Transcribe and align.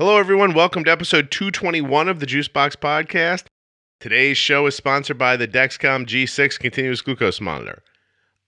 Hello, 0.00 0.16
everyone. 0.16 0.54
Welcome 0.54 0.84
to 0.84 0.90
episode 0.90 1.30
221 1.30 2.08
of 2.08 2.20
the 2.20 2.26
Juicebox 2.26 2.74
Podcast. 2.76 3.44
Today's 4.00 4.38
show 4.38 4.64
is 4.64 4.74
sponsored 4.74 5.18
by 5.18 5.36
the 5.36 5.46
Dexcom 5.46 6.06
G6 6.06 6.58
continuous 6.58 7.02
glucose 7.02 7.38
monitor, 7.38 7.82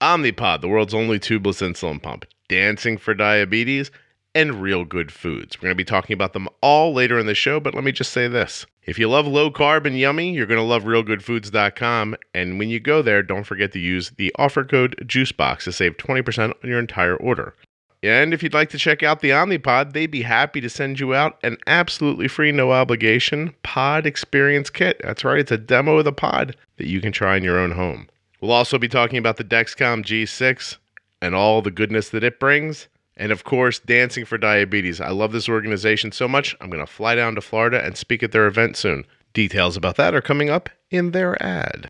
Omnipod, 0.00 0.62
the 0.62 0.68
world's 0.68 0.94
only 0.94 1.20
tubeless 1.20 1.60
insulin 1.60 2.02
pump, 2.02 2.24
Dancing 2.48 2.96
for 2.96 3.12
Diabetes, 3.12 3.90
and 4.34 4.62
Real 4.62 4.86
Good 4.86 5.12
Foods. 5.12 5.58
We're 5.58 5.66
going 5.66 5.72
to 5.72 5.76
be 5.76 5.84
talking 5.84 6.14
about 6.14 6.32
them 6.32 6.48
all 6.62 6.94
later 6.94 7.18
in 7.18 7.26
the 7.26 7.34
show, 7.34 7.60
but 7.60 7.74
let 7.74 7.84
me 7.84 7.92
just 7.92 8.14
say 8.14 8.28
this. 8.28 8.64
If 8.84 8.98
you 8.98 9.10
love 9.10 9.26
low 9.26 9.50
carb 9.50 9.84
and 9.84 9.98
yummy, 9.98 10.32
you're 10.32 10.46
going 10.46 10.56
to 10.56 10.64
love 10.64 10.84
realgoodfoods.com. 10.84 12.16
And 12.32 12.58
when 12.58 12.70
you 12.70 12.80
go 12.80 13.02
there, 13.02 13.22
don't 13.22 13.44
forget 13.44 13.72
to 13.72 13.78
use 13.78 14.12
the 14.16 14.34
offer 14.38 14.64
code 14.64 15.04
JUICEBOX 15.06 15.64
to 15.64 15.72
save 15.72 15.98
20% 15.98 16.54
on 16.64 16.70
your 16.70 16.78
entire 16.78 17.14
order. 17.14 17.54
And 18.02 18.34
if 18.34 18.42
you'd 18.42 18.54
like 18.54 18.70
to 18.70 18.78
check 18.78 19.02
out 19.02 19.20
the 19.20 19.30
Omnipod, 19.30 19.92
they'd 19.92 20.06
be 20.06 20.22
happy 20.22 20.60
to 20.60 20.68
send 20.68 20.98
you 20.98 21.14
out 21.14 21.38
an 21.44 21.56
absolutely 21.68 22.26
free, 22.26 22.50
no 22.50 22.72
obligation 22.72 23.54
pod 23.62 24.06
experience 24.06 24.70
kit. 24.70 25.00
That's 25.04 25.24
right, 25.24 25.38
it's 25.38 25.52
a 25.52 25.58
demo 25.58 25.98
of 25.98 26.04
the 26.04 26.12
pod 26.12 26.56
that 26.78 26.88
you 26.88 27.00
can 27.00 27.12
try 27.12 27.36
in 27.36 27.44
your 27.44 27.58
own 27.58 27.70
home. 27.70 28.08
We'll 28.40 28.50
also 28.50 28.76
be 28.76 28.88
talking 28.88 29.18
about 29.18 29.36
the 29.36 29.44
Dexcom 29.44 30.04
G6 30.04 30.78
and 31.20 31.34
all 31.34 31.62
the 31.62 31.70
goodness 31.70 32.08
that 32.08 32.24
it 32.24 32.40
brings. 32.40 32.88
And 33.16 33.30
of 33.30 33.44
course, 33.44 33.78
Dancing 33.78 34.24
for 34.24 34.36
Diabetes. 34.36 35.00
I 35.00 35.10
love 35.10 35.30
this 35.30 35.48
organization 35.48 36.10
so 36.10 36.26
much, 36.26 36.56
I'm 36.60 36.70
going 36.70 36.84
to 36.84 36.92
fly 36.92 37.14
down 37.14 37.36
to 37.36 37.40
Florida 37.40 37.84
and 37.84 37.96
speak 37.96 38.24
at 38.24 38.32
their 38.32 38.48
event 38.48 38.76
soon. 38.76 39.04
Details 39.32 39.76
about 39.76 39.96
that 39.96 40.14
are 40.14 40.20
coming 40.20 40.50
up 40.50 40.68
in 40.90 41.12
their 41.12 41.40
ad. 41.40 41.88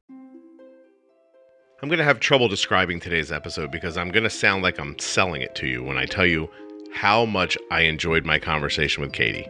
I'm 1.83 1.89
going 1.89 1.99
to 1.99 2.05
have 2.05 2.21
trouble 2.21 2.47
describing 2.47 3.01
today's 3.01 3.33
episode 3.33 3.73
because 3.73 3.97
I'm 3.97 4.13
going 4.13 4.23
to 4.23 4.31
sound 4.31 4.63
like 4.63 4.79
I'm 4.79 4.97
selling 5.01 5.43
it 5.43 5.57
to 5.57 5.67
you 5.67 5.83
when 5.83 5.99
I 5.99 6.07
tell 6.07 6.25
you 6.25 6.49
how 6.95 7.25
much 7.25 7.59
I 7.73 7.81
enjoyed 7.81 8.25
my 8.25 8.39
conversation 8.39 9.03
with 9.03 9.13
Katie. 9.13 9.49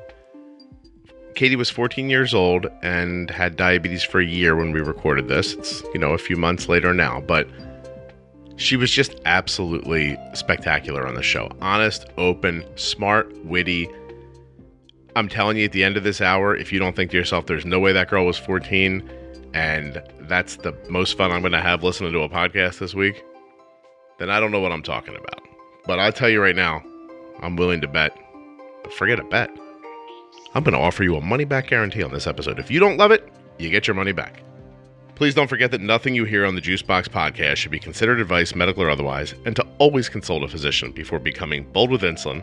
Katie 1.34 1.56
was 1.56 1.68
14 1.68 2.08
years 2.08 2.32
old 2.32 2.68
and 2.82 3.28
had 3.28 3.56
diabetes 3.56 4.02
for 4.02 4.18
a 4.18 4.24
year 4.24 4.56
when 4.56 4.72
we 4.72 4.80
recorded 4.80 5.28
this. 5.28 5.52
It's, 5.52 5.82
you 5.92 6.00
know, 6.00 6.14
a 6.14 6.18
few 6.18 6.38
months 6.38 6.70
later 6.70 6.94
now, 6.94 7.20
but 7.20 7.50
she 8.56 8.76
was 8.76 8.90
just 8.90 9.14
absolutely 9.26 10.16
spectacular 10.32 11.06
on 11.06 11.14
the 11.14 11.22
show. 11.22 11.50
Honest, 11.60 12.06
open, 12.16 12.64
smart, 12.76 13.30
witty. 13.44 13.90
I'm 15.16 15.28
telling 15.28 15.58
you, 15.58 15.66
at 15.66 15.72
the 15.72 15.84
end 15.84 15.98
of 15.98 16.04
this 16.04 16.22
hour, 16.22 16.56
if 16.56 16.72
you 16.72 16.78
don't 16.78 16.96
think 16.96 17.10
to 17.10 17.16
yourself, 17.18 17.44
there's 17.44 17.66
no 17.66 17.78
way 17.78 17.92
that 17.92 18.08
girl 18.08 18.24
was 18.24 18.38
14, 18.38 19.06
and 19.54 20.02
that's 20.20 20.56
the 20.56 20.72
most 20.88 21.16
fun 21.16 21.30
I'm 21.30 21.40
going 21.40 21.52
to 21.52 21.60
have 21.60 21.82
listening 21.82 22.12
to 22.12 22.20
a 22.20 22.28
podcast 22.28 22.78
this 22.78 22.94
week, 22.94 23.24
then 24.18 24.30
I 24.30 24.40
don't 24.40 24.50
know 24.50 24.60
what 24.60 24.72
I'm 24.72 24.82
talking 24.82 25.14
about. 25.14 25.40
But 25.86 25.98
I'll 25.98 26.12
tell 26.12 26.28
you 26.28 26.40
right 26.40 26.56
now, 26.56 26.82
I'm 27.40 27.56
willing 27.56 27.80
to 27.80 27.88
bet. 27.88 28.16
Forget 28.96 29.20
a 29.20 29.24
bet. 29.24 29.50
I'm 30.54 30.62
going 30.62 30.74
to 30.74 30.80
offer 30.80 31.02
you 31.02 31.16
a 31.16 31.20
money 31.20 31.44
back 31.44 31.68
guarantee 31.68 32.02
on 32.02 32.12
this 32.12 32.26
episode. 32.26 32.58
If 32.58 32.70
you 32.70 32.78
don't 32.78 32.96
love 32.96 33.10
it, 33.10 33.28
you 33.58 33.70
get 33.70 33.86
your 33.86 33.94
money 33.94 34.12
back. 34.12 34.42
Please 35.14 35.34
don't 35.34 35.48
forget 35.48 35.70
that 35.70 35.80
nothing 35.80 36.14
you 36.14 36.24
hear 36.24 36.44
on 36.44 36.54
the 36.54 36.60
Juicebox 36.60 37.08
podcast 37.08 37.56
should 37.56 37.70
be 37.70 37.78
considered 37.78 38.20
advice, 38.20 38.54
medical 38.54 38.82
or 38.82 38.90
otherwise, 38.90 39.34
and 39.44 39.54
to 39.56 39.66
always 39.78 40.08
consult 40.08 40.42
a 40.42 40.48
physician 40.48 40.90
before 40.92 41.18
becoming 41.18 41.64
bold 41.72 41.90
with 41.90 42.02
insulin 42.02 42.42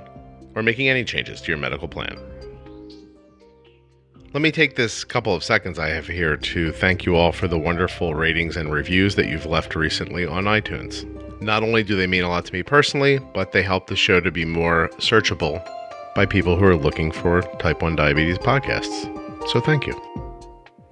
or 0.55 0.63
making 0.63 0.87
any 0.87 1.03
changes 1.03 1.41
to 1.41 1.47
your 1.49 1.57
medical 1.57 1.87
plan. 1.87 2.17
Let 4.31 4.43
me 4.43 4.51
take 4.51 4.75
this 4.75 5.03
couple 5.03 5.33
of 5.33 5.43
seconds 5.43 5.79
I 5.79 5.89
have 5.89 6.05
here 6.05 6.37
to 6.37 6.71
thank 6.71 7.03
you 7.03 7.15
all 7.15 7.31
for 7.31 7.47
the 7.47 7.57
wonderful 7.57 8.13
ratings 8.13 8.57
and 8.57 8.71
reviews 8.71 9.15
that 9.15 9.27
you've 9.27 9.47
left 9.47 9.75
recently 9.75 10.23
on 10.23 10.43
iTunes. 10.43 11.03
Not 11.41 11.63
only 11.63 11.81
do 11.81 11.95
they 11.95 12.05
mean 12.05 12.23
a 12.23 12.29
lot 12.29 12.45
to 12.45 12.53
me 12.53 12.61
personally, 12.61 13.17
but 13.33 13.53
they 13.53 13.63
help 13.63 13.87
the 13.87 13.95
show 13.95 14.19
to 14.19 14.29
be 14.29 14.45
more 14.45 14.89
searchable 14.97 15.67
by 16.13 16.27
people 16.27 16.57
who 16.57 16.65
are 16.65 16.75
looking 16.75 17.11
for 17.11 17.41
type 17.57 17.81
1 17.81 17.95
diabetes 17.95 18.37
podcasts. 18.37 19.09
So 19.49 19.59
thank 19.59 19.87
you. 19.87 19.99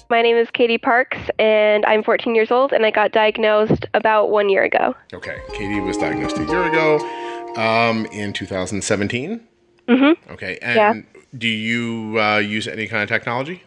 My 0.09 0.23
name 0.23 0.37
is 0.37 0.49
Katie 0.49 0.79
Parks, 0.79 1.19
and 1.37 1.85
I'm 1.85 2.01
14 2.01 2.33
years 2.33 2.49
old, 2.49 2.73
and 2.73 2.87
I 2.87 2.89
got 2.89 3.11
diagnosed 3.11 3.85
about 3.93 4.31
one 4.31 4.49
year 4.49 4.63
ago. 4.63 4.95
Okay, 5.13 5.37
Katie 5.53 5.79
was 5.79 5.95
diagnosed 5.97 6.39
a 6.39 6.45
year 6.45 6.63
ago 6.63 6.97
um, 7.55 8.07
in 8.07 8.33
2017. 8.33 9.47
Mm-hmm. 9.87 10.31
Okay, 10.33 10.57
and 10.61 10.75
Yeah. 10.75 11.21
do 11.37 11.47
you 11.47 12.19
uh, 12.19 12.37
use 12.37 12.67
any 12.67 12.87
kind 12.87 13.03
of 13.03 13.09
technology? 13.09 13.63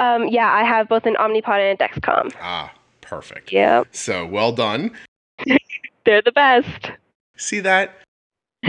Um, 0.00 0.28
yeah, 0.28 0.52
I 0.52 0.64
have 0.64 0.88
both 0.88 1.06
an 1.06 1.14
Omnipod 1.16 1.58
and 1.72 1.78
a 1.80 1.82
Dexcom. 1.82 2.32
Ah, 2.40 2.72
perfect. 3.00 3.52
Yep, 3.52 3.88
So 3.94 4.26
well 4.26 4.52
done. 4.52 4.92
they're 6.04 6.22
the 6.22 6.32
best. 6.32 6.90
See 7.36 7.60
that? 7.60 7.94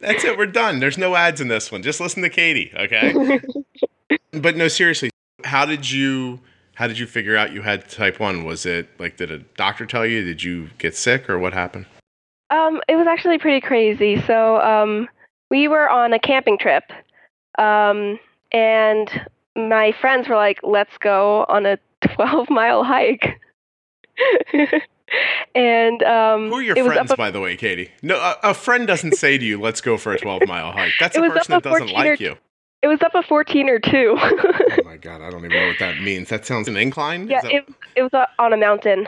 That's 0.00 0.24
it. 0.24 0.36
We're 0.36 0.46
done. 0.46 0.80
There's 0.80 0.98
no 0.98 1.14
ads 1.14 1.40
in 1.40 1.48
this 1.48 1.70
one. 1.72 1.82
Just 1.82 2.00
listen 2.00 2.22
to 2.22 2.28
Katie, 2.28 2.72
okay? 2.76 3.40
but 4.32 4.56
no, 4.56 4.68
seriously. 4.68 5.10
How 5.44 5.64
did 5.66 5.90
you 5.90 6.40
how 6.74 6.86
did 6.88 6.98
you 6.98 7.06
figure 7.06 7.36
out 7.36 7.52
you 7.52 7.62
had 7.62 7.88
type 7.88 8.18
1? 8.18 8.44
Was 8.44 8.66
it 8.66 8.88
like 8.98 9.16
did 9.16 9.30
a 9.30 9.38
doctor 9.38 9.86
tell 9.86 10.04
you? 10.04 10.24
Did 10.24 10.42
you 10.42 10.70
get 10.78 10.96
sick 10.96 11.30
or 11.30 11.38
what 11.38 11.52
happened? 11.52 11.86
um, 12.50 12.80
it 12.88 12.96
was 12.96 13.06
actually 13.06 13.38
pretty 13.38 13.60
crazy. 13.60 14.20
So, 14.26 14.60
um, 14.60 15.08
we 15.50 15.68
were 15.68 15.88
on 15.88 16.12
a 16.12 16.18
camping 16.18 16.58
trip, 16.58 16.84
um, 17.58 18.18
and 18.52 19.08
my 19.56 19.92
friends 20.00 20.28
were 20.28 20.36
like, 20.36 20.60
"Let's 20.62 20.96
go 20.98 21.44
on 21.48 21.66
a 21.66 21.78
12 22.02 22.50
mile 22.50 22.84
hike." 22.84 23.40
and 25.54 26.02
um, 26.02 26.48
Who 26.48 26.56
are 26.56 26.62
your 26.62 26.76
it 26.78 26.84
friends, 26.84 27.10
a- 27.12 27.16
by 27.16 27.30
the 27.30 27.40
way, 27.40 27.56
Katie? 27.56 27.90
No, 28.02 28.16
a, 28.18 28.36
a 28.50 28.54
friend 28.54 28.86
doesn't 28.86 29.14
say 29.14 29.38
to 29.38 29.44
you, 29.44 29.60
"Let's 29.60 29.80
go 29.80 29.96
for 29.96 30.12
a 30.12 30.18
12 30.18 30.42
mile 30.46 30.72
hike." 30.72 30.92
That's 31.00 31.16
a 31.16 31.20
person 31.20 31.52
that 31.52 31.62
doesn't 31.62 31.88
14 31.88 31.96
or 32.06 32.10
like 32.10 32.20
you. 32.20 32.36
it 32.82 32.88
was 32.88 33.00
up 33.02 33.14
a 33.14 33.22
fourteener 33.22 33.82
two. 33.82 34.16
Oh 34.18 34.82
my 34.84 34.96
god, 34.96 35.20
I 35.20 35.30
don't 35.30 35.44
even 35.44 35.50
know 35.58 35.66
what 35.68 35.78
that 35.78 36.00
means. 36.00 36.28
That 36.28 36.44
sounds 36.46 36.68
an 36.68 36.76
incline. 36.76 37.28
yeah, 37.28 37.40
that- 37.42 37.52
it, 37.52 37.68
it 37.96 38.02
was 38.02 38.26
on 38.38 38.52
a 38.52 38.56
mountain. 38.56 39.06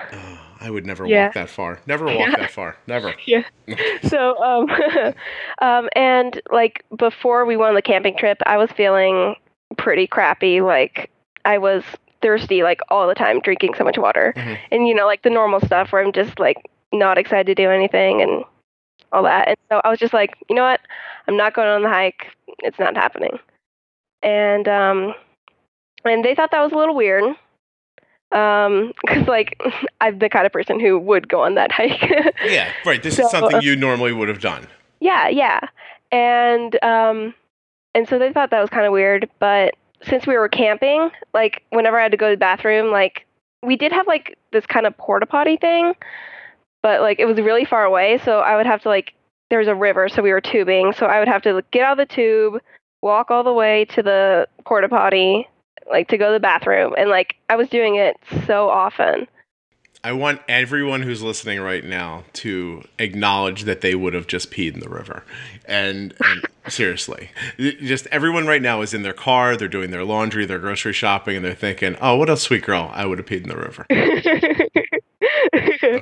I 0.61 0.71
would 0.71 0.87
never 0.87 1.07
Yeah. 1.07 1.27
walk 1.27 1.35
that 1.35 1.49
far. 1.51 1.81
Never 1.87 2.07
walk 2.07 2.17
Yeah. 2.19 2.37
that 2.37 2.51
far. 2.51 2.77
Never. 2.87 3.15
Yeah. 3.27 3.43
so 4.05 4.37
um 4.43 4.69
um 5.61 5.89
and 5.95 6.41
like 6.51 6.85
before 6.97 7.45
we 7.45 7.57
went 7.57 7.71
on 7.71 7.75
the 7.75 7.83
camping 7.83 8.17
trip 8.17 8.39
i 8.47 8.57
was 8.57 8.71
feeling 8.73 9.35
pretty 9.77 10.07
crappy 10.07 10.61
like 10.61 11.11
i 11.45 11.59
was 11.59 11.83
thirsty 12.23 12.63
like 12.63 12.81
all 12.91 13.07
the 13.09 13.15
time 13.15 13.41
drinking 13.41 13.75
so 13.75 13.85
much 13.85 13.99
water 13.99 14.33
Mhm. 14.37 14.59
and 14.71 14.87
you 14.89 14.95
know 14.95 15.05
like 15.07 15.23
the 15.23 15.31
normal 15.31 15.61
stuff 15.61 15.93
where 15.93 16.03
i'm 16.05 16.13
just 16.13 16.39
like 16.39 16.57
not 16.93 17.19
excited 17.19 17.47
to 17.47 17.55
do 17.55 17.71
anything 17.71 18.23
and 18.23 18.45
all 19.13 19.23
that 19.25 19.49
and 19.49 19.57
so 19.69 19.81
i 19.85 19.91
was 19.91 19.99
just 19.99 20.15
like 20.15 20.35
you 20.49 20.55
know 20.57 20.63
what 20.63 20.81
i'm 21.27 21.37
not 21.37 21.55
going 21.55 21.69
on 21.69 21.83
the 21.83 21.89
hike 21.89 22.29
it's 22.61 22.79
not 22.79 22.97
happening 22.97 23.39
and 24.23 24.69
um 24.69 25.13
and 26.05 26.25
they 26.25 26.35
thought 26.35 26.51
that 26.53 26.63
was 26.63 26.73
a 26.73 26.77
little 26.77 26.95
weird 26.95 27.25
um 28.33 28.93
because 29.03 29.27
like 29.29 29.61
i'm 30.01 30.19
the 30.19 30.29
kind 30.29 30.47
of 30.47 30.53
person 30.53 30.81
who 30.81 30.99
would 30.99 31.29
go 31.29 31.43
on 31.43 31.55
that 31.55 31.71
hike 31.79 32.11
Yeah, 32.45 32.71
right. 32.85 33.03
This 33.03 33.17
So, 33.17 33.25
is 33.25 33.31
something 33.31 33.57
uh, 33.57 33.61
you 33.61 33.77
normally 33.77 34.13
would 34.13 34.29
have 34.29 34.41
done. 34.41 34.67
Yeah, 35.01 35.29
yeah. 35.29 35.61
And 36.13 36.83
um 36.83 37.35
and 37.95 38.09
so 38.09 38.19
they 38.19 38.33
thought 38.33 38.51
that 38.51 38.61
was 38.61 38.71
kind 38.71 38.87
of 38.87 38.93
weird, 38.93 39.29
but 39.39 39.75
since 40.03 40.27
we 40.27 40.37
were 40.37 40.49
camping, 40.49 41.11
like 41.33 41.63
whenever 41.71 41.99
I 41.99 42.03
had 42.03 42.13
to 42.13 42.19
go 42.19 42.29
to 42.29 42.37
the 42.37 42.41
bathroom, 42.41 42.91
like 42.93 43.27
we 43.63 43.77
did 43.77 43.91
have 43.93 44.07
like 44.07 44.37
this 44.53 44.67
kind 44.67 44.87
of 44.87 44.97
porta 44.99 45.27
potty 45.27 45.57
thing, 45.57 45.95
but 46.83 47.01
like 47.01 47.19
it 47.19 47.25
was 47.25 47.39
really 47.39 47.65
far 47.65 47.85
away, 47.85 48.19
so 48.25 48.41
I 48.41 48.57
would 48.57 48.67
have 48.67 48.83
to 48.83 48.89
like 48.89 49.15
there 49.51 49.59
was 49.59 49.69
a 49.69 49.75
river, 49.75 50.09
so 50.09 50.23
we 50.23 50.33
were 50.33 50.41
tubing, 50.41 50.93
so 50.93 51.07
I 51.07 51.19
would 51.19 51.29
have 51.29 51.43
to 51.43 51.55
like, 51.55 51.71
get 51.71 51.85
out 51.85 51.99
of 51.99 52.09
the 52.09 52.15
tube, 52.15 52.61
walk 53.01 53.31
all 53.31 53.45
the 53.45 53.53
way 53.53 53.85
to 53.87 54.03
the 54.03 54.47
porta 54.65 54.89
potty, 54.89 55.49
like 55.91 56.09
to 56.09 56.19
go 56.19 56.27
to 56.27 56.33
the 56.33 56.41
bathroom, 56.41 56.95
and 56.97 57.11
like 57.11 57.37
I 57.49 57.57
was 57.57 57.69
doing 57.69 57.97
it 57.97 58.17
so 58.47 58.69
often. 58.69 59.27
I 60.07 60.13
want 60.13 60.41
everyone 60.49 61.03
who's 61.03 61.21
listening 61.21 61.61
right 61.61 61.85
now 61.85 62.23
to 62.35 62.85
acknowledge 63.01 63.65
that 63.65 63.81
they 63.81 63.97
would 63.97 64.15
have 64.15 64.29
just 64.29 64.53
peed 64.53 64.75
in 64.75 64.79
the 64.79 64.89
river. 64.89 65.25
And, 65.65 66.15
and 66.21 66.47
seriously, 66.69 67.31
just 67.59 68.07
everyone 68.13 68.47
right 68.47 68.63
now 68.63 68.83
is 68.83 68.95
in 68.95 69.03
their 69.03 69.13
car, 69.13 69.57
they're 69.57 69.67
doing 69.67 69.91
their 69.91 70.05
laundry, 70.05 70.47
they're 70.47 70.61
grocery 70.61 70.93
shopping, 70.93 71.35
and 71.35 71.45
they're 71.45 71.57
thinking, 71.57 71.97
oh, 72.01 72.15
what 72.15 72.31
a 72.31 72.37
sweet 72.37 72.63
girl. 72.63 72.93
I 72.95 73.05
would 73.05 73.19
have 73.19 73.27
peed 73.27 73.43
in 73.43 73.49
the 73.49 73.57
river. 73.57 73.85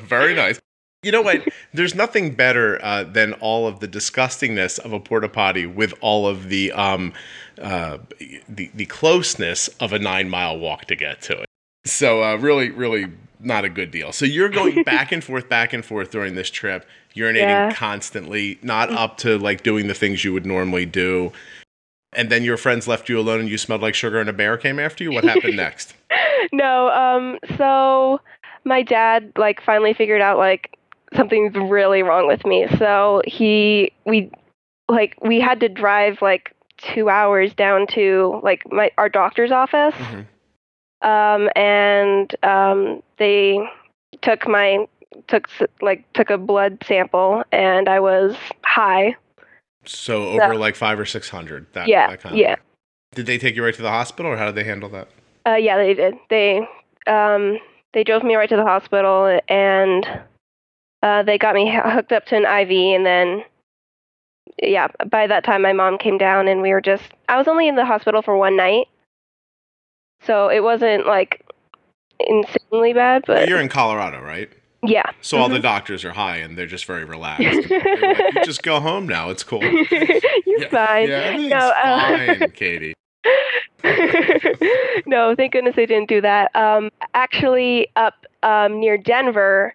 Very 0.05 0.35
nice. 0.35 0.61
You 1.05 1.13
know 1.13 1.23
what? 1.23 1.47
There's 1.73 1.95
nothing 1.95 2.35
better 2.35 2.83
uh, 2.83 3.05
than 3.05 3.35
all 3.35 3.67
of 3.67 3.81
the 3.81 3.89
disgustingness 3.89 4.79
of 4.79 4.93
a 4.93 5.01
porta 5.01 5.29
potty 5.29 5.67
with 5.67 5.95
all 6.01 6.27
of 6.27 6.49
the 6.49 6.73
um, 6.73 7.13
uh, 7.61 7.99
the 8.49 8.71
the 8.75 8.87
closeness 8.87 9.69
of 9.81 9.93
a 9.93 9.99
nine 9.99 10.29
mile 10.31 10.59
walk 10.59 10.87
to 10.87 10.97
get 10.97 11.21
to 11.23 11.43
it. 11.43 11.47
So 11.85 12.23
uh, 12.25 12.37
really, 12.37 12.71
really 12.71 13.07
not 13.41 13.65
a 13.65 13.69
good 13.69 13.91
deal. 13.91 14.13
So 14.13 14.25
you're 14.25 14.49
going 14.49 14.83
back 14.85 15.13
and 15.13 15.23
forth, 15.23 15.49
back 15.49 15.73
and 15.73 15.85
forth 15.85 16.11
during 16.11 16.35
this 16.35 16.51
trip, 16.51 16.87
urinating 17.15 17.41
Yeah. 17.49 17.73
constantly, 17.75 18.59
not 18.63 18.91
up 18.91 19.19
to 19.19 19.39
like 19.39 19.63
doing 19.63 19.87
the 19.87 19.95
things 19.95 20.25
you 20.25 20.33
would 20.33 20.47
normally 20.47 20.87
do. 20.87 21.33
And 22.17 22.31
then 22.31 22.45
your 22.45 22.57
friends 22.57 22.87
left 22.87 23.09
you 23.09 23.19
alone, 23.19 23.41
and 23.41 23.49
you 23.49 23.59
smelled 23.59 23.83
like 23.83 23.95
sugar, 23.95 24.21
and 24.21 24.31
a 24.31 24.33
bear 24.33 24.57
came 24.57 24.79
after 24.79 25.03
you. 25.05 25.13
What 25.13 25.25
happened 25.25 25.57
next? 25.57 25.95
no, 26.53 26.89
um, 26.91 27.39
so 27.59 28.21
my 28.65 28.83
dad 28.83 29.33
like 29.37 29.61
finally 29.61 29.95
figured 29.95 30.21
out 30.21 30.39
like 30.39 30.77
something's 31.17 31.55
really 31.55 32.03
wrong 32.03 32.27
with 32.27 32.45
me. 32.47 32.67
So 32.79 33.23
he 33.27 33.93
we 34.05 34.31
like 34.89 35.17
we 35.23 35.41
had 35.41 35.61
to 35.61 35.69
drive 35.69 36.21
like 36.23 36.55
two 36.79 37.09
hours 37.09 37.55
down 37.55 37.87
to 37.89 38.41
like 38.43 38.63
my 38.73 38.91
our 38.99 39.09
doctor's 39.09 39.53
office. 39.53 39.95
Mhm. 39.95 40.27
Um, 41.03 41.51
and 41.55 42.35
um, 42.43 43.03
they 43.19 43.59
took 44.23 44.49
my 44.49 44.87
took 45.29 45.49
like 45.83 46.11
took 46.15 46.31
a 46.31 46.39
blood 46.39 46.79
sample, 46.87 47.45
and 47.53 47.89
I 47.89 48.01
was 48.01 48.37
high. 48.65 49.15
So 49.85 50.35
So- 50.37 50.41
over 50.41 50.57
like 50.57 50.77
five 50.77 50.99
or 50.99 51.05
six 51.07 51.29
hundred. 51.29 51.67
That, 51.75 51.89
yeah, 51.89 52.09
that 52.09 52.21
kind 52.21 52.35
of 52.35 52.39
yeah, 52.41 52.57
Did 53.15 53.27
they 53.27 53.37
take 53.39 53.55
you 53.55 53.63
right 53.65 53.75
to 53.75 53.83
the 53.83 53.91
hospital, 53.91 54.33
or 54.33 54.37
how 54.37 54.47
did 54.47 54.55
they 54.55 54.65
handle 54.65 54.89
that? 54.91 55.09
uh, 55.47 55.57
yeah. 55.57 55.77
They 55.77 55.93
did. 55.95 56.15
They 56.31 56.67
um, 57.07 57.59
they 57.93 58.03
drove 58.03 58.25
me 58.25 58.35
right 58.35 58.49
to 58.49 58.57
the 58.57 58.65
hospital, 58.65 59.39
and 59.49 60.07
uh, 61.05 61.23
they 61.23 61.39
got 61.39 61.55
me 61.55 61.71
hooked 61.85 62.13
up 62.13 62.25
to 62.27 62.37
an 62.37 62.45
IV, 62.45 62.71
and 62.97 63.05
then 63.07 63.45
yeah. 64.63 64.89
By 65.09 65.27
that 65.27 65.45
time, 65.45 65.63
my 65.63 65.73
mom 65.73 65.99
came 65.99 66.19
down, 66.19 66.49
and 66.49 66.63
we 66.63 66.71
were 66.73 66.81
just. 66.81 67.05
I 67.29 67.37
was 67.37 67.47
only 67.49 67.69
in 67.69 67.77
the 67.77 67.85
hospital 67.85 68.23
for 68.23 68.37
one 68.37 68.57
night, 68.57 68.87
so 70.23 70.49
it 70.49 70.63
wasn't 70.63 71.07
like 71.07 71.45
insanely 72.21 72.93
bad, 72.93 73.25
but 73.27 73.49
You're 73.49 73.61
in 73.61 73.69
Colorado, 73.69 74.21
right? 74.23 74.49
yeah. 74.87 75.11
So 75.23 75.39
all 75.39 75.49
Mhm. 75.49 75.53
the 75.55 75.61
doctors 75.61 76.05
are 76.05 76.13
high 76.13 76.37
and 76.37 76.57
they're 76.59 76.67
just 76.67 76.85
very 76.85 77.05
relaxed. 77.05 77.71
Like, 77.71 78.45
just 78.45 78.63
go 78.63 78.81
home 78.81 79.07
now. 79.09 79.31
It's 79.31 79.43
cool. 79.43 79.63
You're 79.91 80.61
yeah, 80.61 80.69
fine. 80.69 81.09
Yeah, 81.09 81.25
everything's 81.25 81.51
No, 81.51 81.73
uh, 81.83 81.99
fine, 82.09 82.51
Katie. 82.51 82.95
no, 85.07 85.35
thank 85.35 85.53
goodness 85.53 85.75
they 85.77 85.87
didn't 85.87 86.09
do 86.09 86.21
that. 86.21 86.55
Um, 86.55 86.91
actually, 87.15 87.89
up 87.97 88.27
um, 88.43 88.79
near 88.81 88.97
Denver, 88.99 89.75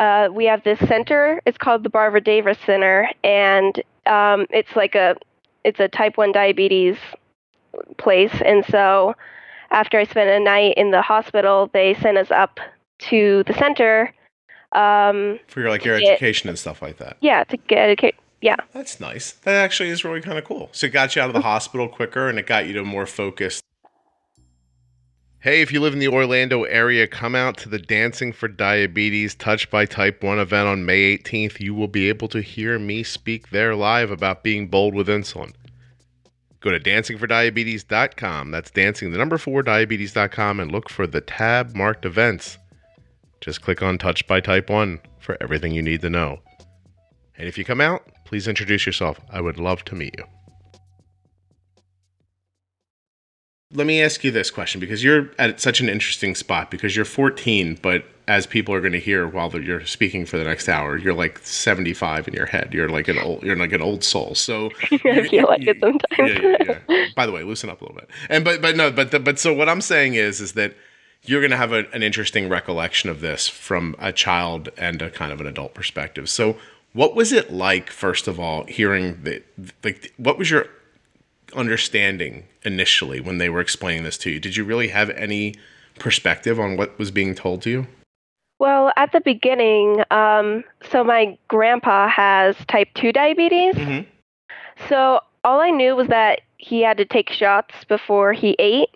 uh, 0.00 0.28
we 0.32 0.46
have 0.46 0.64
this 0.64 0.78
center. 0.88 1.40
It's 1.46 1.58
called 1.58 1.84
the 1.84 1.90
Barbara 1.90 2.20
Davis 2.20 2.58
Center, 2.66 3.08
and 3.22 3.80
um, 4.06 4.46
it's 4.50 4.74
like 4.74 4.94
a 4.96 5.16
it's 5.64 5.78
a 5.78 5.86
type 5.88 6.16
one 6.16 6.32
diabetes 6.32 6.96
place. 7.98 8.32
And 8.44 8.64
so, 8.66 9.14
after 9.70 9.98
I 9.98 10.04
spent 10.04 10.30
a 10.30 10.40
night 10.40 10.74
in 10.76 10.90
the 10.90 11.02
hospital, 11.02 11.70
they 11.72 11.94
sent 11.94 12.16
us 12.18 12.30
up 12.32 12.58
to 13.10 13.44
the 13.46 13.52
center. 13.54 14.12
Um, 14.72 15.38
For 15.48 15.60
your 15.60 15.68
like 15.70 15.84
your 15.84 15.98
Yeah. 15.98 16.10
education 16.12 16.48
and 16.48 16.58
stuff 16.58 16.80
like 16.82 16.96
that. 16.98 17.16
yeah, 17.20 17.44
to 17.44 17.56
get 17.56 17.78
educate. 17.78 18.14
Yeah. 18.40 18.56
That's 18.72 19.00
nice. 19.00 19.32
That 19.32 19.56
actually 19.56 19.90
is 19.90 20.02
really 20.04 20.22
kind 20.22 20.38
of 20.38 20.44
cool. 20.44 20.70
So 20.72 20.86
it 20.86 20.92
got 20.94 21.14
you 21.14 21.20
out 21.20 21.28
of 21.28 21.34
the 21.34 21.42
hospital 21.42 21.88
quicker 21.88 22.28
and 22.28 22.38
it 22.38 22.46
got 22.46 22.66
you 22.66 22.72
to 22.74 22.82
more 22.84 23.04
focused. 23.04 23.62
Hey, 25.42 25.62
if 25.62 25.72
you 25.72 25.80
live 25.80 25.94
in 25.94 26.00
the 26.00 26.08
Orlando 26.08 26.64
area, 26.64 27.06
come 27.06 27.34
out 27.34 27.56
to 27.58 27.70
the 27.70 27.78
Dancing 27.78 28.30
for 28.30 28.46
Diabetes 28.46 29.34
Touched 29.34 29.70
by 29.70 29.86
Type 29.86 30.22
1 30.22 30.38
event 30.38 30.68
on 30.68 30.84
May 30.84 31.16
18th. 31.16 31.60
You 31.60 31.72
will 31.72 31.88
be 31.88 32.10
able 32.10 32.28
to 32.28 32.42
hear 32.42 32.78
me 32.78 33.02
speak 33.02 33.48
there 33.48 33.74
live 33.74 34.10
about 34.10 34.44
being 34.44 34.68
bold 34.68 34.94
with 34.94 35.08
insulin. 35.08 35.54
Go 36.60 36.70
to 36.72 36.78
dancingfordiabetes.com. 36.78 38.50
That's 38.50 38.70
dancing 38.70 39.12
the 39.12 39.16
number 39.16 39.38
4 39.38 39.62
diabetes.com 39.62 40.60
and 40.60 40.70
look 40.70 40.90
for 40.90 41.06
the 41.06 41.22
tab 41.22 41.74
marked 41.74 42.04
events. 42.04 42.58
Just 43.40 43.62
click 43.62 43.80
on 43.80 43.96
Touched 43.96 44.26
by 44.26 44.40
Type 44.40 44.68
1 44.68 45.00
for 45.20 45.38
everything 45.40 45.72
you 45.72 45.80
need 45.80 46.02
to 46.02 46.10
know. 46.10 46.40
And 47.38 47.48
if 47.48 47.56
you 47.56 47.64
come 47.64 47.80
out, 47.80 48.06
please 48.26 48.46
introduce 48.46 48.84
yourself. 48.84 49.18
I 49.30 49.40
would 49.40 49.58
love 49.58 49.86
to 49.86 49.94
meet 49.94 50.16
you. 50.18 50.24
Let 53.72 53.86
me 53.86 54.02
ask 54.02 54.24
you 54.24 54.30
this 54.32 54.50
question 54.50 54.80
because 54.80 55.04
you're 55.04 55.30
at 55.38 55.60
such 55.60 55.80
an 55.80 55.88
interesting 55.88 56.34
spot 56.34 56.70
because 56.70 56.96
you're 56.96 57.04
14, 57.04 57.78
but 57.80 58.04
as 58.26 58.46
people 58.46 58.74
are 58.74 58.80
going 58.80 58.92
to 58.92 59.00
hear 59.00 59.28
while 59.28 59.50
you're 59.60 59.84
speaking 59.86 60.26
for 60.26 60.38
the 60.38 60.44
next 60.44 60.68
hour, 60.68 60.96
you're 60.96 61.14
like 61.14 61.38
75 61.38 62.28
in 62.28 62.34
your 62.34 62.46
head. 62.46 62.72
You're 62.72 62.88
like 62.88 63.08
an 63.08 63.18
old, 63.18 63.42
you're 63.42 63.56
like 63.56 63.72
an 63.72 63.82
old 63.82 64.02
soul. 64.02 64.34
So 64.34 64.70
I 65.04 65.28
feel 65.28 65.46
like 65.46 65.66
it 65.66 65.78
sometimes. 65.80 66.02
yeah, 66.18 66.56
yeah, 66.60 66.78
yeah. 66.88 67.06
By 67.14 67.26
the 67.26 67.32
way, 67.32 67.42
loosen 67.44 67.70
up 67.70 67.80
a 67.80 67.84
little 67.84 67.96
bit. 67.96 68.10
And 68.28 68.44
but 68.44 68.60
but 68.60 68.76
no, 68.76 68.90
but 68.90 69.10
the, 69.10 69.20
but 69.20 69.38
so 69.38 69.52
what 69.52 69.68
I'm 69.68 69.80
saying 69.80 70.14
is 70.14 70.40
is 70.40 70.52
that 70.54 70.74
you're 71.24 71.40
going 71.40 71.50
to 71.50 71.56
have 71.56 71.72
a, 71.72 71.88
an 71.92 72.02
interesting 72.02 72.48
recollection 72.48 73.10
of 73.10 73.20
this 73.20 73.48
from 73.48 73.94
a 73.98 74.12
child 74.12 74.68
and 74.78 75.02
a 75.02 75.10
kind 75.10 75.32
of 75.32 75.40
an 75.40 75.46
adult 75.46 75.74
perspective. 75.74 76.28
So 76.28 76.56
what 76.92 77.14
was 77.14 77.32
it 77.32 77.52
like 77.52 77.90
first 77.90 78.26
of 78.26 78.40
all 78.40 78.64
hearing 78.64 79.22
that 79.22 79.44
like 79.84 80.12
what 80.16 80.38
was 80.38 80.50
your 80.50 80.66
understanding 81.54 82.44
initially 82.62 83.20
when 83.20 83.38
they 83.38 83.48
were 83.48 83.60
explaining 83.60 84.04
this 84.04 84.18
to 84.18 84.30
you? 84.30 84.40
Did 84.40 84.56
you 84.56 84.64
really 84.64 84.88
have 84.88 85.10
any 85.10 85.54
perspective 85.98 86.58
on 86.58 86.76
what 86.76 86.98
was 86.98 87.10
being 87.10 87.34
told 87.34 87.62
to 87.62 87.70
you? 87.70 87.86
Well, 88.58 88.92
at 88.96 89.12
the 89.12 89.20
beginning, 89.20 90.02
um, 90.10 90.64
so 90.90 91.02
my 91.02 91.38
grandpa 91.48 92.08
has 92.08 92.56
type 92.68 92.88
2 92.94 93.12
diabetes. 93.12 93.74
Mhm. 93.74 94.06
So 94.88 95.20
all 95.44 95.60
I 95.60 95.70
knew 95.70 95.96
was 95.96 96.08
that 96.08 96.42
he 96.58 96.82
had 96.82 96.98
to 96.98 97.04
take 97.06 97.30
shots 97.30 97.84
before 97.84 98.32
he 98.34 98.56
ate. 98.58 98.90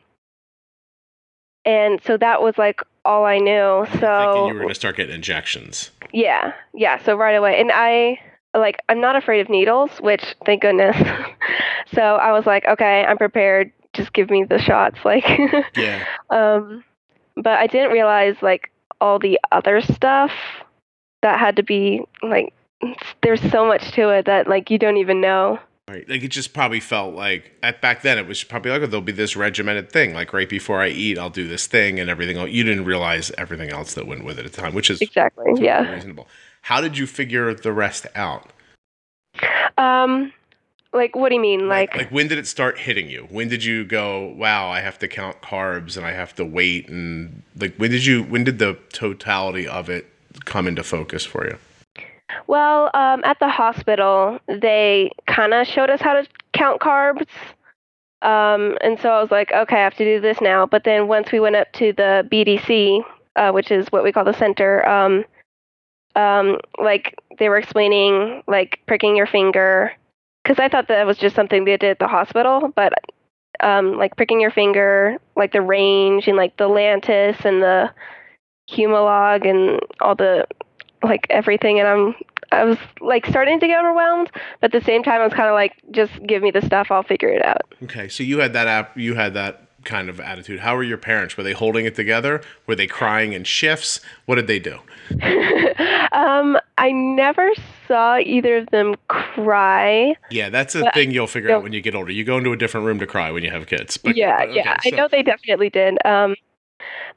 And 1.65 2.00
so 2.05 2.17
that 2.19 2.43
was 2.43 2.59
like 2.59 2.83
all 3.07 3.25
I 3.25 3.39
knew. 3.39 3.87
So 4.00 4.47
you 4.49 4.55
were 4.55 4.61
going 4.61 4.69
to 4.69 4.75
start 4.75 4.97
getting 4.97 5.15
injections. 5.15 5.91
yeah, 6.12 6.53
yeah, 6.75 7.03
so 7.03 7.17
right 7.17 7.35
away. 7.35 7.59
And 7.59 7.71
I 7.73 8.21
like 8.55 8.81
I'm 8.89 9.01
not 9.01 9.17
afraid 9.17 9.41
of 9.41 9.49
needles, 9.49 9.91
which 10.01 10.35
thank 10.47 10.62
goodness. 10.62 10.97
so 11.95 12.01
I 12.03 12.33
was 12.33 12.47
like, 12.47 12.65
okay, 12.67 13.05
I'm 13.05 13.19
prepared. 13.19 13.73
Just 13.93 14.12
give 14.12 14.31
me 14.31 14.45
the 14.45 14.59
shots 14.59 14.99
like 15.05 15.25
Yeah. 15.77 16.05
Um, 16.31 16.85
but 17.37 17.59
I 17.59 17.67
didn't 17.67 17.93
realize 17.93 18.37
like 18.43 18.71
all 19.01 19.19
the 19.19 19.39
other 19.53 19.81
stuff 19.81 20.31
that 21.23 21.39
had 21.39 21.56
to 21.56 21.62
be 21.62 22.03
like. 22.23 22.53
There's 23.23 23.41
so 23.51 23.65
much 23.67 23.93
to 23.93 24.11
it 24.11 24.27
that 24.27 24.47
like 24.47 24.71
you 24.71 24.79
don't 24.79 24.99
even 24.99 25.21
know. 25.23 25.59
Right. 25.89 26.07
Like 26.09 26.23
it 26.23 26.29
just 26.29 26.53
probably 26.53 26.81
felt 26.81 27.15
like 27.15 27.53
at 27.62 27.81
back 27.81 28.03
then 28.03 28.19
it 28.19 28.27
was 28.27 28.43
probably 28.45 28.71
like 28.71 28.83
oh, 28.83 28.87
there'll 28.87 29.00
be 29.03 29.12
this 29.12 29.37
regimented 29.37 29.91
thing. 29.91 30.12
Like 30.12 30.33
right 30.33 30.49
before 30.49 30.81
I 30.83 30.89
eat, 30.89 31.19
I'll 31.19 31.31
do 31.31 31.49
this 31.49 31.67
thing 31.67 31.99
and 31.99 32.11
everything. 32.11 32.37
else. 32.37 32.50
You 32.50 32.62
didn't 32.62 32.85
realize 32.85 33.31
everything 33.39 33.71
else 33.71 33.95
that 33.95 34.07
went 34.07 34.25
with 34.25 34.39
it 34.39 34.45
at 34.45 34.53
the 34.53 34.61
time, 34.61 34.75
which 34.75 34.91
is 34.91 35.00
Exactly. 35.00 35.53
Yeah. 35.57 35.91
reasonable. 35.95 36.29
How 36.64 36.81
did 36.81 36.96
you 36.96 37.06
figure 37.06 37.52
the 37.52 37.75
rest 37.75 38.06
out? 38.14 38.49
Um, 39.76 40.32
like 40.94 41.14
what 41.14 41.28
do 41.28 41.34
you 41.34 41.40
mean? 41.40 41.69
Like, 41.69 41.94
like 41.94 42.11
when 42.11 42.26
did 42.26 42.38
it 42.38 42.46
start 42.46 42.78
hitting 42.78 43.11
you? 43.11 43.26
When 43.28 43.49
did 43.49 43.62
you 43.62 43.84
go, 43.84 44.28
wow, 44.38 44.70
I 44.70 44.81
have 44.81 44.99
to 45.00 45.08
count 45.08 45.43
carbs 45.43 45.99
and 45.99 46.06
I 46.06 46.12
have 46.12 46.34
to 46.37 46.44
wait 46.44 46.88
and 46.88 47.43
like 47.61 47.76
when 47.76 47.90
did 47.90 48.06
you 48.06 48.22
when 48.22 48.44
did 48.44 48.58
the 48.58 48.78
totality 48.94 49.69
of 49.69 49.90
it 49.90 50.06
come 50.46 50.66
into 50.66 50.82
focus 50.82 51.22
for 51.26 51.46
you? 51.46 51.58
well, 52.46 52.90
um, 52.94 53.22
at 53.25 53.38
the 53.40 53.49
hospital 53.49 54.38
they 54.49 55.11
kind 55.26 55.52
of 55.52 55.66
showed 55.66 55.90
us 55.90 56.00
how 56.00 56.14
to 56.14 56.26
count 56.55 56.81
carbs. 56.81 57.26
Um, 58.22 58.78
and 58.81 58.99
so 58.99 59.11
I 59.11 59.20
was 59.20 59.31
like, 59.31 59.52
okay, 59.52 59.76
I 59.76 59.84
have 59.84 59.96
to 59.96 60.05
do 60.05 60.19
this 60.19 60.40
now. 60.40 60.64
But 60.64 60.85
then 60.85 61.09
once 61.09 61.30
we 61.30 61.40
went 61.40 61.56
up 61.56 61.71
to 61.75 61.92
the 61.92 62.26
BDC, 62.33 63.04
uh, 63.37 63.52
which 63.52 63.71
is 63.71 63.87
what 63.90 64.02
we 64.02 64.12
call 64.12 64.25
the 64.25 64.33
center, 64.33 64.88
um, 64.88 65.26
um, 66.16 66.59
like 66.78 67.14
they 67.38 67.49
were 67.49 67.59
explaining 67.59 68.42
like 68.47 68.80
pricking 68.87 69.16
your 69.16 69.26
finger, 69.26 69.92
because 70.42 70.59
I 70.59 70.68
thought 70.68 70.88
that 70.88 71.06
was 71.06 71.18
just 71.18 71.35
something 71.35 71.64
they 71.64 71.76
did 71.76 71.90
at 71.90 71.99
the 71.99 72.09
hospital, 72.09 72.73
but 72.75 72.92
um, 73.61 73.97
like 73.97 74.16
pricking 74.16 74.40
your 74.40 74.50
finger, 74.50 75.16
like 75.37 75.52
the 75.52 75.62
range 75.62 76.28
and 76.28 76.37
like 76.37 76.56
the 76.56 76.68
Lantus 76.68 77.44
and 77.44 77.62
the 77.62 77.90
Humalog 78.71 79.49
and 79.49 79.80
all 80.00 80.14
the 80.14 80.47
like 81.02 81.26
everything, 81.30 81.78
and 81.78 81.88
I'm 81.88 82.14
I 82.52 82.64
was 82.64 82.78
like 83.00 83.26
starting 83.26 83.59
to 83.61 83.66
get 83.66 83.78
overwhelmed, 83.80 84.30
but 84.61 84.73
at 84.73 84.80
the 84.80 84.85
same 84.85 85.02
time 85.02 85.21
I 85.21 85.25
was 85.25 85.33
kind 85.33 85.49
of 85.49 85.54
like, 85.54 85.73
just 85.90 86.12
give 86.25 86.40
me 86.42 86.50
the 86.50 86.62
stuff, 86.62 86.90
I'll 86.90 87.02
figure 87.02 87.28
it 87.28 87.44
out. 87.44 87.62
Okay, 87.83 88.09
so 88.09 88.23
you 88.23 88.38
had 88.38 88.52
that 88.52 88.68
app 88.68 88.97
you 88.97 89.14
had 89.14 89.35
that 89.35 89.68
kind 89.85 90.09
of 90.09 90.21
attitude. 90.21 90.61
How 90.61 90.76
were 90.76 90.83
your 90.83 90.99
parents? 90.99 91.37
Were 91.37 91.43
they 91.43 91.53
holding 91.53 91.87
it 91.87 91.95
together? 91.95 92.43
Were 92.67 92.75
they 92.75 92.87
crying 92.87 93.33
in 93.33 93.45
shifts? 93.45 94.00
What 94.26 94.37
did 94.37 94.47
they 94.47 94.59
do? 94.59 94.79
um, 96.12 96.59
I 96.79 96.91
never 96.93 97.50
saw 97.87 98.19
either 98.19 98.59
of 98.59 98.71
them 98.71 98.95
cry. 99.09 100.17
Yeah, 100.31 100.50
that's 100.50 100.75
a 100.75 100.91
thing 100.93 101.11
you'll 101.11 101.26
figure 101.26 101.50
out 101.53 101.62
when 101.62 101.73
you 101.73 101.81
get 101.81 101.95
older. 101.95 102.12
You 102.12 102.25
go 102.25 102.38
into 102.38 102.53
a 102.53 102.57
different 102.57 102.87
room 102.87 102.99
to 102.99 103.07
cry 103.07 103.31
when 103.31 103.43
you 103.45 103.50
have 103.50 103.67
kids. 103.67 103.97
But, 103.97 104.17
yeah, 104.17 104.43
okay, 104.43 104.55
yeah, 104.55 104.76
I 104.85 104.91
know 104.91 105.09
they 105.09 105.23
definitely 105.23 105.71
did. 105.71 105.99
Um, 106.05 106.35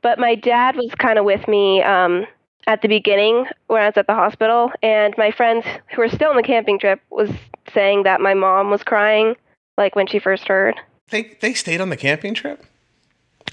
but 0.01 0.19
my 0.19 0.35
dad 0.35 0.75
was 0.75 0.93
kind 0.97 1.17
of 1.17 1.25
with 1.25 1.47
me 1.47 1.81
um, 1.83 2.25
at 2.67 2.81
the 2.81 2.87
beginning 2.87 3.45
when 3.67 3.81
I 3.81 3.87
was 3.87 3.97
at 3.97 4.07
the 4.07 4.13
hospital, 4.13 4.71
and 4.83 5.13
my 5.17 5.31
friends 5.31 5.65
who 5.93 6.01
were 6.01 6.09
still 6.09 6.29
on 6.29 6.35
the 6.35 6.43
camping 6.43 6.79
trip 6.79 7.01
was 7.09 7.29
saying 7.73 8.03
that 8.03 8.21
my 8.21 8.33
mom 8.33 8.69
was 8.69 8.83
crying, 8.83 9.35
like 9.77 9.95
when 9.95 10.07
she 10.07 10.19
first 10.19 10.47
heard. 10.47 10.75
They 11.09 11.35
they 11.41 11.53
stayed 11.53 11.81
on 11.81 11.89
the 11.89 11.97
camping 11.97 12.33
trip. 12.33 12.63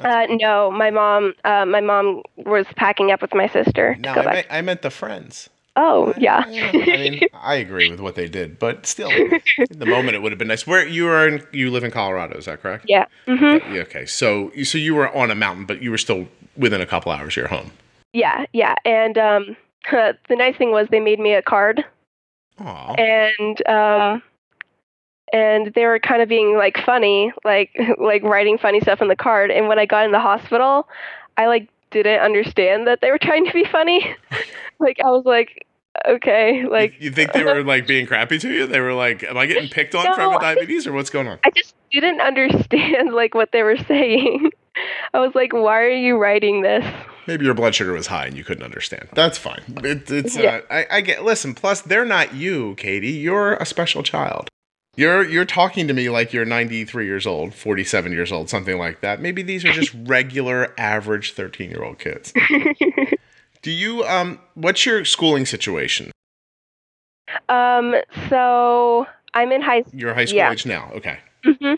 Uh, 0.00 0.26
no, 0.28 0.72
my 0.72 0.90
mom, 0.90 1.34
uh, 1.44 1.64
my 1.64 1.80
mom 1.80 2.22
was 2.36 2.66
packing 2.74 3.12
up 3.12 3.22
with 3.22 3.32
my 3.32 3.46
sister 3.48 3.96
No, 4.00 4.10
I 4.12 4.24
meant, 4.34 4.46
I 4.50 4.60
meant 4.60 4.82
the 4.82 4.90
friends. 4.90 5.48
oh, 5.76 6.12
yeah. 6.18 6.42
I 6.46 6.96
mean, 6.96 7.20
I 7.32 7.54
agree 7.54 7.88
with 7.88 8.00
what 8.00 8.16
they 8.16 8.26
did, 8.28 8.58
but 8.58 8.86
still, 8.86 9.12
in 9.12 9.78
the 9.78 9.86
moment, 9.86 10.16
it 10.16 10.22
would 10.22 10.32
have 10.32 10.38
been 10.38 10.48
nice. 10.48 10.66
Where 10.66 10.84
you 10.84 11.06
are 11.06 11.28
in, 11.28 11.46
you 11.52 11.70
live 11.70 11.84
in 11.84 11.92
Colorado, 11.92 12.36
is 12.36 12.46
that 12.46 12.60
correct? 12.60 12.86
yeah. 12.88 13.04
hmm 13.26 13.58
Yeah, 13.72 13.82
Okay, 13.82 14.04
so 14.04 14.50
you- 14.52 14.64
so 14.64 14.78
you 14.78 14.96
were 14.96 15.14
on 15.16 15.30
a 15.30 15.36
mountain, 15.36 15.64
but 15.64 15.80
you 15.80 15.92
were 15.92 15.98
still 15.98 16.26
within 16.56 16.80
a 16.80 16.86
couple 16.86 17.12
hours 17.12 17.34
of 17.34 17.36
your 17.36 17.48
home. 17.48 17.70
Yeah, 18.12 18.46
yeah. 18.52 18.74
And 18.84 19.16
um, 19.16 19.56
the 19.92 20.16
nice 20.36 20.56
thing 20.56 20.72
was 20.72 20.88
they 20.90 20.98
made 21.00 21.20
me 21.20 21.34
a 21.34 21.42
card 21.42 21.84
Aw. 22.58 22.94
and 22.94 23.68
um 23.68 24.22
and 25.34 25.74
they 25.74 25.84
were 25.84 25.98
kind 25.98 26.22
of 26.22 26.28
being 26.28 26.56
like 26.56 26.78
funny, 26.86 27.32
like 27.44 27.70
like 27.98 28.22
writing 28.22 28.56
funny 28.56 28.80
stuff 28.80 29.02
on 29.02 29.08
the 29.08 29.16
card. 29.16 29.50
And 29.50 29.66
when 29.68 29.78
I 29.80 29.84
got 29.84 30.04
in 30.04 30.12
the 30.12 30.20
hospital, 30.20 30.88
I 31.36 31.46
like 31.46 31.68
didn't 31.90 32.20
understand 32.20 32.86
that 32.86 33.00
they 33.00 33.10
were 33.10 33.18
trying 33.18 33.44
to 33.44 33.52
be 33.52 33.64
funny. 33.64 34.14
like 34.78 34.98
I 35.04 35.08
was 35.08 35.24
like, 35.26 35.66
okay, 36.08 36.64
like 36.66 36.94
you 37.00 37.10
think 37.10 37.32
they 37.32 37.42
were 37.44 37.64
like 37.64 37.86
being 37.88 38.06
crappy 38.06 38.38
to 38.38 38.48
you? 38.48 38.66
They 38.68 38.78
were 38.80 38.94
like, 38.94 39.24
"Am 39.24 39.36
I 39.36 39.46
getting 39.46 39.68
picked 39.68 39.96
on 39.96 40.04
for 40.04 40.20
No, 40.20 40.30
having 40.30 40.38
diabetes, 40.38 40.86
or 40.86 40.92
what's 40.92 41.10
going 41.10 41.26
on?" 41.26 41.40
I 41.44 41.50
just 41.50 41.74
didn't 41.90 42.20
understand 42.20 43.12
like 43.12 43.34
what 43.34 43.50
they 43.50 43.64
were 43.64 43.76
saying. 43.88 44.50
I 45.12 45.20
was 45.20 45.34
like, 45.36 45.52
why 45.52 45.82
are 45.82 45.88
you 45.88 46.16
writing 46.16 46.62
this? 46.62 46.84
Maybe 47.28 47.44
your 47.44 47.54
blood 47.54 47.74
sugar 47.76 47.92
was 47.92 48.08
high 48.08 48.26
and 48.26 48.36
you 48.36 48.42
couldn't 48.42 48.64
understand. 48.64 49.08
That's 49.14 49.38
fine. 49.38 49.62
It, 49.84 50.10
it's 50.10 50.36
Yeah. 50.36 50.62
uh, 50.68 50.74
I, 50.74 50.86
I 50.90 51.00
get. 51.00 51.24
Listen, 51.24 51.54
plus 51.54 51.80
they're 51.80 52.04
not 52.04 52.34
you, 52.34 52.74
Katie. 52.76 53.12
You're 53.12 53.54
a 53.54 53.66
special 53.66 54.02
child. 54.02 54.48
You're 54.96 55.24
you're 55.24 55.44
talking 55.44 55.88
to 55.88 55.94
me 55.94 56.08
like 56.08 56.32
you're 56.32 56.44
93 56.44 57.04
years 57.06 57.26
old, 57.26 57.52
47 57.54 58.12
years 58.12 58.30
old, 58.30 58.48
something 58.48 58.78
like 58.78 59.00
that. 59.00 59.20
Maybe 59.20 59.42
these 59.42 59.64
are 59.64 59.72
just 59.72 59.92
regular, 60.06 60.72
average 60.78 61.32
13 61.32 61.70
year 61.70 61.82
old 61.82 61.98
kids. 61.98 62.32
Do 63.62 63.70
you 63.70 64.04
um? 64.04 64.38
What's 64.54 64.86
your 64.86 65.04
schooling 65.04 65.46
situation? 65.46 66.10
um, 67.48 67.94
so 68.28 69.06
I'm 69.32 69.50
in 69.50 69.62
high 69.62 69.82
You're 69.92 70.14
high 70.14 70.26
school 70.26 70.36
Yeah. 70.38 70.52
age 70.52 70.66
now. 70.66 70.90
Okay. 70.94 71.18
hmm 71.44 71.74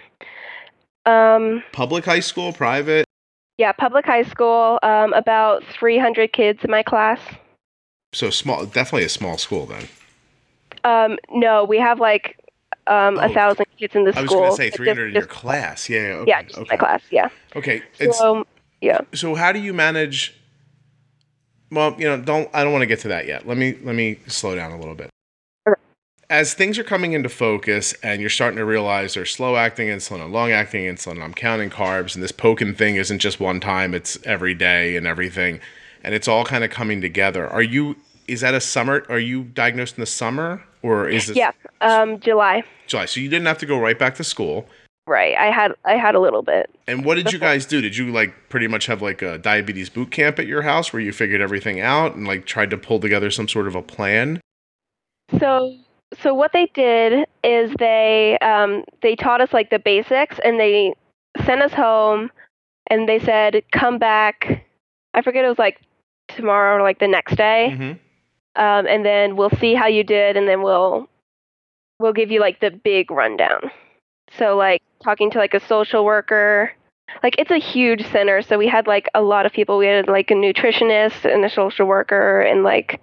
Um, 1.11 1.63
Public 1.73 2.05
high 2.05 2.21
school, 2.21 2.53
private. 2.53 3.07
yeah, 3.57 3.73
public 3.73 4.05
high 4.05 4.25
school. 4.25 4.79
Um, 4.83 5.13
about 5.15 5.63
300 5.79 6.33
kids 6.33 6.59
in 6.65 6.71
my 6.71 6.83
class. 6.83 7.21
So 8.13 8.29
small, 8.31 8.67
definitely 8.67 9.05
a 9.05 9.09
small 9.09 9.39
school 9.39 9.67
then. 9.67 9.89
Um, 10.85 11.19
no, 11.31 11.65
we 11.65 11.79
have 11.79 12.01
like 12.01 12.37
um, 12.89 13.19
Oh. 13.19 13.23
a 13.25 13.29
thousand 13.29 13.67
kids 13.79 13.95
in 13.95 14.05
the 14.05 14.13
school. 14.13 14.21
I 14.21 14.23
was 14.23 14.31
going 14.33 14.51
to 14.51 14.57
say 14.57 14.67
Just- 14.69 14.77
300 14.79 15.07
in 15.09 15.15
your 15.15 15.27
class. 15.27 15.89
Yeah. 15.89 15.99
yeah, 16.01 16.15
Okay. 16.15 16.31
Yeah, 16.31 16.43
just 16.43 16.59
okay. 16.59 16.69
my 16.71 16.77
class. 16.77 17.03
Yeah. 17.11 17.29
Okay. 17.57 17.83
It's, 17.99 18.19
So 18.19 18.47
yeah. 18.81 19.01
so 19.15 19.35
how 19.35 19.53
do 19.53 19.59
you 19.59 19.73
manage 19.73 20.35
well 21.71 21.95
you 21.99 22.07
know 22.07 22.17
don't 22.21 22.49
i 22.55 22.63
don't 22.63 22.73
want 22.73 22.83
to 22.83 22.87
get 22.87 23.01
to 23.01 23.09
that 23.09 23.27
yet 23.27 23.47
let 23.47 23.57
me 23.57 23.77
let 23.83 23.95
me 23.97 24.19
slow 24.29 24.55
down 24.55 24.71
a 24.71 24.79
little 24.79 24.95
bit 24.95 25.11
Okay. 25.67 25.81
as 26.31 26.55
things 26.55 26.79
are 26.79 26.85
coming 26.85 27.13
into 27.13 27.29
focus 27.29 27.95
and 28.05 28.21
you're 28.21 28.31
starting 28.31 28.57
to 28.59 28.65
realize 28.65 29.15
there's 29.15 29.33
slow 29.33 29.57
acting 29.57 29.89
insulin 29.89 30.23
and 30.23 30.33
long 30.33 30.53
acting 30.53 30.85
insulin 30.85 31.21
i'm 31.23 31.35
counting 31.35 31.71
carbs 31.71 32.15
and 32.15 32.23
this 32.23 32.31
poking 32.33 32.75
thing 32.75 32.97
isn't 32.97 33.19
just 33.19 33.41
one 33.41 33.59
time 33.59 33.95
it's 33.95 34.17
every 34.25 34.55
day 34.55 34.97
and 34.97 35.07
everything 35.07 35.59
and 36.05 36.15
it's 36.15 36.29
all 36.29 36.45
kind 36.45 36.63
of 36.63 36.71
coming 36.71 37.01
together 37.01 37.49
are 37.49 37.63
you 37.63 37.97
is 38.29 38.43
that 38.43 38.55
a 38.55 38.61
summer 38.61 39.05
are 39.09 39.19
you 39.19 39.43
diagnosed 39.43 39.97
in 39.97 40.03
the 40.03 40.07
summer 40.07 40.63
or 40.87 41.09
is 41.09 41.29
it 41.31 41.37
Yeah. 41.37 41.51
Um, 41.81 42.21
July. 42.21 42.63
july 42.87 43.05
so 43.07 43.21
you 43.21 43.29
didn't 43.29 43.47
have 43.47 43.59
to 43.59 43.67
go 43.67 43.79
right 43.79 43.99
back 43.99 44.15
to 44.17 44.25
school 44.25 44.69
Right. 45.09 45.37
I 45.37 45.53
had 45.53 45.71
I 45.85 45.95
had 45.97 46.17
a 46.17 46.21
little 46.21 46.43
bit. 46.43 46.69
and 46.89 47.05
what 47.05 47.15
did 47.15 47.33
you 47.33 47.39
guys 47.39 47.65
do? 47.65 47.81
Did 47.81 47.97
you 47.97 48.11
like 48.11 48.35
pretty 48.49 48.67
much 48.67 48.87
have 48.87 49.03
like 49.03 49.23
a 49.23 49.39
diabetes 49.39 49.89
boot 49.89 50.11
camp 50.11 50.41
at 50.41 50.49
your 50.49 50.63
house 50.63 50.93
where 50.93 51.01
you 51.01 51.13
figured 51.13 51.41
everything 51.41 51.81
out 51.81 52.17
and 52.17 52.27
like 52.27 52.45
tried 52.45 52.71
to 52.71 52.77
pull 52.77 52.99
together 52.99 53.31
some 53.31 53.47
sort 53.47 53.69
of 53.69 53.77
a 53.77 53.83
plan? 53.83 54.41
So 55.39 55.77
so 56.21 56.35
what 56.35 56.53
they 56.53 56.67
did 56.75 57.27
is 57.45 57.73
they 57.79 58.37
um, 58.41 58.83
they 59.03 59.15
taught 59.15 59.41
us 59.41 59.53
like 59.53 59.71
the 59.71 59.79
basics 59.79 60.41
and 60.45 60.59
they 60.59 60.93
sent 61.45 61.63
us 61.63 61.73
home 61.73 62.31
and 62.91 63.09
they 63.09 63.21
said 63.21 63.63
come 63.73 63.99
back. 63.99 64.65
I 65.15 65.23
forget 65.23 65.45
it 65.45 65.49
was 65.49 65.59
like 65.59 65.79
tomorrow 66.29 66.79
or 66.79 66.83
like 66.83 66.99
the 66.99 67.07
next 67.09 67.37
day, 67.37 67.69
Mm-hmm. 67.73 67.93
Um, 68.57 68.87
and 68.87 69.05
then 69.05 69.37
we'll 69.37 69.51
see 69.61 69.75
how 69.75 69.87
you 69.87 70.05
did, 70.05 70.37
and 70.37 70.49
then 70.49 70.63
we'll 70.63 71.09
we'll 72.01 72.13
give 72.13 72.31
you 72.31 72.41
like 72.41 72.61
the 72.61 72.71
big 72.71 73.11
rundown. 73.11 73.71
So 74.39 74.57
like 74.57 74.83
talking 75.03 75.31
to 75.33 75.39
like 75.39 75.55
a 75.55 75.61
social 75.67 76.05
worker. 76.05 76.73
Like 77.23 77.37
it's 77.39 77.53
a 77.53 77.59
huge 77.59 78.05
center, 78.11 78.43
so 78.43 78.59
we 78.59 78.67
had 78.67 78.87
like 78.87 79.09
a 79.15 79.23
lot 79.23 79.47
of 79.47 79.53
people. 79.53 79.79
We 79.79 79.87
had 79.87 80.09
like 80.09 80.31
a 80.31 80.35
nutritionist 80.35 81.25
and 81.25 81.45
a 81.45 81.51
social 81.51 81.87
worker 81.87 82.41
and 82.41 82.65
like 82.65 83.01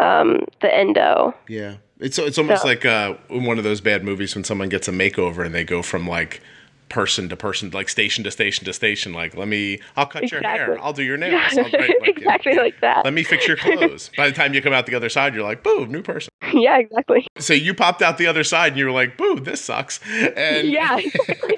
um, 0.00 0.44
the 0.62 0.74
endo. 0.74 1.34
Yeah. 1.46 1.76
It's 2.00 2.18
it's 2.18 2.38
almost 2.38 2.62
So- 2.62 2.68
like 2.68 2.86
uh, 2.86 3.14
in 3.28 3.44
one 3.44 3.58
of 3.58 3.64
those 3.64 3.80
bad 3.80 4.02
movies 4.04 4.34
when 4.34 4.44
someone 4.44 4.68
gets 4.68 4.88
a 4.88 4.92
makeover 4.92 5.44
and 5.44 5.54
they 5.54 5.64
go 5.64 5.82
from 5.82 6.06
like 6.08 6.40
person 6.88 7.28
to 7.28 7.36
person, 7.36 7.70
like 7.70 7.88
station 7.88 8.24
to 8.24 8.30
station 8.30 8.64
to 8.64 8.72
station. 8.72 9.12
Like, 9.12 9.36
let 9.36 9.48
me, 9.48 9.80
I'll 9.96 10.06
cut 10.06 10.30
your 10.30 10.42
hair, 10.42 10.78
I'll 10.80 10.92
do 10.92 11.02
your 11.02 11.16
nails, 11.16 11.52
Yeah, 11.52 11.62
like, 11.62 11.74
exactly 12.02 12.54
like 12.54 12.80
that. 12.80 13.04
Let 13.04 13.14
me 13.14 13.22
fix 13.22 13.46
your 13.46 13.56
clothes. 13.56 14.10
By 14.16 14.28
the 14.28 14.34
time 14.34 14.54
you 14.54 14.62
come 14.62 14.72
out 14.72 14.86
the 14.86 14.94
other 14.94 15.08
side, 15.08 15.34
you're 15.34 15.44
like, 15.44 15.62
boom, 15.62 15.90
new 15.90 16.02
person. 16.02 16.30
yeah, 16.52 16.78
exactly. 16.78 17.26
So 17.38 17.54
you 17.54 17.74
popped 17.74 18.02
out 18.02 18.18
the 18.18 18.26
other 18.26 18.44
side 18.44 18.72
and 18.72 18.78
you 18.78 18.86
were 18.86 18.92
like, 18.92 19.16
boo, 19.16 19.40
this 19.40 19.64
sucks. 19.64 20.00
And 20.36 20.68
Yeah. 20.68 20.98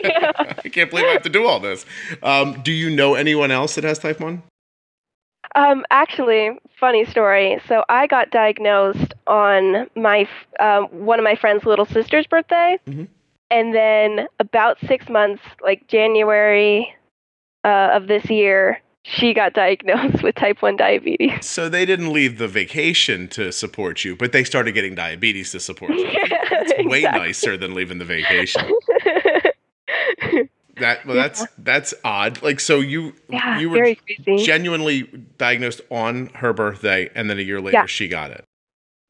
Yeah. 0.02 0.32
I 0.64 0.68
can't 0.68 0.90
believe 0.90 1.06
I 1.06 1.12
have 1.12 1.22
to 1.22 1.28
do 1.28 1.46
all 1.46 1.60
this. 1.60 1.86
Um, 2.22 2.60
do 2.62 2.72
you 2.72 2.90
know 2.90 3.14
anyone 3.14 3.50
else 3.50 3.74
that 3.76 3.84
has 3.84 3.98
type 3.98 4.20
1? 4.20 4.42
Um, 5.54 5.84
actually, 5.90 6.50
funny 6.78 7.04
story. 7.04 7.60
So 7.66 7.84
I 7.88 8.06
got 8.06 8.30
diagnosed 8.30 9.14
on 9.26 9.88
my 9.96 10.28
um, 10.60 10.84
one 10.86 11.18
of 11.18 11.24
my 11.24 11.34
friend's 11.34 11.66
little 11.66 11.86
sister's 11.86 12.26
birthday, 12.26 12.78
Mm 12.86 12.94
Mhm. 12.94 13.08
And 13.50 13.74
then 13.74 14.26
about 14.38 14.78
six 14.86 15.08
months, 15.08 15.42
like 15.62 15.86
January 15.88 16.94
uh, 17.64 17.90
of 17.92 18.06
this 18.06 18.28
year, 18.30 18.80
she 19.02 19.32
got 19.34 19.52
diagnosed 19.64 20.22
with 20.22 20.34
type 20.34 20.62
one 20.62 20.76
diabetes. 20.76 21.44
So 21.46 21.68
they 21.68 21.84
didn't 21.86 22.12
leave 22.12 22.38
the 22.38 22.48
vacation 22.48 23.28
to 23.28 23.50
support 23.52 24.04
you, 24.04 24.16
but 24.16 24.32
they 24.32 24.44
started 24.44 24.72
getting 24.72 24.94
diabetes 24.94 25.50
to 25.52 25.60
support 25.60 25.92
you. 25.92 26.08
It's 26.62 26.88
way 26.88 26.98
Exactly. 26.98 27.20
nicer 27.26 27.56
than 27.56 27.74
leaving 27.74 27.98
the 27.98 28.04
vacation. 28.04 28.62
That 30.76 31.04
well, 31.04 31.14
that's 31.16 31.44
that's 31.58 31.92
odd. 32.04 32.40
Like 32.42 32.58
so 32.58 32.80
you 32.80 33.12
yeah, 33.28 33.58
you 33.58 33.68
were 33.68 33.94
genuinely 34.38 35.02
diagnosed 35.36 35.82
on 35.90 36.26
her 36.36 36.54
birthday 36.54 37.10
and 37.14 37.28
then 37.28 37.38
a 37.38 37.42
year 37.42 37.60
later 37.60 37.78
Yeah. 37.78 37.86
she 37.86 38.08
got 38.08 38.30
it. 38.30 38.44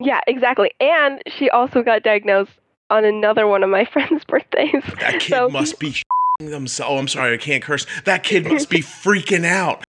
yeah, 0.00 0.18
exactly. 0.26 0.72
And 0.80 1.22
she 1.28 1.48
also 1.50 1.82
got 1.84 2.02
diagnosed 2.02 2.50
on 2.90 3.04
another 3.04 3.46
one 3.46 3.62
of 3.62 3.70
my 3.70 3.84
friend's 3.92 4.24
birthdays. 4.24 4.82
That 5.00 5.20
kid 5.20 5.30
So- 5.30 5.48
must 5.48 5.78
be 5.78 5.94
themselves. 6.40 6.90
Oh, 6.92 6.98
I'm 6.98 7.08
sorry, 7.08 7.34
I 7.34 7.38
can't 7.38 7.62
curse. 7.62 7.86
That 8.04 8.22
kid 8.22 8.46
must 8.46 8.70
be 8.70 8.78
freaking 8.80 9.44
out. 9.44 9.82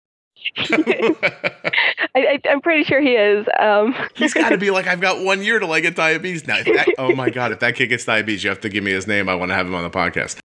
I, 0.58 2.40
I'm 2.50 2.62
pretty 2.62 2.84
sure 2.84 3.00
he 3.00 3.12
is. 3.16 3.46
Um, 3.60 3.96
He's 4.16 4.34
got 4.34 4.50
to 4.50 4.58
be 4.58 4.72
like, 4.72 4.88
I've 4.88 5.00
got 5.00 5.24
one 5.24 5.44
year 5.44 5.60
till 5.60 5.72
I 5.72 5.80
get 5.80 5.96
diabetes. 5.96 6.48
Now, 6.48 6.62
that, 6.64 6.88
oh 6.98 7.16
my 7.16 7.30
god, 7.30 7.52
if 7.52 7.60
that 7.60 7.76
kid 7.76 7.88
gets 7.88 8.06
diabetes, 8.06 8.44
you 8.44 8.50
have 8.50 8.60
to 8.62 8.70
give 8.70 8.84
me 8.84 8.92
his 8.92 9.08
name. 9.08 9.30
I 9.30 9.36
want 9.36 9.50
to 9.52 9.56
have 9.56 9.68
him 9.68 9.76
on 9.76 9.84
the 9.84 9.90
podcast. 9.90 10.40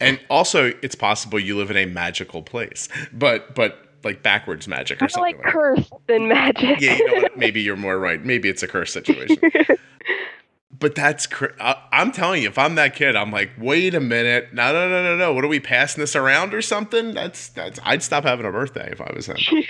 And 0.00 0.20
also, 0.30 0.72
it's 0.82 0.94
possible 0.94 1.38
you 1.38 1.56
live 1.56 1.70
in 1.70 1.76
a 1.76 1.86
magical 1.86 2.42
place, 2.42 2.88
but 3.12 3.54
but 3.54 3.78
like 4.04 4.22
backwards 4.22 4.66
magic 4.68 5.02
or 5.02 5.08
something. 5.08 5.22
like 5.22 5.36
Like 5.36 5.44
that. 5.44 5.52
cursed 5.52 5.92
than 6.06 6.28
magic. 6.28 6.80
Yeah, 6.80 6.96
you 6.96 7.06
know 7.06 7.22
what? 7.22 7.36
Maybe 7.36 7.60
you're 7.60 7.76
more 7.76 7.98
right. 7.98 8.24
Maybe 8.24 8.48
it's 8.48 8.62
a 8.62 8.68
curse 8.68 8.92
situation. 8.92 9.36
But 10.80 10.94
that's 10.94 11.26
cr- 11.26 11.54
I, 11.60 11.76
I'm 11.92 12.10
telling 12.10 12.42
you, 12.42 12.48
if 12.48 12.58
I'm 12.58 12.74
that 12.74 12.96
kid, 12.96 13.14
I'm 13.14 13.30
like, 13.30 13.50
wait 13.58 13.94
a 13.94 14.00
minute, 14.00 14.52
no, 14.52 14.72
no, 14.72 14.88
no, 14.88 15.02
no, 15.02 15.16
no. 15.16 15.32
What 15.32 15.44
are 15.44 15.48
we 15.48 15.60
passing 15.60 16.00
this 16.00 16.16
around 16.16 16.54
or 16.54 16.62
something? 16.62 17.12
That's 17.14 17.50
that's. 17.50 17.78
I'd 17.84 18.02
stop 18.02 18.24
having 18.24 18.46
a 18.46 18.50
birthday 18.50 18.88
if 18.90 19.00
I 19.00 19.12
was 19.14 19.26
him. 19.26 19.36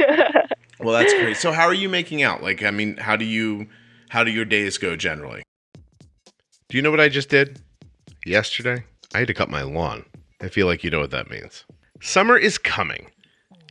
Well, 0.83 0.95
that's 0.95 1.13
great. 1.13 1.37
So, 1.37 1.53
how 1.53 1.65
are 1.65 1.75
you 1.75 1.89
making 1.89 2.23
out? 2.23 2.43
Like, 2.43 2.63
I 2.63 2.71
mean, 2.71 2.97
how 2.97 3.15
do 3.15 3.25
you, 3.25 3.69
how 4.09 4.25
do 4.25 4.31
your 4.31 4.47
days 4.47 4.79
go 4.79 4.97
generally? 4.97 5.43
Do 6.69 6.77
you 6.77 6.83
know 6.83 6.91
what 6.91 7.01
I 7.01 7.09
just 7.09 7.29
did? 7.29 7.61
Yesterday, 8.25 8.85
I 9.15 9.19
had 9.19 9.29
to 9.29 9.35
cut 9.35 9.51
my 9.51 9.63
lawn. 9.63 10.05
I 10.41 10.49
feel 10.49 10.67
like 10.67 10.83
you 10.83 10.91
know 10.91 11.01
what 11.01 11.11
that 11.11 11.29
means. 11.31 11.65
Summer 12.01 12.39
is 12.39 12.57
coming, 12.57 13.11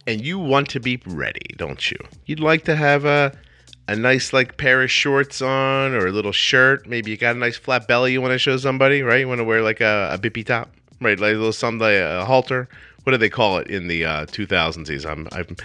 and 0.05 0.21
you 0.21 0.37
want 0.37 0.69
to 0.69 0.79
be 0.79 1.01
ready, 1.07 1.55
don't 1.57 1.89
you? 1.89 1.97
You'd 2.25 2.39
like 2.39 2.63
to 2.65 2.75
have 2.75 3.05
a, 3.05 3.35
a 3.89 3.95
nice 3.95 4.33
like 4.33 4.57
pair 4.57 4.83
of 4.83 4.91
shorts 4.91 5.41
on 5.41 5.93
or 5.93 6.05
a 6.05 6.11
little 6.11 6.31
shirt. 6.31 6.87
Maybe 6.87 7.09
you 7.09 7.17
got 7.17 7.35
a 7.35 7.39
nice 7.39 7.57
flat 7.57 7.87
belly 7.87 8.11
you 8.11 8.21
want 8.21 8.33
to 8.33 8.37
show 8.37 8.55
somebody, 8.57 9.01
right? 9.01 9.21
You 9.21 9.27
want 9.27 9.39
to 9.39 9.43
wear 9.43 9.63
like 9.63 9.81
a, 9.81 10.11
a 10.13 10.17
bippy 10.19 10.45
top, 10.45 10.69
right? 11.01 11.19
Like 11.19 11.33
a 11.33 11.37
little 11.37 11.51
something, 11.51 11.79
like 11.79 11.95
a 11.95 12.23
halter. 12.23 12.69
What 13.03 13.13
do 13.13 13.17
they 13.17 13.29
call 13.29 13.57
it 13.57 13.67
in 13.67 13.87
the 13.87 14.05
uh, 14.05 14.25
2000s? 14.27 15.09
I'm, 15.09 15.27
I'm 15.31 15.55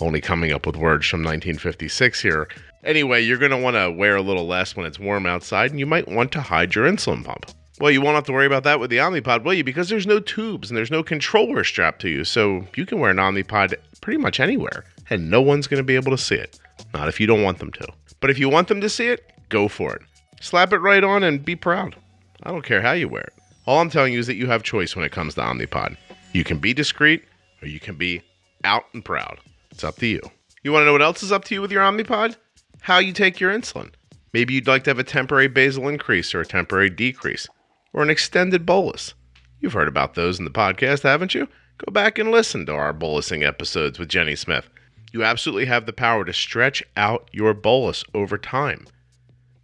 only 0.00 0.20
coming 0.20 0.52
up 0.52 0.66
with 0.66 0.76
words 0.76 1.06
from 1.06 1.20
1956 1.20 2.20
here. 2.20 2.48
Anyway, 2.82 3.22
you're 3.22 3.38
going 3.38 3.52
to 3.52 3.56
want 3.56 3.76
to 3.76 3.92
wear 3.92 4.16
a 4.16 4.22
little 4.22 4.46
less 4.46 4.74
when 4.74 4.86
it's 4.86 4.98
warm 4.98 5.26
outside, 5.26 5.70
and 5.70 5.78
you 5.78 5.86
might 5.86 6.08
want 6.08 6.32
to 6.32 6.40
hide 6.40 6.74
your 6.74 6.90
insulin 6.90 7.24
pump. 7.24 7.46
Well, 7.80 7.92
you 7.92 8.00
won't 8.00 8.16
have 8.16 8.24
to 8.24 8.32
worry 8.32 8.46
about 8.46 8.64
that 8.64 8.80
with 8.80 8.90
the 8.90 8.96
Omnipod, 8.96 9.44
will 9.44 9.54
you? 9.54 9.62
Because 9.62 9.88
there's 9.88 10.06
no 10.06 10.18
tubes 10.18 10.68
and 10.68 10.76
there's 10.76 10.90
no 10.90 11.04
controller 11.04 11.62
strapped 11.62 12.00
to 12.02 12.08
you, 12.08 12.24
so 12.24 12.66
you 12.74 12.86
can 12.86 12.98
wear 12.98 13.12
an 13.12 13.18
Omnipod 13.18 13.74
pretty 14.00 14.18
much 14.18 14.40
anywhere, 14.40 14.84
and 15.10 15.30
no 15.30 15.40
one's 15.40 15.68
going 15.68 15.78
to 15.78 15.84
be 15.84 15.94
able 15.94 16.10
to 16.10 16.18
see 16.18 16.34
it. 16.34 16.58
Not 16.94 17.08
if 17.08 17.20
you 17.20 17.26
don't 17.26 17.42
want 17.42 17.58
them 17.58 17.72
to. 17.72 17.86
But 18.20 18.30
if 18.30 18.38
you 18.38 18.48
want 18.48 18.68
them 18.68 18.80
to 18.80 18.88
see 18.88 19.08
it, 19.08 19.30
go 19.48 19.68
for 19.68 19.94
it. 19.94 20.02
Slap 20.40 20.72
it 20.72 20.78
right 20.78 21.02
on 21.04 21.22
and 21.22 21.44
be 21.44 21.56
proud. 21.56 21.96
I 22.42 22.50
don't 22.50 22.64
care 22.64 22.82
how 22.82 22.92
you 22.92 23.08
wear 23.08 23.22
it. 23.22 23.32
All 23.66 23.80
I'm 23.80 23.90
telling 23.90 24.12
you 24.12 24.18
is 24.18 24.26
that 24.26 24.36
you 24.36 24.46
have 24.46 24.62
choice 24.62 24.94
when 24.96 25.04
it 25.04 25.12
comes 25.12 25.34
to 25.34 25.40
Omnipod. 25.40 25.96
You 26.32 26.44
can 26.44 26.58
be 26.58 26.72
discreet 26.72 27.24
or 27.62 27.68
you 27.68 27.80
can 27.80 27.96
be 27.96 28.22
out 28.64 28.84
and 28.94 29.04
proud. 29.04 29.38
It's 29.70 29.84
up 29.84 29.96
to 29.96 30.06
you. 30.06 30.20
You 30.62 30.72
want 30.72 30.82
to 30.82 30.86
know 30.86 30.92
what 30.92 31.02
else 31.02 31.22
is 31.22 31.32
up 31.32 31.44
to 31.44 31.54
you 31.54 31.60
with 31.60 31.72
your 31.72 31.82
Omnipod? 31.82 32.36
How 32.80 32.98
you 32.98 33.12
take 33.12 33.40
your 33.40 33.52
insulin. 33.52 33.90
Maybe 34.32 34.54
you'd 34.54 34.66
like 34.66 34.84
to 34.84 34.90
have 34.90 34.98
a 34.98 35.04
temporary 35.04 35.48
basal 35.48 35.88
increase 35.88 36.34
or 36.34 36.40
a 36.40 36.46
temporary 36.46 36.90
decrease. 36.90 37.48
or 37.92 38.02
an 38.02 38.10
extended 38.10 38.66
bolus. 38.66 39.14
You've 39.60 39.72
heard 39.72 39.88
about 39.88 40.14
those 40.14 40.38
in 40.38 40.44
the 40.44 40.50
podcast, 40.50 41.02
haven't 41.02 41.34
you? 41.34 41.48
Go 41.78 41.90
back 41.92 42.18
and 42.18 42.30
listen 42.30 42.66
to 42.66 42.74
our 42.74 42.92
bolusing 42.92 43.46
episodes 43.46 43.98
with 43.98 44.08
Jenny 44.08 44.36
Smith. 44.36 44.68
You 45.12 45.24
absolutely 45.24 45.66
have 45.66 45.86
the 45.86 45.92
power 45.92 46.24
to 46.24 46.32
stretch 46.32 46.82
out 46.96 47.28
your 47.32 47.54
bolus 47.54 48.04
over 48.14 48.36
time. 48.36 48.86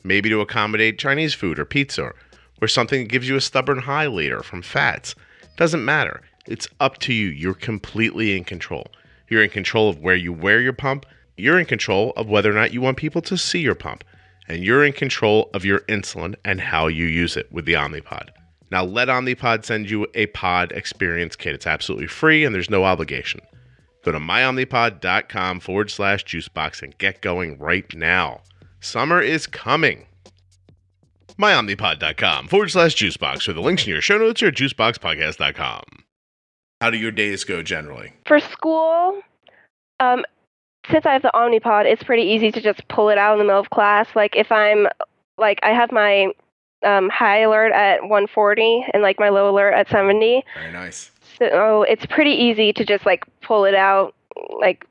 Maybe 0.03 0.29
to 0.31 0.41
accommodate 0.41 0.99
Chinese 0.99 1.35
food 1.35 1.59
or 1.59 1.65
pizza, 1.65 2.13
or 2.61 2.69
something 2.69 3.03
that 3.03 3.11
gives 3.11 3.29
you 3.29 3.37
a 3.37 3.41
stubborn 3.41 3.81
high 3.81 4.07
later 4.07 4.43
from 4.43 4.63
fats. 4.63 5.15
Doesn't 5.57 5.85
matter. 5.85 6.23
It's 6.47 6.69
up 6.81 6.99
to 7.01 7.13
you. 7.13 7.29
You're 7.29 7.55
completely 7.55 8.37
in 8.37 8.45
control. 8.45 8.87
You're 9.29 9.43
in 9.43 9.51
control 9.51 9.89
of 9.89 9.99
where 9.99 10.17
you 10.17 10.33
wear 10.33 10.61
your 10.61 10.73
pump. 10.73 11.07
You're 11.37 11.59
in 11.59 11.67
control 11.67 12.13
of 12.17 12.29
whether 12.29 12.51
or 12.51 12.55
not 12.55 12.73
you 12.73 12.81
want 12.81 12.97
people 12.97 13.23
to 13.23 13.37
see 13.37 13.61
your 13.61 13.75
pump. 13.75 14.05
And 14.47 14.63
you're 14.63 14.85
in 14.85 14.93
control 14.93 15.51
of 15.55 15.65
your 15.65 15.81
insulin 15.81 16.35
and 16.45 16.61
how 16.61 16.87
you 16.87 17.07
use 17.07 17.37
it 17.37 17.51
with 17.51 17.65
the 17.65 17.73
Omnipod. 17.75 18.29
Now, 18.71 18.85
let 18.85 19.09
Omnipod 19.09 19.65
send 19.65 19.91
you 19.91 20.07
a 20.15 20.27
pod 20.27 20.73
experience 20.73 21.37
kit. 21.37 21.55
It's 21.55 21.67
absolutely 21.67 22.09
free 22.09 22.45
and 22.45 22.55
there's 22.55 22.71
no 22.71 22.85
obligation. 22.85 23.41
Go 24.05 24.13
to 24.13 24.21
myomnipod.com 24.21 25.61
forward 25.61 25.91
slash 25.91 26.25
juicebox 26.25 26.83
and 26.83 26.97
get 26.99 27.23
going 27.23 27.59
right 27.59 27.93
now. 27.95 28.43
Summer 28.81 29.21
is 29.23 29.47
coming. 29.47 30.07
Myomnipod.com 31.39 32.49
forward 32.49 32.71
slash 32.71 32.95
juicebox 32.95 33.49
or 33.49 33.55
the 33.55 33.63
links 33.63 33.85
in 33.85 33.91
your 33.91 34.03
show 34.03 34.19
notes 34.19 34.43
or 34.43 34.49
at 34.49 34.55
juiceboxpodcast.com. 34.55 35.83
How 36.83 36.91
do 36.91 36.99
your 36.99 37.11
days 37.11 37.45
go 37.45 37.63
generally? 37.63 38.13
For 38.27 38.41
school, 38.41 39.23
um, 40.01 40.23
since 40.91 41.07
I 41.07 41.15
have 41.15 41.23
the 41.23 41.31
Omnipod, 41.35 41.87
it's 41.87 42.03
pretty 42.03 42.25
easy 42.25 42.53
to 42.53 42.61
just 42.61 42.87
pull 42.89 43.09
it 43.09 43.17
out 43.17 43.33
in 43.33 43.39
the 43.39 43.45
middle 43.45 43.61
of 43.61 43.71
class. 43.71 44.07
Like 44.15 44.37
if 44.37 44.53
I'm 44.53 44.87
like 45.39 45.59
I 45.63 45.71
have 45.71 45.91
my 45.91 46.29
um, 46.85 47.09
high 47.09 47.39
alert 47.39 47.73
at 47.73 48.03
140 48.03 48.87
and 48.93 49.03
like 49.03 49.19
my 49.19 49.31
low 49.31 49.51
alert 49.51 49.73
at 49.73 49.89
70. 49.89 50.45
Very 50.55 50.73
nice. 50.73 51.11
So 51.39 51.83
it's 51.83 52.07
pretty 52.07 52.33
easy 52.33 52.73
to 52.73 52.85
just 52.85 53.05
like 53.07 53.25
pull 53.43 53.65
it 53.65 53.75
out, 53.75 54.15
like 54.61 54.87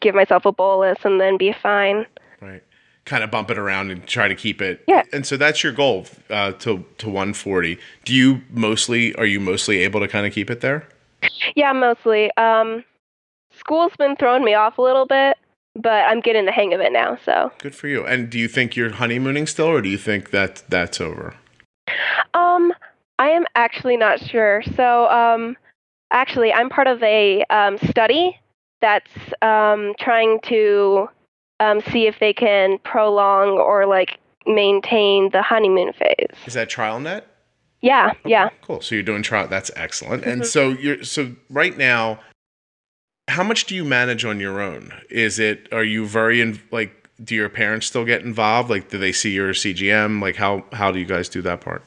give 0.00 0.14
myself 0.14 0.44
a 0.44 0.52
bolus 0.52 0.98
and 1.04 1.20
then 1.20 1.36
be 1.36 1.52
fine. 1.52 2.06
Right. 2.40 2.62
Kind 3.04 3.22
of 3.22 3.30
bump 3.30 3.50
it 3.50 3.58
around 3.58 3.90
and 3.90 4.06
try 4.06 4.28
to 4.28 4.34
keep 4.34 4.62
it. 4.62 4.82
Yeah. 4.88 5.02
And 5.12 5.26
so 5.26 5.36
that's 5.36 5.62
your 5.62 5.72
goal 5.72 6.06
uh, 6.30 6.52
to 6.52 6.84
to 6.98 7.06
140. 7.06 7.78
Do 8.04 8.14
you 8.14 8.42
mostly 8.50 9.14
are 9.16 9.26
you 9.26 9.40
mostly 9.40 9.80
able 9.80 10.00
to 10.00 10.08
kind 10.08 10.26
of 10.26 10.32
keep 10.32 10.50
it 10.50 10.60
there? 10.60 10.88
Yeah, 11.54 11.72
mostly. 11.72 12.30
Um, 12.36 12.84
school's 13.58 13.92
been 13.98 14.16
throwing 14.16 14.44
me 14.44 14.54
off 14.54 14.78
a 14.78 14.82
little 14.82 15.06
bit, 15.06 15.36
but 15.74 16.04
I'm 16.04 16.20
getting 16.20 16.44
the 16.44 16.52
hang 16.52 16.74
of 16.74 16.80
it 16.80 16.92
now. 16.92 17.18
So 17.24 17.52
Good 17.58 17.74
for 17.74 17.88
you. 17.88 18.04
And 18.06 18.30
do 18.30 18.38
you 18.38 18.48
think 18.48 18.76
you're 18.76 18.90
honeymooning 18.90 19.46
still, 19.46 19.66
or 19.66 19.82
do 19.82 19.88
you 19.88 19.98
think 19.98 20.30
that 20.30 20.62
that's 20.68 21.00
over? 21.00 21.34
Um, 22.32 22.72
I 23.18 23.30
am 23.30 23.44
actually 23.54 23.96
not 23.96 24.20
sure. 24.20 24.62
So, 24.76 25.08
um, 25.08 25.56
actually, 26.14 26.52
I'm 26.52 26.70
part 26.70 26.86
of 26.86 27.02
a 27.02 27.44
um, 27.50 27.76
study 27.90 28.40
that's 28.80 29.10
um, 29.42 29.94
trying 29.98 30.40
to 30.44 31.08
um, 31.60 31.82
see 31.90 32.06
if 32.06 32.18
they 32.20 32.32
can 32.32 32.78
prolong 32.78 33.58
or 33.58 33.84
like 33.86 34.18
maintain 34.46 35.30
the 35.30 35.42
honeymoon 35.42 35.92
phase. 35.92 36.36
Is 36.46 36.54
that 36.54 36.70
TrialNet? 36.70 37.22
Yeah, 37.82 38.12
yeah. 38.24 38.48
Cool. 38.62 38.80
So 38.80 38.94
you're 38.94 39.04
doing 39.04 39.22
trial. 39.22 39.46
That's 39.48 39.70
excellent. 39.76 40.24
And 40.24 40.42
Mhm. 40.42 40.46
so 40.46 40.70
you're 40.70 41.04
so 41.04 41.34
right 41.50 41.76
now. 41.76 42.20
How 43.28 43.42
much 43.42 43.64
do 43.64 43.74
you 43.74 43.84
manage 43.84 44.24
on 44.24 44.38
your 44.38 44.60
own? 44.60 44.92
Is 45.10 45.38
it 45.38 45.68
are 45.72 45.84
you 45.84 46.06
very 46.06 46.40
in 46.40 46.60
like? 46.70 46.92
Do 47.22 47.34
your 47.34 47.48
parents 47.48 47.86
still 47.86 48.04
get 48.04 48.22
involved? 48.22 48.68
Like, 48.68 48.88
do 48.90 48.98
they 48.98 49.12
see 49.12 49.30
your 49.30 49.54
CGM? 49.54 50.20
Like, 50.20 50.36
how 50.36 50.64
how 50.72 50.90
do 50.90 50.98
you 50.98 51.04
guys 51.04 51.28
do 51.28 51.40
that 51.42 51.60
part? 51.60 51.82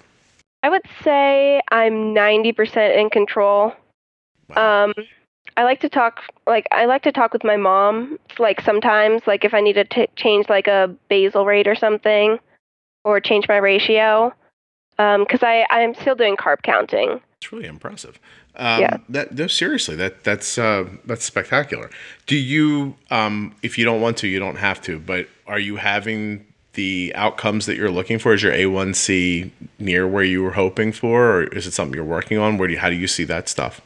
I 0.64 0.70
would 0.70 0.82
say 1.04 1.62
I'm 1.70 2.16
90% 2.16 2.98
in 2.98 3.10
control. 3.10 3.74
Um, 4.56 4.94
I 5.56 5.64
like 5.64 5.82
to 5.82 5.90
talk 5.90 6.22
like 6.46 6.68
I 6.72 6.86
like 6.86 7.04
to 7.04 7.12
talk 7.12 7.34
with 7.34 7.44
my 7.44 7.58
mom 7.58 8.20
like 8.38 8.62
sometimes 8.62 9.22
like 9.26 9.44
if 9.44 9.54
I 9.54 9.62
need 9.62 9.74
to 9.74 9.86
t- 9.86 10.08
change 10.16 10.48
like 10.50 10.68
a 10.68 10.94
basal 11.10 11.46
rate 11.46 11.68
or 11.68 11.76
something 11.76 12.40
or 13.04 13.20
change 13.20 13.48
my 13.48 13.58
ratio 13.58 14.34
um 15.00 15.26
cuz 15.26 15.42
I 15.42 15.66
I'm 15.70 15.96
still 15.96 16.16
doing 16.16 16.36
carb 16.38 16.62
counting. 16.64 17.22
It's 17.42 17.52
really 17.52 17.68
impressive. 17.68 18.20
Um, 18.56 18.82
Yeah. 18.82 18.98
That 19.10 19.34
no, 19.34 19.48
seriously, 19.48 19.96
that 19.96 20.24
that's 20.24 20.58
uh, 20.58 20.86
that's 21.06 21.24
spectacular. 21.24 21.90
Do 22.26 22.36
you, 22.36 22.96
um, 23.12 23.56
if 23.62 23.78
you 23.78 23.86
don't 23.86 24.02
want 24.02 24.18
to, 24.18 24.28
you 24.28 24.40
don't 24.40 24.58
have 24.58 24.82
to. 24.82 24.98
But 25.00 25.28
are 25.46 25.60
you 25.60 25.76
having 25.76 26.46
the 26.74 27.12
outcomes 27.16 27.68
that 27.68 27.76
you're 27.78 27.92
looking 27.92 28.18
for? 28.18 28.34
Is 28.34 28.42
your 28.42 28.54
A1C 28.54 29.52
near 29.80 30.08
where 30.08 30.24
you 30.24 30.42
were 30.44 30.54
hoping 30.54 30.92
for, 30.92 31.32
or 31.32 31.44
is 31.44 31.68
it 31.68 31.72
something 31.74 31.96
you're 31.96 32.04
working 32.04 32.40
on? 32.40 32.58
Where 32.58 32.68
do 32.68 32.74
you, 32.74 32.80
how 32.80 32.90
do 32.90 32.96
you 32.96 33.08
see 33.08 33.24
that 33.26 33.48
stuff? 33.48 33.82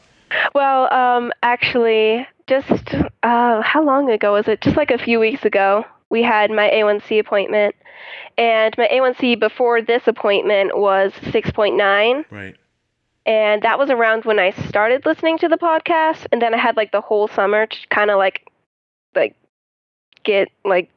Well, 0.54 0.92
um 0.92 1.32
actually 1.42 2.26
just 2.46 2.94
uh 3.22 3.62
how 3.62 3.82
long 3.84 4.10
ago 4.10 4.32
was 4.32 4.48
it? 4.48 4.60
Just 4.60 4.76
like 4.76 4.90
a 4.90 4.98
few 4.98 5.18
weeks 5.20 5.44
ago, 5.44 5.84
we 6.10 6.22
had 6.22 6.50
my 6.50 6.70
A1C 6.70 7.18
appointment 7.20 7.74
and 8.38 8.74
my 8.78 8.88
A1C 8.88 9.38
before 9.38 9.82
this 9.82 10.02
appointment 10.06 10.76
was 10.76 11.12
6.9 11.12 12.24
Right. 12.30 12.56
and 13.26 13.62
that 13.62 13.78
was 13.78 13.90
around 13.90 14.24
when 14.24 14.38
I 14.38 14.50
started 14.68 15.06
listening 15.06 15.38
to 15.38 15.48
the 15.48 15.56
podcast, 15.58 16.26
and 16.32 16.40
then 16.42 16.54
I 16.54 16.58
had 16.58 16.76
like 16.76 16.92
the 16.92 17.00
whole 17.00 17.28
summer 17.28 17.66
to 17.66 17.76
kind 17.90 18.10
of 18.10 18.18
like, 18.18 18.46
like, 19.14 19.36
get 20.24 20.48
like 20.64 20.90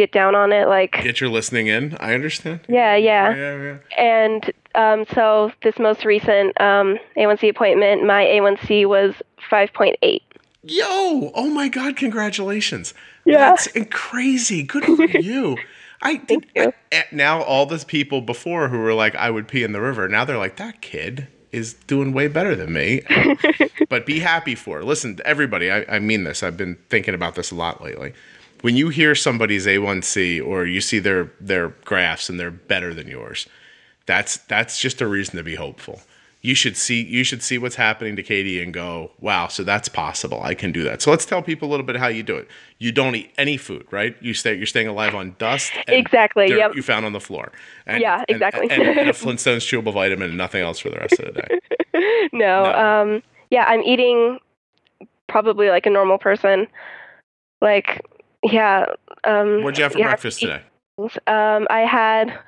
get 0.00 0.12
down 0.12 0.34
on 0.34 0.52
it, 0.52 0.66
like, 0.68 0.92
Get 1.02 1.20
your 1.20 1.30
listening 1.30 1.66
in. 1.66 1.96
I 2.00 2.14
understand. 2.14 2.60
yeah, 2.68 2.96
yeah. 2.96 3.34
Yeah, 3.34 3.62
yeah. 3.62 3.76
And 3.98 4.52
um, 4.74 5.04
so 5.14 5.52
this 5.62 5.78
most 5.78 6.04
recent 6.04 6.58
um, 6.60 6.98
A1C 7.16 7.50
appointment, 7.50 8.04
my 8.06 8.24
A1C 8.24 8.86
was 8.86 9.14
five 9.50 9.72
point 9.72 9.96
eight. 10.02 10.22
Yo! 10.62 11.30
Oh 11.34 11.50
my 11.50 11.68
God! 11.68 11.96
Congratulations. 11.96 12.92
Yeah. 13.24 13.38
That's 13.50 13.68
crazy. 13.90 14.62
Good 14.62 14.84
for 14.84 15.04
you. 15.18 15.56
I 16.02 16.16
think 16.16 16.46
you. 16.54 16.72
Now 17.12 17.42
all 17.42 17.66
those 17.66 17.84
people 17.84 18.20
before 18.22 18.68
who 18.68 18.78
were 18.78 18.94
like, 18.94 19.14
I 19.16 19.30
would 19.30 19.48
pee 19.48 19.62
in 19.62 19.72
the 19.72 19.80
river. 19.80 20.08
Now 20.08 20.24
they're 20.24 20.38
like, 20.38 20.56
that 20.56 20.80
kid 20.80 21.28
is 21.52 21.74
doing 21.74 22.12
way 22.12 22.28
better 22.28 22.54
than 22.56 22.72
me. 22.72 23.02
but 23.90 24.06
be 24.06 24.20
happy 24.20 24.54
for. 24.54 24.78
her. 24.78 24.84
Listen, 24.84 25.18
everybody. 25.24 25.70
I, 25.70 25.84
I 25.88 25.98
mean 25.98 26.24
this. 26.24 26.42
I've 26.42 26.56
been 26.56 26.76
thinking 26.88 27.12
about 27.14 27.34
this 27.34 27.50
a 27.50 27.54
lot 27.54 27.82
lately. 27.82 28.12
When 28.62 28.76
you 28.76 28.88
hear 28.90 29.14
somebody's 29.14 29.66
A1C 29.66 30.44
or 30.46 30.66
you 30.66 30.80
see 30.80 30.98
their 30.98 31.32
their 31.40 31.68
graphs 31.84 32.28
and 32.28 32.38
they're 32.38 32.50
better 32.50 32.92
than 32.94 33.08
yours, 33.08 33.46
that's 34.06 34.38
that's 34.38 34.78
just 34.80 35.00
a 35.00 35.06
reason 35.06 35.36
to 35.36 35.42
be 35.42 35.54
hopeful. 35.54 36.00
You 36.42 36.54
should 36.54 36.76
see 36.76 37.02
you 37.02 37.22
should 37.22 37.42
see 37.42 37.58
what's 37.58 37.76
happening 37.76 38.16
to 38.16 38.22
Katie 38.22 38.62
and 38.62 38.72
go, 38.72 39.10
wow, 39.20 39.48
so 39.48 39.62
that's 39.62 39.88
possible. 39.88 40.42
I 40.42 40.54
can 40.54 40.72
do 40.72 40.82
that. 40.84 41.02
So 41.02 41.10
let's 41.10 41.26
tell 41.26 41.42
people 41.42 41.68
a 41.68 41.70
little 41.70 41.84
bit 41.84 41.96
how 41.96 42.08
you 42.08 42.22
do 42.22 42.36
it. 42.36 42.48
You 42.78 42.92
don't 42.92 43.14
eat 43.14 43.30
any 43.36 43.58
food, 43.58 43.86
right? 43.90 44.16
You 44.22 44.32
stay 44.32 44.54
you're 44.56 44.66
staying 44.66 44.88
alive 44.88 45.14
on 45.14 45.36
dust 45.38 45.72
and 45.86 45.96
Exactly, 45.96 46.48
yep. 46.48 46.74
you 46.74 46.82
found 46.82 47.04
on 47.04 47.12
the 47.12 47.20
floor. 47.20 47.52
And, 47.86 48.00
Yeah, 48.00 48.18
and- 48.20 48.36
exactly. 48.36 48.70
And, 48.70 48.82
and 48.82 49.10
a 49.10 49.12
Flintstones 49.24 49.64
chewable 49.68 49.92
vitamin 49.92 50.28
and 50.30 50.38
nothing 50.38 50.62
else 50.62 50.78
for 50.78 50.88
the 50.90 50.96
rest 50.96 51.18
of 51.18 51.34
the 51.34 51.42
day. 51.42 52.28
no, 52.32 52.64
No. 52.64 52.74
um, 52.74 53.22
yeah, 53.50 53.64
I'm 53.66 53.82
eating 53.82 54.38
probably 55.28 55.68
like 55.68 55.84
a 55.86 55.90
normal 55.90 56.16
person. 56.18 56.66
Like, 57.60 58.00
yeah. 58.42 58.86
Um, 59.24 59.62
What'd 59.62 59.78
you 59.78 59.84
have 59.84 59.92
for 59.92 59.98
yeah, 59.98 60.06
breakfast 60.08 60.40
today? 60.40 60.62
Um, 61.26 61.66
I 61.70 61.80
had, 61.80 62.38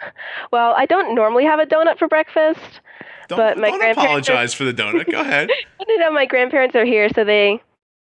well, 0.53 0.75
I 0.77 0.85
don't 0.87 1.15
normally 1.15 1.45
have 1.45 1.59
a 1.59 1.65
donut 1.67 1.99
for 1.99 2.07
breakfast. 2.09 2.61
Don't, 3.29 3.39
but 3.39 3.57
my 3.59 3.69
don't 3.71 3.79
grandparents 3.79 3.99
are- 4.29 4.33
apologize 4.33 4.55
for 4.55 4.65
the 4.65 4.75
donut. 4.75 5.11
Go 5.11 5.21
ahead. 5.21 5.51
You 5.89 5.99
know, 5.99 6.11
my 6.13 6.27
grandparents 6.27 6.77
are 6.77 6.85
here, 6.85 7.09
so 7.15 7.25
they 7.25 7.61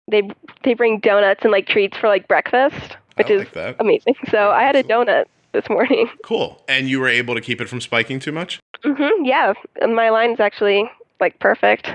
they 0.09 0.29
they 0.63 0.73
bring 0.73 0.99
donuts 0.99 1.39
and 1.43 1.51
like 1.51 1.67
treats 1.67 1.97
for 1.97 2.07
like 2.09 2.27
breakfast, 2.27 2.97
which 3.15 3.29
is 3.29 3.47
like 3.55 3.75
amazing. 3.79 4.15
So 4.29 4.51
I 4.51 4.61
had 4.63 4.75
a 4.75 4.83
donut 4.83 5.25
this 5.53 5.67
morning. 5.69 6.09
Cool. 6.23 6.61
And 6.67 6.87
you 6.89 6.99
were 6.99 7.07
able 7.07 7.33
to 7.33 7.41
keep 7.41 7.59
it 7.61 7.69
from 7.69 7.79
spiking 7.81 8.19
too 8.19 8.31
much? 8.31 8.59
hmm 8.83 9.23
yeah, 9.23 9.53
and 9.81 9.95
my 9.95 10.09
line's 10.09 10.39
actually 10.39 10.89
like 11.19 11.39
perfect. 11.39 11.89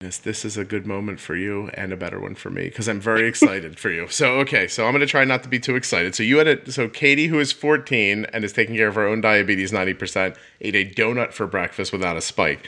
Yes, 0.00 0.18
this 0.18 0.44
is 0.44 0.56
a 0.56 0.64
good 0.64 0.86
moment 0.86 1.18
for 1.18 1.34
you 1.34 1.70
and 1.74 1.92
a 1.92 1.96
better 1.96 2.20
one 2.20 2.36
for 2.36 2.50
me 2.50 2.64
because 2.68 2.88
I'm 2.88 3.00
very 3.00 3.26
excited 3.28 3.80
for 3.80 3.90
you. 3.90 4.06
So, 4.06 4.38
okay, 4.38 4.68
so 4.68 4.86
I'm 4.86 4.92
going 4.92 5.00
to 5.00 5.06
try 5.06 5.24
not 5.24 5.42
to 5.42 5.48
be 5.48 5.58
too 5.58 5.74
excited. 5.74 6.14
So, 6.14 6.22
you 6.22 6.38
had 6.38 6.46
a 6.46 6.70
so 6.70 6.88
Katie, 6.88 7.26
who 7.26 7.40
is 7.40 7.50
14 7.50 8.24
and 8.26 8.44
is 8.44 8.52
taking 8.52 8.76
care 8.76 8.86
of 8.86 8.94
her 8.94 9.08
own 9.08 9.20
diabetes 9.20 9.72
90%, 9.72 10.36
ate 10.60 10.76
a 10.76 10.88
donut 10.88 11.32
for 11.32 11.48
breakfast 11.48 11.92
without 11.92 12.16
a 12.16 12.20
spike. 12.20 12.64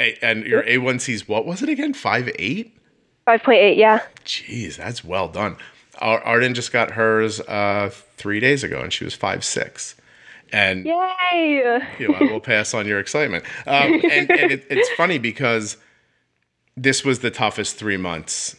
A, 0.00 0.18
and 0.20 0.44
your 0.44 0.64
A1C's 0.64 1.28
what 1.28 1.46
was 1.46 1.62
it 1.62 1.68
again? 1.68 1.94
Five 1.94 2.28
eight? 2.36 2.76
Five 3.26 3.44
point 3.44 3.58
eight, 3.58 3.78
yeah. 3.78 4.00
Jeez, 4.24 4.76
that's 4.76 5.04
well 5.04 5.28
done. 5.28 5.56
Ar- 5.98 6.22
Arden 6.22 6.52
just 6.54 6.72
got 6.72 6.90
hers 6.90 7.40
uh, 7.42 7.90
three 8.16 8.40
days 8.40 8.64
ago, 8.64 8.80
and 8.80 8.92
she 8.92 9.04
was 9.04 9.14
five 9.14 9.44
six. 9.44 9.94
And 10.52 10.84
Yay! 10.84 11.80
you 11.98 12.08
know, 12.08 12.14
I 12.14 12.24
will 12.24 12.40
pass 12.40 12.74
on 12.74 12.86
your 12.86 12.98
excitement. 12.98 13.44
Um, 13.66 13.94
and 13.94 14.30
and 14.30 14.52
it, 14.52 14.66
it's 14.68 14.90
funny 14.90 15.18
because 15.18 15.76
this 16.76 17.04
was 17.04 17.20
the 17.20 17.30
toughest 17.30 17.76
three 17.76 17.96
months 17.96 18.56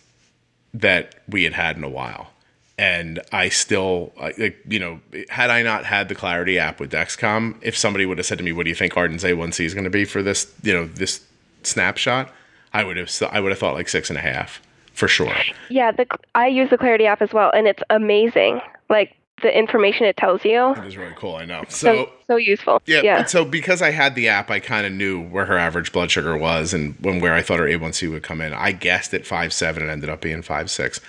that 0.73 1.15
we 1.27 1.43
had 1.43 1.53
had 1.53 1.77
in 1.77 1.84
a 1.84 1.89
while. 1.89 2.32
and 2.80 3.19
I 3.32 3.49
still 3.49 4.13
like 4.19 4.58
you 4.67 4.77
know 4.77 4.99
had 5.30 5.49
I 5.49 5.63
not 5.63 5.86
had 5.86 6.10
the 6.10 6.15
Clarity 6.15 6.60
app 6.60 6.80
with 6.80 6.91
Dexcom, 6.91 7.56
if 7.62 7.75
somebody 7.75 8.06
would 8.06 8.19
have 8.19 8.27
said 8.27 8.38
to 8.38 8.43
me, 8.43 8.51
"What 8.51 8.63
do 8.65 8.69
you 8.69 8.75
think 8.75 8.95
Arden's 8.95 9.23
A1C 9.23 9.65
is 9.65 9.73
going 9.73 9.84
to 9.86 9.89
be 9.89 10.06
for 10.06 10.21
this 10.21 10.53
you 10.62 10.73
know 10.73 10.86
this 10.86 11.25
snapshot?" 11.63 12.32
I 12.73 12.84
would 12.84 12.97
have 12.97 13.12
I 13.32 13.39
would 13.39 13.51
have 13.51 13.58
thought 13.58 13.73
like 13.73 13.89
six 13.89 14.10
and 14.12 14.17
a 14.17 14.21
half 14.21 14.62
for 14.93 15.08
sure. 15.08 15.34
Yeah, 15.69 15.91
the 15.91 16.06
I 16.36 16.47
use 16.47 16.69
the 16.69 16.77
Clarity 16.77 17.08
app 17.08 17.21
as 17.23 17.34
well, 17.34 17.49
and 17.51 17.67
it's 17.67 17.82
amazing. 17.89 18.62
Like 18.89 19.15
the 19.41 19.56
information 19.56 20.06
it 20.06 20.17
tells 20.17 20.43
you. 20.43 20.71
It 20.73 20.86
is 20.86 20.97
really 20.97 21.13
cool. 21.15 21.36
I 21.36 21.45
know. 21.45 21.63
So 21.69 22.06
So 22.06 22.12
so 22.28 22.36
useful. 22.38 22.82
yeah, 22.86 23.02
Yeah. 23.04 23.26
So 23.26 23.45
because 23.45 23.82
I 23.82 23.91
had 23.91 24.15
the 24.15 24.28
app, 24.30 24.50
I 24.50 24.60
kind 24.60 24.86
of 24.88 24.91
knew 24.93 25.21
where 25.21 25.45
her 25.45 25.58
average 25.58 25.91
blood 25.91 26.10
sugar 26.10 26.36
was 26.38 26.73
and 26.73 26.95
when 27.00 27.19
where 27.19 27.34
I 27.34 27.41
thought 27.41 27.60
her 27.60 27.65
A1C 27.65 28.10
would 28.12 28.23
come 28.23 28.41
in. 28.41 28.54
I 28.54 28.71
guessed 28.71 29.13
at 29.13 29.26
five 29.26 29.54
seven 29.54 29.84
and 29.84 29.91
ended 29.91 30.10
up 30.10 30.21
being 30.21 30.41
five 30.41 30.69
six, 30.71 31.00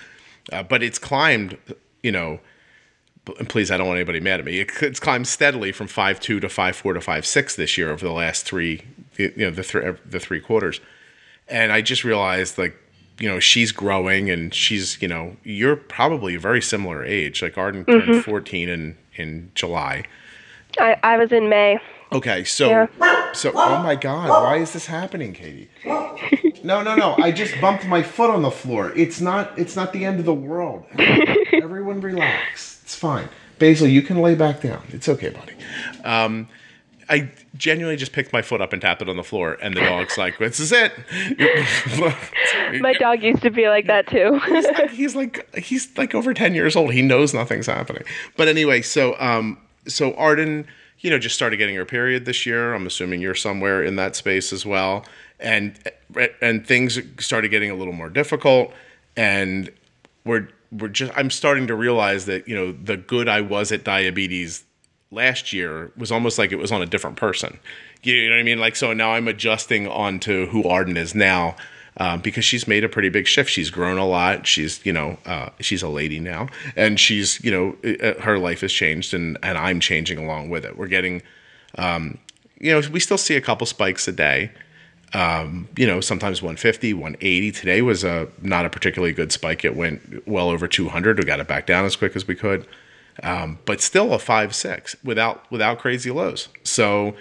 uh, 0.51 0.63
but 0.63 0.83
it's 0.83 0.99
climbed. 0.99 1.57
You 2.03 2.11
know, 2.11 2.39
and 3.37 3.49
please, 3.49 3.71
I 3.71 3.77
don't 3.77 3.87
want 3.87 3.97
anybody 3.97 4.19
mad 4.19 4.39
at 4.39 4.45
me. 4.45 4.59
It, 4.59 4.71
it's 4.81 4.99
climbed 4.99 5.27
steadily 5.27 5.71
from 5.71 5.87
five 5.87 6.19
two 6.19 6.39
to 6.39 6.49
five 6.49 6.75
four 6.75 6.93
to 6.93 7.01
five 7.01 7.25
six 7.25 7.55
this 7.55 7.77
year 7.77 7.91
over 7.91 8.05
the 8.05 8.13
last 8.13 8.45
three. 8.45 8.83
You 9.17 9.33
know, 9.35 9.51
the 9.51 9.63
three 9.63 9.91
the 10.05 10.19
three 10.19 10.39
quarters, 10.39 10.79
and 11.47 11.71
I 11.71 11.81
just 11.81 12.03
realized 12.03 12.57
like. 12.57 12.77
You 13.19 13.27
know, 13.27 13.39
she's 13.39 13.71
growing 13.71 14.29
and 14.29 14.53
she's, 14.53 15.01
you 15.01 15.07
know, 15.07 15.35
you're 15.43 15.75
probably 15.75 16.35
a 16.35 16.39
very 16.39 16.61
similar 16.61 17.03
age. 17.03 17.41
Like 17.41 17.57
Arden 17.57 17.85
turned 17.85 18.23
14 18.23 18.69
in, 18.69 18.97
in 19.15 19.51
July. 19.55 20.05
I, 20.79 20.97
I 21.03 21.17
was 21.17 21.31
in 21.31 21.49
May. 21.49 21.79
Okay, 22.11 22.43
so 22.43 22.69
Yeah. 22.69 23.33
so 23.33 23.51
oh 23.53 23.83
my 23.83 23.95
god, 23.95 24.29
why 24.29 24.57
is 24.57 24.73
this 24.73 24.87
happening, 24.87 25.33
Katie? 25.33 25.69
No, 26.61 26.83
no, 26.83 26.93
no. 26.93 27.15
I 27.19 27.31
just 27.31 27.59
bumped 27.61 27.85
my 27.85 28.03
foot 28.03 28.29
on 28.29 28.41
the 28.41 28.51
floor. 28.51 28.91
It's 28.93 29.21
not 29.21 29.57
it's 29.57 29.77
not 29.77 29.93
the 29.93 30.03
end 30.03 30.19
of 30.19 30.25
the 30.25 30.33
world. 30.33 30.83
Everyone 31.53 32.01
relax. 32.01 32.81
It's 32.83 32.95
fine. 32.95 33.29
Basil, 33.59 33.87
you 33.87 34.01
can 34.01 34.17
lay 34.21 34.35
back 34.35 34.59
down. 34.61 34.83
It's 34.89 35.07
okay, 35.07 35.29
buddy. 35.29 35.53
Um 36.03 36.49
I 37.07 37.31
genuinely 37.59 37.97
just 37.97 38.13
picked 38.13 38.33
my 38.33 38.41
foot 38.41 38.61
up 38.61 38.73
and 38.73 38.81
tapped 38.81 39.01
it 39.01 39.09
on 39.09 39.17
the 39.17 39.23
floor, 39.23 39.57
and 39.61 39.75
the 39.75 39.81
dog's 39.81 40.17
like, 40.17 40.39
"This 40.39 40.59
is 40.59 40.71
it." 40.71 40.91
My 42.81 42.93
dog 42.93 43.21
used 43.21 43.43
to 43.43 43.51
be 43.51 43.67
like 43.67 43.85
that 43.87 44.07
too. 44.07 44.39
he's 44.47 44.65
like, 44.65 44.89
he's 44.89 45.15
like 45.15 45.55
he's 45.55 45.97
like 45.97 46.15
over 46.15 46.33
10 46.33 46.55
years 46.55 46.75
old. 46.75 46.93
He 46.93 47.01
knows 47.01 47.33
nothing's 47.33 47.67
happening. 47.67 48.03
But 48.37 48.47
anyway 48.47 48.81
so 48.81 49.15
um 49.19 49.57
so 49.87 50.13
arden 50.15 50.67
you 50.99 51.09
know 51.09 51.19
just 51.19 51.35
started 51.35 51.57
getting 51.57 51.75
her 51.75 51.85
period 51.85 52.25
this 52.25 52.45
year. 52.45 52.73
I'm 52.73 52.87
assuming 52.87 53.21
you're 53.21 53.35
somewhere 53.35 53.83
in 53.83 53.95
that 53.97 54.15
space 54.15 54.53
as 54.53 54.65
well. 54.65 55.05
And 55.39 55.77
and 56.41 56.65
things 56.65 56.99
started 57.19 57.49
getting 57.49 57.71
a 57.71 57.75
little 57.75 57.93
more 57.93 58.09
difficult. 58.09 58.71
And 59.15 59.71
we're 60.25 60.47
we're 60.71 60.87
just 60.87 61.11
i'm 61.15 61.31
starting 61.31 61.65
to 61.67 61.75
realize 61.75 62.25
that 62.25 62.47
you 62.47 62.55
know 62.55 62.71
the 62.71 62.95
good 62.95 63.27
i 63.27 63.41
was 63.41 63.71
at 63.71 63.83
diabetes 63.83 64.63
last 65.11 65.53
year 65.53 65.91
was 65.97 66.11
almost 66.11 66.37
like 66.37 66.51
it 66.51 66.57
was 66.57 66.71
on 66.71 66.81
a 66.81 66.85
different 66.85 67.17
person. 67.17 67.59
You 68.03 68.29
know 68.29 68.35
what 68.35 68.39
I 68.39 68.43
mean? 68.43 68.59
Like, 68.59 68.75
so 68.75 68.93
now 68.93 69.11
I'm 69.11 69.27
adjusting 69.27 69.87
onto 69.87 70.47
who 70.47 70.63
Arden 70.67 70.97
is 70.97 71.15
now 71.15 71.55
um, 71.97 72.21
because 72.21 72.45
she's 72.45 72.67
made 72.67 72.83
a 72.83 72.89
pretty 72.89 73.09
big 73.09 73.27
shift. 73.27 73.49
She's 73.49 73.69
grown 73.69 73.97
a 73.97 74.05
lot. 74.05 74.47
She's, 74.47 74.85
you 74.85 74.93
know, 74.93 75.17
uh, 75.25 75.49
she's 75.59 75.81
a 75.81 75.89
lady 75.89 76.19
now, 76.19 76.47
and 76.75 76.99
she's, 76.99 77.43
you 77.43 77.51
know, 77.51 77.75
uh, 77.83 78.21
her 78.21 78.37
life 78.37 78.61
has 78.61 78.71
changed, 78.71 79.13
and 79.13 79.37
and 79.43 79.57
I'm 79.57 79.79
changing 79.79 80.17
along 80.17 80.49
with 80.49 80.63
it. 80.63 80.77
We're 80.77 80.87
getting, 80.87 81.21
um, 81.77 82.17
you 82.59 82.71
know, 82.71 82.87
we 82.89 82.99
still 82.99 83.17
see 83.17 83.35
a 83.35 83.41
couple 83.41 83.67
spikes 83.67 84.07
a 84.07 84.11
day. 84.11 84.51
Um, 85.11 85.67
you 85.75 85.87
know, 85.87 86.01
sometimes 86.01 86.41
150, 86.41 86.93
180. 86.93 87.51
Today 87.51 87.81
was 87.81 88.03
a 88.03 88.27
not 88.41 88.65
a 88.65 88.69
particularly 88.69 89.13
good 89.13 89.31
spike. 89.31 89.65
It 89.65 89.75
went 89.75 90.25
well 90.27 90.49
over 90.49 90.67
200. 90.67 91.17
We 91.17 91.25
got 91.25 91.39
it 91.39 91.47
back 91.47 91.65
down 91.65 91.83
as 91.83 91.95
quick 91.95 92.15
as 92.15 92.27
we 92.27 92.35
could 92.35 92.65
um, 93.23 93.59
but 93.65 93.81
still 93.81 94.13
a 94.13 94.19
five 94.19 94.55
six 94.55 94.95
without 95.03 95.49
without 95.51 95.79
crazy 95.79 96.11
lows. 96.11 96.49
So 96.63 97.15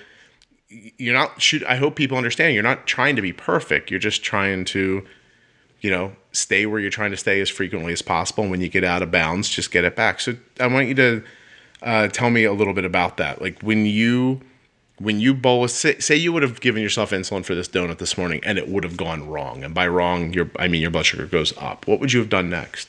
you're 0.68 1.14
not 1.14 1.40
shoot. 1.40 1.62
I 1.64 1.76
hope 1.76 1.96
people 1.96 2.16
understand 2.16 2.54
you're 2.54 2.62
not 2.62 2.87
trying 2.87 3.16
to 3.16 3.22
be 3.22 3.32
perfect. 3.32 3.90
You're 3.90 4.00
just 4.00 4.22
trying 4.22 4.64
to, 4.66 5.06
you 5.80 5.90
know, 5.90 6.12
stay 6.32 6.66
where 6.66 6.78
you're 6.78 6.90
trying 6.90 7.11
to 7.11 7.16
stay 7.16 7.40
as 7.40 7.48
frequently 7.48 7.92
as 7.92 8.02
possible. 8.02 8.42
And 8.44 8.50
when 8.50 8.61
you 8.61 8.68
get 8.68 8.84
out 8.84 9.02
of 9.02 9.11
bounds, 9.11 9.48
just 9.48 9.70
get 9.70 9.84
it 9.84 9.96
back. 9.96 10.20
So 10.20 10.37
I 10.61 10.66
want 10.66 10.88
you 10.88 10.94
to 10.94 11.22
uh, 11.82 12.08
tell 12.08 12.30
me 12.30 12.44
a 12.44 12.52
little 12.52 12.74
bit 12.74 12.84
about 12.84 13.16
that. 13.16 13.40
Like 13.40 13.61
when 13.62 13.87
you 13.87 14.40
when 14.98 15.20
you 15.20 15.32
bolus, 15.32 15.74
say, 15.74 15.98
say 16.00 16.16
you 16.16 16.32
would 16.32 16.42
have 16.42 16.61
given 16.61 16.82
yourself 16.82 17.11
insulin 17.11 17.44
for 17.44 17.54
this 17.54 17.68
donut 17.68 17.98
this 17.98 18.18
morning, 18.18 18.40
and 18.42 18.58
it 18.58 18.68
would 18.68 18.82
have 18.82 18.96
gone 18.96 19.28
wrong. 19.28 19.62
And 19.62 19.72
by 19.72 19.87
wrong, 19.88 20.32
your 20.32 20.50
I 20.58 20.68
mean 20.68 20.82
your 20.82 20.90
blood 20.90 21.06
sugar 21.06 21.26
goes 21.26 21.56
up. 21.56 21.87
What 21.87 22.00
would 22.00 22.12
you 22.12 22.20
have 22.20 22.28
done 22.28 22.50
next? 22.50 22.88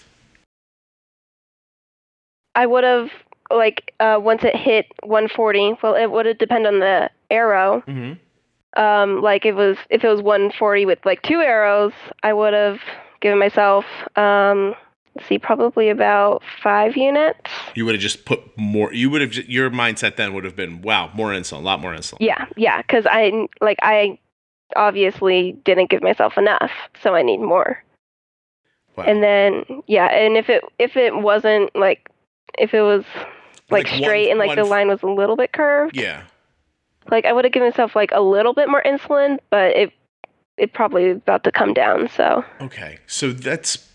I 2.56 2.66
would 2.66 2.84
have 2.84 3.10
like 3.52 3.94
uh, 4.00 4.20
once 4.22 4.44
it 4.44 4.56
hit 4.56 4.88
140. 5.04 5.78
Well, 5.82 5.96
it 5.96 6.08
would 6.08 6.26
have 6.26 6.38
depend 6.38 6.68
on 6.68 6.80
the 6.80 7.10
arrow. 7.30 7.84
Mm-hmm. 7.88 8.14
Um, 8.80 9.22
like 9.22 9.46
it 9.46 9.54
was 9.54 9.78
if 9.90 10.04
it 10.04 10.08
was 10.08 10.22
140 10.22 10.86
with 10.86 11.00
like 11.06 11.22
two 11.24 11.40
arrows, 11.40 11.94
I 12.24 12.34
would 12.34 12.54
have 12.54 12.80
given 13.22 13.40
myself 13.40 13.86
um, 14.16 14.76
let's 15.16 15.28
see, 15.28 15.38
probably 15.38 15.90
about 15.90 16.44
five 16.64 16.96
units. 16.96 17.50
You 17.76 17.86
would 17.86 17.96
have 17.96 18.02
just 18.02 18.26
put 18.26 18.42
more. 18.58 18.94
You 18.94 19.10
would 19.10 19.22
have 19.22 19.32
just, 19.32 19.50
your 19.50 19.70
mindset 19.70 20.16
then 20.16 20.34
would 20.34 20.44
have 20.44 20.56
been, 20.56 20.82
wow, 20.82 21.12
more 21.14 21.32
insulin, 21.32 21.60
a 21.60 21.62
lot 21.62 21.82
more 21.82 21.94
insulin. 21.94 22.18
Yeah, 22.20 22.46
yeah, 22.56 22.82
because 22.82 23.06
I 23.10 23.48
like 23.62 23.80
I 23.82 24.20
obviously 24.76 25.54
didn't 25.66 25.90
give 25.90 26.02
myself 26.02 26.38
enough, 26.38 26.72
so 27.02 27.16
I 27.16 27.22
need 27.22 27.40
more. 27.40 27.84
Wow. 28.96 29.06
And 29.06 29.24
then 29.24 29.66
yeah, 29.88 30.06
and 30.08 30.38
if 30.38 30.50
it 30.50 30.64
if 30.78 30.96
it 30.96 31.16
wasn't 31.16 31.76
like 31.76 32.10
if 32.58 32.74
it 32.74 32.82
was 32.82 33.04
like, 33.70 33.84
Like 33.86 33.92
one- 33.94 34.02
straight 34.04 34.30
and 34.30 34.40
like 34.40 34.56
the 34.56 34.62
one- 34.64 34.70
line 34.70 34.88
was 34.88 35.04
a 35.04 35.08
little 35.08 35.36
bit 35.36 35.52
curved, 35.54 35.96
yeah, 35.96 36.24
like 37.12 37.26
I 37.26 37.34
would 37.34 37.46
have 37.46 37.54
given 37.54 37.70
myself 37.70 37.96
like 37.96 38.12
a 38.12 38.22
little 38.22 38.54
bit 38.54 38.70
more 38.70 38.82
insulin, 38.84 39.40
but 39.50 39.76
it 39.76 39.92
it 40.58 40.74
probably 40.74 41.12
about 41.12 41.44
to 41.46 41.52
come 41.52 41.74
down. 41.74 42.10
So 42.10 42.44
okay, 42.62 43.00
so 43.08 43.32
that's 43.32 43.88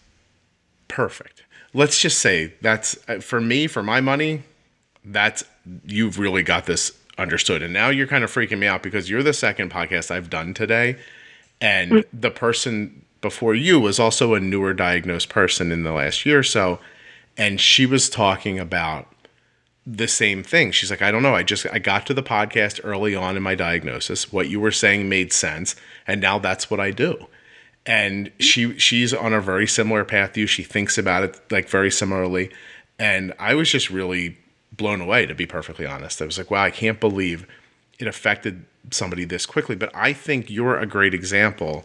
perfect. 0.88 1.43
Let's 1.73 1.99
just 2.01 2.19
say 2.19 2.55
that's 2.61 2.97
uh, 3.09 3.19
for 3.21 3.40
me, 3.40 3.67
for 3.67 3.83
my 3.83 4.01
money. 4.01 4.43
That's 5.05 5.45
you've 5.85 6.19
really 6.19 6.43
got 6.43 6.67
this 6.67 6.93
understood, 7.19 7.62
and 7.62 7.73
now 7.73 7.88
you're 7.90 8.07
kind 8.07 8.25
of 8.25 8.33
freaking 8.33 8.59
me 8.59 8.67
out 8.67 8.83
because 8.83 9.11
you're 9.11 9.23
the 9.23 9.33
second 9.33 9.71
podcast 9.71 10.11
I've 10.11 10.31
done 10.31 10.55
today, 10.55 10.97
and 11.61 12.05
the 12.12 12.31
person 12.31 13.05
before 13.21 13.55
you 13.55 13.81
was 13.81 13.99
also 13.99 14.35
a 14.35 14.40
newer 14.40 14.73
diagnosed 14.75 15.29
person 15.31 15.73
in 15.73 15.83
the 15.83 15.93
last 15.93 16.25
year 16.27 16.38
or 16.40 16.43
so, 16.43 16.79
and 17.37 17.61
she 17.61 17.87
was 17.87 18.09
talking 18.09 18.59
about 18.59 19.09
the 19.87 20.09
same 20.09 20.42
thing. 20.42 20.70
She's 20.70 20.90
like, 20.90 21.03
I 21.03 21.11
don't 21.11 21.23
know. 21.23 21.35
I 21.35 21.42
just 21.42 21.66
I 21.73 21.79
got 21.79 22.07
to 22.07 22.14
the 22.14 22.23
podcast 22.23 22.81
early 22.85 23.14
on 23.14 23.37
in 23.37 23.42
my 23.42 23.55
diagnosis. 23.55 24.33
What 24.33 24.49
you 24.49 24.61
were 24.61 24.70
saying 24.70 25.09
made 25.09 25.33
sense, 25.33 25.77
and 26.07 26.20
now 26.20 26.38
that's 26.38 26.70
what 26.70 26.81
I 26.81 26.90
do. 26.90 27.27
And 27.87 28.31
she 28.38 28.79
she's 28.79 29.12
on 29.12 29.35
a 29.35 29.40
very 29.40 29.66
similar 29.66 30.05
path 30.05 30.33
to 30.35 30.40
you. 30.40 30.47
She 30.47 30.62
thinks 30.62 30.97
about 30.97 31.25
it 31.25 31.40
like 31.51 31.68
very 31.68 31.90
similarly. 31.90 32.51
And 32.99 33.35
I 33.38 33.55
was 33.55 33.70
just 33.70 33.90
really 33.90 34.38
blown 34.73 35.01
away, 35.01 35.27
to 35.27 35.35
be 35.35 35.47
perfectly 35.47 35.87
honest. 35.87 36.23
I 36.23 36.25
was 36.25 36.38
like, 36.38 36.51
wow, 36.51 36.62
I 36.62 36.70
can't 36.70 37.01
believe 37.01 37.47
it 37.99 38.07
affected 38.07 38.64
somebody 38.90 39.25
this 39.25 39.47
quickly. 39.47 39.77
But 39.77 39.90
I 39.94 40.12
think 40.12 40.51
you're 40.51 40.79
a 40.79 40.87
great 40.87 41.14
example 41.14 41.85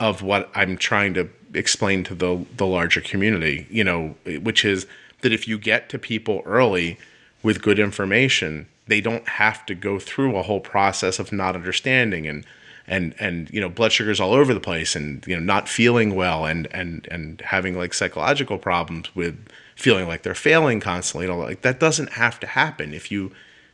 of 0.00 0.22
what 0.22 0.50
I'm 0.54 0.76
trying 0.76 1.14
to 1.14 1.28
explain 1.54 2.04
to 2.04 2.14
the 2.14 2.44
the 2.56 2.66
larger 2.66 3.00
community, 3.00 3.66
you 3.70 3.84
know, 3.84 4.14
which 4.42 4.64
is 4.64 4.86
that 5.22 5.32
if 5.32 5.48
you 5.48 5.58
get 5.58 5.88
to 5.90 5.98
people 5.98 6.42
early 6.44 6.98
with 7.42 7.62
good 7.62 7.78
information, 7.78 8.66
they 8.86 9.00
don't 9.00 9.28
have 9.28 9.64
to 9.66 9.74
go 9.74 9.98
through 9.98 10.36
a 10.36 10.42
whole 10.42 10.60
process 10.60 11.18
of 11.18 11.32
not 11.32 11.54
understanding 11.54 12.26
and 12.26 12.44
and 12.86 13.14
and 13.18 13.50
you 13.50 13.60
know 13.60 13.68
blood 13.68 13.92
sugars 13.92 14.18
all 14.20 14.32
over 14.32 14.54
the 14.54 14.60
place 14.60 14.96
and 14.96 15.24
you 15.26 15.36
know 15.36 15.42
not 15.42 15.68
feeling 15.68 16.14
well 16.14 16.46
and 16.46 16.66
and 16.72 17.06
and 17.10 17.40
having 17.42 17.76
like 17.76 17.92
psychological 17.92 18.58
problems 18.58 19.14
with 19.14 19.36
feeling 19.76 20.08
like 20.08 20.22
they're 20.22 20.34
failing 20.34 20.80
constantly 20.80 21.26
and 21.26 21.32
all 21.32 21.40
that. 21.40 21.46
like 21.46 21.62
that 21.62 21.78
doesn't 21.78 22.12
have 22.14 22.40
to 22.40 22.46
happen 22.46 22.94
if 22.94 23.10
you 23.12 23.30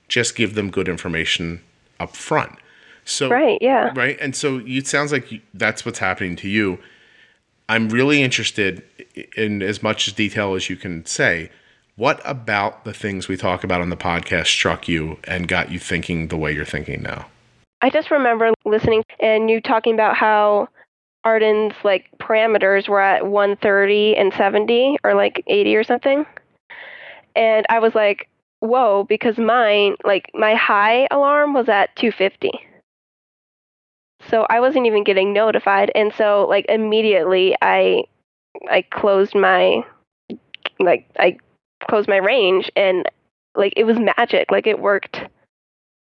just 0.08 0.34
give 0.34 0.54
them 0.54 0.70
good 0.70 0.88
information 0.88 1.60
up 1.98 2.14
front. 2.14 2.58
So 3.06 3.28
right, 3.28 3.58
yeah. 3.60 3.92
right 3.94 4.18
and 4.20 4.34
so 4.34 4.58
you- 4.58 4.78
it 4.78 4.86
sounds 4.86 5.12
like 5.12 5.30
you, 5.30 5.40
that's 5.54 5.84
what's 5.86 5.98
happening 6.00 6.36
to 6.36 6.48
you 6.48 6.78
i'm 7.68 7.88
really 7.88 8.22
interested 8.22 8.82
in 9.36 9.62
as 9.62 9.82
much 9.82 10.14
detail 10.14 10.54
as 10.54 10.68
you 10.68 10.76
can 10.76 11.04
say 11.06 11.50
what 11.96 12.20
about 12.24 12.84
the 12.84 12.92
things 12.92 13.28
we 13.28 13.36
talk 13.36 13.62
about 13.62 13.80
on 13.80 13.90
the 13.90 13.96
podcast 13.96 14.46
struck 14.46 14.88
you 14.88 15.18
and 15.24 15.46
got 15.46 15.70
you 15.70 15.78
thinking 15.78 16.28
the 16.28 16.36
way 16.36 16.52
you're 16.52 16.64
thinking 16.64 17.02
now 17.02 17.26
I 17.84 17.90
just 17.90 18.10
remember 18.10 18.54
listening 18.64 19.04
and 19.20 19.50
you 19.50 19.60
talking 19.60 19.92
about 19.92 20.16
how 20.16 20.68
Arden's 21.22 21.74
like 21.84 22.06
parameters 22.18 22.88
were 22.88 23.00
at 23.00 23.26
130 23.26 24.16
and 24.16 24.32
70 24.32 24.96
or 25.04 25.14
like 25.14 25.44
80 25.46 25.76
or 25.76 25.84
something. 25.84 26.24
And 27.36 27.66
I 27.68 27.80
was 27.80 27.94
like, 27.94 28.28
whoa, 28.60 29.04
because 29.06 29.36
mine, 29.36 29.96
like 30.02 30.30
my 30.32 30.54
high 30.54 31.06
alarm 31.10 31.52
was 31.52 31.68
at 31.68 31.94
250. 31.96 32.52
So 34.34 34.44
I 34.50 34.58
wasn't 34.58 34.86
even 34.86 35.04
getting 35.04 35.32
notified. 35.32 35.92
And 35.94 36.12
so 36.12 36.44
like 36.48 36.66
immediately 36.68 37.54
I 37.62 38.02
I 38.68 38.82
closed 38.82 39.32
my 39.32 39.84
like 40.80 41.08
I 41.16 41.36
closed 41.88 42.08
my 42.08 42.16
range 42.16 42.68
and 42.74 43.08
like 43.54 43.74
it 43.76 43.84
was 43.84 43.96
magic. 43.96 44.50
Like 44.50 44.66
it 44.66 44.80
worked 44.80 45.20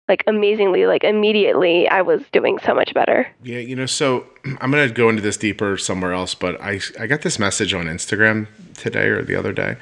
like 0.07 0.23
amazingly. 0.27 0.85
Like 0.85 1.03
immediately 1.03 1.89
I 1.89 2.03
was 2.03 2.21
doing 2.31 2.57
so 2.59 2.73
much 2.73 2.93
better. 2.93 3.27
Yeah, 3.43 3.59
you 3.59 3.75
know, 3.75 3.85
so 3.85 4.25
I'm 4.61 4.71
gonna 4.71 4.87
go 4.89 5.09
into 5.09 5.21
this 5.21 5.35
deeper 5.35 5.75
somewhere 5.75 6.13
else, 6.13 6.35
but 6.35 6.61
I 6.61 6.79
I 6.97 7.07
got 7.07 7.21
this 7.21 7.37
message 7.37 7.73
on 7.73 7.87
Instagram 7.87 8.47
today 8.75 9.07
or 9.07 9.23
the 9.23 9.35
other 9.35 9.51
day, 9.51 9.75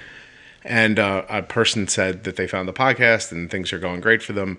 and 0.63 0.98
uh, 0.98 1.24
a 1.30 1.43
person 1.43 1.88
said 1.88 2.24
that 2.24 2.38
they 2.38 2.48
found 2.48 2.67
the 2.67 2.74
podcast 2.74 3.32
and 3.32 3.52
things 3.52 3.72
are 3.72 3.80
going 3.80 4.02
great 4.02 4.24
for 4.24 4.34
them, 4.34 4.58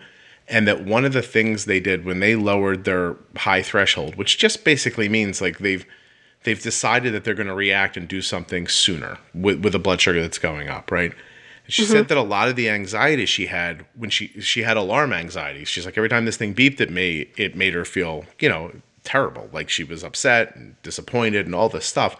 and 0.48 0.68
that 0.68 0.84
one 0.84 1.04
of 1.04 1.12
the 1.12 1.22
things 1.22 1.64
they 1.64 1.80
did 1.80 2.04
when 2.04 2.20
they 2.20 2.36
lowered 2.36 2.84
their 2.84 3.16
high 3.36 3.62
threshold, 3.62 4.16
which 4.16 4.38
just 4.38 4.64
basically 4.64 5.08
means 5.08 5.40
like 5.40 5.58
they've 5.58 5.86
they've 6.44 6.62
decided 6.62 7.14
that 7.14 7.24
they're 7.24 7.34
going 7.34 7.46
to 7.46 7.54
react 7.54 7.96
and 7.96 8.06
do 8.06 8.22
something 8.22 8.66
sooner 8.68 9.18
with 9.34 9.62
with 9.62 9.74
a 9.74 9.78
blood 9.78 10.00
sugar 10.00 10.20
that's 10.20 10.38
going 10.38 10.68
up, 10.68 10.90
right? 10.90 11.12
She 11.66 11.82
mm-hmm. 11.82 11.92
said 11.92 12.08
that 12.08 12.18
a 12.18 12.22
lot 12.22 12.48
of 12.48 12.56
the 12.56 12.68
anxiety 12.68 13.24
she 13.26 13.46
had 13.46 13.86
when 13.94 14.10
she 14.10 14.28
she 14.40 14.62
had 14.62 14.76
alarm 14.76 15.12
anxiety. 15.12 15.64
She's 15.64 15.86
like 15.86 15.96
every 15.96 16.10
time 16.10 16.26
this 16.26 16.36
thing 16.36 16.54
beeped 16.54 16.80
at 16.80 16.90
me, 16.90 17.30
it 17.36 17.56
made 17.56 17.74
her 17.74 17.84
feel 17.84 18.24
you 18.38 18.48
know 18.48 18.72
terrible, 19.02 19.48
like 19.52 19.70
she 19.70 19.84
was 19.84 20.04
upset 20.04 20.54
and 20.56 20.80
disappointed 20.82 21.46
and 21.46 21.54
all 21.54 21.68
this 21.68 21.86
stuff. 21.86 22.16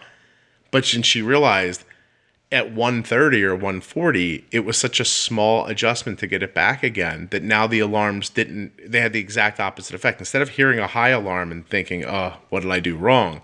But 0.71 0.91
when 0.93 1.03
she 1.03 1.21
realized 1.21 1.83
at 2.55 2.71
130 2.71 3.43
or 3.43 3.53
140 3.53 4.45
it 4.49 4.61
was 4.61 4.77
such 4.77 4.99
a 4.99 5.05
small 5.05 5.65
adjustment 5.65 6.17
to 6.17 6.25
get 6.25 6.41
it 6.41 6.53
back 6.53 6.83
again 6.83 7.27
that 7.31 7.43
now 7.43 7.67
the 7.67 7.79
alarms 7.79 8.29
didn't 8.29 8.71
they 8.89 9.01
had 9.01 9.11
the 9.11 9.19
exact 9.19 9.59
opposite 9.59 9.93
effect 9.93 10.19
instead 10.21 10.41
of 10.41 10.49
hearing 10.49 10.79
a 10.79 10.87
high 10.87 11.09
alarm 11.09 11.51
and 11.51 11.67
thinking 11.67 12.05
oh 12.05 12.37
what 12.49 12.61
did 12.61 12.71
i 12.71 12.79
do 12.79 12.95
wrong 12.95 13.41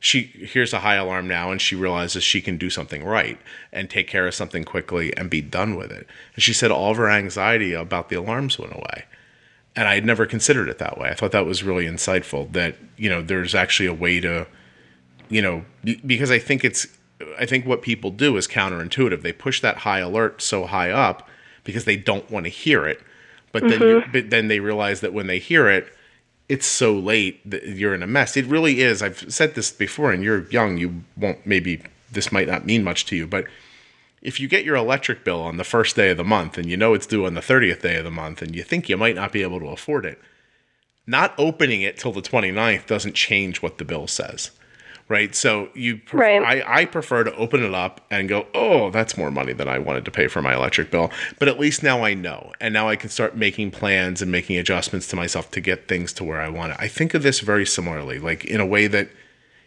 she 0.00 0.22
hears 0.22 0.72
a 0.72 0.80
high 0.80 0.94
alarm 0.94 1.28
now 1.28 1.52
and 1.52 1.60
she 1.60 1.76
realizes 1.76 2.24
she 2.24 2.40
can 2.40 2.56
do 2.56 2.70
something 2.70 3.04
right 3.04 3.38
and 3.70 3.90
take 3.90 4.08
care 4.08 4.26
of 4.26 4.34
something 4.34 4.64
quickly 4.64 5.14
and 5.16 5.28
be 5.28 5.42
done 5.42 5.76
with 5.76 5.92
it. 5.92 6.06
And 6.34 6.42
she 6.42 6.54
said 6.54 6.70
all 6.70 6.90
of 6.90 6.96
her 6.96 7.10
anxiety 7.10 7.74
about 7.74 8.08
the 8.08 8.16
alarms 8.16 8.58
went 8.58 8.72
away. 8.72 9.04
And 9.76 9.86
I 9.86 9.94
had 9.94 10.06
never 10.06 10.24
considered 10.24 10.70
it 10.70 10.78
that 10.78 10.98
way. 10.98 11.10
I 11.10 11.14
thought 11.14 11.32
that 11.32 11.44
was 11.44 11.62
really 11.62 11.84
insightful 11.84 12.50
that, 12.52 12.76
you 12.96 13.10
know, 13.10 13.20
there's 13.20 13.54
actually 13.54 13.86
a 13.86 13.94
way 13.94 14.20
to, 14.20 14.46
you 15.28 15.42
know, 15.42 15.66
because 15.84 16.30
I 16.30 16.38
think 16.38 16.64
it's, 16.64 16.86
I 17.38 17.46
think 17.46 17.66
what 17.66 17.82
people 17.82 18.10
do 18.10 18.36
is 18.36 18.48
counterintuitive. 18.48 19.22
They 19.22 19.32
push 19.32 19.60
that 19.60 19.78
high 19.78 19.98
alert 19.98 20.42
so 20.42 20.66
high 20.66 20.90
up 20.90 21.28
because 21.64 21.84
they 21.84 21.96
don't 21.96 22.30
want 22.30 22.44
to 22.44 22.50
hear 22.50 22.86
it. 22.86 23.00
But 23.52 23.64
mm-hmm. 23.64 23.78
then, 23.78 24.04
but 24.12 24.30
then 24.30 24.48
they 24.48 24.60
realize 24.60 25.00
that 25.00 25.12
when 25.12 25.26
they 25.26 25.38
hear 25.38 25.68
it, 25.68 25.92
it's 26.48 26.66
so 26.66 26.92
late 26.92 27.48
that 27.48 27.64
you're 27.64 27.94
in 27.94 28.02
a 28.02 28.06
mess. 28.06 28.36
It 28.36 28.46
really 28.46 28.80
is. 28.80 29.02
I've 29.02 29.32
said 29.32 29.54
this 29.54 29.70
before, 29.70 30.12
and 30.12 30.22
you're 30.22 30.48
young. 30.50 30.78
You 30.78 31.04
won't, 31.16 31.44
maybe 31.46 31.82
this 32.10 32.32
might 32.32 32.48
not 32.48 32.66
mean 32.66 32.82
much 32.82 33.06
to 33.06 33.16
you, 33.16 33.26
but 33.26 33.46
if 34.22 34.38
you 34.38 34.48
get 34.48 34.64
your 34.64 34.76
electric 34.76 35.24
bill 35.24 35.40
on 35.40 35.56
the 35.56 35.64
first 35.64 35.96
day 35.96 36.10
of 36.10 36.16
the 36.16 36.24
month 36.24 36.58
and 36.58 36.68
you 36.68 36.76
know 36.76 36.92
it's 36.92 37.06
due 37.06 37.24
on 37.24 37.34
the 37.34 37.40
30th 37.40 37.80
day 37.80 37.96
of 37.96 38.04
the 38.04 38.10
month 38.10 38.42
and 38.42 38.54
you 38.54 38.62
think 38.62 38.88
you 38.88 38.96
might 38.96 39.14
not 39.14 39.32
be 39.32 39.42
able 39.42 39.60
to 39.60 39.68
afford 39.68 40.04
it, 40.04 40.20
not 41.06 41.34
opening 41.38 41.80
it 41.82 41.96
till 41.96 42.12
the 42.12 42.20
29th 42.20 42.86
doesn't 42.86 43.14
change 43.14 43.62
what 43.62 43.78
the 43.78 43.84
bill 43.84 44.06
says 44.06 44.50
right? 45.10 45.34
So 45.34 45.68
you, 45.74 46.00
right. 46.12 46.40
I, 46.40 46.82
I 46.82 46.84
prefer 46.86 47.24
to 47.24 47.34
open 47.34 47.62
it 47.64 47.74
up 47.74 48.00
and 48.10 48.28
go, 48.28 48.46
oh, 48.54 48.90
that's 48.90 49.18
more 49.18 49.30
money 49.32 49.52
than 49.52 49.68
I 49.68 49.78
wanted 49.78 50.04
to 50.04 50.10
pay 50.10 50.28
for 50.28 50.40
my 50.40 50.54
electric 50.54 50.92
bill. 50.92 51.10
But 51.40 51.48
at 51.48 51.58
least 51.58 51.82
now 51.82 52.04
I 52.04 52.14
know, 52.14 52.52
and 52.60 52.72
now 52.72 52.88
I 52.88 52.94
can 52.94 53.10
start 53.10 53.36
making 53.36 53.72
plans 53.72 54.22
and 54.22 54.30
making 54.30 54.56
adjustments 54.56 55.08
to 55.08 55.16
myself 55.16 55.50
to 55.50 55.60
get 55.60 55.88
things 55.88 56.12
to 56.14 56.24
where 56.24 56.40
I 56.40 56.48
want 56.48 56.72
it. 56.72 56.78
I 56.80 56.86
think 56.86 57.12
of 57.12 57.24
this 57.24 57.40
very 57.40 57.66
similarly, 57.66 58.20
like 58.20 58.44
in 58.44 58.60
a 58.60 58.66
way 58.66 58.86
that 58.86 59.10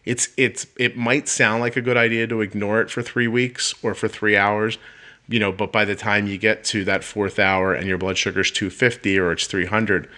it's 0.06 0.30
it's 0.38 0.66
it 0.78 0.96
might 0.98 1.28
sound 1.28 1.60
like 1.60 1.76
a 1.76 1.82
good 1.82 1.98
idea 1.98 2.26
to 2.28 2.42
ignore 2.42 2.80
it 2.80 2.90
for 2.90 3.02
three 3.02 3.28
weeks 3.28 3.76
or 3.84 3.94
for 3.94 4.08
three 4.08 4.38
hours. 4.38 4.78
You 5.28 5.40
know, 5.40 5.52
but 5.52 5.72
by 5.72 5.86
the 5.86 5.96
time 5.96 6.28
you 6.28 6.38
get 6.38 6.64
to 6.66 6.84
that 6.86 7.04
fourth 7.04 7.38
hour 7.38 7.74
and 7.74 7.88
your 7.88 7.98
blood 7.98 8.18
sugar's 8.18 8.52
250 8.52 9.18
or 9.20 9.32
it's 9.32 9.48
300, 9.48 10.10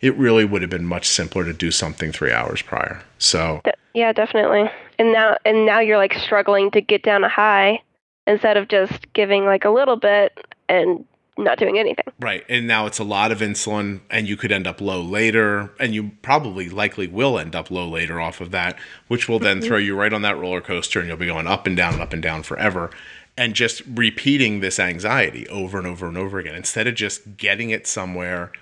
it 0.00 0.14
really 0.16 0.46
would 0.46 0.62
have 0.62 0.70
been 0.70 0.86
much 0.86 1.06
simpler 1.06 1.44
to 1.44 1.52
do 1.52 1.70
something 1.70 2.12
three 2.12 2.32
hours 2.32 2.62
prior. 2.62 3.02
So 3.18 3.60
yeah, 3.96 4.12
definitely. 4.12 4.70
And 4.98 5.10
now 5.10 5.38
and 5.46 5.64
now 5.64 5.80
you're 5.80 5.96
like 5.96 6.12
struggling 6.12 6.70
to 6.72 6.82
get 6.82 7.02
down 7.02 7.24
a 7.24 7.30
high 7.30 7.80
instead 8.26 8.58
of 8.58 8.68
just 8.68 9.10
giving 9.14 9.46
like 9.46 9.64
a 9.64 9.70
little 9.70 9.96
bit 9.96 10.38
and 10.68 11.02
not 11.38 11.58
doing 11.58 11.78
anything. 11.78 12.04
Right. 12.20 12.44
And 12.46 12.66
now 12.66 12.84
it's 12.84 12.98
a 12.98 13.04
lot 13.04 13.32
of 13.32 13.38
insulin 13.38 14.00
and 14.10 14.28
you 14.28 14.36
could 14.36 14.52
end 14.52 14.66
up 14.66 14.82
low 14.82 15.00
later 15.00 15.72
and 15.80 15.94
you 15.94 16.10
probably 16.20 16.68
likely 16.68 17.06
will 17.06 17.38
end 17.38 17.56
up 17.56 17.70
low 17.70 17.88
later 17.88 18.20
off 18.20 18.42
of 18.42 18.50
that, 18.50 18.78
which 19.08 19.30
will 19.30 19.38
then 19.38 19.58
mm-hmm. 19.60 19.66
throw 19.66 19.78
you 19.78 19.96
right 19.96 20.12
on 20.12 20.20
that 20.22 20.38
roller 20.38 20.60
coaster 20.60 20.98
and 21.00 21.08
you'll 21.08 21.16
be 21.16 21.26
going 21.26 21.46
up 21.46 21.66
and 21.66 21.76
down 21.76 21.94
and 21.94 22.02
up 22.02 22.12
and 22.12 22.22
down 22.22 22.42
forever 22.42 22.90
and 23.38 23.54
just 23.54 23.80
repeating 23.86 24.60
this 24.60 24.78
anxiety 24.78 25.48
over 25.48 25.78
and 25.78 25.86
over 25.86 26.06
and 26.06 26.18
over 26.18 26.38
again 26.38 26.54
instead 26.54 26.86
of 26.86 26.94
just 26.94 27.38
getting 27.38 27.70
it 27.70 27.86
somewhere 27.86 28.52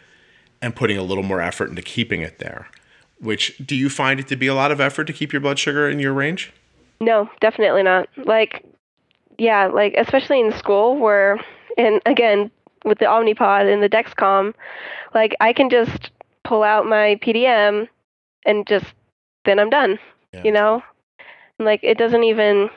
and 0.63 0.77
putting 0.77 0.97
a 0.97 1.03
little 1.03 1.25
more 1.25 1.41
effort 1.41 1.71
into 1.71 1.83
keeping 1.83 2.21
it 2.21 2.39
there. 2.39 2.69
Which 3.25 3.57
do 3.65 3.75
you 3.75 3.89
find 3.89 4.21
it 4.21 4.29
to 4.29 4.37
be 4.37 4.47
a 4.47 4.55
lot 4.55 4.71
of 4.71 4.81
effort 4.81 5.05
to 5.05 5.13
keep 5.15 5.33
your 5.33 5.41
blood 5.41 5.59
sugar 5.59 5.89
in 5.89 5.99
your 5.99 6.13
range? 6.13 6.53
No, 7.01 7.31
definitely 7.41 7.83
not. 7.83 8.09
Like, 8.19 8.65
yeah, 9.39 9.67
like 9.67 9.95
especially 9.97 10.41
in 10.41 10.53
school 10.53 10.99
where, 10.99 11.41
and 11.79 12.03
again 12.05 12.51
with 12.85 12.99
the 12.99 13.07
Omnipod 13.07 13.73
and 13.73 13.83
the 13.83 13.89
Dexcom, 13.89 14.53
like 15.15 15.35
I 15.41 15.55
can 15.55 15.71
just 15.71 16.11
pull 16.45 16.63
out 16.63 16.87
my 16.87 17.19
PDM 17.23 17.89
and 18.45 18.67
just 18.67 18.93
then 19.47 19.59
I'm 19.59 19.71
done. 19.71 19.99
Yeah. 20.35 20.43
You 20.45 20.53
know, 20.53 20.83
and, 21.59 21.65
like 21.65 21.81
it 21.83 21.97
doesn't 21.97 22.25
even 22.25 22.69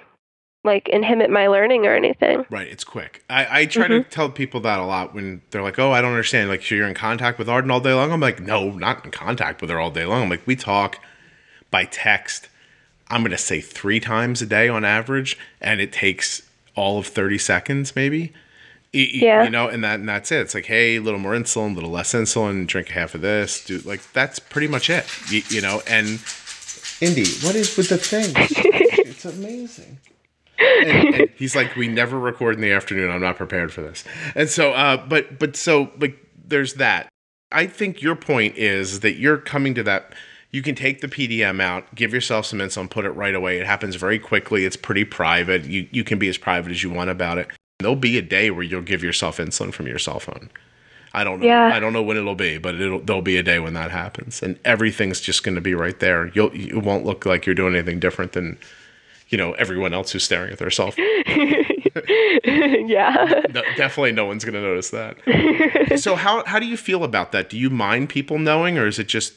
like 0.67 0.87
inhibit 0.89 1.31
my 1.31 1.47
learning 1.47 1.87
or 1.87 1.95
anything. 1.95 2.45
Right. 2.51 2.67
It's 2.67 2.83
quick. 2.83 3.23
I, 3.27 3.61
I 3.61 3.65
try 3.65 3.85
mm-hmm. 3.87 4.03
to 4.03 4.09
tell 4.09 4.29
people 4.29 4.59
that 4.61 4.77
a 4.77 4.85
lot 4.85 5.15
when 5.15 5.41
they're 5.49 5.63
like, 5.63 5.79
oh, 5.79 5.91
I 5.91 6.01
don't 6.01 6.11
understand. 6.11 6.49
Like, 6.49 6.61
so 6.61 6.75
you're 6.75 6.87
in 6.87 6.93
contact 6.93 7.39
with 7.39 7.49
Arden 7.49 7.71
all 7.71 7.79
day 7.79 7.93
long? 7.93 8.11
I'm 8.11 8.19
like, 8.19 8.39
no, 8.39 8.69
not 8.71 9.03
in 9.03 9.09
contact 9.09 9.61
with 9.61 9.71
her 9.71 9.79
all 9.79 9.89
day 9.89 10.05
long. 10.05 10.21
I'm 10.21 10.29
like, 10.29 10.45
we 10.45 10.55
talk 10.55 10.99
by 11.71 11.85
text. 11.85 12.49
I'm 13.09 13.21
going 13.21 13.31
to 13.31 13.37
say 13.37 13.61
three 13.61 13.99
times 13.99 14.41
a 14.41 14.45
day 14.45 14.67
on 14.67 14.85
average, 14.85 15.37
and 15.59 15.81
it 15.81 15.91
takes 15.91 16.43
all 16.75 16.99
of 16.99 17.07
30 17.07 17.37
seconds, 17.39 17.95
maybe. 17.95 18.33
Yeah. 18.93 19.43
You 19.43 19.49
know, 19.49 19.67
and 19.67 19.83
that 19.83 19.99
and 19.99 20.07
that's 20.07 20.31
it. 20.31 20.41
It's 20.41 20.55
like, 20.55 20.65
hey, 20.65 20.95
a 20.95 21.01
little 21.01 21.19
more 21.19 21.33
insulin, 21.33 21.71
a 21.71 21.75
little 21.75 21.89
less 21.89 22.13
insulin, 22.13 22.65
drink 22.65 22.89
half 22.89 23.15
of 23.15 23.21
this. 23.21 23.63
Do 23.63 23.79
like 23.79 24.01
that's 24.13 24.39
pretty 24.39 24.67
much 24.67 24.89
it. 24.89 25.05
You, 25.29 25.41
you 25.49 25.61
know, 25.61 25.81
and 25.87 26.21
Indy, 27.01 27.25
what 27.43 27.55
is 27.55 27.75
with 27.77 27.89
the 27.89 27.97
thing? 27.97 28.31
it's 28.35 29.25
amazing 29.25 29.99
and, 30.59 31.15
and 31.15 31.29
he's 31.35 31.55
like, 31.55 31.75
we 31.75 31.87
never 31.87 32.19
record 32.19 32.55
in 32.55 32.61
the 32.61 32.71
afternoon. 32.71 33.11
I'm 33.11 33.21
not 33.21 33.37
prepared 33.37 33.71
for 33.71 33.81
this. 33.81 34.03
And 34.35 34.49
so, 34.49 34.73
uh, 34.73 34.97
but 35.05 35.39
but 35.39 35.55
so 35.55 35.91
like, 35.99 36.17
there's 36.45 36.75
that. 36.75 37.09
I 37.51 37.67
think 37.67 38.01
your 38.01 38.15
point 38.15 38.57
is 38.57 39.01
that 39.01 39.17
you're 39.17 39.37
coming 39.37 39.73
to 39.75 39.83
that. 39.83 40.13
You 40.51 40.61
can 40.61 40.75
take 40.75 41.01
the 41.01 41.07
PDM 41.07 41.61
out, 41.61 41.93
give 41.93 42.13
yourself 42.13 42.45
some 42.45 42.59
insulin, 42.59 42.89
put 42.89 43.05
it 43.05 43.11
right 43.11 43.35
away. 43.35 43.59
It 43.59 43.65
happens 43.65 43.95
very 43.95 44.17
quickly. 44.17 44.65
It's 44.65 44.77
pretty 44.77 45.03
private. 45.03 45.65
You 45.65 45.87
you 45.91 46.03
can 46.03 46.19
be 46.19 46.29
as 46.29 46.37
private 46.37 46.71
as 46.71 46.83
you 46.83 46.89
want 46.89 47.09
about 47.09 47.37
it. 47.37 47.47
There'll 47.79 47.95
be 47.95 48.17
a 48.17 48.21
day 48.21 48.49
where 48.49 48.63
you'll 48.63 48.81
give 48.81 49.03
yourself 49.03 49.37
insulin 49.37 49.73
from 49.73 49.87
your 49.87 49.99
cell 49.99 50.19
phone. 50.19 50.49
I 51.13 51.23
don't 51.23 51.39
know. 51.39 51.47
Yeah. 51.47 51.73
I 51.73 51.79
don't 51.79 51.93
know 51.93 52.03
when 52.03 52.17
it'll 52.17 52.35
be, 52.35 52.57
but 52.57 52.75
it'll 52.75 52.99
there'll 52.99 53.21
be 53.21 53.37
a 53.37 53.43
day 53.43 53.59
when 53.59 53.73
that 53.73 53.91
happens, 53.91 54.41
and 54.43 54.59
everything's 54.65 55.19
just 55.19 55.43
going 55.43 55.55
to 55.55 55.61
be 55.61 55.73
right 55.73 55.99
there. 55.99 56.27
You'll 56.27 56.51
it 56.53 56.83
won't 56.83 57.05
look 57.05 57.25
like 57.25 57.45
you're 57.45 57.55
doing 57.55 57.75
anything 57.75 57.99
different 57.99 58.33
than 58.33 58.57
you 59.29 59.37
know 59.37 59.53
everyone 59.53 59.93
else 59.93 60.11
who's 60.11 60.23
staring 60.23 60.51
at 60.51 60.59
their 60.59 60.69
cell 60.69 60.91
phone. 60.91 61.05
yeah. 62.87 63.43
No, 63.53 63.61
definitely 63.75 64.11
no 64.11 64.25
one's 64.25 64.43
going 64.43 64.53
to 64.53 64.61
notice 64.61 64.91
that. 64.91 65.17
so 65.99 66.15
how 66.15 66.45
how 66.45 66.59
do 66.59 66.65
you 66.65 66.77
feel 66.77 67.03
about 67.03 67.31
that? 67.31 67.49
Do 67.49 67.57
you 67.57 67.69
mind 67.69 68.09
people 68.09 68.39
knowing 68.39 68.77
or 68.77 68.87
is 68.87 68.99
it 68.99 69.07
just 69.07 69.33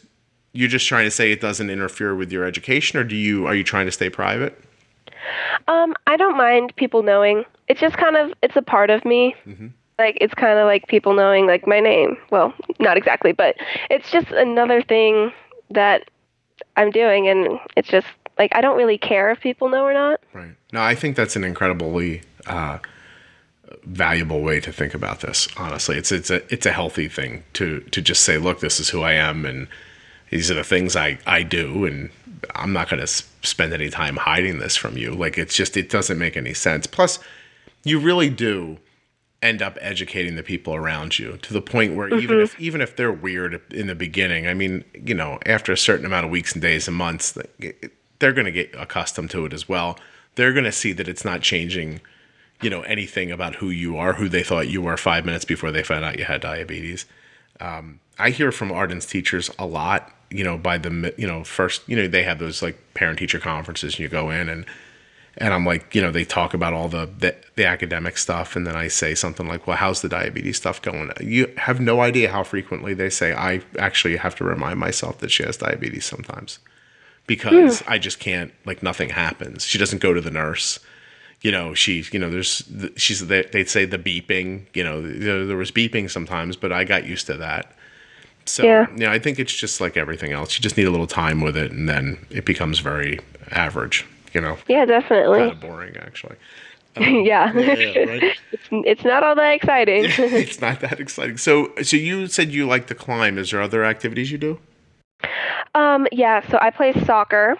you're 0.52 0.68
just 0.68 0.86
trying 0.86 1.04
to 1.04 1.10
say 1.10 1.32
it 1.32 1.40
doesn't 1.40 1.70
interfere 1.70 2.14
with 2.14 2.32
your 2.32 2.44
education 2.44 2.98
or 2.98 3.04
do 3.04 3.16
you 3.16 3.46
are 3.46 3.54
you 3.54 3.64
trying 3.64 3.86
to 3.86 3.92
stay 3.92 4.10
private? 4.10 4.58
Um 5.68 5.94
I 6.06 6.16
don't 6.16 6.36
mind 6.36 6.74
people 6.76 7.02
knowing. 7.02 7.44
It's 7.68 7.80
just 7.80 7.96
kind 7.96 8.16
of 8.16 8.32
it's 8.42 8.56
a 8.56 8.62
part 8.62 8.90
of 8.90 9.04
me. 9.04 9.34
Mm-hmm. 9.46 9.68
Like 9.98 10.18
it's 10.20 10.34
kind 10.34 10.58
of 10.58 10.66
like 10.66 10.86
people 10.86 11.14
knowing 11.14 11.46
like 11.46 11.66
my 11.66 11.80
name. 11.80 12.16
Well, 12.30 12.54
not 12.78 12.96
exactly, 12.96 13.32
but 13.32 13.56
it's 13.90 14.10
just 14.10 14.28
another 14.28 14.82
thing 14.82 15.32
that 15.70 16.10
I'm 16.76 16.90
doing 16.90 17.28
and 17.28 17.58
it's 17.76 17.88
just 17.88 18.06
like 18.40 18.56
I 18.56 18.62
don't 18.62 18.78
really 18.78 18.96
care 18.96 19.30
if 19.30 19.40
people 19.40 19.68
know 19.68 19.84
or 19.84 19.92
not. 19.92 20.20
Right. 20.32 20.54
No, 20.72 20.80
I 20.80 20.94
think 20.94 21.14
that's 21.14 21.36
an 21.36 21.44
incredibly 21.44 22.22
uh, 22.46 22.78
valuable 23.84 24.40
way 24.40 24.60
to 24.60 24.72
think 24.72 24.94
about 24.94 25.20
this. 25.20 25.46
Honestly, 25.58 25.98
it's 25.98 26.10
it's 26.10 26.30
a 26.30 26.42
it's 26.52 26.64
a 26.64 26.72
healthy 26.72 27.06
thing 27.06 27.44
to 27.52 27.80
to 27.80 28.00
just 28.00 28.24
say, 28.24 28.38
look, 28.38 28.60
this 28.60 28.80
is 28.80 28.88
who 28.88 29.02
I 29.02 29.12
am, 29.12 29.44
and 29.44 29.68
these 30.30 30.50
are 30.50 30.54
the 30.54 30.64
things 30.64 30.96
I 30.96 31.18
I 31.26 31.42
do, 31.42 31.84
and 31.84 32.10
I'm 32.54 32.72
not 32.72 32.88
going 32.88 33.00
to 33.00 33.06
spend 33.06 33.74
any 33.74 33.90
time 33.90 34.16
hiding 34.16 34.58
this 34.58 34.74
from 34.74 34.96
you. 34.96 35.12
Like 35.12 35.36
it's 35.36 35.54
just 35.54 35.76
it 35.76 35.90
doesn't 35.90 36.18
make 36.18 36.38
any 36.38 36.54
sense. 36.54 36.86
Plus, 36.86 37.18
you 37.84 38.00
really 38.00 38.30
do 38.30 38.78
end 39.42 39.60
up 39.60 39.76
educating 39.82 40.36
the 40.36 40.42
people 40.42 40.74
around 40.74 41.18
you 41.18 41.38
to 41.38 41.52
the 41.52 41.62
point 41.62 41.94
where 41.94 42.08
mm-hmm. 42.08 42.20
even 42.20 42.40
if 42.40 42.58
even 42.58 42.80
if 42.80 42.96
they're 42.96 43.12
weird 43.12 43.60
in 43.70 43.86
the 43.86 43.94
beginning, 43.94 44.46
I 44.46 44.54
mean, 44.54 44.82
you 44.94 45.14
know, 45.14 45.38
after 45.44 45.72
a 45.72 45.76
certain 45.76 46.06
amount 46.06 46.24
of 46.24 46.30
weeks 46.30 46.54
and 46.54 46.62
days 46.62 46.88
and 46.88 46.96
months, 46.96 47.36
they're 48.20 48.32
going 48.32 48.46
to 48.46 48.52
get 48.52 48.72
accustomed 48.78 49.30
to 49.30 49.44
it 49.44 49.52
as 49.52 49.68
well. 49.68 49.98
They're 50.36 50.52
going 50.52 50.64
to 50.64 50.72
see 50.72 50.92
that 50.92 51.08
it's 51.08 51.24
not 51.24 51.40
changing, 51.42 52.00
you 52.62 52.70
know 52.70 52.82
anything 52.82 53.32
about 53.32 53.56
who 53.56 53.70
you 53.70 53.96
are, 53.96 54.12
who 54.12 54.28
they 54.28 54.44
thought 54.44 54.68
you 54.68 54.80
were 54.82 54.96
five 54.96 55.24
minutes 55.24 55.44
before 55.44 55.72
they 55.72 55.82
found 55.82 56.04
out 56.04 56.18
you 56.18 56.24
had 56.24 56.40
diabetes. 56.40 57.06
Um, 57.58 58.00
I 58.18 58.30
hear 58.30 58.52
from 58.52 58.70
Arden's 58.70 59.06
teachers 59.06 59.50
a 59.58 59.66
lot. 59.66 60.12
You 60.30 60.44
know, 60.44 60.56
by 60.56 60.78
the 60.78 61.12
you 61.18 61.26
know 61.26 61.42
first, 61.42 61.88
you 61.88 61.96
know 61.96 62.06
they 62.06 62.22
have 62.22 62.38
those 62.38 62.62
like 62.62 62.78
parent 62.94 63.18
teacher 63.18 63.40
conferences, 63.40 63.94
and 63.94 64.00
you 64.00 64.08
go 64.08 64.30
in 64.30 64.48
and 64.48 64.64
and 65.36 65.54
I'm 65.54 65.64
like, 65.64 65.94
you 65.94 66.02
know, 66.02 66.10
they 66.10 66.24
talk 66.24 66.54
about 66.54 66.74
all 66.74 66.88
the, 66.88 67.08
the, 67.18 67.36
the 67.54 67.64
academic 67.64 68.18
stuff, 68.18 68.56
and 68.56 68.66
then 68.66 68.74
I 68.76 68.88
say 68.88 69.14
something 69.14 69.46
like, 69.46 69.66
"Well, 69.66 69.76
how's 69.76 70.02
the 70.02 70.08
diabetes 70.08 70.58
stuff 70.58 70.82
going?" 70.82 71.10
You 71.20 71.52
have 71.56 71.80
no 71.80 72.00
idea 72.00 72.30
how 72.30 72.42
frequently 72.44 72.94
they 72.94 73.10
say 73.10 73.32
I 73.32 73.62
actually 73.78 74.16
have 74.18 74.34
to 74.36 74.44
remind 74.44 74.78
myself 74.78 75.18
that 75.18 75.30
she 75.30 75.42
has 75.44 75.56
diabetes 75.56 76.04
sometimes 76.04 76.58
because 77.30 77.78
hmm. 77.78 77.92
I 77.92 77.98
just 77.98 78.18
can't. 78.18 78.52
Like 78.66 78.82
nothing 78.82 79.10
happens. 79.10 79.64
She 79.64 79.78
doesn't 79.78 80.02
go 80.02 80.12
to 80.12 80.20
the 80.20 80.32
nurse. 80.32 80.80
You 81.42 81.52
know, 81.52 81.74
she, 81.74 82.04
you 82.10 82.18
know, 82.18 82.28
there's, 82.28 82.68
she's, 82.96 83.26
they'd 83.28 83.68
say 83.68 83.84
the 83.84 83.98
beeping. 83.98 84.66
You 84.74 84.82
know, 84.82 85.00
there 85.00 85.56
was 85.56 85.70
beeping 85.70 86.10
sometimes, 86.10 86.56
but 86.56 86.72
I 86.72 86.82
got 86.82 87.06
used 87.06 87.26
to 87.28 87.34
that. 87.36 87.72
So 88.46 88.64
Yeah. 88.64 88.88
yeah, 88.96 89.12
I 89.12 89.20
think 89.20 89.38
it's 89.38 89.54
just 89.54 89.80
like 89.80 89.96
everything 89.96 90.32
else. 90.32 90.58
You 90.58 90.62
just 90.62 90.76
need 90.76 90.88
a 90.88 90.90
little 90.90 91.06
time 91.06 91.40
with 91.40 91.56
it, 91.56 91.70
and 91.70 91.88
then 91.88 92.26
it 92.30 92.44
becomes 92.44 92.80
very 92.80 93.20
average. 93.52 94.04
You 94.34 94.40
know, 94.40 94.58
Yeah, 94.66 94.84
definitely. 94.84 95.38
kind 95.38 95.52
of 95.52 95.60
boring 95.60 95.96
actually. 95.96 96.36
Um, 96.96 97.04
yeah. 97.04 97.52
Yeah, 97.52 98.00
right. 98.00 98.22
it's, 98.52 98.68
it's 98.72 99.04
not 99.04 99.22
all 99.22 99.36
that 99.36 99.52
exciting. 99.52 100.06
it's 100.08 100.60
not 100.60 100.80
that 100.80 100.98
exciting. 100.98 101.36
So, 101.36 101.70
so 101.82 101.96
you 101.96 102.26
said 102.26 102.50
you 102.50 102.66
like 102.66 102.88
to 102.88 102.96
climb. 102.96 103.38
Is 103.38 103.52
there 103.52 103.62
other 103.62 103.84
activities 103.84 104.32
you 104.32 104.38
do? 104.38 104.58
Um, 105.74 106.06
yeah, 106.12 106.46
so 106.50 106.58
I 106.60 106.70
play 106.70 106.92
soccer, 107.04 107.56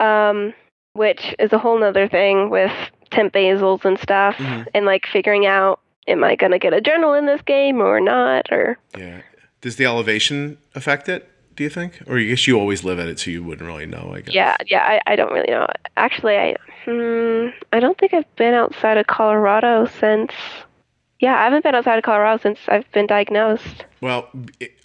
um, 0.00 0.54
which 0.94 1.34
is 1.38 1.52
a 1.52 1.58
whole 1.58 1.78
nother 1.78 2.08
thing 2.08 2.50
with 2.50 2.72
temp 3.10 3.32
basals 3.32 3.84
and 3.84 3.98
stuff, 3.98 4.36
Mhm. 4.36 4.66
and 4.74 4.86
like 4.86 5.06
figuring 5.06 5.46
out 5.46 5.80
am 6.06 6.24
I 6.24 6.36
gonna 6.36 6.58
get 6.58 6.72
a 6.72 6.80
journal 6.80 7.12
in 7.14 7.26
this 7.26 7.42
game 7.42 7.80
or 7.80 8.00
not, 8.00 8.50
or 8.50 8.78
Yeah. 8.96 9.18
Does 9.60 9.76
the 9.76 9.84
elevation 9.86 10.56
affect 10.74 11.08
it? 11.08 11.28
Do 11.56 11.64
you 11.64 11.70
think, 11.70 11.98
or 12.06 12.18
I 12.18 12.22
guess 12.22 12.46
you 12.46 12.58
always 12.58 12.84
live 12.84 13.00
at 13.00 13.08
it, 13.08 13.18
so 13.18 13.30
you 13.32 13.42
wouldn't 13.42 13.66
really 13.66 13.84
know? 13.86 14.12
I 14.14 14.20
guess. 14.20 14.32
yeah, 14.34 14.56
yeah, 14.66 14.84
I, 15.06 15.12
I 15.12 15.16
don't 15.16 15.32
really 15.32 15.50
know. 15.50 15.66
Actually, 15.96 16.36
I 16.38 16.56
hmm, 16.84 17.48
I 17.72 17.80
don't 17.80 17.98
think 17.98 18.14
I've 18.14 18.36
been 18.36 18.54
outside 18.54 18.96
of 18.96 19.06
Colorado 19.08 19.84
since. 19.86 20.32
Yeah, 21.20 21.34
I 21.36 21.44
haven't 21.44 21.64
been 21.64 21.74
outside 21.74 21.98
of 21.98 22.04
Colorado 22.04 22.40
since 22.40 22.58
I've 22.68 22.90
been 22.92 23.06
diagnosed. 23.06 23.84
Well, 24.00 24.28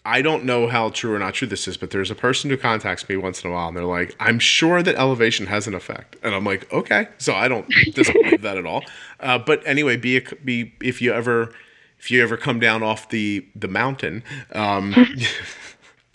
I 0.03 0.23
don't 0.23 0.45
know 0.45 0.67
how 0.67 0.89
true 0.89 1.13
or 1.13 1.19
not 1.19 1.35
true 1.35 1.47
this 1.47 1.67
is, 1.67 1.77
but 1.77 1.91
there's 1.91 2.09
a 2.09 2.15
person 2.15 2.49
who 2.49 2.57
contacts 2.57 3.07
me 3.07 3.17
once 3.17 3.43
in 3.43 3.51
a 3.51 3.53
while, 3.53 3.67
and 3.67 3.77
they're 3.77 3.85
like, 3.85 4.15
"I'm 4.19 4.39
sure 4.39 4.81
that 4.81 4.95
elevation 4.95 5.45
has 5.45 5.67
an 5.67 5.75
effect," 5.75 6.15
and 6.23 6.33
I'm 6.33 6.43
like, 6.43 6.71
"Okay." 6.73 7.07
So 7.19 7.33
I 7.35 7.47
don't 7.47 7.67
disbelieve 7.93 8.41
that 8.41 8.57
at 8.57 8.65
all. 8.65 8.83
Uh, 9.19 9.37
but 9.37 9.61
anyway, 9.65 9.95
be 9.95 10.17
a, 10.17 10.21
be 10.43 10.73
if 10.81 11.01
you 11.01 11.13
ever 11.13 11.53
if 11.99 12.09
you 12.09 12.23
ever 12.23 12.35
come 12.35 12.59
down 12.59 12.81
off 12.81 13.09
the 13.09 13.45
the 13.55 13.67
mountain, 13.67 14.23
um, 14.53 14.95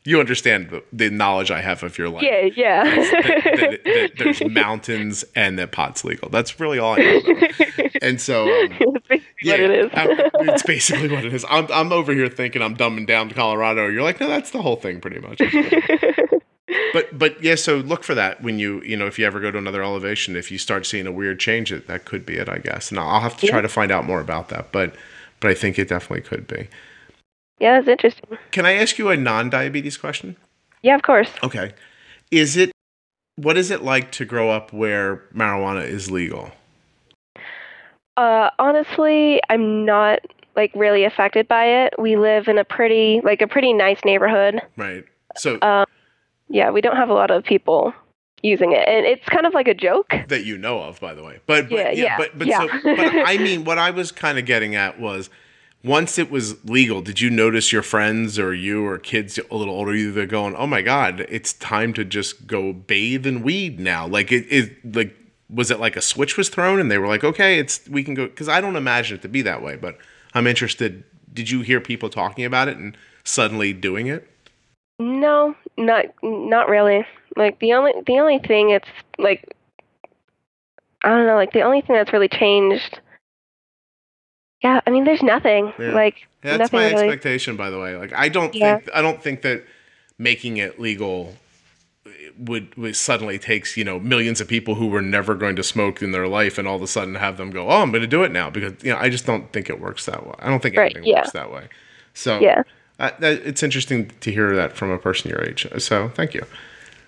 you 0.09 0.21
understand 0.21 0.71
the, 0.71 0.83
the 0.91 1.11
knowledge 1.11 1.51
I 1.51 1.61
have 1.61 1.83
of 1.83 1.99
your 1.99 2.09
life. 2.09 2.23
Yeah, 2.23 2.49
yeah. 2.57 2.85
that, 2.85 3.45
that, 3.45 3.81
that 3.85 4.13
there's 4.17 4.43
mountains 4.43 5.23
and 5.37 5.59
that 5.59 5.71
pot's 5.71 6.03
legal. 6.03 6.31
That's 6.31 6.59
really 6.59 6.79
all 6.79 6.95
I 6.95 7.03
know. 7.03 7.89
And 8.01 8.19
so, 8.19 8.45
um, 8.45 8.71
yeah, 9.43 9.53
what 9.53 9.61
it 9.61 9.71
is. 9.71 9.91
I'm- 9.93 10.09
it's 10.49 10.63
basically 10.63 11.11
what 11.11 11.27
it 11.27 11.35
is. 11.35 11.45
I'm, 11.51 11.67
I'm 11.71 11.93
over 11.93 12.15
here 12.15 12.31
thinking 12.31 12.63
I'm 12.63 12.75
dumbing 12.75 13.07
down 13.07 13.29
to 13.29 13.35
Colorado. 13.35 13.87
You're 13.87 14.03
like, 14.03 14.19
no, 14.19 14.29
that's 14.29 14.51
the 14.51 14.63
whole 14.63 14.77
thing, 14.77 14.99
pretty 14.99 15.19
much. 15.19 15.43
but 16.95 17.19
but 17.19 17.43
yeah, 17.45 17.57
so 17.57 17.77
look 17.77 18.03
for 18.03 18.15
that 18.15 18.43
when 18.43 18.59
you 18.59 18.81
you 18.85 18.97
know 18.97 19.07
if 19.07 19.19
you 19.19 19.27
ever 19.27 19.41
go 19.41 19.51
to 19.51 19.59
another 19.59 19.83
elevation, 19.83 20.37
if 20.37 20.51
you 20.51 20.57
start 20.57 20.87
seeing 20.87 21.07
a 21.07 21.13
weird 21.13 21.39
change, 21.39 21.71
it 21.71 21.87
that 21.87 22.07
could 22.07 22.25
be 22.25 22.37
it, 22.39 22.49
I 22.49 22.59
guess. 22.59 22.91
And 22.91 22.99
I'll 22.99 23.21
have 23.21 23.37
to 23.39 23.47
try 23.47 23.61
to 23.61 23.69
find 23.69 23.93
out 23.93 24.07
more 24.07 24.21
about 24.21 24.49
that, 24.49 24.73
but 24.73 24.95
but 25.41 25.51
I 25.51 25.55
think 25.55 25.79
it 25.79 25.89
definitely 25.89 26.23
could 26.23 26.47
be. 26.47 26.69
Yeah, 27.61 27.77
that's 27.81 27.89
interesting. 27.89 28.39
Can 28.51 28.67
I 28.67 28.73
ask 28.75 28.99
you 28.99 29.09
a 29.11 29.17
non-diabetes 29.17 29.97
question? 29.97 30.37
Yeah, 30.83 30.95
of 30.95 31.03
course. 31.03 31.31
Okay. 31.43 31.73
Is 32.31 32.57
it 32.57 32.71
what 33.37 33.57
is 33.57 33.71
it 33.71 33.83
like 33.83 34.11
to 34.13 34.25
grow 34.25 34.51
up 34.51 34.73
where 34.73 35.23
marijuana 35.35 35.87
is 35.87 36.11
legal? 36.11 36.51
Uh, 38.17 38.51
honestly, 38.59 39.41
I'm 39.49 39.85
not 39.85 40.21
like 40.57 40.73
really 40.75 41.05
affected 41.05 41.47
by 41.47 41.65
it. 41.67 41.95
We 41.99 42.17
live 42.17 42.49
in 42.49 42.59
a 42.59 42.65
pretty 42.65 43.21
like 43.23 43.41
a 43.43 43.47
pretty 43.47 43.73
nice 43.73 43.99
neighborhood. 44.05 44.61
Right. 44.77 45.05
So 45.37 45.57
Uh, 45.59 45.85
Yeah, 46.49 46.71
we 46.71 46.81
don't 46.81 46.97
have 46.97 47.11
a 47.11 47.15
lot 47.15 47.31
of 47.31 47.45
people 47.45 47.95
using 48.43 48.73
it, 48.73 48.87
and 48.89 49.05
it's 49.07 49.25
kind 49.29 49.47
of 49.47 49.55
like 49.55 49.69
a 49.69 49.75
joke. 49.75 50.15
that 50.29 50.45
you 50.45 50.57
know 50.59 50.81
of, 50.81 50.99
by 51.01 51.15
the 51.15 51.23
way. 51.23 51.41
But, 51.47 51.69
but 51.69 51.79
Yeah, 51.79 51.91
yeah, 51.91 52.03
yeah, 52.05 52.17
but 52.19 52.39
but 52.39 52.47
yeah. 52.49 52.61
so 52.61 52.69
but 52.97 52.99
I 53.29 53.39
mean 53.47 53.65
what 53.65 53.79
I 53.79 53.91
was 53.91 54.11
kind 54.11 54.39
of 54.39 54.47
getting 54.47 54.75
at 54.75 54.99
was 54.99 55.31
once 55.85 56.19
it 56.19 56.31
was 56.31 56.65
legal, 56.65 57.01
did 57.01 57.21
you 57.21 57.31
notice 57.31 57.73
your 57.73 57.83
friends 57.83 58.39
or 58.39 58.53
you 58.53 58.85
or 58.87 58.99
kids 58.99 59.39
a 59.39 59.55
little 59.55 59.75
older 59.75 59.95
you 59.95 60.13
they're 60.13 60.27
going, 60.27 60.57
"Oh 60.57 60.67
my 60.67 60.83
god, 60.83 61.25
it's 61.29 61.53
time 61.53 61.93
to 61.95 62.05
just 62.05 62.47
go 62.47 62.73
bathe 62.73 63.27
in 63.27 63.43
weed 63.43 63.79
now." 63.79 64.07
Like 64.07 64.33
it 64.33 64.47
is 64.49 64.71
like 64.85 65.15
was 65.49 65.71
it 65.71 65.81
like 65.81 65.97
a 65.97 66.03
switch 66.03 66.37
was 66.37 66.49
thrown 66.49 66.81
and 66.81 66.91
they 66.91 66.99
were 66.99 67.07
like, 67.07 67.25
"Okay, 67.25 67.59
it's 67.59 67.89
we 67.89 68.03
can 68.03 68.15
go" 68.15 68.29
cuz 68.29 68.49
I 68.49 68.61
don't 68.61 68.77
imagine 68.77 69.19
it 69.19 69.23
to 69.23 69.29
be 69.29 69.43
that 69.43 69.63
way, 69.63 69.77
but 69.77 69.99
I'm 70.35 70.47
interested. 70.47 71.05
Did 71.33 71.51
you 71.51 71.61
hear 71.63 71.81
people 71.81 72.09
talking 72.09 72.45
about 72.45 72.69
it 72.69 72.77
and 72.77 72.97
suddenly 73.25 73.73
doing 73.73 74.09
it? 74.09 74.29
No, 74.99 75.55
not 75.77 76.07
not 76.23 76.69
really. 76.69 77.07
Like 77.37 77.61
the 77.61 77.73
only 77.75 77.93
the 78.07 78.19
only 78.19 78.39
thing 78.41 78.71
it's 78.71 78.89
like 79.17 79.55
I 81.03 81.11
don't 81.11 81.27
know, 81.27 81.37
like 81.37 81.53
the 81.53 81.63
only 81.63 81.81
thing 81.83 81.95
that's 81.95 82.13
really 82.13 82.29
changed. 82.29 83.01
Yeah, 84.63 84.81
I 84.87 84.91
mean, 84.91 85.05
there's 85.05 85.23
nothing. 85.23 85.73
Yeah. 85.79 85.93
Like 85.93 86.27
That's 86.43 86.59
nothing 86.59 86.81
my 86.81 86.91
really. 86.91 87.05
expectation, 87.07 87.57
by 87.57 87.71
the 87.71 87.79
way. 87.79 87.97
Like, 87.97 88.13
I 88.13 88.29
don't 88.29 88.55
Yeah. 88.55 88.79
think 88.79 88.91
I 88.95 89.03
don't 89.03 89.23
think 89.23 89.43
that 89.43 89.65
making 90.19 90.57
it 90.57 90.81
legal 90.81 91.37
would, 92.39 92.75
would 92.77 92.95
suddenly 92.97 93.39
takes 93.39 93.77
you 93.77 93.85
know 93.85 93.99
millions 93.99 94.41
of 94.41 94.49
people 94.49 94.77
who 94.77 94.87
were 94.89 95.03
never 95.03 95.35
going 95.35 95.57
to 95.57 95.63
smoke 95.63 96.03
in 96.03 96.13
their 96.13 96.29
life 96.29 96.59
and 96.59 96.67
all 96.69 96.77
of 96.77 96.83
a 96.83 96.87
sudden 96.87 97.15
have 97.17 97.37
them 97.37 97.51
go, 97.51 97.69
oh, 97.69 97.83
I'm 97.83 97.91
going 97.91 98.03
to 98.03 98.07
do 98.09 98.23
it 98.25 98.33
now 98.33 98.51
because 98.51 98.73
you 98.83 98.93
know 98.93 98.99
I 98.99 99.09
just 99.09 99.27
don't 99.27 99.53
think 99.53 99.69
it 99.71 99.81
works 99.81 100.07
that 100.07 100.27
way. 100.27 100.35
I 100.39 100.49
don't 100.49 100.63
think 100.63 100.77
Right, 100.77 100.93
anything 100.95 101.11
yeah. 101.11 101.19
works 101.21 101.33
that 101.33 101.53
way. 101.53 101.69
So 102.15 102.41
Yeah. 102.41 102.63
uh, 102.99 103.11
that, 103.21 103.43
it's 103.45 103.63
interesting 103.63 104.11
to 104.21 104.33
hear 104.33 104.55
that 104.57 104.77
from 104.77 104.91
a 104.91 104.99
person 104.99 105.31
your 105.31 105.45
age. 105.45 105.67
So 105.79 106.09
thank 106.09 106.35
you. 106.35 106.45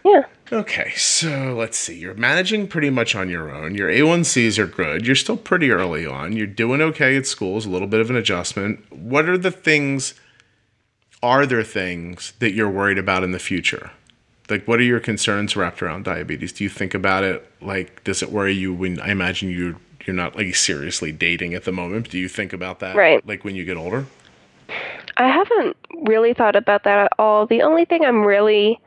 Yeah. 0.04 0.22
Okay, 0.52 0.90
so 0.96 1.54
let's 1.56 1.78
see. 1.78 1.96
You're 1.96 2.14
managing 2.14 2.66
pretty 2.66 2.90
much 2.90 3.14
on 3.14 3.28
your 3.28 3.54
own. 3.54 3.74
Your 3.74 3.88
A1Cs 3.88 4.58
are 4.58 4.66
good. 4.66 5.06
You're 5.06 5.14
still 5.14 5.36
pretty 5.36 5.70
early 5.70 6.06
on. 6.06 6.32
You're 6.32 6.46
doing 6.46 6.80
okay 6.80 7.16
at 7.16 7.26
school. 7.26 7.56
It's 7.56 7.66
a 7.66 7.70
little 7.70 7.86
bit 7.86 8.00
of 8.00 8.10
an 8.10 8.16
adjustment. 8.16 8.84
What 8.92 9.28
are 9.28 9.38
the 9.38 9.52
things, 9.52 10.14
are 11.22 11.46
there 11.46 11.62
things 11.62 12.32
that 12.40 12.52
you're 12.52 12.70
worried 12.70 12.98
about 12.98 13.22
in 13.22 13.30
the 13.30 13.38
future? 13.38 13.92
Like, 14.48 14.66
what 14.66 14.80
are 14.80 14.84
your 14.84 14.98
concerns 14.98 15.54
wrapped 15.54 15.82
around 15.82 16.04
diabetes? 16.04 16.52
Do 16.52 16.64
you 16.64 16.70
think 16.70 16.94
about 16.94 17.22
it? 17.22 17.48
Like, 17.60 18.02
does 18.02 18.20
it 18.20 18.32
worry 18.32 18.52
you 18.52 18.74
when 18.74 19.00
I 19.00 19.10
imagine 19.10 19.50
you 19.50 19.76
you're 20.06 20.16
not 20.16 20.34
like 20.34 20.54
seriously 20.54 21.12
dating 21.12 21.54
at 21.54 21.64
the 21.64 21.72
moment? 21.72 22.10
Do 22.10 22.18
you 22.18 22.28
think 22.28 22.52
about 22.52 22.80
that? 22.80 22.96
Right. 22.96 23.24
Like 23.26 23.44
when 23.44 23.54
you 23.54 23.64
get 23.64 23.76
older? 23.76 24.06
I 25.16 25.28
haven't 25.28 25.76
really 26.02 26.34
thought 26.34 26.56
about 26.56 26.84
that 26.84 26.98
at 26.98 27.12
all. 27.18 27.46
The 27.46 27.62
only 27.62 27.84
thing 27.84 28.04
I'm 28.04 28.24
really 28.24 28.80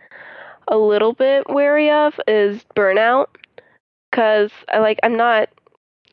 a 0.67 0.78
little 0.78 1.13
bit 1.13 1.49
wary 1.49 1.89
of 1.89 2.19
is 2.28 2.63
burnout 2.76 3.28
cuz 4.12 4.52
I 4.69 4.80
like 4.80 4.99
I'm 5.04 5.17
not 5.17 5.49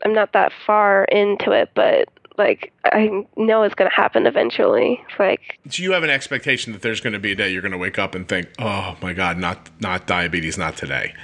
I'm 0.04 0.14
not 0.14 0.32
that 0.32 0.52
far 0.66 1.04
into 1.04 1.52
it, 1.52 1.70
but 1.74 2.08
like 2.38 2.72
I 2.86 3.26
know 3.36 3.62
it's 3.64 3.74
going 3.74 3.90
to 3.90 3.94
happen 3.94 4.26
eventually. 4.26 5.04
Like 5.18 5.58
Do 5.68 5.82
you 5.82 5.92
have 5.92 6.02
an 6.02 6.10
expectation 6.10 6.72
that 6.72 6.80
there's 6.80 7.00
going 7.00 7.12
to 7.12 7.18
be 7.18 7.32
a 7.32 7.34
day 7.34 7.50
you're 7.50 7.60
going 7.60 7.72
to 7.72 7.78
wake 7.78 7.98
up 7.98 8.14
and 8.14 8.26
think, 8.26 8.48
"Oh 8.58 8.96
my 9.02 9.12
God, 9.12 9.36
not 9.36 9.68
not 9.80 10.06
diabetes, 10.06 10.56
not 10.56 10.76
today." 10.76 11.14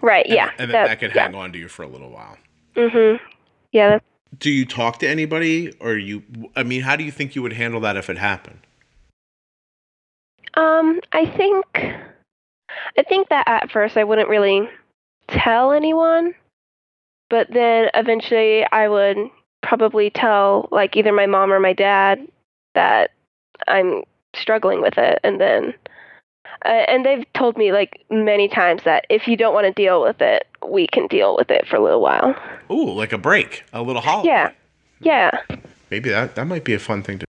right, 0.00 0.24
And- 0.24 0.34
yeah. 0.34 0.50
And 0.58 0.70
then 0.70 0.86
that, 0.86 0.98
could 0.98 1.14
yeah. 1.14 1.24
hang 1.24 1.34
on 1.34 1.52
to 1.52 1.58
you 1.58 1.68
for 1.68 1.82
a 1.82 1.86
little 1.88 2.10
while. 2.10 2.38
Mm-hmm. 2.76 3.22
Yeah, 3.72 3.90
that's 3.90 4.04
Do 4.38 4.50
you 4.50 4.64
talk 4.64 4.98
to 5.00 5.08
anybody 5.08 5.74
or 5.80 5.96
you 5.98 6.22
I 6.56 6.62
mean, 6.62 6.80
how 6.82 6.96
do 6.96 7.04
you 7.04 7.10
think 7.10 7.36
you 7.36 7.42
would 7.42 7.52
handle 7.52 7.80
that 7.80 7.96
if 7.98 8.08
it 8.08 8.16
happened? 8.16 8.60
Um, 10.54 11.00
I 11.12 11.26
think 11.26 11.66
I 12.96 13.02
think 13.02 13.28
that 13.28 13.46
at 13.46 13.70
first 13.70 13.96
I 13.96 14.04
wouldn't 14.04 14.28
really 14.28 14.68
tell 15.28 15.72
anyone, 15.72 16.34
but 17.30 17.48
then 17.52 17.90
eventually 17.94 18.64
I 18.70 18.88
would 18.88 19.16
probably 19.62 20.10
tell 20.10 20.68
like 20.70 20.96
either 20.96 21.12
my 21.12 21.26
mom 21.26 21.52
or 21.52 21.60
my 21.60 21.72
dad 21.72 22.26
that 22.74 23.10
I'm 23.66 24.04
struggling 24.34 24.80
with 24.82 24.98
it 24.98 25.18
and 25.24 25.40
then 25.40 25.74
uh, 26.64 26.68
and 26.68 27.04
they've 27.04 27.24
told 27.34 27.56
me 27.56 27.72
like 27.72 28.04
many 28.10 28.48
times 28.48 28.82
that 28.84 29.06
if 29.10 29.28
you 29.28 29.36
don't 29.36 29.54
want 29.54 29.66
to 29.66 29.72
deal 29.72 30.02
with 30.02 30.20
it, 30.20 30.46
we 30.66 30.86
can 30.86 31.06
deal 31.06 31.36
with 31.36 31.50
it 31.50 31.66
for 31.66 31.76
a 31.76 31.82
little 31.82 32.00
while. 32.00 32.34
Ooh, 32.70 32.92
like 32.92 33.12
a 33.12 33.18
break, 33.18 33.64
a 33.72 33.82
little 33.82 34.02
holiday. 34.02 34.28
Yeah. 34.28 34.50
Yeah. 35.00 35.30
Maybe 35.90 36.10
that 36.10 36.34
that 36.34 36.46
might 36.46 36.64
be 36.64 36.74
a 36.74 36.78
fun 36.78 37.02
thing 37.02 37.20
to 37.20 37.26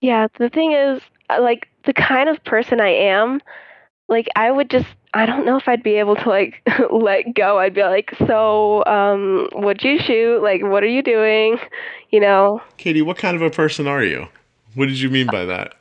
Yeah, 0.00 0.26
the 0.38 0.48
thing 0.48 0.72
is, 0.72 1.00
uh, 1.30 1.40
like, 1.40 1.68
the 1.84 1.92
kind 1.92 2.28
of 2.28 2.42
person 2.44 2.80
I 2.80 2.88
am, 2.88 3.40
like 4.10 4.26
I 4.36 4.50
would 4.50 4.68
just 4.68 4.86
I 5.14 5.24
don't 5.24 5.46
know 5.46 5.56
if 5.56 5.66
I'd 5.66 5.82
be 5.82 5.94
able 5.94 6.16
to 6.16 6.28
like 6.28 6.62
let 6.90 7.34
go. 7.34 7.58
I'd 7.58 7.74
be 7.74 7.82
like, 7.82 8.12
"So, 8.26 8.84
um 8.84 9.48
what'd 9.52 9.82
you 9.82 9.98
shoot? 9.98 10.42
Like 10.42 10.62
what 10.62 10.82
are 10.82 10.88
you 10.88 11.02
doing?" 11.02 11.58
You 12.10 12.20
know. 12.20 12.60
Katie, 12.76 13.02
what 13.02 13.16
kind 13.16 13.36
of 13.36 13.42
a 13.42 13.50
person 13.50 13.86
are 13.86 14.04
you? 14.04 14.28
What 14.74 14.86
did 14.86 15.00
you 15.00 15.08
mean 15.08 15.28
by 15.28 15.46
that? 15.46 15.74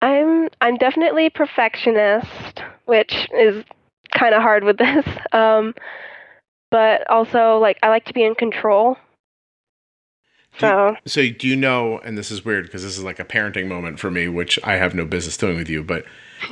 I'm 0.00 0.48
I'm 0.60 0.76
definitely 0.76 1.26
a 1.26 1.30
perfectionist, 1.30 2.62
which 2.86 3.28
is 3.36 3.64
kind 4.16 4.34
of 4.34 4.40
hard 4.40 4.64
with 4.64 4.78
this. 4.78 5.04
Um 5.32 5.74
but 6.70 7.08
also 7.10 7.58
like 7.58 7.78
I 7.82 7.88
like 7.88 8.06
to 8.06 8.14
be 8.14 8.24
in 8.24 8.34
control. 8.34 8.96
So, 10.58 10.96
so 11.06 11.28
do 11.28 11.46
you 11.46 11.54
know? 11.54 11.98
And 12.00 12.18
this 12.18 12.32
is 12.32 12.44
weird 12.44 12.66
because 12.66 12.82
this 12.82 12.98
is 12.98 13.04
like 13.04 13.20
a 13.20 13.24
parenting 13.24 13.68
moment 13.68 14.00
for 14.00 14.10
me, 14.10 14.26
which 14.26 14.58
I 14.64 14.74
have 14.74 14.92
no 14.92 15.04
business 15.04 15.36
doing 15.36 15.56
with 15.56 15.68
you. 15.68 15.84
But, 15.84 16.04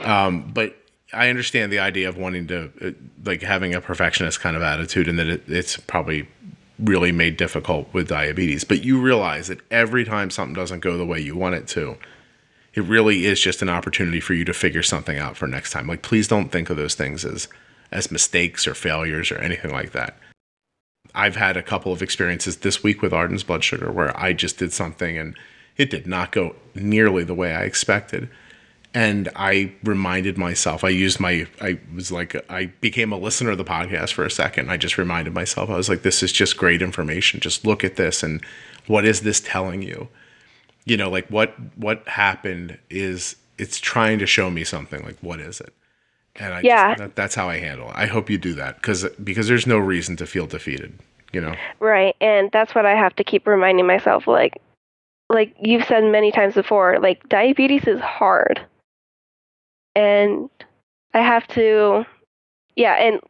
um, 0.04 0.48
but 0.54 0.76
I 1.12 1.28
understand 1.28 1.72
the 1.72 1.78
idea 1.78 2.08
of 2.08 2.16
wanting 2.16 2.46
to, 2.48 2.70
uh, 2.80 2.90
like, 3.24 3.42
having 3.42 3.74
a 3.74 3.80
perfectionist 3.80 4.40
kind 4.40 4.56
of 4.56 4.62
attitude, 4.62 5.08
and 5.08 5.18
that 5.18 5.28
it, 5.28 5.42
it's 5.48 5.76
probably 5.76 6.28
really 6.78 7.12
made 7.12 7.36
difficult 7.36 7.88
with 7.92 8.08
diabetes. 8.08 8.64
But 8.64 8.84
you 8.84 9.00
realize 9.00 9.48
that 9.48 9.60
every 9.70 10.04
time 10.04 10.30
something 10.30 10.54
doesn't 10.54 10.80
go 10.80 10.96
the 10.96 11.06
way 11.06 11.20
you 11.20 11.36
want 11.36 11.54
it 11.54 11.68
to, 11.68 11.96
it 12.74 12.82
really 12.82 13.24
is 13.24 13.40
just 13.40 13.62
an 13.62 13.70
opportunity 13.70 14.20
for 14.20 14.34
you 14.34 14.44
to 14.44 14.52
figure 14.52 14.82
something 14.82 15.18
out 15.18 15.36
for 15.36 15.46
next 15.46 15.72
time. 15.72 15.86
Like, 15.86 16.02
please 16.02 16.28
don't 16.28 16.50
think 16.50 16.70
of 16.70 16.76
those 16.76 16.94
things 16.94 17.24
as 17.24 17.48
as 17.92 18.10
mistakes 18.10 18.66
or 18.66 18.74
failures 18.74 19.30
or 19.30 19.38
anything 19.38 19.72
like 19.72 19.92
that. 19.92 20.16
I've 21.14 21.36
had 21.36 21.56
a 21.56 21.62
couple 21.62 21.92
of 21.92 22.02
experiences 22.02 22.58
this 22.58 22.82
week 22.82 23.00
with 23.00 23.12
Arden's 23.12 23.44
blood 23.44 23.64
sugar 23.64 23.90
where 23.90 24.14
I 24.18 24.32
just 24.32 24.58
did 24.58 24.72
something 24.72 25.16
and 25.16 25.36
it 25.76 25.88
did 25.88 26.06
not 26.06 26.32
go 26.32 26.56
nearly 26.74 27.24
the 27.24 27.34
way 27.34 27.54
I 27.54 27.62
expected. 27.62 28.28
And 28.96 29.28
I 29.36 29.74
reminded 29.84 30.38
myself, 30.38 30.82
I 30.82 30.88
used 30.88 31.20
my, 31.20 31.46
I 31.60 31.78
was 31.94 32.10
like, 32.10 32.34
I 32.50 32.72
became 32.80 33.12
a 33.12 33.18
listener 33.18 33.50
of 33.50 33.58
the 33.58 33.64
podcast 33.64 34.14
for 34.14 34.24
a 34.24 34.30
second. 34.30 34.70
I 34.70 34.78
just 34.78 34.96
reminded 34.96 35.34
myself, 35.34 35.68
I 35.68 35.76
was 35.76 35.90
like, 35.90 36.00
this 36.00 36.22
is 36.22 36.32
just 36.32 36.56
great 36.56 36.80
information. 36.80 37.40
Just 37.40 37.66
look 37.66 37.84
at 37.84 37.96
this 37.96 38.22
and 38.22 38.42
what 38.86 39.04
is 39.04 39.20
this 39.20 39.38
telling 39.38 39.82
you? 39.82 40.08
You 40.86 40.96
know, 40.96 41.10
like 41.10 41.28
what, 41.28 41.54
what 41.76 42.08
happened 42.08 42.78
is 42.88 43.36
it's 43.58 43.78
trying 43.78 44.18
to 44.18 44.26
show 44.26 44.48
me 44.48 44.64
something. 44.64 45.04
Like, 45.04 45.18
what 45.20 45.40
is 45.40 45.60
it? 45.60 45.74
And 46.36 46.54
I 46.54 46.60
Yeah. 46.62 46.88
just, 46.94 46.98
that, 47.00 47.16
that's 47.16 47.34
how 47.34 47.50
I 47.50 47.58
handle 47.58 47.90
it. 47.90 47.96
I 47.96 48.06
hope 48.06 48.30
you 48.30 48.38
do 48.38 48.54
that 48.54 48.76
because 48.76 49.06
because 49.22 49.46
there's 49.46 49.66
no 49.66 49.76
reason 49.76 50.16
to 50.16 50.26
feel 50.26 50.46
defeated. 50.46 50.94
You 51.34 51.42
know. 51.42 51.54
right. 51.80 52.16
And 52.22 52.50
that's 52.50 52.74
what 52.74 52.86
I 52.86 52.94
have 52.94 53.14
to 53.16 53.24
keep 53.24 53.46
reminding 53.46 53.86
myself 53.86 54.26
like 54.26 54.54
like 55.28 55.54
you've 55.60 55.84
said 55.84 56.02
many 56.04 56.32
times 56.32 56.54
before, 56.54 56.98
like 56.98 57.28
diabetes 57.28 57.86
is 57.86 58.00
hard. 58.00 58.64
And 59.96 60.50
I 61.14 61.20
have 61.20 61.48
to 61.48 62.04
yeah, 62.76 62.94
and 62.94 63.20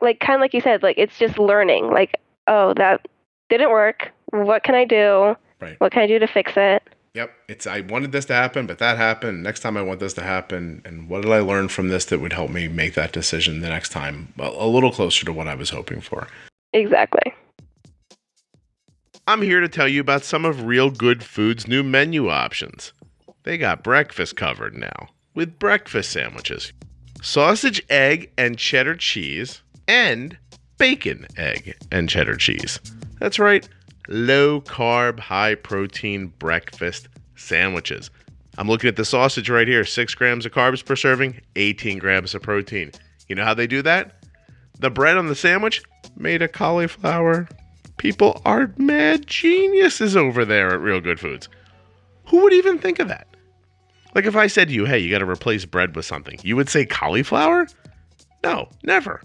like 0.00 0.20
kind 0.20 0.36
of 0.36 0.40
like 0.40 0.54
you 0.54 0.60
said, 0.60 0.82
like 0.82 0.96
it's 0.96 1.18
just 1.18 1.38
learning. 1.38 1.90
Like, 1.90 2.20
oh, 2.46 2.72
that 2.74 3.06
didn't 3.50 3.70
work. 3.70 4.12
What 4.30 4.62
can 4.62 4.74
I 4.74 4.84
do? 4.84 5.36
Right. 5.60 5.78
What 5.78 5.92
can 5.92 6.02
I 6.02 6.06
do 6.06 6.18
to 6.18 6.26
fix 6.26 6.52
it? 6.56 6.82
Yep. 7.14 7.32
It's 7.48 7.66
I 7.66 7.80
wanted 7.80 8.12
this 8.12 8.24
to 8.26 8.34
happen, 8.34 8.66
but 8.66 8.78
that 8.78 8.96
happened. 8.96 9.42
Next 9.42 9.60
time 9.60 9.76
I 9.76 9.82
want 9.82 10.00
this 10.00 10.14
to 10.14 10.22
happen, 10.22 10.82
and 10.84 11.08
what 11.08 11.22
did 11.22 11.32
I 11.32 11.40
learn 11.40 11.68
from 11.68 11.88
this 11.88 12.04
that 12.06 12.20
would 12.20 12.32
help 12.32 12.50
me 12.50 12.68
make 12.68 12.94
that 12.94 13.12
decision 13.12 13.60
the 13.60 13.68
next 13.68 13.90
time 13.90 14.32
a, 14.38 14.48
a 14.48 14.66
little 14.66 14.92
closer 14.92 15.24
to 15.26 15.32
what 15.32 15.48
I 15.48 15.54
was 15.54 15.70
hoping 15.70 16.00
for. 16.00 16.28
Exactly. 16.72 17.32
I'm 19.26 19.42
here 19.42 19.60
to 19.60 19.68
tell 19.68 19.88
you 19.88 20.00
about 20.00 20.22
some 20.22 20.44
of 20.44 20.64
Real 20.64 20.90
Good 20.90 21.22
Food's 21.22 21.66
new 21.66 21.82
menu 21.82 22.28
options. 22.28 22.92
They 23.44 23.58
got 23.58 23.82
breakfast 23.82 24.36
covered 24.36 24.76
now 24.76 25.08
with 25.34 25.58
breakfast 25.58 26.10
sandwiches, 26.10 26.72
sausage, 27.22 27.82
egg, 27.90 28.30
and 28.38 28.58
cheddar 28.58 28.94
cheese, 28.94 29.62
and 29.88 30.36
bacon, 30.78 31.26
egg, 31.36 31.76
and 31.90 32.08
cheddar 32.08 32.36
cheese. 32.36 32.78
That's 33.20 33.38
right, 33.38 33.68
low 34.08 34.60
carb, 34.60 35.18
high 35.18 35.54
protein 35.54 36.32
breakfast 36.38 37.08
sandwiches. 37.36 38.10
I'm 38.56 38.68
looking 38.68 38.88
at 38.88 38.96
the 38.96 39.04
sausage 39.04 39.50
right 39.50 39.66
here 39.66 39.84
6 39.84 40.14
grams 40.14 40.46
of 40.46 40.52
carbs 40.52 40.84
per 40.84 40.94
serving, 40.94 41.40
18 41.56 41.98
grams 41.98 42.34
of 42.34 42.42
protein. 42.42 42.92
You 43.28 43.34
know 43.34 43.44
how 43.44 43.54
they 43.54 43.66
do 43.66 43.82
that? 43.82 44.22
The 44.78 44.90
bread 44.90 45.16
on 45.16 45.26
the 45.26 45.34
sandwich 45.34 45.82
made 46.16 46.42
of 46.42 46.52
cauliflower. 46.52 47.48
People 47.96 48.42
are 48.44 48.72
mad 48.76 49.26
geniuses 49.26 50.16
over 50.16 50.44
there 50.44 50.72
at 50.72 50.80
Real 50.80 51.00
Good 51.00 51.18
Foods. 51.18 51.48
Who 52.26 52.42
would 52.42 52.52
even 52.52 52.78
think 52.78 52.98
of 52.98 53.08
that? 53.08 53.26
Like 54.14 54.26
if 54.26 54.36
I 54.36 54.46
said 54.46 54.68
to 54.68 54.74
you, 54.74 54.84
hey, 54.84 54.98
you 54.98 55.10
got 55.10 55.18
to 55.18 55.28
replace 55.28 55.64
bread 55.64 55.96
with 55.96 56.04
something, 56.04 56.38
you 56.42 56.56
would 56.56 56.68
say 56.68 56.86
cauliflower? 56.86 57.66
No, 58.42 58.68
never. 58.82 59.20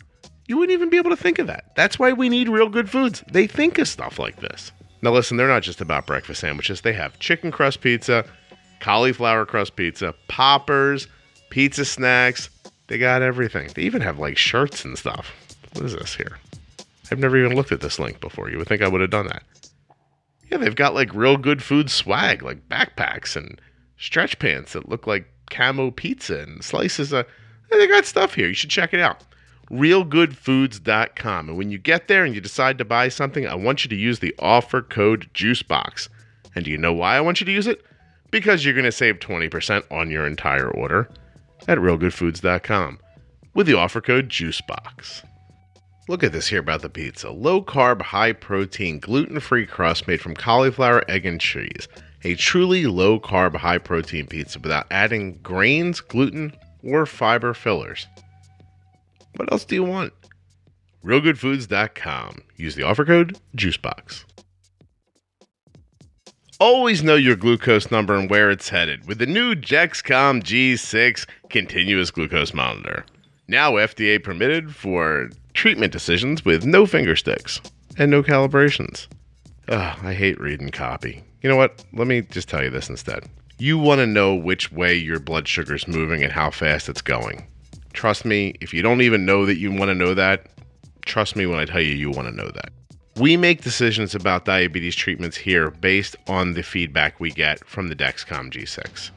You 0.47 0.57
wouldn't 0.57 0.73
even 0.73 0.89
be 0.89 0.97
able 0.97 1.11
to 1.11 1.17
think 1.17 1.37
of 1.37 1.47
that. 1.47 1.75
That's 1.75 1.99
why 1.99 2.11
we 2.11 2.27
need 2.27 2.49
Real 2.49 2.69
Good 2.69 2.89
Foods. 2.89 3.23
They 3.31 3.45
think 3.45 3.77
of 3.77 3.87
stuff 3.87 4.17
like 4.17 4.37
this. 4.37 4.71
Now, 5.01 5.11
listen, 5.11 5.37
they're 5.37 5.47
not 5.47 5.61
just 5.61 5.79
about 5.79 6.07
breakfast 6.07 6.41
sandwiches. 6.41 6.81
They 6.81 6.93
have 6.93 7.19
chicken 7.19 7.51
crust 7.51 7.81
pizza, 7.81 8.25
cauliflower 8.79 9.45
crust 9.45 9.75
pizza, 9.75 10.15
poppers, 10.27 11.07
pizza 11.51 11.85
snacks. 11.85 12.49
They 12.87 12.97
got 12.97 13.21
everything. 13.21 13.69
They 13.75 13.83
even 13.83 14.01
have 14.01 14.17
like 14.17 14.37
shirts 14.37 14.83
and 14.83 14.97
stuff. 14.97 15.31
What 15.73 15.85
is 15.85 15.93
this 15.93 16.15
here? 16.15 16.39
I've 17.11 17.19
never 17.19 17.37
even 17.37 17.55
looked 17.55 17.71
at 17.71 17.81
this 17.81 17.99
link 17.99 18.19
before. 18.19 18.49
You 18.49 18.57
would 18.57 18.67
think 18.67 18.81
I 18.81 18.87
would 18.87 19.01
have 19.01 19.09
done 19.09 19.27
that. 19.27 19.43
Yeah, 20.51 20.57
they've 20.57 20.75
got 20.75 20.95
like 20.95 21.13
real 21.13 21.37
good 21.37 21.61
food 21.61 21.91
swag, 21.91 22.41
like 22.41 22.67
backpacks 22.67 23.35
and 23.35 23.61
stretch 23.99 24.39
pants 24.39 24.73
that 24.73 24.89
look 24.89 25.05
like 25.05 25.27
camo 25.49 25.91
pizza 25.91 26.39
and 26.39 26.63
slices 26.63 27.13
of. 27.13 27.25
They 27.69 27.87
got 27.87 28.05
stuff 28.05 28.33
here. 28.33 28.47
You 28.47 28.55
should 28.55 28.71
check 28.71 28.93
it 28.93 28.99
out. 28.99 29.23
RealGoodFoods.com. 29.69 31.49
And 31.49 31.57
when 31.57 31.69
you 31.69 31.77
get 31.77 32.07
there 32.07 32.25
and 32.25 32.33
you 32.33 32.41
decide 32.41 32.79
to 32.79 32.85
buy 32.85 33.09
something, 33.09 33.45
I 33.45 33.53
want 33.53 33.83
you 33.83 33.89
to 33.89 33.95
use 33.95 34.19
the 34.19 34.33
offer 34.39 34.81
code 34.81 35.29
JUICEBOX. 35.33 36.09
And 36.55 36.65
do 36.65 36.71
you 36.71 36.77
know 36.77 36.93
why 36.93 37.15
I 37.15 37.21
want 37.21 37.39
you 37.39 37.45
to 37.45 37.51
use 37.51 37.67
it? 37.67 37.83
Because 38.31 38.65
you're 38.65 38.73
going 38.73 38.85
to 38.85 38.91
save 38.91 39.19
20% 39.19 39.83
on 39.91 40.09
your 40.09 40.25
entire 40.25 40.69
order 40.69 41.09
at 41.67 41.77
RealGoodFoods.com 41.77 42.99
with 43.53 43.67
the 43.67 43.77
offer 43.77 44.01
code 44.01 44.29
JUICEBOX. 44.29 45.23
Look 46.07 46.23
at 46.23 46.31
this 46.31 46.47
here 46.47 46.59
about 46.59 46.81
the 46.81 46.89
pizza. 46.89 47.29
Low 47.29 47.61
carb, 47.61 48.01
high 48.01 48.33
protein, 48.33 48.97
gluten 48.97 49.39
free 49.39 49.67
crust 49.67 50.07
made 50.07 50.21
from 50.21 50.35
cauliflower, 50.35 51.03
egg, 51.07 51.27
and 51.27 51.39
cheese. 51.39 51.87
A 52.23 52.35
truly 52.35 52.85
low 52.85 53.19
carb, 53.19 53.55
high 53.55 53.77
protein 53.77 54.27
pizza 54.27 54.59
without 54.59 54.87
adding 54.91 55.39
grains, 55.41 56.01
gluten, 56.01 56.53
or 56.83 57.05
fiber 57.05 57.53
fillers. 57.53 58.07
What 59.35 59.51
else 59.51 59.65
do 59.65 59.75
you 59.75 59.83
want? 59.83 60.13
RealGoodFoods.com. 61.03 62.41
Use 62.57 62.75
the 62.75 62.83
offer 62.83 63.05
code 63.05 63.37
JUICEBOX. 63.55 64.25
Always 66.59 67.01
know 67.01 67.15
your 67.15 67.37
glucose 67.37 67.89
number 67.89 68.17
and 68.17 68.29
where 68.29 68.51
it's 68.51 68.67
headed 68.67 69.07
with 69.07 69.17
the 69.19 69.25
new 69.25 69.55
Dexcom 69.55 70.43
G6 70.43 71.25
continuous 71.49 72.11
glucose 72.11 72.53
monitor. 72.53 73.05
Now 73.47 73.73
FDA 73.73 74.21
permitted 74.21 74.75
for 74.75 75.29
treatment 75.53 75.93
decisions 75.93 76.43
with 76.43 76.65
no 76.65 76.85
finger 76.85 77.15
sticks 77.15 77.61
and 77.97 78.11
no 78.11 78.21
calibrations. 78.21 79.07
Ugh, 79.69 79.99
I 80.03 80.13
hate 80.13 80.39
reading 80.39 80.69
copy. 80.69 81.23
You 81.41 81.49
know 81.49 81.55
what? 81.55 81.83
Let 81.93 82.07
me 82.07 82.21
just 82.21 82.49
tell 82.49 82.63
you 82.63 82.69
this 82.69 82.89
instead. 82.89 83.23
You 83.57 83.77
want 83.77 83.99
to 83.99 84.07
know 84.07 84.35
which 84.35 84.71
way 84.71 84.95
your 84.95 85.19
blood 85.19 85.47
sugar 85.47 85.75
is 85.75 85.87
moving 85.87 86.23
and 86.23 86.31
how 86.31 86.49
fast 86.49 86.89
it's 86.89 87.01
going. 87.01 87.47
Trust 87.93 88.25
me, 88.25 88.55
if 88.61 88.73
you 88.73 88.81
don't 88.81 89.01
even 89.01 89.25
know 89.25 89.45
that 89.45 89.57
you 89.57 89.71
want 89.71 89.89
to 89.89 89.95
know 89.95 90.13
that, 90.13 90.47
trust 91.05 91.35
me 91.35 91.45
when 91.45 91.59
I 91.59 91.65
tell 91.65 91.81
you 91.81 91.93
you 91.93 92.11
want 92.11 92.27
to 92.27 92.35
know 92.35 92.49
that. 92.51 92.71
We 93.17 93.35
make 93.35 93.61
decisions 93.61 94.15
about 94.15 94.45
diabetes 94.45 94.95
treatments 94.95 95.35
here 95.35 95.71
based 95.71 96.15
on 96.27 96.53
the 96.53 96.63
feedback 96.63 97.19
we 97.19 97.31
get 97.31 97.65
from 97.65 97.87
the 97.87 97.95
Dexcom 97.95 98.51
G6. 98.51 99.11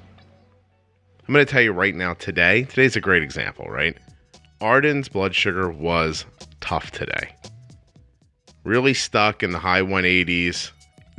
I'm 1.28 1.32
going 1.32 1.46
to 1.46 1.50
tell 1.50 1.62
you 1.62 1.72
right 1.72 1.94
now 1.94 2.14
today, 2.14 2.64
today's 2.64 2.96
a 2.96 3.00
great 3.00 3.22
example, 3.22 3.66
right? 3.66 3.96
Arden's 4.60 5.08
blood 5.08 5.34
sugar 5.34 5.70
was 5.70 6.24
tough 6.60 6.90
today. 6.90 7.34
Really 8.64 8.94
stuck 8.94 9.42
in 9.42 9.52
the 9.52 9.58
high 9.58 9.82
180s, 9.82 10.70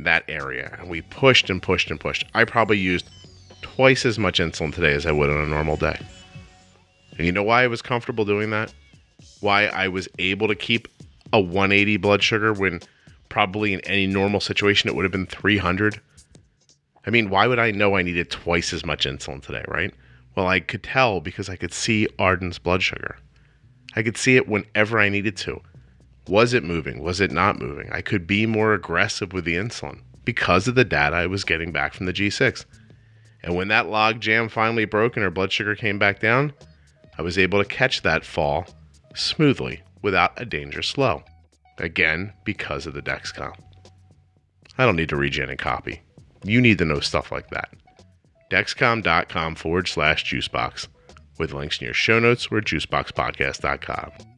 that 0.04 0.24
area. 0.28 0.76
And 0.78 0.88
we 0.88 1.02
pushed 1.02 1.50
and 1.50 1.62
pushed 1.62 1.90
and 1.90 2.00
pushed. 2.00 2.24
I 2.34 2.44
probably 2.44 2.78
used 2.78 3.08
twice 3.62 4.06
as 4.06 4.18
much 4.18 4.38
insulin 4.38 4.72
today 4.72 4.92
as 4.92 5.06
I 5.06 5.12
would 5.12 5.30
on 5.30 5.38
a 5.38 5.46
normal 5.46 5.76
day. 5.76 5.98
And 7.16 7.26
you 7.26 7.32
know 7.32 7.42
why 7.42 7.64
I 7.64 7.66
was 7.66 7.82
comfortable 7.82 8.24
doing 8.24 8.50
that? 8.50 8.72
Why 9.40 9.66
I 9.66 9.88
was 9.88 10.08
able 10.18 10.48
to 10.48 10.54
keep 10.54 10.88
a 11.32 11.40
180 11.40 11.96
blood 11.98 12.22
sugar 12.22 12.52
when 12.52 12.80
probably 13.28 13.72
in 13.72 13.80
any 13.80 14.06
normal 14.06 14.40
situation 14.40 14.88
it 14.88 14.94
would 14.94 15.04
have 15.04 15.12
been 15.12 15.26
300? 15.26 16.00
I 17.06 17.10
mean, 17.10 17.30
why 17.30 17.46
would 17.46 17.58
I 17.58 17.70
know 17.70 17.96
I 17.96 18.02
needed 18.02 18.30
twice 18.30 18.72
as 18.72 18.84
much 18.84 19.06
insulin 19.06 19.42
today, 19.42 19.64
right? 19.68 19.92
Well, 20.36 20.46
I 20.46 20.60
could 20.60 20.82
tell 20.82 21.20
because 21.20 21.48
I 21.48 21.56
could 21.56 21.72
see 21.72 22.08
Arden's 22.18 22.58
blood 22.58 22.82
sugar. 22.82 23.16
I 23.94 24.02
could 24.02 24.16
see 24.16 24.36
it 24.36 24.48
whenever 24.48 24.98
I 24.98 25.08
needed 25.08 25.36
to. 25.38 25.60
Was 26.28 26.54
it 26.54 26.64
moving? 26.64 27.02
Was 27.02 27.20
it 27.20 27.30
not 27.30 27.58
moving? 27.58 27.90
I 27.92 28.00
could 28.00 28.26
be 28.26 28.46
more 28.46 28.72
aggressive 28.72 29.32
with 29.32 29.44
the 29.44 29.56
insulin 29.56 30.00
because 30.24 30.66
of 30.66 30.74
the 30.74 30.84
data 30.84 31.16
I 31.16 31.26
was 31.26 31.44
getting 31.44 31.70
back 31.70 31.92
from 31.92 32.06
the 32.06 32.12
G6. 32.12 32.64
And 33.42 33.54
when 33.54 33.68
that 33.68 33.88
log 33.88 34.20
jam 34.20 34.48
finally 34.48 34.86
broke 34.86 35.16
and 35.16 35.24
her 35.24 35.30
blood 35.30 35.52
sugar 35.52 35.74
came 35.74 35.98
back 35.98 36.20
down, 36.20 36.54
I 37.18 37.22
was 37.22 37.36
able 37.36 37.62
to 37.62 37.68
catch 37.68 38.02
that 38.02 38.24
fall 38.24 38.66
smoothly 39.14 39.82
without 40.02 40.40
a 40.40 40.46
dangerous 40.46 40.96
low. 40.96 41.22
Again, 41.78 42.32
because 42.44 42.86
of 42.86 42.94
the 42.94 43.02
Dexcom. 43.02 43.54
I 44.78 44.86
don't 44.86 44.96
need 44.96 45.10
to 45.10 45.22
you 45.22 45.42
any 45.42 45.56
copy. 45.56 46.00
You 46.42 46.60
need 46.60 46.78
to 46.78 46.84
know 46.84 47.00
stuff 47.00 47.30
like 47.30 47.50
that. 47.50 47.70
Dexcom.com 48.50 49.56
forward 49.56 49.88
slash 49.88 50.24
juicebox 50.24 50.88
with 51.38 51.52
links 51.52 51.80
in 51.80 51.84
your 51.86 51.94
show 51.94 52.18
notes 52.18 52.46
or 52.50 52.60
juiceboxpodcast.com. 52.60 54.33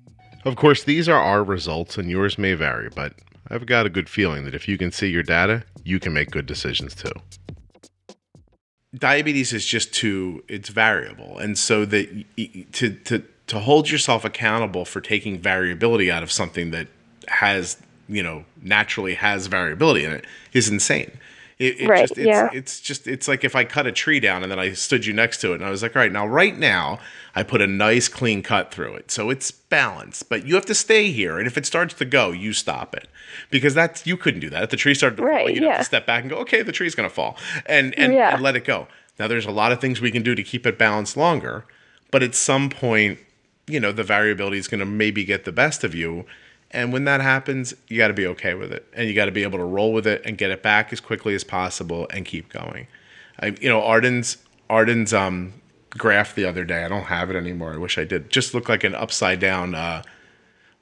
Of 0.47 0.55
course, 0.55 0.84
these 0.84 1.09
are 1.09 1.18
our 1.18 1.42
results 1.42 1.99
and 1.99 2.09
yours 2.09 2.38
may 2.38 2.55
vary, 2.55 2.88
but 2.88 3.14
I've 3.49 3.66
got 3.66 3.84
a 3.84 3.90
good 3.90 4.09
feeling 4.09 4.44
that 4.44 4.55
if 4.55 4.68
you 4.68 4.78
can 4.78 4.92
see 4.92 5.09
your 5.09 5.24
data, 5.24 5.64
you 5.82 5.99
can 5.99 6.12
make 6.12 6.30
good 6.30 6.47
decisions 6.47 6.94
too. 6.94 7.11
Diabetes 8.94 9.53
is 9.53 9.66
just 9.66 9.92
too 9.92 10.44
it's 10.47 10.68
variable, 10.68 11.36
and 11.38 11.59
so 11.59 11.84
that 11.86 12.24
to 12.74 12.90
to 12.94 13.24
to 13.49 13.59
hold 13.59 13.90
yourself 13.90 14.24
accountable 14.24 14.84
for 14.84 15.01
taking 15.01 15.40
variability 15.40 16.12
out 16.12 16.22
of 16.22 16.30
something 16.30 16.70
that 16.70 16.86
has 17.26 17.78
you 18.09 18.22
know 18.22 18.44
naturally 18.62 19.14
has 19.14 19.49
variability 19.49 20.05
in 20.05 20.12
it 20.12 20.24
is 20.53 20.68
insane. 20.68 21.11
It, 21.59 21.81
it 21.81 21.89
Right, 21.89 22.07
just, 22.07 22.19
it's, 22.19 22.27
yeah. 22.27 22.51
it's 22.53 22.81
just 22.81 23.07
it's 23.07 23.27
like 23.27 23.43
if 23.43 23.57
I 23.57 23.65
cut 23.65 23.87
a 23.87 23.93
tree 23.93 24.21
down 24.21 24.43
and 24.43 24.53
then 24.53 24.59
I 24.59 24.73
stood 24.75 25.07
you 25.07 25.15
next 25.15 25.41
to 25.41 25.53
it 25.53 25.57
and 25.57 25.65
I 25.65 25.71
was 25.71 25.83
like, 25.83 25.97
all 25.97 26.01
right, 26.03 26.13
now 26.13 26.27
right 26.27 26.57
now 26.57 26.99
I 27.35 27.43
put 27.43 27.63
a 27.63 27.67
nice 27.67 28.09
clean 28.09 28.43
cut 28.43 28.71
through 28.73 28.95
it, 28.97 29.11
so 29.11 29.31
it's 29.31 29.51
balanced. 29.51 30.29
But 30.29 30.47
you 30.47 30.55
have 30.55 30.67
to 30.67 30.75
stay 30.75 31.11
here, 31.13 31.39
and 31.39 31.47
if 31.47 31.57
it 31.57 31.65
starts 31.65 31.95
to 31.95 32.05
go, 32.05 32.31
you 32.31 32.53
stop 32.53 32.95
it 32.95 33.09
because 33.51 33.73
that's 33.75 34.07
you 34.07 34.19
couldn't 34.19 34.41
do 34.41 34.51
that. 34.51 34.65
If 34.65 34.71
the 34.71 34.77
tree 34.77 34.93
started 34.95 35.17
to 35.17 35.23
fall, 35.23 35.49
you'd 35.55 35.63
have 35.63 35.79
to 35.79 35.85
step 35.85 36.07
back 36.07 36.23
and 36.23 36.31
go, 36.31 36.37
okay, 36.39 36.61
the 36.61 36.73
tree's 36.73 36.95
gonna 36.95 37.09
fall, 37.09 37.39
and 37.65 37.99
and, 37.99 38.13
Yeah. 38.13 38.35
and 38.35 38.43
let 38.43 38.55
it 38.55 38.65
go. 38.67 38.87
Now 39.19 39.27
there's 39.27 39.47
a 39.47 39.51
lot 39.51 39.73
of 39.73 39.81
things 39.81 39.99
we 40.01 40.11
can 40.11 40.23
do 40.23 40.35
to 40.35 40.43
keep 40.43 40.67
it 40.67 40.77
balanced 40.79 41.17
longer, 41.17 41.65
but 42.11 42.23
at 42.23 42.35
some 42.35 42.69
point, 42.69 43.19
you 43.67 43.81
know, 43.81 43.93
the 43.93 44.05
variability 44.05 44.59
is 44.59 44.69
gonna 44.69 44.85
maybe 44.85 45.25
get 45.25 45.47
the 45.47 45.53
best 45.53 45.85
of 45.85 45.95
you. 45.95 46.27
And 46.71 46.93
when 46.93 47.05
that 47.05 47.21
happens, 47.21 47.75
you 47.89 47.99
got 47.99 48.09
to 48.09 48.14
be 48.14 48.27
okay 48.27 48.55
with 48.55 48.73
it, 48.73 48.87
and 48.93 49.09
you 49.09 49.14
got 49.14 49.27
to 49.27 49.33
be 49.33 49.45
able 49.45 49.59
to 49.59 49.64
roll 49.64 49.93
with 49.93 50.07
it 50.07 50.23
and 50.25 50.37
get 50.37 50.51
it 50.51 50.62
back 50.62 50.93
as 50.93 51.01
quickly 51.01 51.35
as 51.35 51.45
possible 51.45 52.07
and 52.11 52.25
keep 52.25 52.49
going. 52.49 52.89
I, 53.41 53.57
you 53.61 53.69
know, 53.69 53.83
Arden's 53.83 54.39
Arden's 54.69 55.14
um, 55.14 55.55
graph 55.91 56.35
the 56.35 56.45
other 56.45 56.64
day. 56.64 56.85
I 56.85 56.89
don't 56.89 57.05
have 57.05 57.31
it 57.31 57.37
anymore. 57.37 57.73
I 57.73 57.77
wish 57.77 57.99
I 57.99 58.05
did. 58.05 58.31
Just 58.31 58.55
looked 58.55 58.69
like 58.69 58.85
an 58.85 58.95
upside 58.95 59.39
down, 59.39 59.75
uh, 59.75 60.03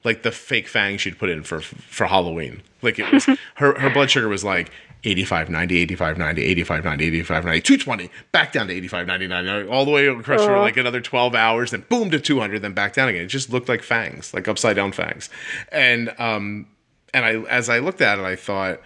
like 0.03 0.23
the 0.23 0.31
fake 0.31 0.67
fangs 0.67 1.01
she'd 1.01 1.19
put 1.19 1.29
in 1.29 1.43
for 1.43 1.61
for 1.61 2.07
Halloween. 2.07 2.61
Like 2.81 2.99
it 2.99 3.11
was 3.11 3.25
her 3.55 3.79
her 3.79 3.89
blood 3.89 4.09
sugar 4.09 4.27
was 4.27 4.43
like 4.43 4.71
85, 5.05 5.49
90, 5.49 5.77
85, 5.77 6.17
90, 6.17 6.43
85, 6.43 6.83
90, 6.83 7.05
85, 7.05 7.45
90, 7.45 7.61
220, 7.61 8.09
back 8.31 8.51
down 8.51 8.67
to 8.67 8.73
85, 8.73 9.07
99, 9.07 9.67
all 9.67 9.85
the 9.85 9.91
way 9.91 10.07
across 10.07 10.43
for 10.43 10.59
like 10.59 10.77
another 10.77 11.01
12 11.01 11.35
hours, 11.35 11.71
then 11.71 11.85
boom 11.89 12.09
to 12.11 12.19
200, 12.19 12.61
then 12.61 12.73
back 12.73 12.93
down 12.93 13.09
again. 13.09 13.23
It 13.23 13.27
just 13.27 13.51
looked 13.51 13.69
like 13.69 13.83
fangs, 13.83 14.33
like 14.33 14.47
upside 14.47 14.75
down 14.75 14.91
fangs. 14.91 15.29
And 15.71 16.13
um, 16.19 16.67
and 17.13 17.25
I 17.25 17.35
as 17.49 17.69
I 17.69 17.79
looked 17.79 18.01
at 18.01 18.19
it, 18.19 18.25
I 18.25 18.35
thought, 18.35 18.81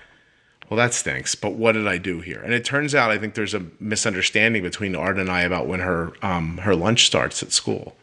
well, 0.70 0.78
that 0.78 0.93
stinks. 0.93 1.36
But 1.36 1.53
what 1.53 1.72
did 1.74 1.88
I 1.88 1.97
do 1.97 2.22
here? 2.22 2.39
And 2.39 2.53
it 2.53 2.63
turns 2.63 2.93
out 2.93 3.11
I 3.11 3.17
think 3.17 3.34
there's 3.34 3.53
a 3.53 3.65
misunderstanding 3.80 4.61
between 4.61 4.95
Arden 4.95 5.22
and 5.22 5.32
I 5.32 5.41
about 5.41 5.67
when 5.67 5.80
her 5.80 6.13
um, 6.22 6.57
her 6.59 6.76
lunch 6.76 7.05
starts 7.05 7.41
at 7.41 7.51
school. 7.51 7.95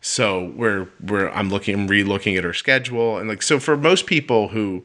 So 0.00 0.52
we're 0.56 0.88
we're 1.00 1.28
I'm 1.30 1.50
looking 1.50 1.74
I'm 1.74 1.86
re-looking 1.86 2.36
at 2.36 2.44
her 2.44 2.54
schedule 2.54 3.18
and 3.18 3.28
like 3.28 3.42
so 3.42 3.58
for 3.58 3.76
most 3.76 4.06
people 4.06 4.48
who 4.48 4.84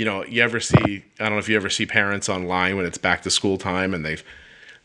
you 0.00 0.06
know 0.06 0.24
you 0.24 0.42
ever 0.42 0.60
see 0.60 1.04
I 1.20 1.24
don't 1.24 1.32
know 1.32 1.38
if 1.38 1.48
you 1.50 1.56
ever 1.56 1.68
see 1.68 1.84
parents 1.84 2.30
online 2.30 2.78
when 2.78 2.86
it's 2.86 2.96
back 2.96 3.20
to 3.22 3.30
school 3.30 3.58
time 3.58 3.92
and 3.92 4.02
they've 4.02 4.24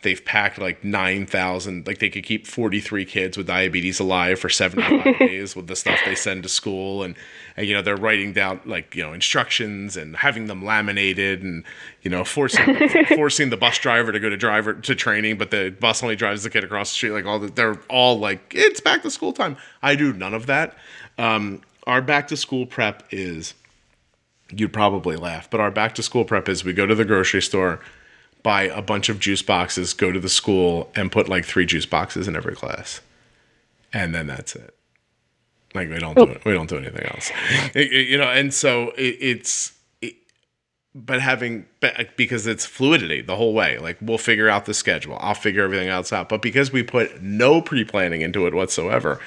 they've 0.02 0.24
packed 0.26 0.60
like 0.60 0.84
9,000 0.84 1.88
like 1.88 2.00
they 2.00 2.10
could 2.10 2.26
keep 2.26 2.46
43 2.46 3.06
kids 3.06 3.38
with 3.38 3.48
diabetes 3.48 4.02
alive 4.02 4.38
for 4.40 4.50
75 4.50 5.18
days 5.20 5.56
with 5.56 5.68
the 5.68 5.76
stuff 5.76 5.98
they 6.04 6.16
send 6.16 6.44
to 6.44 6.50
school. 6.50 7.02
And, 7.02 7.16
and 7.56 7.66
you 7.66 7.74
know 7.74 7.82
they're 7.82 7.96
writing 7.96 8.34
down 8.34 8.60
like 8.66 8.94
you 8.94 9.04
know 9.04 9.14
instructions 9.14 9.96
and 9.96 10.18
having 10.18 10.48
them 10.48 10.66
laminated 10.66 11.42
and 11.44 11.64
you 12.02 12.12
know 12.12 12.26
forcing 12.26 12.76
forcing 13.16 13.52
the 13.52 13.58
bus 13.58 13.80
driver 13.80 14.12
to 14.12 14.20
go 14.20 14.30
to 14.30 14.36
driver 14.36 14.74
to 14.74 14.96
training 14.96 15.38
but 15.38 15.50
the 15.50 15.74
bus 15.80 16.04
only 16.04 16.18
drives 16.18 16.44
the 16.44 16.50
kid 16.50 16.66
across 16.66 16.90
the 16.90 16.96
street 16.96 17.12
like 17.12 17.26
all 17.26 17.40
the, 17.40 17.48
they're 17.48 17.80
all 17.90 18.20
like 18.20 18.52
it's 18.54 18.82
back 18.82 19.02
to 19.04 19.10
school 19.10 19.32
time. 19.32 19.56
I 19.82 19.96
do 19.96 20.12
none 20.12 20.34
of 20.34 20.46
that. 20.48 20.76
Um, 21.18 21.62
our 21.88 22.02
back 22.02 22.28
to 22.28 22.36
school 22.36 22.66
prep 22.66 23.08
is 23.12 23.54
you'd 24.56 24.74
probably 24.74 25.16
laugh. 25.16 25.50
But 25.50 25.60
our 25.60 25.72
back 25.72 25.96
to 25.96 26.04
school 26.04 26.26
prep 26.26 26.48
is 26.50 26.64
we 26.64 26.74
go 26.74 26.86
to 26.86 26.96
the 26.96 27.06
grocery 27.06 27.42
store, 27.42 27.80
buy 28.44 28.64
a 28.64 28.82
bunch 28.82 29.10
of 29.10 29.20
juice 29.20 29.42
boxes, 29.42 29.94
go 29.94 30.12
to 30.12 30.20
the 30.20 30.30
school, 30.30 30.92
and 30.96 31.12
put 31.12 31.28
like 31.30 31.46
three 31.46 31.66
juice 31.66 31.86
boxes 31.86 32.28
in 32.28 32.36
every 32.36 32.56
class, 32.56 33.02
and 33.94 34.14
then 34.14 34.28
that's 34.28 34.56
it. 34.56 34.74
Like 35.74 35.90
we 35.90 36.00
don't 36.00 36.16
do 36.16 36.24
it. 36.24 36.46
We 36.46 36.54
don't 36.54 36.70
do 36.70 36.78
anything 36.78 37.06
else, 37.08 37.32
It- 37.76 37.92
it- 37.92 38.08
you 38.08 38.18
know. 38.18 38.30
And 38.30 38.54
so 38.54 38.90
it, 38.98 39.18
it's. 39.20 39.74
It, 40.02 40.16
but 40.94 41.20
having 41.22 41.66
uh, 41.84 42.04
because 42.16 42.48
it's 42.48 42.66
fluidity 42.66 43.22
the 43.22 43.36
whole 43.36 43.54
way 43.54 43.78
like 43.80 43.98
we'll 44.02 44.18
figure 44.18 44.48
out 44.48 44.66
the 44.66 44.74
schedule 44.74 45.18
i'll 45.20 45.34
figure 45.34 45.62
everything 45.62 45.90
else 45.90 46.14
out 46.14 46.30
but 46.30 46.42
because 46.42 46.72
we 46.72 46.84
put 46.84 47.22
no 47.22 47.62
pre-planning 47.62 48.22
into 48.22 48.48
it 48.48 48.54
whatsoever 48.54 49.20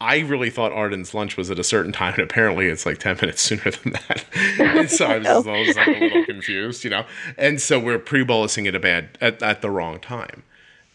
I 0.00 0.18
really 0.18 0.50
thought 0.50 0.72
Arden's 0.72 1.14
lunch 1.14 1.36
was 1.38 1.50
at 1.50 1.58
a 1.58 1.64
certain 1.64 1.90
time, 1.92 2.14
and 2.14 2.22
apparently 2.22 2.66
it's 2.66 2.84
like 2.84 2.98
10 2.98 3.16
minutes 3.22 3.40
sooner 3.42 3.70
than 3.70 3.92
that. 3.92 4.24
and 4.58 4.90
so 4.90 5.06
I 5.06 5.18
was, 5.18 5.26
just, 5.26 5.46
I 5.48 5.58
was 5.60 5.76
like 5.76 5.86
a 5.88 6.00
little 6.00 6.24
confused, 6.26 6.84
you 6.84 6.90
know? 6.90 7.04
And 7.38 7.60
so 7.60 7.78
we're 7.80 7.98
pre 7.98 8.22
bolusing 8.24 8.68
at 8.68 8.74
a 8.74 8.80
bad, 8.80 9.16
at, 9.22 9.42
at 9.42 9.62
the 9.62 9.70
wrong 9.70 9.98
time. 9.98 10.42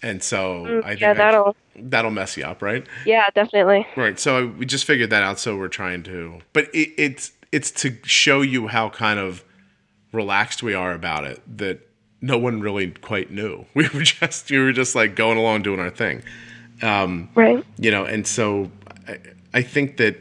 And 0.04 0.22
so 0.24 0.82
I 0.84 0.89
think 0.95 0.97
Mm, 0.97 0.99
yeah, 1.02 1.14
that- 1.14 1.18
that'll 1.18 1.56
that'll 1.76 2.12
mess 2.12 2.36
you 2.38 2.43
up, 2.43 2.62
right? 2.62 2.86
yeah, 3.06 3.26
definitely. 3.34 3.88
Right. 3.95 4.20
So 4.20 4.47
we 4.47 4.66
just 4.66 4.86
figured 4.86 5.10
that 5.10 5.24
out. 5.24 5.39
So 5.39 5.58
we're 5.58 5.68
trying 5.68 6.04
to, 6.04 6.39
but 6.54 6.66
it, 6.76 6.89
it's, 6.97 7.32
it's 7.52 7.72
to 7.72 7.97
show 8.04 8.41
you 8.41 8.68
how 8.68 8.89
kind 8.89 9.20
of 9.20 9.43
relaxed 10.12 10.62
we 10.62 10.74
are 10.74 10.93
about 10.93 11.24
it 11.24 11.41
that 11.58 11.80
no 12.22 12.38
one 12.38 12.60
really 12.62 12.91
quite 12.91 13.32
knew. 13.32 13.66
We 13.74 13.88
were 13.89 14.02
just, 14.02 14.52
we 14.52 14.60
were 14.60 14.74
just 14.74 14.93
like 14.95 15.16
going 15.16 15.38
along 15.39 15.64
doing 15.64 15.80
our 15.80 15.89
thing 15.89 16.22
Right. 16.84 17.64
you 17.78 17.91
know 17.91 18.06
and 18.06 18.26
so 18.26 18.72
I, 19.08 19.20
I 19.54 19.62
think 19.62 19.97
that 19.97 20.16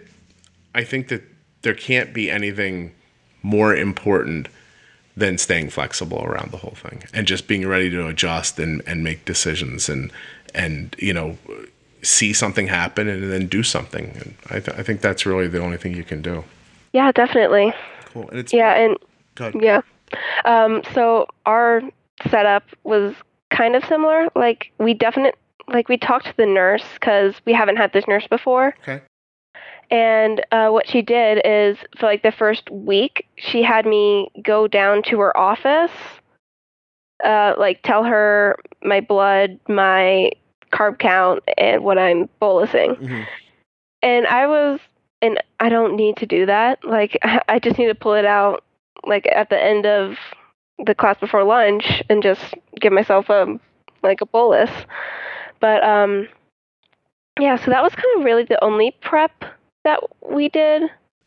i 0.75 0.85
think 0.85 1.09
that 1.09 1.23
there 1.63 1.75
can't 1.75 2.13
be 2.15 2.31
anything 2.31 2.93
more 3.43 3.75
important 3.75 4.49
than 5.17 5.37
staying 5.39 5.71
flexible 5.71 6.23
around 6.25 6.51
the 6.53 6.57
whole 6.59 6.75
thing 6.77 7.03
and 7.13 7.27
just 7.27 7.47
being 7.49 7.67
ready 7.67 7.91
to 7.91 8.07
adjust 8.07 8.59
and, 8.59 8.83
and 8.87 9.03
make 9.05 9.25
decisions 9.25 9.89
and 9.89 10.11
and 10.55 10.95
you 10.99 11.13
know 11.13 11.37
see 12.03 12.33
something 12.33 12.69
happen 12.69 13.09
and 13.09 13.31
then 13.31 13.47
do 13.47 13.63
something 13.63 14.11
and 14.17 14.35
I, 14.49 14.61
th- 14.61 14.79
I 14.79 14.83
think 14.83 15.01
that's 15.03 15.27
really 15.27 15.49
the 15.49 15.61
only 15.61 15.77
thing 15.77 15.95
you 15.95 16.05
can 16.05 16.23
do 16.23 16.45
Yeah, 16.93 17.13
definitely. 17.13 17.75
cool 18.07 18.29
and 18.31 18.39
it's 18.39 18.53
Yeah, 18.53 18.73
and 18.75 18.97
go 19.35 19.49
ahead. 19.49 19.63
Yeah. 19.63 19.81
Um, 20.45 20.83
so 20.95 21.27
our 21.45 21.83
setup 22.31 22.65
was 22.85 23.15
kind 23.51 23.77
of 23.77 23.85
similar. 23.85 24.29
Like 24.35 24.73
we 24.79 24.95
definitely 24.95 25.39
like 25.71 25.89
we 25.89 25.97
talked 25.97 26.27
to 26.27 26.37
the 26.37 26.47
nurse 26.47 26.85
because 26.95 27.35
we 27.47 27.53
haven't 27.53 27.77
had 27.77 27.93
this 27.93 28.07
nurse 28.09 28.27
before. 28.27 28.75
okay 28.83 29.01
And 29.91 30.45
uh, 30.53 30.69
what 30.71 30.89
she 30.89 31.03
did 31.03 31.41
is 31.45 31.77
for 31.99 32.07
like 32.07 32.23
the 32.23 32.33
first 32.33 32.71
week, 32.71 33.27
she 33.37 33.63
had 33.63 33.87
me 33.87 34.31
go 34.43 34.69
down 34.69 35.03
to 35.05 35.19
her 35.21 35.37
office, 35.37 35.93
uh, 37.25 37.55
like 37.59 37.83
tell 37.83 38.05
her 38.05 38.57
my 38.83 39.01
blood, 39.01 39.59
my 39.69 40.31
carb 40.73 40.99
count, 40.99 41.43
and 41.59 41.83
what 41.85 41.99
I'm 41.99 42.29
bolusing. 42.41 42.97
Mhm. 42.99 43.27
And 44.03 44.27
I 44.27 44.47
was, 44.47 44.81
and 45.21 45.43
I 45.59 45.69
don't 45.69 45.97
need 45.97 46.17
to 46.19 46.27
do 46.27 46.47
that. 46.47 46.85
Like 46.85 47.19
I 47.49 47.59
just 47.59 47.79
need 47.79 47.89
to 47.89 47.95
pull 47.95 48.15
it 48.15 48.25
out, 48.25 48.65
like 49.07 49.27
at 49.27 49.51
the 49.51 49.61
end 49.63 49.87
of 49.87 50.17
the 50.87 50.95
class 50.95 51.19
before 51.21 51.45
lunch, 51.45 52.03
and 52.09 52.23
just 52.23 52.55
give 52.81 52.93
myself 52.93 53.29
a 53.29 53.59
like 54.03 54.21
a 54.21 54.27
bolus. 54.27 54.71
But 55.61 55.85
um, 55.85 56.29
yeah. 57.39 57.57
So 57.57 57.71
that 57.71 57.83
was 57.83 57.95
kind 57.95 58.07
of 58.19 58.25
really 58.25 58.45
the 58.45 58.63
only 58.65 58.97
prep 59.03 59.45
that 59.85 60.01
we 60.31 60.49
did. 60.49 60.83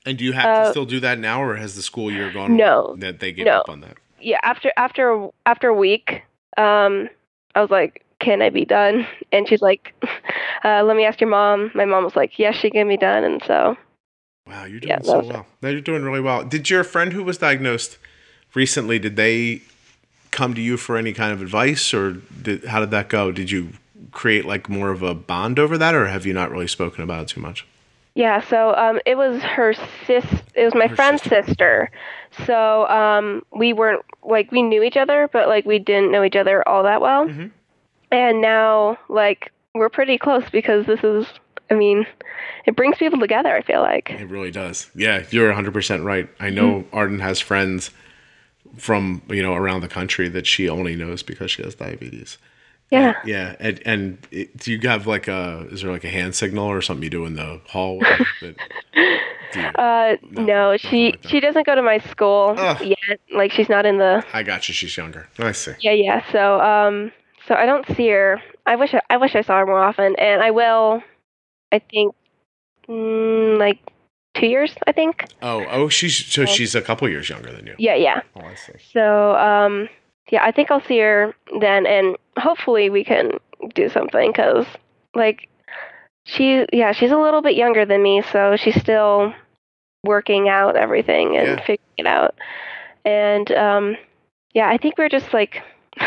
and 0.06 0.18
do 0.18 0.26
you 0.26 0.34
have 0.34 0.44
to 0.44 0.50
Uh, 0.68 0.72
still 0.72 0.86
do 0.86 1.00
that 1.00 1.18
now 1.20 1.42
or 1.42 1.56
has 1.56 1.76
the 1.76 1.82
school 1.82 2.12
year 2.12 2.30
gone 2.32 2.56
No. 2.58 2.96
that 3.00 3.20
they 3.20 3.32
gave 3.32 3.46
No. 3.46 3.60
up 3.60 3.70
on 3.70 3.82
that 3.82 3.98
Yeah. 4.20 4.38
After 4.44 4.72
after 4.78 5.30
after 5.46 5.68
a 5.70 5.74
week, 5.74 6.24
um, 6.58 7.10
I 7.56 7.62
was 7.62 7.70
like, 7.72 8.04
"Can 8.20 8.42
I 8.42 8.50
be 8.50 8.66
done?" 8.66 9.08
And 9.32 9.48
she's 9.48 9.62
like, 9.62 9.94
uh, 10.66 10.84
"Let 10.84 10.96
me 10.98 11.06
ask 11.06 11.20
your 11.22 11.30
mom." 11.30 11.72
My 11.74 11.86
mom 11.86 12.04
was 12.04 12.16
like, 12.16 12.38
"Yes, 12.40 12.56
she 12.56 12.70
can 12.70 12.88
be 12.88 12.98
done." 12.98 13.24
And 13.24 13.42
so 13.46 13.78
Wow, 14.48 14.66
you're 14.66 14.80
doing 14.82 14.90
Yeah, 14.90 15.02
so 15.02 15.20
well. 15.24 15.46
No, 15.62 15.70
you're 15.70 15.80
doing 15.82 16.04
really 16.04 16.20
well. 16.20 16.44
Did 16.44 16.70
your 16.70 16.84
friend 16.84 17.14
who 17.14 17.24
was 17.24 17.38
diagnosed 17.38 17.98
recently? 18.54 19.00
Did 19.00 19.16
they 19.16 19.62
come 20.32 20.54
to 20.54 20.62
you 20.62 20.76
for 20.78 20.98
any 20.98 21.14
kind 21.14 21.32
of 21.32 21.42
advice, 21.42 21.94
or 21.94 22.18
did, 22.42 22.66
how 22.66 22.80
did 22.82 22.92
that 22.92 23.08
go? 23.08 23.32
Did 23.32 23.50
you 23.52 23.70
create 24.14 24.45
like 24.45 24.70
more 24.70 24.89
of 24.91 25.01
a 25.01 25.14
bond 25.14 25.59
over 25.59 25.78
that, 25.78 25.93
or 25.95 26.07
have 26.07 26.26
you 26.26 26.34
not 26.34 26.51
really 26.51 26.68
spoken 26.68 27.03
about 27.03 27.24
it 27.24 27.28
too 27.30 27.41
much? 27.41 27.66
Yeah, 28.16 28.41
so 28.47 28.76
um, 28.76 28.99
it 29.07 29.16
was 29.18 29.41
her 29.41 29.74
sis. 30.05 30.24
It 30.53 30.64
was 30.64 30.76
my 30.76 30.86
Her 30.88 30.95
friend's 30.95 31.24
sister. 31.24 31.89
So 32.45 32.88
um, 32.88 33.43
we 33.51 33.74
weren't 33.74 34.05
like 34.24 34.51
we 34.51 34.61
knew 34.61 34.84
each 34.84 34.97
other, 34.97 35.30
but 35.34 35.47
like 35.47 35.66
we 35.66 35.80
didn't 35.80 36.11
know 36.11 36.24
each 36.24 36.36
other 36.36 36.68
all 36.68 36.84
that 36.84 37.01
well. 37.01 37.28
Mhm. 37.28 37.49
And 38.11 38.39
now 38.41 38.99
like 39.09 39.51
we're 39.74 39.89
pretty 39.89 40.20
close 40.20 40.43
because 40.51 40.86
this 40.86 41.03
is 41.03 41.26
I 41.72 41.76
mean, 41.76 42.05
it 42.68 42.76
brings 42.76 42.97
people 42.97 43.20
together. 43.20 43.55
I 43.55 43.61
feel 43.64 43.82
like. 43.82 44.11
It 44.11 44.30
really 44.30 44.51
does. 44.51 44.91
Yeah, 44.93 45.24
you're 45.32 45.51
100% 45.51 46.03
right. 46.03 46.30
I 46.39 46.51
know 46.51 46.82
Mm-hmm. 46.82 46.95
Arden 46.95 47.20
has 47.20 47.39
friends 47.39 47.89
from, 48.78 49.24
you 49.30 49.41
know, 49.41 49.55
around 49.55 49.82
the 49.82 49.88
country 49.88 50.28
that 50.30 50.45
she 50.45 50.70
only 50.70 50.95
knows 50.95 51.24
because 51.24 51.49
she 51.51 51.64
has 51.64 51.74
diabetes. 51.76 52.38
Yeah. 52.94 53.14
Yeah, 53.26 53.56
and 53.60 53.82
and 53.86 54.18
it, 54.32 54.56
do 54.58 54.72
you 54.72 54.80
have 54.88 55.08
like 55.08 55.28
a 55.28 55.68
is 55.72 55.82
there 55.82 55.91
like 55.91 56.04
a 56.04 56.10
hand 56.10 56.36
signal 56.36 56.66
or 56.68 56.82
something 56.82 57.04
you 57.04 57.10
do 57.10 57.26
in 57.26 57.36
the 57.36 57.60
hallway? 57.68 58.06
that, 58.41 58.56
you- 59.56 59.62
Uh, 59.62 60.16
No, 60.32 60.44
no, 60.72 60.78
she 60.78 61.12
like 61.12 61.24
she 61.28 61.39
doesn't 61.39 61.66
go 61.66 61.76
to 61.76 61.82
my 61.82 62.00
school 62.00 62.56
Ugh. 62.58 62.82
yet. 62.82 63.20
Like 63.32 63.52
she's 63.52 63.70
not 63.70 63.86
in 63.86 63.98
the 63.98 64.24
I 64.34 64.44
got 64.44 64.68
you. 64.68 64.74
She's 64.74 64.96
younger. 64.98 65.28
I 65.39 65.52
see. 65.54 65.74
yeah 65.80 65.91
yeah. 65.91 66.24
So 66.32 66.60
um 66.62 67.12
so 67.48 67.56
I 67.56 67.66
don't 67.66 67.86
see 67.96 68.10
her. 68.10 68.41
I 68.66 68.76
wish 68.76 68.94
I, 68.94 69.02
I 69.10 69.18
wish 69.18 69.36
I 69.36 69.41
saw 69.41 69.60
her 69.60 69.66
more 69.66 69.84
often, 69.84 70.16
and 70.18 70.41
I 70.41 70.52
will. 70.52 71.04
I 71.72 71.80
think 71.80 72.16
mm, 72.88 73.58
like 73.60 73.80
two 74.34 74.48
years. 74.48 74.74
I 74.88 74.91
think. 74.91 75.26
Oh, 75.41 75.66
oh, 75.70 75.89
she's 75.89 76.16
so 76.26 76.46
she's 76.46 76.74
a 76.76 76.82
couple 76.82 77.08
years 77.10 77.28
younger 77.30 77.52
than 77.52 77.66
you. 77.68 77.76
Yeah 77.78 77.96
yeah. 77.96 78.22
Oh, 78.36 78.41
I 78.41 78.56
see. 78.56 78.74
So 78.94 79.36
um 79.36 79.89
yeah, 80.32 80.43
I 80.43 80.51
think 80.51 80.71
I'll 80.71 80.84
see 80.84 80.99
her 80.99 81.34
then, 81.59 81.86
and 81.86 82.15
hopefully 82.38 82.89
we 82.89 83.03
can 83.03 83.32
do 83.76 83.89
something 83.89 84.32
because 84.32 84.65
like 85.15 85.47
she 86.26 86.65
yeah 86.74 86.91
she's 86.91 87.11
a 87.11 87.17
little 87.17 87.41
bit 87.41 87.55
younger 87.55 87.86
than 87.86 88.01
me, 88.01 88.21
so 88.32 88.55
she's 88.55 88.80
still 88.80 89.34
working 90.03 90.49
out 90.49 90.76
everything 90.76 91.38
and 91.38 91.47
Yeah. 91.47 91.59
figuring 91.59 91.80
it 91.97 92.07
out. 92.07 92.36
And 93.05 93.51
um 93.51 93.97
yeah, 94.53 94.69
I 94.69 94.78
think 94.78 94.97
we're 94.97 95.09
just 95.09 95.34
like 95.34 95.61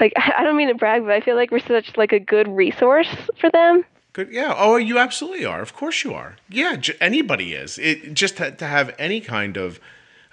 like 0.00 0.12
I 0.16 0.42
don't 0.44 0.56
mean 0.56 0.68
to 0.68 0.74
brag, 0.74 1.02
but 1.02 1.12
I 1.12 1.20
feel 1.20 1.36
like 1.36 1.50
we're 1.50 1.58
such 1.60 1.96
like 1.96 2.12
a 2.12 2.20
good 2.20 2.48
resource 2.48 3.08
for 3.40 3.50
them. 3.50 3.84
Good. 4.12 4.28
Yeah. 4.30 4.54
Oh, 4.56 4.76
you 4.76 4.98
absolutely 4.98 5.46
are. 5.46 5.62
Of 5.62 5.74
course 5.74 6.04
you 6.04 6.12
are. 6.12 6.36
Yeah. 6.50 6.76
J- 6.76 6.96
anybody 7.00 7.54
is. 7.54 7.78
It 7.78 8.12
just 8.12 8.36
to, 8.36 8.50
to 8.50 8.66
have 8.66 8.94
any 8.98 9.20
kind 9.22 9.56
of 9.56 9.80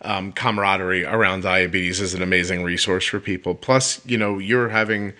um, 0.02 0.32
camaraderie 0.32 1.04
around 1.04 1.42
diabetes 1.42 2.00
is 2.00 2.14
an 2.14 2.22
amazing 2.22 2.64
resource 2.64 3.06
for 3.06 3.20
people. 3.20 3.56
Plus, 3.56 4.06
you 4.06 4.18
know, 4.18 4.38
you're 4.38 4.70
having. 4.70 5.14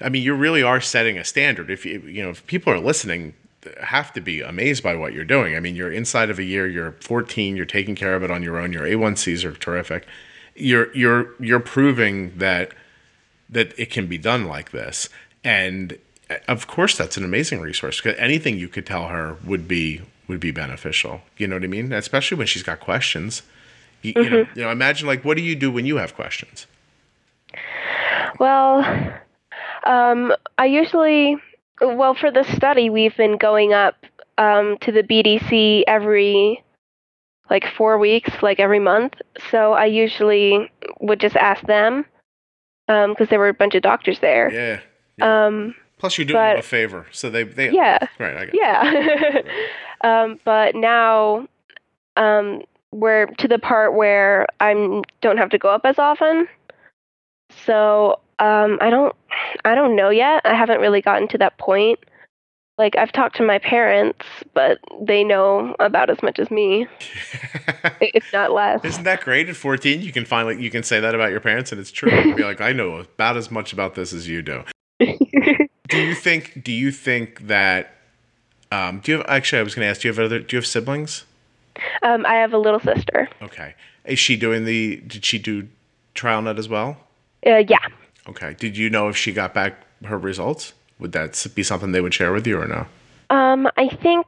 I 0.00 0.08
mean, 0.08 0.22
you 0.22 0.34
really 0.34 0.62
are 0.62 0.80
setting 0.80 1.18
a 1.18 1.24
standard. 1.24 1.70
If 1.70 1.84
you 1.86 2.00
you 2.00 2.22
know, 2.22 2.30
if 2.30 2.46
people 2.46 2.72
are 2.72 2.78
listening, 2.78 3.34
have 3.80 4.12
to 4.14 4.20
be 4.20 4.40
amazed 4.40 4.82
by 4.82 4.96
what 4.96 5.12
you're 5.12 5.24
doing. 5.24 5.56
I 5.56 5.60
mean, 5.60 5.76
you're 5.76 5.92
inside 5.92 6.30
of 6.30 6.38
a 6.38 6.44
year. 6.44 6.66
You're 6.66 6.92
14. 6.92 7.56
You're 7.56 7.66
taking 7.66 7.94
care 7.94 8.14
of 8.14 8.22
it 8.22 8.30
on 8.30 8.42
your 8.42 8.58
own. 8.58 8.72
Your 8.72 8.84
A1Cs 8.84 9.44
are 9.44 9.52
terrific. 9.52 10.06
You're 10.54 10.94
you're 10.94 11.34
you're 11.40 11.60
proving 11.60 12.36
that 12.38 12.72
that 13.48 13.78
it 13.78 13.90
can 13.90 14.06
be 14.06 14.18
done 14.18 14.46
like 14.46 14.70
this. 14.70 15.08
And 15.44 15.98
uh, 16.30 16.36
of 16.48 16.66
course, 16.66 16.96
that's 16.96 17.16
an 17.16 17.24
amazing 17.24 17.60
resource 17.60 18.00
because 18.00 18.18
Anything 18.18 18.58
you 18.58 18.68
could 18.68 18.86
tell 18.86 19.08
her 19.08 19.36
would 19.44 19.68
be 19.68 20.02
would 20.28 20.40
be 20.40 20.50
beneficial. 20.50 21.22
You 21.36 21.46
know 21.46 21.56
what 21.56 21.64
I 21.64 21.68
mean? 21.68 21.92
Especially 21.92 22.36
when 22.36 22.46
she's 22.46 22.62
got 22.62 22.80
questions. 22.80 23.42
You, 24.02 24.12
you 24.16 24.30
know, 24.30 24.46
you 24.54 24.62
know. 24.62 24.70
Imagine 24.70 25.06
like, 25.06 25.24
what 25.24 25.36
do 25.36 25.42
you 25.42 25.54
do 25.54 25.70
when 25.70 25.86
you 25.86 25.96
have 25.96 26.14
questions? 26.14 26.66
Well, 28.38 28.84
um, 29.84 30.32
I 30.58 30.66
usually, 30.66 31.36
well, 31.80 32.14
for 32.14 32.30
the 32.30 32.44
study, 32.56 32.90
we've 32.90 33.16
been 33.16 33.36
going 33.36 33.72
up 33.72 33.94
um, 34.38 34.78
to 34.80 34.92
the 34.92 35.02
BDC 35.02 35.84
every 35.86 36.62
like 37.50 37.64
four 37.76 37.98
weeks, 37.98 38.30
like 38.42 38.58
every 38.58 38.78
month. 38.78 39.14
So 39.50 39.72
I 39.74 39.84
usually 39.84 40.70
would 41.00 41.20
just 41.20 41.36
ask 41.36 41.64
them 41.66 42.06
because 42.86 43.28
there 43.28 43.38
were 43.38 43.48
a 43.48 43.54
bunch 43.54 43.74
of 43.74 43.82
doctors 43.82 44.18
there. 44.20 44.52
Yeah. 44.52 44.80
yeah. 45.18 45.46
Um, 45.46 45.74
Plus, 45.98 46.18
you're 46.18 46.24
doing 46.24 46.42
them 46.42 46.58
a 46.58 46.62
favor, 46.62 47.06
so 47.12 47.30
they 47.30 47.44
they 47.44 47.70
Yeah. 47.70 47.98
right. 48.18 48.36
I 48.36 48.46
got 48.46 48.54
yeah. 48.54 49.42
um, 50.02 50.40
but 50.44 50.74
now 50.74 51.46
um, 52.16 52.62
we're 52.92 53.26
to 53.26 53.48
the 53.48 53.58
part 53.58 53.94
where 53.94 54.46
I 54.60 55.02
don't 55.20 55.38
have 55.38 55.50
to 55.50 55.58
go 55.58 55.68
up 55.68 55.82
as 55.84 55.98
often. 55.98 56.46
So 57.66 58.20
um, 58.38 58.78
I 58.80 58.90
don't 58.90 59.14
I 59.64 59.74
don't 59.74 59.96
know 59.96 60.10
yet. 60.10 60.42
I 60.44 60.54
haven't 60.54 60.80
really 60.80 61.00
gotten 61.00 61.28
to 61.28 61.38
that 61.38 61.58
point. 61.58 61.98
Like 62.78 62.96
I've 62.96 63.12
talked 63.12 63.36
to 63.36 63.42
my 63.42 63.58
parents, 63.58 64.24
but 64.54 64.78
they 65.00 65.24
know 65.24 65.76
about 65.78 66.10
as 66.10 66.22
much 66.22 66.38
as 66.38 66.50
me, 66.50 66.86
if 68.00 68.24
not 68.32 68.52
less. 68.52 68.84
Isn't 68.84 69.04
that 69.04 69.20
great? 69.20 69.48
At 69.48 69.56
14, 69.56 70.00
you 70.00 70.12
can 70.12 70.24
finally 70.24 70.62
you 70.62 70.70
can 70.70 70.82
say 70.82 70.98
that 70.98 71.14
about 71.14 71.30
your 71.30 71.40
parents, 71.40 71.70
and 71.70 71.80
it's 71.80 71.92
true. 71.92 72.10
You 72.10 72.22
can 72.22 72.36
be 72.36 72.44
like, 72.44 72.60
I 72.60 72.72
know 72.72 72.96
about 72.96 73.36
as 73.36 73.50
much 73.50 73.72
about 73.72 73.94
this 73.94 74.12
as 74.12 74.26
you 74.28 74.42
do. 74.42 74.64
Do 75.00 75.98
you 75.98 76.14
think? 76.14 76.64
Do 76.64 76.72
you 76.72 76.90
think 76.90 77.46
that? 77.48 77.94
Um, 78.70 79.00
do 79.00 79.12
you 79.12 79.18
have 79.18 79.26
actually? 79.28 79.58
I 79.58 79.62
was 79.62 79.74
going 79.74 79.84
to 79.84 79.90
ask. 79.90 80.00
Do 80.00 80.08
you 80.08 80.14
have 80.14 80.24
other? 80.24 80.38
Do 80.38 80.56
you 80.56 80.58
have 80.58 80.66
siblings? 80.66 81.26
Um, 82.02 82.26
I 82.26 82.34
have 82.34 82.52
a 82.52 82.58
little 82.58 82.80
sister. 82.80 83.28
Okay. 83.42 83.74
Is 84.04 84.18
she 84.18 84.36
doing 84.36 84.64
the? 84.64 84.96
Did 84.96 85.24
she 85.24 85.38
do 85.38 85.68
TrialNet 86.14 86.58
as 86.58 86.68
well? 86.68 86.96
Uh, 87.46 87.62
yeah. 87.68 87.78
Okay. 88.28 88.54
Did 88.54 88.76
you 88.76 88.90
know 88.90 89.08
if 89.08 89.16
she 89.16 89.32
got 89.32 89.54
back 89.54 89.74
her 90.04 90.18
results? 90.18 90.72
Would 90.98 91.12
that 91.12 91.46
be 91.54 91.62
something 91.62 91.92
they 91.92 92.00
would 92.00 92.14
share 92.14 92.32
with 92.32 92.46
you 92.46 92.60
or 92.60 92.66
no? 92.66 92.86
Um, 93.30 93.68
I 93.76 93.88
think 93.88 94.26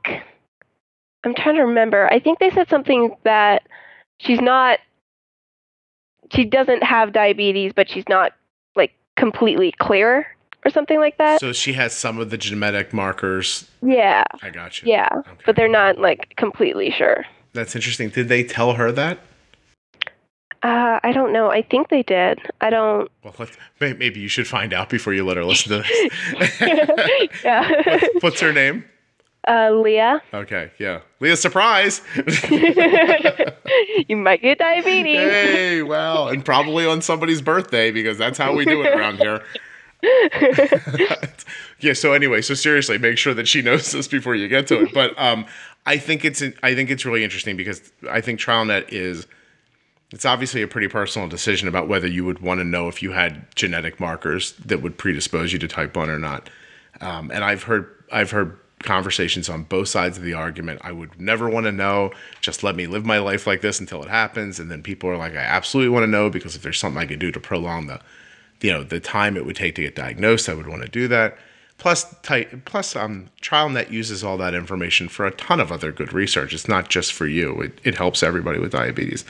I'm 1.25 1.35
trying 1.35 1.57
to 1.57 1.63
remember. 1.63 2.13
I 2.13 2.19
think 2.19 2.39
they 2.39 2.51
said 2.51 2.69
something 2.69 3.15
that 3.25 3.63
she's 4.19 4.41
not 4.41 4.79
she 6.33 6.45
doesn't 6.45 6.83
have 6.83 7.13
diabetes, 7.13 7.73
but 7.75 7.89
she's 7.89 8.09
not 8.09 8.33
like 8.75 8.93
completely 9.17 9.73
clear 9.79 10.27
or 10.65 10.71
something 10.71 10.99
like 10.99 11.19
that. 11.19 11.41
So 11.41 11.53
she 11.53 11.75
has 11.75 11.93
some 11.93 12.19
of 12.19 12.31
the 12.31 12.39
genetic 12.39 12.93
markers. 12.93 13.69
yeah. 13.83 14.25
I 14.43 14.51
got 14.51 14.81
you. 14.83 14.91
Yeah. 14.91 15.09
Okay. 15.13 15.31
But 15.47 15.57
they're 15.57 15.69
not 15.69 15.99
like 15.99 16.35
completely 16.37 16.91
sure. 16.91 17.25
That's 17.55 17.75
interesting. 17.75 18.11
Did 18.11 18.29
they 18.29 18.45
tell 18.45 18.75
her 18.75 18.93
that? 18.93 19.21
Uh, 20.63 20.99
I 21.03 21.13
don't 21.13 21.33
know. 21.33 21.51
I 21.51 21.63
think 21.63 21.89
they 21.91 22.03
did. 22.03 22.41
I 22.61 22.71
don't. 22.71 23.11
Well, 23.23 23.35
maybe 23.81 24.19
you 24.21 24.29
should 24.29 24.47
find 24.47 24.73
out 24.73 24.89
before 24.89 25.13
you 25.13 25.25
let 25.25 25.37
her 25.37 25.45
listen 25.45 25.73
to 25.73 25.83
this. 25.83 26.61
yeah. 27.45 27.71
What's- 27.87 28.09
What's 28.23 28.41
her 28.41 28.53
name? 28.53 28.85
uh, 29.47 29.71
Leah, 29.73 30.23
Okay, 30.33 30.71
yeah. 30.79 31.01
Leah, 31.21 31.37
surprise. 31.37 32.01
you 34.09 34.17
might 34.17 34.41
get 34.41 34.57
diabetes. 34.59 35.19
hey, 35.19 35.83
wow. 35.83 36.29
And 36.29 36.43
probably 36.43 36.87
on 36.87 37.03
somebody's 37.03 37.43
birthday 37.43 37.91
because 37.91 38.17
that's 38.17 38.39
how 38.39 38.55
we 38.55 38.65
do 38.65 38.83
it 38.83 38.87
around 38.99 39.19
here. 39.19 39.43
yeah, 41.81 41.93
so 41.93 42.13
anyway, 42.15 42.41
so 42.41 42.55
seriously, 42.55 42.97
make 42.99 43.19
sure 43.19 43.35
that 43.35 43.47
she 43.49 43.61
knows 43.63 43.93
this 43.93 44.09
before 44.09 44.35
you 44.35 44.49
get 44.49 44.67
to 44.69 44.81
it. 44.83 44.95
But 44.95 45.13
um 45.19 45.45
I 45.87 45.99
think 45.99 46.25
it's 46.25 46.43
I 46.63 46.75
think 46.75 46.91
it's 46.91 47.05
really 47.05 47.25
interesting 47.25 47.57
because 47.57 47.93
I 48.09 48.21
think 48.21 48.41
TrialNet 48.41 48.91
is 48.91 49.27
it's 50.11 50.25
obviously 50.25 50.63
a 50.63 50.69
pretty 50.69 50.89
personal 50.89 51.29
decision 51.29 51.69
about 51.69 51.89
whether 51.89 52.07
you 52.07 52.25
would 52.25 52.39
want 52.39 52.61
to 52.61 52.65
know 52.65 52.89
if 52.89 53.03
you 53.03 53.13
had 53.13 53.47
genetic 53.55 53.99
markers 53.99 54.53
that 54.65 54.81
would 54.81 54.97
predispose 54.97 55.53
you 55.53 55.59
to 55.59 55.69
type 55.69 55.97
1 55.97 56.09
or 56.09 56.19
not. 56.19 56.49
Um, 57.01 57.31
and 57.31 57.43
I've 57.43 57.65
heard 57.65 57.91
I've 58.13 58.31
heard 58.31 58.59
conversations 58.85 59.49
on 59.49 59.65
both 59.65 59.89
sides 59.89 60.17
of 60.17 60.25
the 60.25 60.35
argument. 60.35 60.81
I 60.85 60.93
would 60.93 61.21
never 61.21 61.49
want 61.49 61.65
to 61.65 61.73
know. 61.73 62.13
Just 62.41 62.63
let 62.63 62.77
me 62.77 62.87
live 62.87 63.05
my 63.05 63.19
life 63.19 63.47
like 63.47 63.61
this 63.61 63.81
until 63.81 64.03
it 64.03 64.09
happens. 64.09 64.61
And 64.61 64.71
then 64.71 64.83
people 64.83 65.11
are 65.11 65.17
like, 65.17 65.33
I 65.33 65.39
absolutely 65.39 65.89
want 65.89 66.05
to 66.05 66.11
know 66.11 66.31
because 66.31 66.55
if 66.55 66.63
there's 66.63 66.79
something 66.79 67.01
I 67.01 67.07
can 67.07 67.19
do 67.19 67.33
to 67.33 67.41
prolong 67.41 67.87
the, 67.87 68.01
you 68.61 68.73
know, 68.73 68.85
the 68.85 69.01
time 69.01 69.37
it 69.37 69.47
would 69.47 69.57
take 69.57 69.75
to 69.77 69.83
get 69.83 69.97
diagnosed, 69.97 70.49
I 70.49 70.55
would 70.55 70.69
want 70.69 70.83
to 70.83 70.89
do 70.89 71.09
that. 71.09 71.37
Plus, 71.85 72.15
type, 72.23 72.65
plus, 72.65 72.97
um, 72.97 73.27
TrialNet 73.43 73.91
uses 73.91 74.25
all 74.25 74.39
that 74.39 74.55
information 74.55 75.07
for 75.07 75.27
a 75.27 75.31
ton 75.33 75.61
of 75.61 75.71
other 75.71 75.93
good 75.93 76.15
research. 76.15 76.55
It's 76.55 76.67
not 76.67 76.89
just 76.89 77.13
for 77.13 77.27
you. 77.27 77.61
It, 77.61 77.79
it 77.85 77.95
helps 77.95 78.23
everybody 78.23 78.59
with 78.59 78.73
diabetes. 78.73 79.23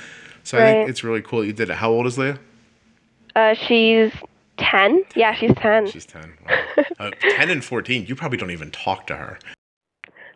So 0.45 0.59
I 0.59 0.71
think 0.71 0.89
it's 0.89 1.03
really 1.03 1.21
cool 1.21 1.41
that 1.41 1.47
you 1.47 1.53
did 1.53 1.69
it. 1.69 1.75
How 1.75 1.91
old 1.91 2.07
is 2.07 2.17
Leah? 2.17 2.39
Uh, 3.35 3.55
she's 3.55 4.13
10. 4.59 5.03
Yeah, 5.17 5.35
she's 5.35 5.51
10. 5.57 5.91
She's 5.91 6.07
10. 6.07 6.33
Wow. 6.49 6.87
uh, 7.01 7.11
10 7.19 7.51
and 7.51 7.65
14, 7.65 8.07
you 8.07 8.15
probably 8.15 8.39
don't 8.39 8.53
even 8.53 8.71
talk 8.71 9.09
to 9.09 9.17
her. 9.17 9.41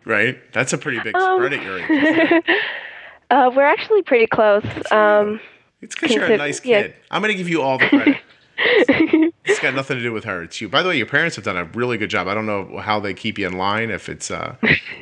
Right? 0.04 0.40
That's 0.52 0.72
a 0.72 0.78
pretty 0.78 0.98
big 0.98 1.14
Um, 1.14 1.38
spread 1.38 1.52
at 1.52 1.62
your 1.62 1.78
age. 1.78 2.42
uh, 3.30 3.52
we're 3.54 3.62
actually 3.62 4.02
pretty 4.02 4.26
close. 4.26 4.66
Um, 4.90 5.38
It's 5.80 5.94
because 5.94 6.12
you're 6.16 6.24
a 6.24 6.36
nice 6.36 6.64
yeah. 6.64 6.82
kid. 6.82 6.94
I'm 7.12 7.22
going 7.22 7.30
to 7.30 7.38
give 7.38 7.48
you 7.48 7.62
all 7.62 7.78
the 7.78 7.88
credit. 7.88 8.16
it's 9.48 9.60
got 9.60 9.74
nothing 9.74 9.96
to 9.96 10.02
do 10.02 10.12
with 10.12 10.24
her. 10.24 10.42
It's 10.42 10.60
you. 10.60 10.68
By 10.68 10.82
the 10.82 10.88
way, 10.90 10.96
your 10.96 11.06
parents 11.06 11.36
have 11.36 11.44
done 11.44 11.56
a 11.56 11.64
really 11.64 11.96
good 11.96 12.10
job. 12.10 12.28
I 12.28 12.34
don't 12.34 12.46
know 12.46 12.78
how 12.78 13.00
they 13.00 13.14
keep 13.14 13.38
you 13.38 13.46
in 13.46 13.56
line, 13.56 13.90
if 13.90 14.08
it's 14.08 14.30
uh, 14.30 14.56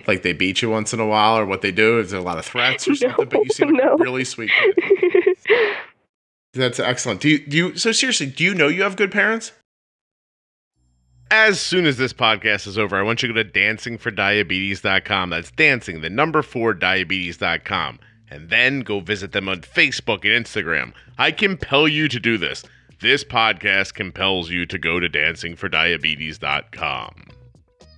like 0.07 0.23
they 0.23 0.33
beat 0.33 0.63
you 0.63 0.71
once 0.71 0.93
in 0.93 1.01
a 1.01 1.07
while 1.07 1.37
or 1.37 1.47
what 1.47 1.63
they 1.63 1.73
do. 1.73 1.99
Is 1.99 2.11
there 2.11 2.21
a 2.21 2.23
lot 2.23 2.39
of 2.39 2.45
threats 2.45 2.89
or 2.89 2.95
something? 2.97 3.29
but 3.29 3.45
you 3.45 3.51
seem 3.51 3.75
like 3.75 3.85
no. 3.85 3.95
a 3.95 3.97
really 3.97 4.25
sweet 4.25 4.51
kid. 4.51 5.37
That's 6.55 6.81
excellent. 6.81 7.21
Do 7.21 7.29
you, 7.29 7.47
do 7.47 7.57
you, 7.57 7.77
so 7.77 7.93
seriously, 7.93 8.27
do 8.27 8.43
you 8.43 8.55
know 8.55 8.69
you 8.69 8.83
have 8.83 8.97
good 8.97 9.13
parents? 9.13 9.53
As 11.31 11.61
soon 11.61 11.87
as 11.87 11.97
this 11.97 12.13
podcast 12.13 12.67
is 12.67 12.79
over, 12.79 12.97
I 12.97 13.03
want 13.03 13.23
you 13.23 13.29
to 13.29 13.35
go 13.35 13.43
to 13.43 13.51
dancingfordiabetes.com. 13.51 15.31
That's 15.31 15.51
dancing, 15.51 16.01
the 16.01 16.09
number 16.09 16.41
four 16.43 16.73
diabetes.com. 16.73 17.99
And 18.31 18.49
then 18.49 18.81
go 18.81 19.01
visit 19.01 19.33
them 19.33 19.49
on 19.49 19.61
Facebook 19.61 20.25
and 20.25 20.45
Instagram. 20.45 20.93
I 21.19 21.31
compel 21.31 21.87
you 21.89 22.09
to 22.09 22.19
do 22.19 22.39
this. 22.39 22.65
This 23.01 23.25
podcast 23.25 23.93
compels 23.93 24.51
you 24.51 24.65
to 24.67 24.79
go 24.79 24.99
to 24.99 25.09
dancingfordiabetes.com. 25.09 27.25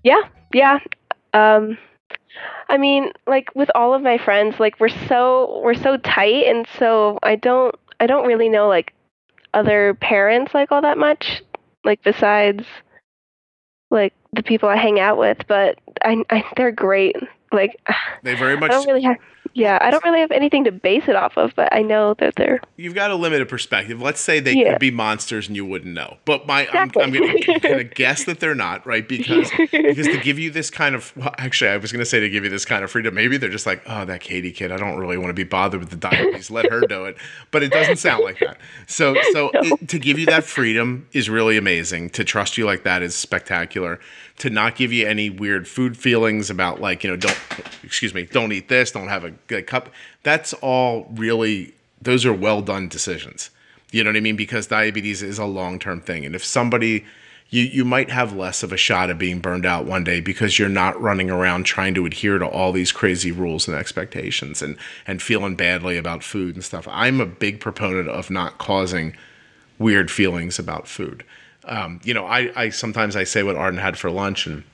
yeah, 0.03 0.23
yeah. 0.53 0.81
Um, 1.33 1.79
I 2.69 2.79
mean, 2.79 3.13
like 3.27 3.55
with 3.55 3.71
all 3.77 3.95
of 3.95 4.03
my 4.03 4.19
friends, 4.19 4.59
like 4.59 4.81
we're 4.81 4.89
so 4.89 5.61
we're 5.63 5.75
so 5.75 5.99
tight, 5.99 6.47
and 6.47 6.67
so 6.79 7.21
I 7.23 7.37
don't 7.37 7.77
I 8.01 8.07
don't 8.07 8.27
really 8.27 8.49
know 8.49 8.67
like 8.67 8.93
other 9.55 9.95
parents 9.95 10.53
like 10.53 10.73
all 10.73 10.83
that 10.83 10.99
much, 10.99 11.43
like 11.85 12.03
besides 12.03 12.65
like 13.91 14.15
the 14.33 14.43
people 14.43 14.69
I 14.69 14.77
hang 14.77 14.99
out 14.99 15.17
with. 15.17 15.47
But 15.47 15.79
I, 16.03 16.25
I 16.31 16.45
they're 16.57 16.73
great. 16.73 17.15
Like 17.53 17.81
They 18.23 18.35
very 18.35 18.55
I 18.57 18.61
much 18.61 18.71
don't 18.71 18.87
really 18.87 19.03
have 19.03 19.17
yeah 19.55 19.79
I 19.81 19.91
don't 19.91 20.05
really 20.05 20.21
have 20.21 20.31
anything 20.31 20.65
to 20.65 20.73
base 20.73 21.05
it 21.09 21.17
off 21.17 21.37
of, 21.39 21.53
but 21.57 21.73
I 21.73 21.81
know 21.83 22.15
that 22.19 22.35
they're 22.37 22.61
you've 22.77 22.95
got 22.95 23.11
a 23.11 23.15
limited 23.15 23.49
perspective. 23.49 24.01
Let's 24.01 24.21
say 24.21 24.41
they 24.41 24.53
Yeah. 24.55 24.73
could 24.73 24.79
be 24.81 24.91
monsters 24.91 25.49
and 25.49 25.57
you 25.57 25.65
wouldn't 25.65 25.95
know. 25.95 26.19
But 26.27 26.47
my 26.47 26.63
Exactly. 26.63 27.03
I'm, 27.03 27.15
I'm 27.15 27.19
gonna, 27.19 27.59
gonna 27.61 27.85
guess 28.03 28.25
that 28.25 28.41
they're 28.41 28.55
not, 28.55 28.87
right? 28.87 29.09
Because 29.09 29.51
because 29.71 30.07
to 30.07 30.19
give 30.23 30.39
you 30.39 30.51
this 30.51 30.69
kind 30.71 30.95
of 30.95 31.17
well, 31.17 31.35
actually 31.39 31.71
I 31.71 31.79
was 31.79 31.91
gonna 31.93 32.05
say 32.05 32.21
to 32.21 32.29
give 32.29 32.45
you 32.45 32.51
this 32.51 32.65
kind 32.67 32.85
of 32.85 32.91
freedom, 32.91 33.15
maybe 33.15 33.37
they're 33.39 33.49
just 33.49 33.67
like, 33.67 33.83
oh 33.87 34.05
that 34.05 34.21
Katie 34.21 34.53
kid, 34.53 34.71
I 34.71 34.77
don't 34.77 34.99
really 34.99 35.17
want 35.17 35.31
to 35.31 35.35
be 35.35 35.45
bothered 35.45 35.81
with 35.81 35.91
the 35.91 35.97
diabetes. 35.97 36.51
Let 36.51 36.71
her 36.71 36.81
do 36.83 37.07
it. 37.07 37.17
But 37.51 37.63
it 37.63 37.73
doesn't 37.73 37.97
sound 37.97 38.25
like 38.25 38.39
that. 38.41 38.59
So 38.87 39.17
so 39.33 39.51
it, 39.55 39.89
to 39.89 39.99
give 39.99 40.19
you 40.19 40.27
that 40.27 40.45
freedom 40.45 41.09
is 41.13 41.31
really 41.31 41.57
amazing. 41.57 42.11
To 42.11 42.23
trust 42.25 42.59
you 42.59 42.67
like 42.67 42.85
that 42.85 43.03
is 43.03 43.15
spectacular. 43.15 43.99
To 44.39 44.51
not 44.51 44.77
give 44.77 44.93
you 44.93 45.07
any 45.07 45.31
weird 45.31 45.67
food 45.67 45.97
feelings 45.97 46.49
about 46.49 46.81
like, 46.81 47.03
you 47.03 47.11
know, 47.11 47.17
don't 47.17 47.39
excuse 47.83 48.15
me, 48.15 48.25
don't 48.25 48.53
eat 48.53 48.69
this, 48.69 48.93
don't 48.93 49.09
have 49.09 49.25
a 49.25 49.31
good 49.49 49.67
cup. 49.67 49.91
That's 50.23 50.53
all 50.55 51.09
really 51.13 51.75
those 52.01 52.25
are 52.25 52.33
well 52.33 52.63
done 52.63 52.89
decisions. 52.89 53.51
You 53.91 54.05
know 54.05 54.11
what 54.11 54.17
I 54.17 54.21
mean? 54.21 54.37
Because 54.37 54.67
diabetes 54.67 55.23
is 55.23 55.39
a 55.39 55.47
long 55.47 55.79
term 55.79 56.01
thing. 56.01 56.25
And 56.25 56.35
if 56.35 56.45
somebody, 56.45 57.05
you, 57.51 57.63
you 57.63 57.85
might 57.85 58.11
have 58.11 58.35
less 58.35 58.63
of 58.63 58.73
a 58.73 58.77
shot 58.77 59.11
of 59.11 59.19
being 59.19 59.41
burned 59.41 59.65
out 59.65 59.87
one 59.87 60.05
day 60.05 60.21
because 60.21 60.59
you're 60.59 60.69
not 60.69 61.01
running 61.01 61.31
around 61.31 61.65
trying 61.65 61.95
to 61.95 62.05
adhere 62.05 62.39
to 62.39 62.47
all 62.47 62.73
these 62.73 62.93
crazy 62.93 63.33
rules 63.33 63.67
and 63.67 63.77
expectations 63.77 64.61
and, 64.61 64.77
and 65.07 65.23
feeling 65.23 65.57
badly 65.57 65.97
about 65.97 66.23
food 66.23 66.55
and 66.55 66.65
stuff. 66.65 66.87
I'm 66.91 67.21
a 67.21 67.27
big 67.27 67.61
proponent 67.61 68.09
of 68.09 68.31
not 68.31 68.59
causing 68.59 69.17
weird 69.79 70.11
feelings 70.11 70.59
about 70.59 70.87
food. 70.87 71.25
Um, 71.69 72.01
you 72.03 72.15
know, 72.15 72.27
I, 72.27 72.51
I 72.57 72.69
sometimes 72.71 73.15
I 73.15 73.25
say 73.25 73.43
what 73.43 73.57
Arden 73.57 73.79
had 73.79 73.99
for 73.99 74.11
lunch 74.11 74.47
and 74.47 74.65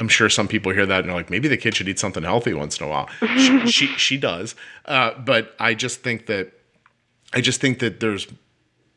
I'm 0.00 0.08
sure 0.08 0.28
some 0.28 0.48
people 0.48 0.72
hear 0.72 0.86
that 0.86 1.02
and 1.04 1.10
are 1.10 1.14
like, 1.14 1.30
maybe 1.30 1.48
the 1.48 1.56
kid 1.56 1.76
should 1.76 1.88
eat 1.88 1.98
something 1.98 2.22
healthy 2.22 2.54
once 2.54 2.80
in 2.80 2.86
a 2.86 2.90
while. 2.90 3.08
she, 3.36 3.66
she, 3.66 3.86
she 3.86 4.16
does. 4.16 4.54
Uh, 4.84 5.12
but 5.18 5.54
I 5.58 5.74
just 5.74 6.00
think 6.02 6.26
that 6.26 6.52
I 7.32 7.40
just 7.40 7.60
think 7.60 7.78
that 7.78 8.00
there's 8.00 8.26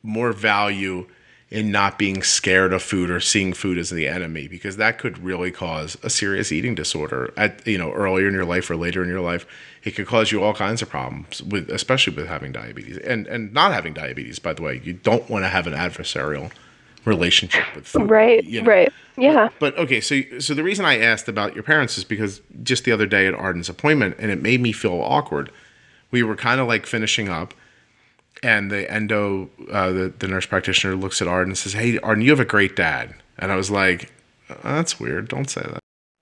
more 0.04 0.34
value 0.34 1.08
in 1.50 1.72
not 1.72 2.00
being 2.00 2.24
scared 2.24 2.74
of 2.74 2.82
food 2.82 3.10
or 3.10 3.20
seeing 3.20 3.54
food 3.54 3.78
as 3.78 3.90
the 3.92 4.08
enemy 4.08 4.48
because 4.48 4.78
that 4.78 4.98
could 4.98 5.18
really 5.20 5.52
cause 5.52 5.96
a 6.02 6.10
serious 6.10 6.52
eating 6.52 6.74
disorder 6.74 7.32
at 7.38 7.66
you 7.68 7.78
know 7.78 7.92
earlier 7.94 8.28
in 8.28 8.34
your 8.34 8.46
life 8.46 8.70
or 8.70 8.76
later 8.76 9.04
in 9.04 9.08
your 9.08 9.22
life 9.22 9.46
it 9.84 9.92
could 9.92 10.08
cause 10.08 10.32
you 10.32 10.44
all 10.44 10.54
kinds 10.54 10.82
of 10.82 10.90
problems 10.90 11.44
with 11.44 11.70
especially 11.70 12.16
with 12.16 12.28
having 12.28 12.52
diabetes 12.52 12.98
and 12.98 13.28
and 13.28 13.54
not 13.54 13.72
having 13.72 13.94
diabetes 13.94 14.40
by 14.40 14.54
the 14.54 14.62
way 14.62 14.82
you 14.84 14.92
don't 14.92 15.30
want 15.30 15.46
to 15.46 15.50
have 15.50 15.68
an 15.68 15.74
adversarial 15.74 16.52
relationship 17.06 17.64
with 17.76 17.88
food 17.88 18.10
right 18.10 18.44
you 18.44 18.62
know? 18.62 18.68
right 18.68 18.94
yeah 19.18 19.50
But 19.60 19.78
okay, 19.78 20.02
so 20.02 20.22
so 20.40 20.54
the 20.54 20.64
reason 20.64 20.84
I 20.86 21.00
asked 21.00 21.28
about 21.30 21.54
your 21.54 21.64
parents 21.64 21.98
is 21.98 22.04
because 22.04 22.42
just 22.64 22.84
the 22.84 22.92
other 22.92 23.06
day 23.06 23.28
at 23.28 23.34
Arden's 23.34 23.70
appointment, 23.70 24.16
and 24.20 24.30
it 24.30 24.42
made 24.42 24.62
me 24.62 24.74
feel 24.74 25.00
awkward. 25.02 25.52
We 26.12 26.22
were 26.24 26.36
kind 26.36 26.60
of 26.60 26.68
like 26.68 26.86
finishing 26.86 27.30
up, 27.30 27.54
and 28.44 28.70
the 28.70 28.92
endo, 28.92 29.50
uh, 29.72 29.92
the 29.92 30.14
the 30.20 30.28
nurse 30.28 30.46
practitioner 30.46 30.96
looks 30.96 31.22
at 31.22 31.28
Arden 31.30 31.52
and 31.52 31.58
says, 31.58 31.74
"Hey, 31.74 31.98
Arden, 32.00 32.24
you 32.24 32.32
have 32.32 32.42
a 32.42 32.46
great 32.46 32.76
dad." 32.76 33.16
And 33.40 33.52
I 33.52 33.56
was 33.56 33.72
like, 33.72 34.12
"Uh, 34.50 34.56
"That's 34.64 35.00
weird. 35.00 35.30
Don't 35.30 35.50
say 35.50 35.62
that." 35.62 35.80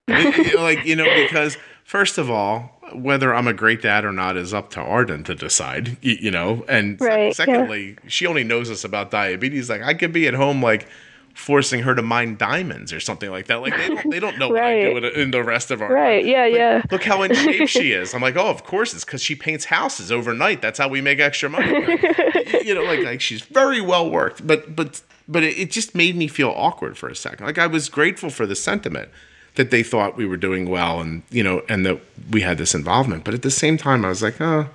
Like 0.56 0.86
you 0.86 0.96
know, 0.96 1.06
because 1.06 1.58
first 1.84 2.18
of 2.18 2.30
all, 2.30 2.80
whether 2.94 3.34
I'm 3.34 3.48
a 3.48 3.54
great 3.54 3.82
dad 3.82 4.06
or 4.06 4.12
not 4.12 4.38
is 4.38 4.54
up 4.54 4.70
to 4.72 4.80
Arden 4.82 5.24
to 5.26 5.36
decide. 5.36 5.98
You, 6.02 6.30
know, 6.32 6.64
and 6.68 7.00
Right, 7.02 7.28
yeah. 7.28 7.32
secondly, 7.34 7.98
she 8.08 8.26
only 8.28 8.44
knows 8.44 8.70
us 8.70 8.84
about 8.84 9.10
diabetes. 9.12 9.70
Like 9.70 9.82
I 9.82 9.94
could 9.94 10.12
be 10.14 10.28
at 10.28 10.34
home 10.34 10.62
like 10.62 10.88
forcing 11.34 11.82
her 11.82 11.96
to 11.96 12.02
mine 12.04 12.36
diamonds 12.38 12.94
or 12.94 13.00
something 13.00 13.32
like 13.32 13.48
that. 13.48 13.62
Like 13.62 13.76
they 13.76 13.88
don't, 13.88 14.12
they 14.12 14.20
don't 14.20 14.38
know 14.38 14.50
what 14.50 14.62
I 14.64 14.82
do 14.84 14.94
Right. 14.94 15.04
in, 15.04 15.22
in 15.22 15.32
the 15.32 15.44
rest 15.44 15.72
of 15.72 15.82
our 15.82 15.92
right 15.92 16.24
yeah 16.24 16.44
Like, 16.44 16.54
yeah 16.54 16.82
Look 16.92 17.04
how 17.04 17.24
in 17.24 17.34
shape 17.36 17.68
she 17.68 17.92
is. 17.94 18.14
I'm 18.14 18.22
like, 18.22 18.36
oh, 18.36 18.48
of 18.50 18.64
course 18.66 18.94
it's 18.94 19.04
because 19.04 19.24
she 19.24 19.34
paints 19.34 19.66
houses 19.66 20.12
overnight. 20.12 20.62
That's 20.62 20.78
how 20.78 20.88
we 20.90 21.02
make 21.02 21.20
extra 21.20 21.50
money. 21.50 21.72
Like, 21.74 22.64
you 22.64 22.76
know, 22.76 22.84
like 22.84 23.04
like 23.04 23.22
she's 23.22 23.42
very 23.42 23.82
well 23.82 24.12
worked. 24.12 24.46
But 24.46 24.76
but 24.76 25.02
but 25.28 25.42
it, 25.44 25.58
it 25.58 25.72
just 25.72 25.96
made 25.96 26.16
me 26.16 26.28
feel 26.28 26.54
awkward 26.56 26.98
for 27.00 27.10
a 27.10 27.16
second. 27.16 27.48
Like 27.48 27.58
I 27.58 27.66
was 27.66 27.90
grateful 27.90 28.30
for 28.30 28.46
the 28.46 28.56
sentiment 28.56 29.10
that 29.56 29.72
they 29.72 29.84
thought 29.84 30.18
we 30.18 30.26
were 30.26 30.38
doing 30.38 30.70
well 30.70 31.00
and 31.00 31.22
you 31.30 31.44
know 31.44 31.62
and 31.70 31.86
that 31.86 32.00
we 32.32 32.42
had 32.42 32.58
this 32.58 32.74
involvement. 32.74 33.24
But 33.24 33.34
at 33.34 33.42
the 33.42 33.52
same 33.52 33.78
time, 33.78 34.06
I 34.06 34.10
was 34.10 34.22
like, 34.22 34.40
oh, 34.42 34.70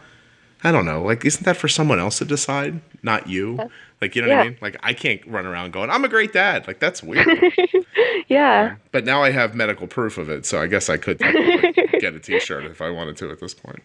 I 0.64 0.72
don't 0.72 0.84
know. 0.84 1.02
Like, 1.02 1.24
isn't 1.24 1.44
that 1.44 1.56
for 1.56 1.68
someone 1.68 1.98
else 1.98 2.18
to 2.18 2.24
decide, 2.24 2.80
not 3.02 3.28
you? 3.28 3.58
Like, 4.00 4.14
you 4.14 4.22
know 4.22 4.28
what 4.28 4.38
I 4.38 4.44
mean? 4.44 4.58
Like, 4.60 4.76
I 4.82 4.92
can't 4.92 5.24
run 5.26 5.46
around 5.46 5.72
going, 5.72 5.90
I'm 5.90 6.04
a 6.04 6.08
great 6.08 6.32
dad. 6.32 6.66
Like, 6.66 6.78
that's 6.78 7.02
weird. 7.02 7.26
yeah 8.28 8.70
um, 8.72 8.80
but 8.92 9.04
now 9.04 9.22
I 9.22 9.30
have 9.30 9.54
medical 9.54 9.86
proof 9.86 10.18
of 10.18 10.28
it, 10.28 10.46
so 10.46 10.60
I 10.60 10.66
guess 10.66 10.88
I 10.88 10.96
could 10.96 11.18
get 12.00 12.14
a 12.14 12.20
T-shirt 12.20 12.64
if 12.64 12.80
I 12.80 12.90
wanted 12.90 13.16
to 13.18 13.30
at 13.30 13.40
this 13.40 13.54
point. 13.54 13.82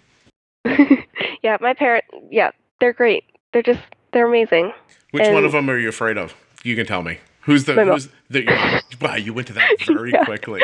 yeah 1.44 1.58
my 1.60 1.74
parent 1.74 2.06
yeah 2.32 2.52
they're 2.80 2.94
great 2.94 3.26
they're 3.52 3.62
just 3.62 3.82
they're 4.14 4.28
amazing 4.28 4.72
Which 5.12 5.28
one 5.28 5.44
of 5.44 5.52
them 5.52 5.70
are 5.70 5.78
you 5.78 5.90
afraid 5.90 6.18
of? 6.18 6.34
You 6.64 6.76
can 6.78 6.86
tell 6.86 7.02
me. 7.02 7.20
Who's 7.42 7.66
the 7.66 7.74
who's 7.74 8.08
mom? 8.42 8.82
Wow, 9.02 9.16
you 9.16 9.34
went 9.34 9.48
to 9.48 9.54
that 9.54 9.70
very 9.88 10.12
Yeah. 10.12 10.26
quickly. 10.26 10.62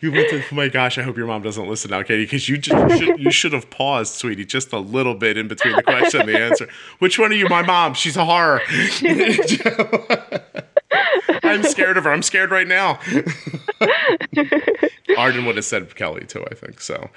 You 0.00 0.12
went 0.12 0.28
to. 0.30 0.42
Oh 0.50 0.54
my 0.54 0.68
gosh! 0.68 0.98
I 0.98 1.02
hope 1.02 1.16
your 1.16 1.26
mom 1.26 1.42
doesn't 1.42 1.68
listen 1.68 1.90
now, 1.90 2.02
Katie, 2.02 2.24
because 2.24 2.48
you 2.48 2.58
just 2.58 2.98
should, 2.98 3.18
you 3.18 3.30
should 3.30 3.52
have 3.52 3.70
paused, 3.70 4.14
sweetie, 4.14 4.44
just 4.44 4.72
a 4.72 4.78
little 4.78 5.14
bit 5.14 5.36
in 5.36 5.48
between 5.48 5.74
the 5.76 5.82
question 5.82 6.20
and 6.22 6.28
the 6.28 6.38
answer. 6.38 6.68
Which 6.98 7.18
one 7.18 7.30
are 7.32 7.34
you? 7.36 7.48
My 7.48 7.62
mom. 7.62 7.94
She's 7.94 8.16
a 8.16 8.24
horror. 8.24 8.60
I'm 11.46 11.62
scared 11.62 11.96
of 11.96 12.04
her. 12.04 12.12
I'm 12.12 12.22
scared 12.22 12.50
right 12.50 12.66
now. 12.68 12.98
Arden 15.16 15.46
would 15.46 15.56
have 15.56 15.64
said 15.64 15.94
Kelly 15.94 16.24
too, 16.26 16.44
I 16.50 16.54
think. 16.54 16.80
So 16.80 17.08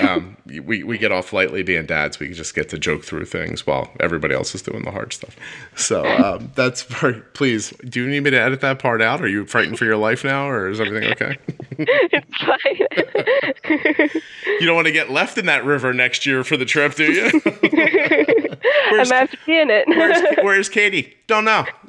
um, 0.00 0.36
we 0.46 0.82
we 0.82 0.98
get 0.98 1.12
off 1.12 1.32
lightly 1.32 1.62
being 1.62 1.86
dads. 1.86 2.18
We 2.18 2.32
just 2.32 2.54
get 2.54 2.68
to 2.70 2.78
joke 2.78 3.04
through 3.04 3.26
things 3.26 3.66
while 3.66 3.90
everybody 4.00 4.34
else 4.34 4.54
is 4.54 4.62
doing 4.62 4.82
the 4.84 4.90
hard 4.90 5.12
stuff. 5.12 5.36
So 5.76 6.04
um, 6.04 6.50
that's 6.54 6.82
very. 6.82 7.20
Please, 7.34 7.70
do 7.88 8.02
you 8.02 8.10
need 8.10 8.24
me 8.24 8.30
to 8.30 8.40
edit 8.40 8.60
that 8.62 8.78
part 8.78 9.02
out? 9.02 9.22
Are 9.22 9.28
you 9.28 9.46
frightened 9.46 9.78
for 9.78 9.84
your 9.84 9.96
life 9.96 10.24
now, 10.24 10.48
or 10.48 10.68
is 10.68 10.80
everything 10.80 11.12
okay? 11.12 11.38
it's 11.78 12.36
fine 12.44 14.22
You 14.60 14.66
don't 14.66 14.76
want 14.76 14.86
to 14.86 14.92
get 14.92 15.10
left 15.10 15.38
in 15.38 15.46
that 15.46 15.64
river 15.64 15.92
next 15.92 16.26
year 16.26 16.44
for 16.44 16.56
the 16.56 16.64
trip, 16.64 16.94
do 16.94 17.04
you? 17.04 17.30
Where's, 18.90 19.08
to 19.08 19.28
be 19.46 19.58
in 19.58 19.70
it 19.70 19.86
where's, 19.88 20.36
where's 20.42 20.68
Katie? 20.68 21.14
Don't 21.26 21.44
know. 21.44 21.64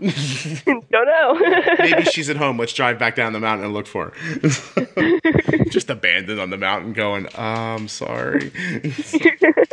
don't 0.65 0.91
know 0.91 1.39
Maybe 1.79 2.03
she's 2.05 2.29
at 2.29 2.37
home. 2.37 2.57
Let's 2.57 2.73
drive 2.73 2.99
back 2.99 3.15
down 3.15 3.33
the 3.33 3.39
mountain 3.39 3.65
and 3.65 3.73
look 3.73 3.87
for 3.87 4.11
her. 4.11 5.65
Just 5.69 5.89
abandoned 5.89 6.39
on 6.39 6.49
the 6.49 6.57
mountain, 6.57 6.93
going, 6.93 7.27
"I'm 7.35 7.87
sorry." 7.87 8.51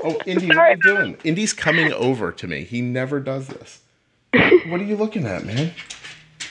oh, 0.02 0.20
Indy, 0.26 0.46
what 0.46 0.58
are 0.58 0.70
you 0.70 0.76
doing? 0.76 1.16
Indy's 1.24 1.52
coming 1.52 1.92
over 1.92 2.32
to 2.32 2.46
me. 2.46 2.64
He 2.64 2.80
never 2.80 3.20
does 3.20 3.48
this. 3.48 3.80
What 4.32 4.80
are 4.80 4.84
you 4.84 4.96
looking 4.96 5.26
at, 5.26 5.44
man? 5.44 5.72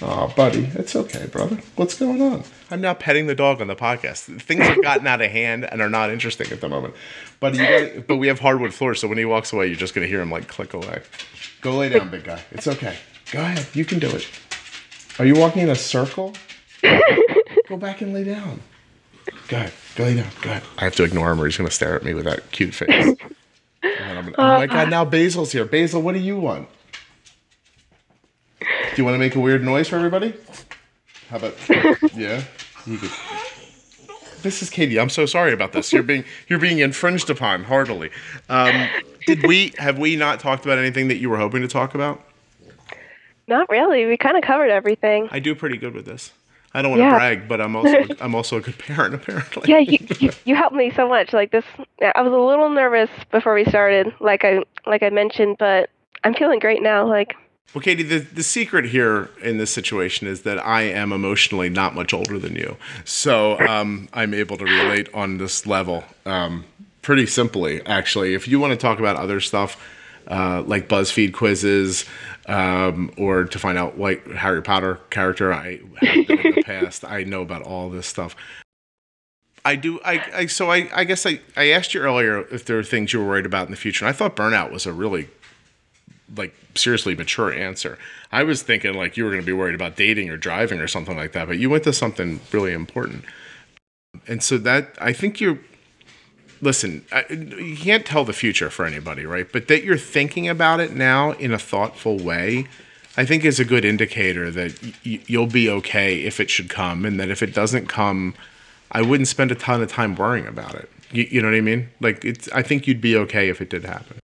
Oh, 0.03 0.33
buddy, 0.35 0.67
it's 0.75 0.95
okay, 0.95 1.27
brother. 1.27 1.57
What's 1.75 1.97
going 1.99 2.21
on? 2.21 2.43
I'm 2.71 2.81
now 2.81 2.93
petting 2.95 3.27
the 3.27 3.35
dog 3.35 3.61
on 3.61 3.67
the 3.67 3.75
podcast. 3.75 4.41
Things 4.41 4.65
have 4.65 4.81
gotten 4.81 5.05
out 5.05 5.21
of 5.21 5.29
hand 5.29 5.63
and 5.71 5.79
are 5.81 5.89
not 5.89 6.09
interesting 6.09 6.51
at 6.51 6.59
the 6.59 6.69
moment. 6.69 6.95
But 7.39 7.53
you 7.55 7.59
got, 7.95 8.07
but 8.07 8.17
we 8.17 8.27
have 8.27 8.39
hardwood 8.39 8.73
floors, 8.73 8.99
so 8.99 9.07
when 9.07 9.17
he 9.19 9.25
walks 9.25 9.53
away, 9.53 9.67
you're 9.67 9.75
just 9.75 9.93
gonna 9.93 10.07
hear 10.07 10.21
him 10.21 10.31
like 10.31 10.47
click 10.47 10.73
away. 10.73 11.01
Go 11.61 11.77
lay 11.77 11.89
down, 11.89 12.09
big 12.09 12.23
guy. 12.23 12.41
It's 12.51 12.67
okay. 12.67 12.95
Go 13.31 13.39
ahead. 13.41 13.67
You 13.73 13.85
can 13.85 13.99
do 13.99 14.09
it. 14.09 14.27
Are 15.19 15.25
you 15.25 15.35
walking 15.35 15.61
in 15.61 15.69
a 15.69 15.75
circle? 15.75 16.33
Go 17.67 17.77
back 17.77 18.01
and 18.01 18.13
lay 18.13 18.23
down. 18.23 18.59
Go 19.49 19.57
ahead. 19.57 19.71
Go 19.95 20.03
lay 20.05 20.15
down. 20.15 20.27
Go 20.41 20.49
ahead. 20.49 20.63
I 20.79 20.83
have 20.85 20.95
to 20.95 21.03
ignore 21.03 21.31
him 21.31 21.39
or 21.39 21.45
he's 21.45 21.57
going 21.57 21.67
to 21.69 21.73
stare 21.73 21.95
at 21.95 22.03
me 22.03 22.13
with 22.13 22.25
that 22.25 22.51
cute 22.51 22.73
face. 22.73 23.15
And 23.83 24.19
I'm 24.19 24.31
gonna- 24.31 24.37
uh, 24.37 24.55
oh 24.55 24.57
my 24.59 24.67
God, 24.67 24.89
now 24.91 25.03
Basil's 25.05 25.51
here. 25.51 25.65
Basil, 25.65 26.01
what 26.03 26.13
do 26.13 26.19
you 26.19 26.37
want? 26.37 26.67
Do 28.61 28.67
you 28.97 29.05
want 29.05 29.15
to 29.15 29.19
make 29.19 29.35
a 29.35 29.39
weird 29.39 29.63
noise 29.63 29.87
for 29.87 29.95
everybody? 29.95 30.33
How 31.29 31.37
about, 31.37 31.55
yeah? 32.15 32.41
This 34.41 34.61
is 34.61 34.69
Katie. 34.69 34.99
I'm 34.99 35.09
so 35.09 35.25
sorry 35.25 35.53
about 35.53 35.71
this. 35.71 35.93
You're 35.93 36.03
being 36.03 36.25
you're 36.47 36.59
being 36.59 36.79
infringed 36.79 37.29
upon 37.29 37.63
heartily. 37.65 38.09
Um, 38.49 38.89
did 39.25 39.45
we 39.45 39.73
have 39.77 39.99
we 39.99 40.15
not 40.15 40.39
talked 40.39 40.65
about 40.65 40.77
anything 40.79 41.07
that 41.09 41.17
you 41.17 41.29
were 41.29 41.37
hoping 41.37 41.61
to 41.61 41.67
talk 41.67 41.95
about? 41.95 42.21
not 43.47 43.69
really 43.69 44.05
we 44.05 44.15
kind 44.15 44.37
of 44.37 44.43
covered 44.43 44.69
everything 44.69 45.27
I 45.29 45.39
do 45.39 45.53
pretty 45.55 45.75
good 45.77 45.93
with 45.93 46.05
this. 46.05 46.31
I 46.73 46.81
don't 46.81 46.91
want 46.91 46.99
to 47.01 47.03
Yeah. 47.05 47.15
brag, 47.15 47.47
but 47.49 47.59
I'm 47.59 47.75
also 47.75 48.05
I'm 48.21 48.33
also 48.33 48.57
a 48.57 48.61
good 48.61 48.77
parent 48.77 49.13
apparently. 49.19 49.63
yeah 49.69 49.79
you, 49.79 49.97
you 50.19 50.29
you 50.45 50.55
helped 50.55 50.75
me 50.75 50.91
so 50.95 51.07
much 51.07 51.33
like 51.33 51.51
this 51.51 51.65
i 52.15 52.21
was 52.21 52.31
a 52.31 52.37
little 52.37 52.69
nervous 52.69 53.09
before 53.31 53.53
we 53.53 53.65
started 53.65 54.13
like 54.21 54.45
i 54.45 54.59
like 54.85 55.03
i 55.03 55.09
mentioned 55.09 55.57
but 55.59 55.89
i'm 56.23 56.33
feeling 56.33 56.59
great 56.59 56.81
now 56.81 57.05
like 57.05 57.35
Well, 57.73 57.81
Katie, 57.81 58.03
the, 58.03 58.19
the 58.19 58.43
secret 58.43 58.85
here 58.85 59.29
in 59.41 59.57
this 59.57 59.71
situation 59.71 60.27
is 60.27 60.41
that 60.41 60.65
I 60.65 60.81
am 60.81 61.13
emotionally 61.13 61.69
not 61.69 61.95
much 61.95 62.13
older 62.13 62.37
than 62.37 62.55
you. 62.55 62.75
So 63.05 63.57
um, 63.61 64.09
I'm 64.11 64.33
able 64.33 64.57
to 64.57 64.65
relate 64.65 65.07
on 65.13 65.37
this 65.37 65.65
level 65.65 66.03
um, 66.25 66.65
pretty 67.01 67.25
simply, 67.27 67.85
actually. 67.85 68.33
If 68.33 68.45
you 68.47 68.59
want 68.59 68.71
to 68.71 68.77
talk 68.77 68.99
about 68.99 69.15
other 69.15 69.39
stuff, 69.39 69.81
uh, 70.27 70.63
like 70.65 70.89
BuzzFeed 70.89 71.33
quizzes, 71.33 72.05
um, 72.47 73.09
or 73.17 73.45
to 73.45 73.57
find 73.57 73.77
out 73.77 73.97
what 73.97 74.19
Harry 74.27 74.61
Potter 74.61 74.99
character 75.09 75.53
I 75.53 75.79
have 76.01 76.27
been 76.27 76.39
in 76.39 76.55
the 76.55 76.63
past, 76.65 77.05
I 77.05 77.23
know 77.23 77.41
about 77.41 77.61
all 77.61 77.89
this 77.89 78.05
stuff. 78.05 78.35
I 79.63 79.75
do. 79.75 79.99
I, 80.03 80.25
I 80.33 80.45
so 80.47 80.71
I, 80.71 80.89
I 80.93 81.03
guess 81.03 81.25
I, 81.25 81.39
I 81.55 81.69
asked 81.69 81.93
you 81.93 82.01
earlier 82.01 82.41
if 82.51 82.65
there 82.65 82.79
are 82.79 82.83
things 82.83 83.13
you 83.13 83.19
were 83.19 83.27
worried 83.27 83.45
about 83.45 83.67
in 83.67 83.71
the 83.71 83.77
future, 83.77 84.05
and 84.05 84.09
I 84.09 84.13
thought 84.17 84.35
burnout 84.35 84.71
was 84.71 84.85
a 84.85 84.93
really 84.93 85.29
like 86.35 86.55
seriously 86.75 87.15
mature 87.15 87.51
answer. 87.51 87.97
I 88.31 88.43
was 88.43 88.63
thinking 88.63 88.93
like 88.93 89.17
you 89.17 89.23
were 89.23 89.31
going 89.31 89.41
to 89.41 89.45
be 89.45 89.53
worried 89.53 89.75
about 89.75 89.95
dating 89.95 90.29
or 90.29 90.37
driving 90.37 90.79
or 90.79 90.87
something 90.87 91.17
like 91.17 91.33
that, 91.33 91.47
but 91.47 91.57
you 91.59 91.69
went 91.69 91.83
to 91.85 91.93
something 91.93 92.39
really 92.51 92.73
important. 92.73 93.25
And 94.27 94.41
so 94.43 94.57
that 94.59 94.95
I 94.99 95.13
think 95.13 95.39
you're 95.39 95.59
listen, 96.61 97.03
I, 97.11 97.25
you 97.31 97.75
can't 97.75 98.05
tell 98.05 98.23
the 98.23 98.33
future 98.33 98.69
for 98.69 98.85
anybody, 98.85 99.25
right? 99.25 99.51
But 99.51 99.67
that 99.67 99.83
you're 99.83 99.97
thinking 99.97 100.47
about 100.47 100.79
it 100.79 100.93
now 100.93 101.31
in 101.31 101.51
a 101.51 101.59
thoughtful 101.59 102.17
way, 102.17 102.67
I 103.17 103.25
think 103.25 103.43
is 103.43 103.59
a 103.59 103.65
good 103.65 103.83
indicator 103.83 104.51
that 104.51 104.81
y- 105.05 105.19
you'll 105.25 105.47
be 105.47 105.69
okay 105.69 106.21
if 106.21 106.39
it 106.39 106.49
should 106.49 106.69
come, 106.69 107.03
and 107.03 107.19
that 107.19 107.29
if 107.29 107.41
it 107.43 107.53
doesn't 107.53 107.87
come, 107.87 108.35
I 108.91 109.01
wouldn't 109.01 109.27
spend 109.27 109.51
a 109.51 109.55
ton 109.55 109.81
of 109.81 109.91
time 109.91 110.15
worrying 110.15 110.47
about 110.47 110.75
it. 110.75 110.89
You, 111.11 111.27
you 111.29 111.41
know 111.41 111.49
what 111.49 111.57
I 111.57 111.61
mean? 111.61 111.89
Like 111.99 112.23
it's, 112.23 112.47
I 112.51 112.61
think 112.61 112.87
you'd 112.87 113.01
be 113.01 113.17
okay 113.17 113.49
if 113.49 113.59
it 113.59 113.69
did 113.69 113.83
happen. 113.83 114.19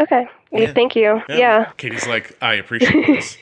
Okay. 0.00 0.26
Yeah. 0.50 0.72
Thank 0.72 0.96
you. 0.96 1.22
Yeah. 1.28 1.70
Katie's 1.76 2.06
like, 2.06 2.36
I 2.42 2.54
appreciate 2.54 3.06
this. 3.06 3.38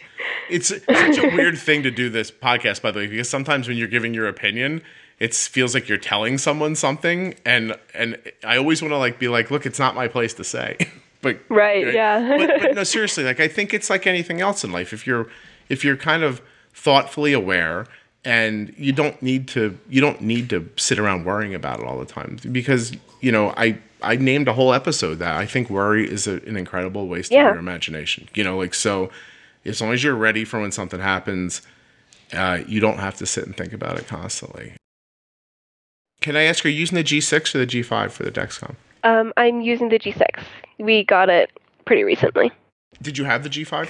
it's 0.51 0.69
such 0.69 1.19
a 1.19 1.35
weird 1.35 1.59
thing 1.59 1.83
to 1.83 1.91
do 1.91 2.09
this 2.11 2.31
podcast, 2.31 2.83
by 2.83 2.91
the 2.91 3.01
way, 3.01 3.07
because 3.07 3.29
sometimes 3.29 3.69
when 3.69 3.77
you're 3.77 3.89
giving 3.89 4.15
your 4.15 4.29
opinion, 4.29 4.83
it 5.19 5.35
feels 5.35 5.75
like 5.75 5.89
you're 5.89 5.99
telling 5.99 6.37
someone 6.39 6.75
something, 6.75 7.35
and 7.45 7.77
and 7.95 8.19
I 8.45 8.57
always 8.57 8.83
want 8.83 8.93
to 8.93 8.99
like 8.99 9.19
be 9.19 9.29
like, 9.29 9.51
look, 9.51 9.67
it's 9.67 9.79
not 9.79 9.95
my 9.95 10.09
place 10.09 10.35
to 10.35 10.45
say, 10.45 10.77
but 11.23 11.39
Right. 11.49 11.93
Yeah. 11.95 12.37
but, 12.37 12.61
but 12.61 12.75
no, 12.75 12.85
seriously, 12.85 13.25
like 13.25 13.39
I 13.41 13.49
think 13.49 13.73
it's 13.73 13.89
like 13.89 14.07
anything 14.07 14.41
else 14.41 14.65
in 14.65 14.73
life. 14.73 14.93
If 14.93 15.07
you're 15.07 15.29
if 15.69 15.85
you're 15.85 15.97
kind 15.97 16.23
of 16.23 16.43
thoughtfully 16.75 17.33
aware 17.33 17.87
and 18.25 18.75
you 18.77 18.93
don't 18.93 19.21
need 19.23 19.49
to 19.49 19.79
you 19.89 20.01
don't 20.01 20.21
need 20.21 20.51
to 20.51 20.69
sit 20.77 20.99
around 20.99 21.25
worrying 21.25 21.55
about 21.55 21.81
it 21.81 21.87
all 21.87 21.99
the 21.99 22.07
time 22.07 22.39
because 22.51 22.93
you 23.21 23.31
know 23.33 23.53
I 23.57 23.79
I 24.03 24.17
named 24.17 24.49
a 24.49 24.53
whole 24.53 24.73
episode 24.75 25.17
that 25.21 25.37
I 25.37 25.47
think 25.47 25.71
worry 25.71 26.09
is 26.11 26.27
a, 26.27 26.35
an 26.47 26.57
incredible 26.57 27.09
waste 27.09 27.31
Yeah. 27.33 27.49
of 27.49 27.55
your 27.55 27.61
imagination. 27.61 28.29
You 28.35 28.45
know, 28.45 28.59
like 28.59 28.75
so 28.75 29.11
as 29.65 29.81
long 29.81 29.93
as 29.93 30.03
you're 30.03 30.15
ready 30.17 30.45
for 30.45 30.61
when 30.61 30.73
something 30.73 31.01
happens, 31.01 31.63
uh, 32.33 32.61
you 32.67 32.81
don't 32.81 32.99
have 32.99 33.17
to 33.17 33.27
sit 33.27 33.45
and 33.47 33.57
think 33.57 33.73
about 33.73 33.99
it 33.99 34.07
constantly. 34.07 34.73
Can 36.21 36.37
I 36.37 36.43
ask, 36.45 36.65
are 36.65 36.69
you 36.69 36.79
using 36.79 36.97
the 36.97 37.05
G6 37.05 37.55
or 37.55 37.59
the 37.59 37.67
G5 37.67 38.11
for 38.13 38.23
the 38.23 38.31
Dexcom? 38.31 38.75
um, 39.05 39.33
I'm 39.37 39.61
using 39.61 39.89
the 39.89 39.99
G6. 39.99 40.25
We 40.79 41.05
got 41.05 41.29
it 41.29 41.51
pretty 41.85 42.05
recently. 42.05 42.53
Did 43.01 43.19
you 43.19 43.25
have 43.25 43.43
the 43.43 43.49
G5? 43.51 43.89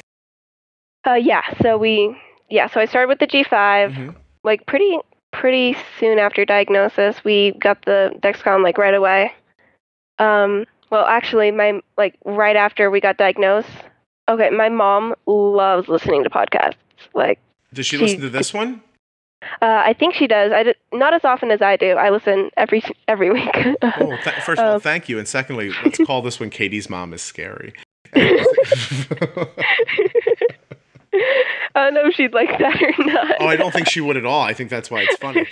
Uh, 1.06 1.14
yeah. 1.14 1.42
So 1.62 1.76
we, 1.76 2.16
yeah. 2.48 2.68
So 2.68 2.80
I 2.80 2.86
started 2.86 3.08
with 3.08 3.18
the 3.18 3.26
G5. 3.26 3.92
Mhm. 3.94 4.14
Like 4.44 4.64
pretty, 4.66 4.96
pretty 5.32 5.76
soon 6.00 6.18
after 6.18 6.44
diagnosis, 6.46 7.22
we 7.24 7.52
got 7.60 7.84
the 7.84 8.12
Dexcom 8.22 8.62
like 8.62 8.78
right 8.78 8.94
away. 8.94 9.32
Um. 10.18 10.66
Well, 10.90 11.04
actually, 11.06 11.50
my 11.50 11.80
like 11.96 12.16
right 12.24 12.56
after 12.56 12.90
we 12.90 13.00
got 13.00 13.16
diagnosed. 13.16 13.68
Okay, 14.28 14.50
my 14.50 14.68
mom 14.68 15.14
loves 15.26 15.88
listening 15.88 16.22
to 16.24 16.30
podcasts. 16.30 16.74
Like, 17.14 17.38
Does 17.72 17.86
she 17.86 17.96
She- 17.96 18.02
listen 18.02 18.20
to 18.20 18.28
this 18.30 18.52
one? 18.54 18.80
uh, 19.60 19.82
I 19.84 19.94
think 19.94 20.14
she 20.14 20.26
does. 20.28 20.52
I 20.52 20.62
d- 20.62 20.74
not 20.92 21.12
as 21.14 21.24
often 21.24 21.50
as 21.50 21.60
I 21.60 21.76
do. 21.76 21.92
I 21.92 22.10
listen 22.10 22.50
every 22.56 22.82
every 23.08 23.30
week. 23.32 23.50
Oh, 23.82 24.16
th- 24.22 24.36
first 24.46 24.60
of 24.60 24.66
all, 24.66 24.74
Um, 24.76 24.80
thank 24.80 25.08
you, 25.08 25.18
and 25.18 25.26
secondly, 25.26 25.72
let's 25.84 25.98
call 26.06 26.22
this 26.22 26.38
one 26.38 26.50
Katie's 26.50 26.88
mom 26.90 27.12
is 27.12 27.22
scary. 27.22 27.72
I 31.74 31.84
don't 31.86 31.94
know 31.94 32.06
if 32.06 32.14
she'd 32.14 32.32
like 32.32 32.58
that 32.58 32.82
or 32.82 33.04
not. 33.04 33.36
oh, 33.40 33.46
I 33.46 33.56
don't 33.56 33.72
think 33.72 33.88
she 33.88 34.00
would 34.00 34.16
at 34.16 34.24
all. 34.24 34.40
I 34.42 34.54
think 34.54 34.70
that's 34.70 34.90
why 34.90 35.02
it's 35.02 35.16
funny. 35.16 35.46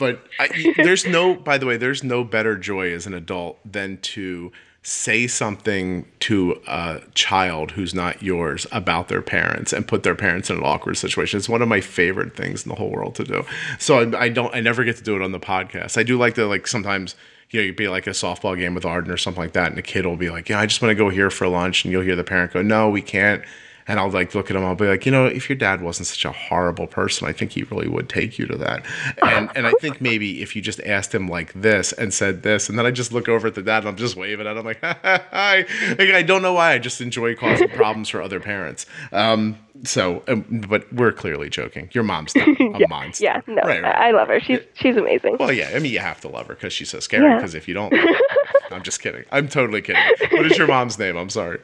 But 0.00 0.24
I, 0.40 0.74
there's 0.78 1.06
no, 1.06 1.36
by 1.36 1.58
the 1.58 1.66
way, 1.66 1.76
there's 1.76 2.02
no 2.02 2.24
better 2.24 2.56
joy 2.56 2.92
as 2.92 3.06
an 3.06 3.14
adult 3.14 3.60
than 3.70 3.98
to 3.98 4.50
say 4.82 5.26
something 5.26 6.10
to 6.20 6.58
a 6.66 7.02
child 7.14 7.72
who's 7.72 7.94
not 7.94 8.22
yours 8.22 8.66
about 8.72 9.08
their 9.08 9.20
parents 9.20 9.74
and 9.74 9.86
put 9.86 10.02
their 10.04 10.14
parents 10.14 10.48
in 10.48 10.56
an 10.56 10.62
awkward 10.64 10.96
situation. 10.96 11.36
It's 11.36 11.50
one 11.50 11.60
of 11.60 11.68
my 11.68 11.82
favorite 11.82 12.34
things 12.34 12.64
in 12.64 12.70
the 12.70 12.76
whole 12.76 12.90
world 12.90 13.14
to 13.16 13.24
do. 13.24 13.44
So 13.78 13.98
I, 13.98 14.22
I 14.22 14.28
don't, 14.30 14.54
I 14.54 14.60
never 14.60 14.82
get 14.82 14.96
to 14.96 15.02
do 15.02 15.14
it 15.14 15.22
on 15.22 15.32
the 15.32 15.38
podcast. 15.38 15.98
I 15.98 16.02
do 16.02 16.18
like 16.18 16.34
to 16.34 16.46
like 16.46 16.66
sometimes. 16.66 17.14
You 17.52 17.58
know, 17.58 17.66
you'd 17.66 17.74
be 17.74 17.88
like 17.88 18.06
a 18.06 18.10
softball 18.10 18.56
game 18.56 18.76
with 18.76 18.84
Arden 18.84 19.10
or 19.10 19.16
something 19.16 19.42
like 19.42 19.54
that, 19.54 19.70
and 19.70 19.78
a 19.78 19.82
kid 19.82 20.06
will 20.06 20.16
be 20.16 20.30
like, 20.30 20.48
"Yeah, 20.48 20.60
I 20.60 20.66
just 20.66 20.80
want 20.80 20.90
to 20.90 20.94
go 20.94 21.08
here 21.08 21.30
for 21.30 21.48
lunch," 21.48 21.84
and 21.84 21.90
you'll 21.90 22.04
hear 22.04 22.14
the 22.14 22.22
parent 22.22 22.52
go, 22.52 22.62
"No, 22.62 22.88
we 22.88 23.02
can't." 23.02 23.42
And 23.90 23.98
I'll 23.98 24.08
like 24.10 24.34
look 24.34 24.50
at 24.50 24.56
him. 24.56 24.64
I'll 24.64 24.74
be 24.76 24.86
like, 24.86 25.04
you 25.04 25.10
know, 25.12 25.26
if 25.26 25.48
your 25.48 25.56
dad 25.56 25.82
wasn't 25.82 26.06
such 26.06 26.24
a 26.24 26.30
horrible 26.32 26.86
person, 26.86 27.26
I 27.26 27.32
think 27.32 27.50
he 27.52 27.64
really 27.64 27.88
would 27.88 28.08
take 28.08 28.38
you 28.38 28.46
to 28.46 28.56
that. 28.58 28.86
And 29.22 29.50
and 29.56 29.66
I 29.66 29.72
think 29.80 30.00
maybe 30.00 30.42
if 30.42 30.54
you 30.54 30.62
just 30.62 30.80
asked 30.86 31.14
him 31.14 31.28
like 31.28 31.52
this 31.54 31.92
and 31.92 32.14
said 32.14 32.42
this, 32.42 32.68
and 32.68 32.78
then 32.78 32.86
I 32.86 32.92
just 32.92 33.12
look 33.12 33.28
over 33.28 33.48
at 33.48 33.54
the 33.56 33.62
dad 33.62 33.78
and 33.78 33.88
I'm 33.88 33.96
just 33.96 34.14
waving 34.16 34.46
at 34.46 34.56
him 34.56 34.64
like, 34.64 34.78
hi. 34.82 35.66
Like, 35.98 36.10
I 36.10 36.22
don't 36.22 36.42
know 36.42 36.52
why. 36.52 36.72
I 36.72 36.78
just 36.78 37.00
enjoy 37.00 37.34
causing 37.34 37.68
problems 37.70 38.08
for 38.08 38.22
other 38.22 38.38
parents. 38.38 38.86
Um, 39.12 39.58
so, 39.82 40.22
um, 40.28 40.64
but 40.68 40.92
we're 40.92 41.12
clearly 41.12 41.48
joking. 41.50 41.88
Your 41.92 42.04
mom's 42.04 42.34
not 42.36 42.46
a 42.60 42.86
monster. 42.88 43.24
yeah, 43.24 43.40
no, 43.46 43.62
Right, 43.62 43.82
right. 43.82 43.96
I 43.96 44.10
love 44.12 44.28
her. 44.28 44.38
She's 44.40 44.60
she's 44.74 44.96
amazing. 44.96 45.36
Well, 45.40 45.52
yeah. 45.52 45.70
I 45.74 45.78
mean, 45.80 45.92
you 45.92 45.98
have 45.98 46.20
to 46.20 46.28
love 46.28 46.46
her 46.46 46.54
because 46.54 46.72
she's 46.72 46.90
so 46.90 47.00
scary. 47.00 47.24
Yeah. 47.24 47.36
Because 47.36 47.54
if 47.54 47.66
you 47.66 47.74
don't, 47.74 47.92
I'm 48.70 48.82
just 48.82 49.00
kidding. 49.02 49.24
I'm 49.32 49.48
totally 49.48 49.82
kidding. 49.82 50.02
What 50.32 50.46
is 50.46 50.56
your 50.56 50.66
mom's 50.68 50.98
name? 50.98 51.16
I'm 51.16 51.30
sorry. 51.30 51.60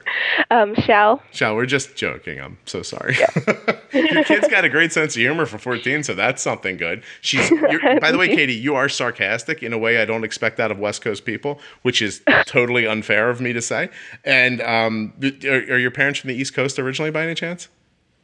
Um, 0.50 0.74
Shell. 0.74 1.22
Shall 1.32 1.54
we're 1.54 1.66
just 1.66 1.96
joking. 1.96 2.40
I'm 2.40 2.58
so 2.64 2.82
sorry. 2.82 3.16
Your 3.92 4.24
kid's 4.24 4.48
got 4.48 4.64
a 4.64 4.68
great 4.68 4.92
sense 4.92 5.14
of 5.14 5.20
humor 5.20 5.46
for 5.46 5.58
14, 5.58 6.02
so 6.02 6.14
that's 6.14 6.42
something 6.42 6.76
good. 6.76 7.02
She's 7.20 7.50
you're, 7.70 8.00
by 8.00 8.12
the 8.12 8.18
way, 8.18 8.28
Katie, 8.28 8.54
you 8.54 8.74
are 8.74 8.88
sarcastic 8.88 9.62
in 9.62 9.72
a 9.72 9.78
way 9.78 10.00
I 10.00 10.04
don't 10.04 10.24
expect 10.24 10.60
out 10.60 10.70
of 10.70 10.78
West 10.78 11.02
Coast 11.02 11.24
people, 11.24 11.60
which 11.82 12.02
is 12.02 12.22
totally 12.46 12.86
unfair 12.86 13.30
of 13.30 13.40
me 13.40 13.52
to 13.52 13.62
say. 13.62 13.88
And 14.24 14.60
um, 14.62 15.12
are, 15.22 15.54
are 15.54 15.78
your 15.78 15.90
parents 15.90 16.20
from 16.20 16.28
the 16.28 16.34
East 16.34 16.54
Coast 16.54 16.78
originally, 16.78 17.10
by 17.10 17.22
any 17.22 17.34
chance? 17.34 17.68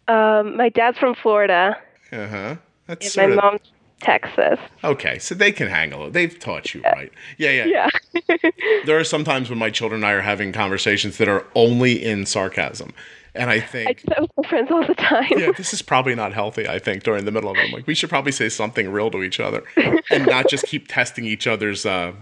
Um, 0.09 0.57
my 0.57 0.69
dad's 0.69 0.99
from 0.99 1.15
Florida. 1.15 1.79
Uh 2.11 2.29
huh. 2.29 2.57
That's 2.87 3.17
my 3.17 3.29
mom's 3.29 3.72
Texas. 4.03 4.59
okay. 4.85 5.19
So 5.19 5.35
they 5.35 5.53
can 5.53 5.69
hang 5.69 5.93
a 5.93 5.97
little. 5.97 6.11
They've 6.11 6.39
taught 6.39 6.75
you 6.75 6.83
right. 6.83 7.13
Yeah, 7.39 7.65
yeah. 7.65 7.89
Yeah. 8.29 8.37
There 8.85 8.99
are 8.99 9.05
some 9.05 9.25
times 9.25 9.49
when 9.49 9.59
my 9.59 9.71
children 9.71 10.01
and 10.03 10.07
I 10.07 10.13
are 10.13 10.21
having 10.21 10.53
conversations 10.53 11.19
that 11.19 11.29
are 11.29 11.47
only 11.55 12.03
in 12.03 12.27
sarcasm, 12.27 12.93
and 13.35 13.49
I 13.49 13.61
think 13.61 13.89
I 13.89 13.93
do 13.93 14.03
that 14.09 14.21
with 14.23 14.31
my 14.37 14.49
friends 14.49 14.71
all 14.73 14.87
the 14.87 14.95
time. 14.95 15.29
yeah, 15.31 15.53
this 15.57 15.73
is 15.73 15.83
probably 15.83 16.15
not 16.15 16.33
healthy. 16.33 16.67
I 16.69 16.79
think 16.79 17.05
during 17.05 17.25
the 17.25 17.31
middle 17.31 17.51
of 17.51 17.57
it, 17.59 17.73
like 17.73 17.87
we 17.87 17.95
should 17.95 18.11
probably 18.11 18.33
say 18.33 18.49
something 18.49 18.91
real 18.91 19.11
to 19.13 19.23
each 19.23 19.39
other, 19.41 19.63
and 20.11 20.27
not 20.27 20.49
just 20.49 20.67
keep 20.67 20.89
testing 20.89 21.25
each 21.25 21.47
other's 21.47 21.87
uh, 21.87 22.13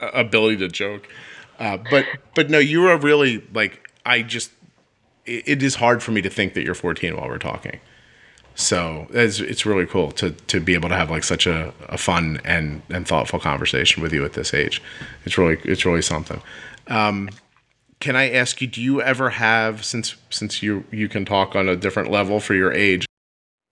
ability 0.00 0.58
to 0.58 0.68
joke. 0.68 1.08
Uh, 1.58 1.78
but 1.90 2.04
but 2.34 2.50
no, 2.50 2.58
you 2.58 2.86
are 2.86 2.98
really 2.98 3.42
like 3.54 3.90
I 4.04 4.22
just. 4.22 4.50
It, 5.26 5.48
it 5.48 5.62
is 5.62 5.76
hard 5.76 6.02
for 6.02 6.12
me 6.12 6.20
to 6.22 6.30
think 6.30 6.54
that 6.54 6.64
you're 6.64 6.74
14 6.74 7.16
while 7.16 7.28
we're 7.28 7.38
talking. 7.38 7.80
So 8.54 9.06
it's, 9.10 9.40
it's 9.40 9.64
really 9.64 9.86
cool 9.86 10.10
to 10.12 10.30
to 10.32 10.60
be 10.60 10.74
able 10.74 10.88
to 10.90 10.96
have 10.96 11.10
like 11.10 11.24
such 11.24 11.46
a, 11.46 11.72
a 11.88 11.96
fun 11.96 12.40
and, 12.44 12.82
and 12.90 13.06
thoughtful 13.06 13.38
conversation 13.38 14.02
with 14.02 14.12
you 14.12 14.24
at 14.24 14.34
this 14.34 14.52
age. 14.52 14.82
It's 15.24 15.38
really 15.38 15.58
it's 15.64 15.86
really 15.86 16.02
something. 16.02 16.42
Um, 16.88 17.30
can 18.00 18.16
I 18.16 18.30
ask 18.30 18.60
you, 18.60 18.66
do 18.66 18.80
you 18.80 19.02
ever 19.02 19.30
have 19.30 19.84
since 19.84 20.16
since 20.30 20.62
you 20.62 20.84
you 20.90 21.08
can 21.08 21.24
talk 21.24 21.54
on 21.54 21.68
a 21.68 21.76
different 21.76 22.10
level 22.10 22.40
for 22.40 22.54
your 22.54 22.72
age, 22.72 23.06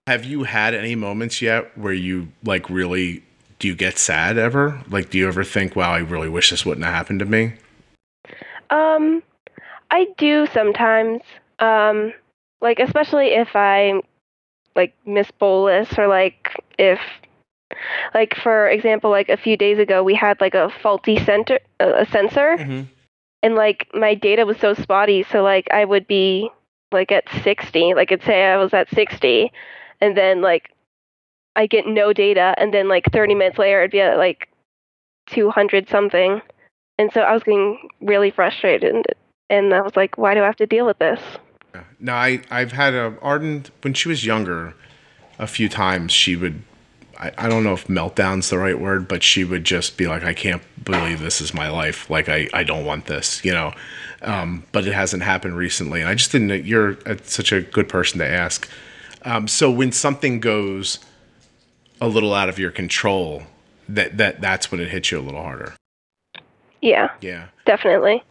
have 0.07 0.25
you 0.25 0.43
had 0.43 0.73
any 0.73 0.95
moments 0.95 1.41
yet 1.41 1.77
where 1.77 1.93
you 1.93 2.29
like 2.43 2.69
really 2.69 3.23
do 3.59 3.67
you 3.67 3.75
get 3.75 3.97
sad 3.97 4.37
ever? 4.37 4.81
Like 4.89 5.09
do 5.09 5.17
you 5.17 5.27
ever 5.27 5.43
think, 5.43 5.75
wow, 5.75 5.91
I 5.91 5.99
really 5.99 6.29
wish 6.29 6.49
this 6.49 6.65
wouldn't 6.65 6.85
have 6.85 6.93
happened 6.93 7.19
to 7.19 7.25
me? 7.25 7.53
Um, 8.69 9.21
I 9.91 10.07
do 10.17 10.47
sometimes. 10.53 11.21
Um, 11.59 12.13
like 12.61 12.79
especially 12.79 13.27
if 13.27 13.49
I 13.55 14.01
like 14.79 14.95
miss 15.05 15.29
bolus 15.31 15.89
or 15.97 16.07
like 16.07 16.55
if 16.77 16.99
like 18.13 18.33
for 18.35 18.69
example 18.69 19.09
like 19.09 19.27
a 19.27 19.35
few 19.45 19.57
days 19.57 19.77
ago 19.77 20.01
we 20.03 20.15
had 20.15 20.39
like 20.39 20.55
a 20.55 20.69
faulty 20.81 21.17
center 21.23 21.59
uh, 21.81 22.03
a 22.03 22.05
sensor. 22.05 22.55
Mm-hmm. 22.57 22.81
and 23.43 23.55
like 23.55 23.87
my 23.93 24.15
data 24.15 24.45
was 24.45 24.57
so 24.57 24.73
spotty 24.73 25.23
so 25.23 25.43
like 25.43 25.67
I 25.71 25.83
would 25.83 26.07
be 26.07 26.49
like 26.93 27.11
at 27.11 27.25
60 27.43 27.93
like 27.93 28.11
it'd 28.11 28.25
say 28.25 28.45
I 28.45 28.57
was 28.57 28.73
at 28.73 28.89
60 28.89 29.51
and 29.99 30.15
then 30.15 30.41
like 30.41 30.71
I 31.57 31.65
get 31.67 31.85
no 31.85 32.13
data 32.13 32.55
and 32.57 32.73
then 32.73 32.87
like 32.87 33.05
30 33.11 33.35
minutes 33.35 33.57
later 33.57 33.79
it'd 33.81 33.91
be 33.91 33.99
at 33.99 34.17
like 34.17 34.47
200 35.31 35.89
something. 35.89 36.41
And 36.97 37.11
so 37.11 37.21
I 37.21 37.33
was 37.33 37.43
getting 37.43 37.89
really 38.01 38.31
frustrated 38.31 38.95
and, 38.95 39.05
and 39.49 39.73
I 39.73 39.81
was 39.81 39.95
like 39.97 40.17
why 40.17 40.33
do 40.33 40.41
I 40.41 40.45
have 40.45 40.63
to 40.63 40.65
deal 40.65 40.85
with 40.85 40.99
this 40.99 41.21
No, 41.99 42.13
I 42.13 42.41
I've 42.49 42.71
had 42.71 42.93
a 42.93 43.15
Arden 43.21 43.65
when 43.81 43.93
she 43.93 44.09
was 44.09 44.25
younger. 44.25 44.73
A 45.37 45.47
few 45.47 45.69
times 45.69 46.11
she 46.11 46.35
would. 46.35 46.61
I, 47.19 47.31
I 47.37 47.49
don't 47.49 47.63
know 47.63 47.73
if 47.73 47.87
meltdown's 47.87 48.49
the 48.49 48.57
right 48.57 48.79
word, 48.79 49.07
but 49.07 49.23
she 49.23 49.43
would 49.43 49.63
just 49.63 49.97
be 49.97 50.07
like, 50.07 50.23
"I 50.23 50.33
can't 50.33 50.61
believe 50.83 51.19
this 51.19 51.41
is 51.41 51.53
my 51.53 51.69
life. 51.69 52.09
Like, 52.09 52.27
I, 52.29 52.47
I 52.53 52.63
don't 52.63 52.85
want 52.85 53.05
this," 53.05 53.43
you 53.43 53.51
know. 53.51 53.73
Um, 54.21 54.63
but 54.73 54.85
it 54.85 54.93
hasn't 54.93 55.23
happened 55.23 55.55
recently, 55.55 56.01
and 56.01 56.09
I 56.09 56.15
just 56.15 56.31
didn't. 56.31 56.65
You're 56.65 56.97
such 57.23 57.51
a 57.51 57.61
good 57.61 57.87
person 57.87 58.19
to 58.19 58.27
ask. 58.27 58.67
Um, 59.23 59.47
so 59.47 59.69
when 59.71 59.91
something 59.91 60.39
goes 60.39 60.99
a 62.01 62.07
little 62.07 62.33
out 62.33 62.49
of 62.49 62.57
your 62.59 62.71
control, 62.71 63.43
that 63.87 64.17
that 64.17 64.41
that's 64.41 64.71
when 64.71 64.79
it 64.81 64.89
hits 64.89 65.11
you 65.11 65.19
a 65.19 65.21
little 65.21 65.43
harder. 65.43 65.73
Yeah, 66.81 67.09
Yeah. 67.21 67.47
definitely. 67.65 68.23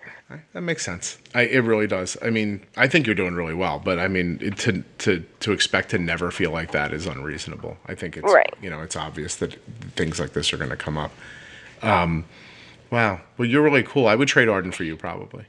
That 0.52 0.60
makes 0.60 0.84
sense. 0.84 1.16
I, 1.34 1.42
it 1.42 1.60
really 1.64 1.86
does. 1.86 2.16
I 2.22 2.28
mean, 2.28 2.62
I 2.76 2.86
think 2.86 3.06
you're 3.06 3.14
doing 3.14 3.34
really 3.34 3.54
well, 3.54 3.78
but 3.82 3.98
I 3.98 4.08
mean, 4.08 4.38
it, 4.42 4.58
to 4.58 4.84
to 4.98 5.24
to 5.40 5.52
expect 5.52 5.88
to 5.90 5.98
never 5.98 6.30
feel 6.30 6.50
like 6.50 6.72
that 6.72 6.92
is 6.92 7.06
unreasonable. 7.06 7.78
I 7.86 7.94
think 7.94 8.16
it's 8.16 8.30
Right. 8.32 8.52
you 8.60 8.68
know 8.68 8.82
it's 8.82 8.94
obvious 8.96 9.36
that 9.36 9.54
things 9.96 10.20
like 10.20 10.34
this 10.34 10.52
are 10.52 10.58
going 10.58 10.68
to 10.70 10.76
come 10.76 10.98
up. 10.98 11.12
Um, 11.82 12.26
wow. 12.90 13.20
Well, 13.38 13.48
you're 13.48 13.62
really 13.62 13.82
cool. 13.82 14.06
I 14.06 14.14
would 14.16 14.28
trade 14.28 14.48
Arden 14.48 14.72
for 14.72 14.84
you 14.84 14.96
probably. 14.96 15.44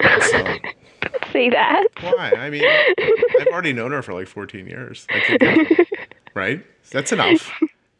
So, 0.00 0.44
Say 1.32 1.50
that. 1.50 1.84
why? 2.00 2.32
I 2.36 2.50
mean, 2.50 2.62
I've 2.64 3.46
already 3.48 3.72
known 3.72 3.90
her 3.92 4.02
for 4.02 4.12
like 4.12 4.26
14 4.28 4.66
years. 4.66 5.06
Get- 5.08 5.88
right? 6.34 6.64
That's 6.92 7.12
enough, 7.12 7.50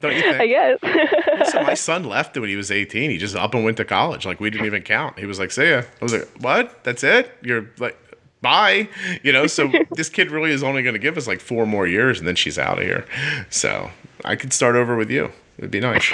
don't 0.00 0.14
you 0.14 0.22
think? 0.22 0.36
I 0.40 0.46
guess. 0.46 0.78
So 1.52 1.62
my 1.62 1.74
son 1.88 2.04
left 2.04 2.36
when 2.36 2.48
he 2.48 2.56
was 2.56 2.70
18. 2.70 3.10
He 3.10 3.16
just 3.18 3.34
up 3.34 3.54
and 3.54 3.64
went 3.64 3.76
to 3.78 3.84
college. 3.84 4.26
Like 4.26 4.40
we 4.40 4.50
didn't 4.50 4.66
even 4.66 4.82
count. 4.82 5.18
He 5.18 5.26
was 5.26 5.38
like, 5.38 5.50
"See 5.50 5.70
ya." 5.70 5.82
I 6.00 6.04
was 6.04 6.12
like, 6.12 6.28
"What? 6.40 6.84
That's 6.84 7.02
it? 7.02 7.32
You're 7.42 7.70
like, 7.78 7.96
bye." 8.42 8.88
You 9.22 9.32
know. 9.32 9.46
So 9.46 9.72
this 9.92 10.08
kid 10.10 10.30
really 10.30 10.50
is 10.50 10.62
only 10.62 10.82
going 10.82 10.94
to 10.94 10.98
give 11.00 11.16
us 11.16 11.26
like 11.26 11.40
four 11.40 11.66
more 11.66 11.86
years, 11.86 12.18
and 12.18 12.28
then 12.28 12.36
she's 12.36 12.58
out 12.58 12.78
of 12.78 12.84
here. 12.84 13.06
So 13.48 13.90
I 14.24 14.36
could 14.36 14.52
start 14.52 14.76
over 14.76 14.96
with 14.96 15.10
you. 15.10 15.32
It'd 15.58 15.70
be 15.70 15.80
nice. 15.80 16.12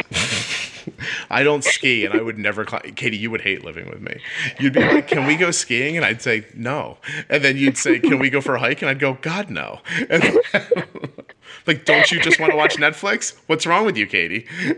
I 1.31 1.43
don't 1.43 1.65
ski, 1.65 2.05
and 2.05 2.15
I 2.15 2.23
would 2.23 2.39
never. 2.39 2.65
Cl- 2.67 2.83
Katie, 2.95 3.17
you 3.17 3.31
would 3.31 3.41
hate 3.41 3.65
living 3.65 3.89
with 3.91 4.01
me. 4.01 4.21
You'd 4.61 4.73
be 4.73 4.81
like, 4.81 5.09
"Can 5.09 5.27
we 5.27 5.37
go 5.37 5.51
skiing?" 5.51 5.97
And 5.97 6.07
I'd 6.07 6.23
say 6.23 6.47
no. 6.55 6.99
And 7.29 7.43
then 7.45 7.57
you'd 7.57 7.77
say, 7.77 7.99
"Can 7.99 8.21
we 8.21 8.31
go 8.31 8.41
for 8.41 8.55
a 8.55 8.61
hike?" 8.61 8.83
And 8.83 8.89
I'd 8.89 9.01
go, 9.01 9.15
"God, 9.21 9.51
no." 9.51 9.81
Like, 11.67 11.85
don't 11.85 12.11
you 12.11 12.21
just 12.21 12.39
want 12.39 12.53
to 12.53 12.57
watch 12.57 12.77
Netflix? 12.77 13.35
What's 13.47 13.67
wrong 13.67 13.85
with 13.85 13.97
you, 13.97 14.07
Katie? 14.07 14.47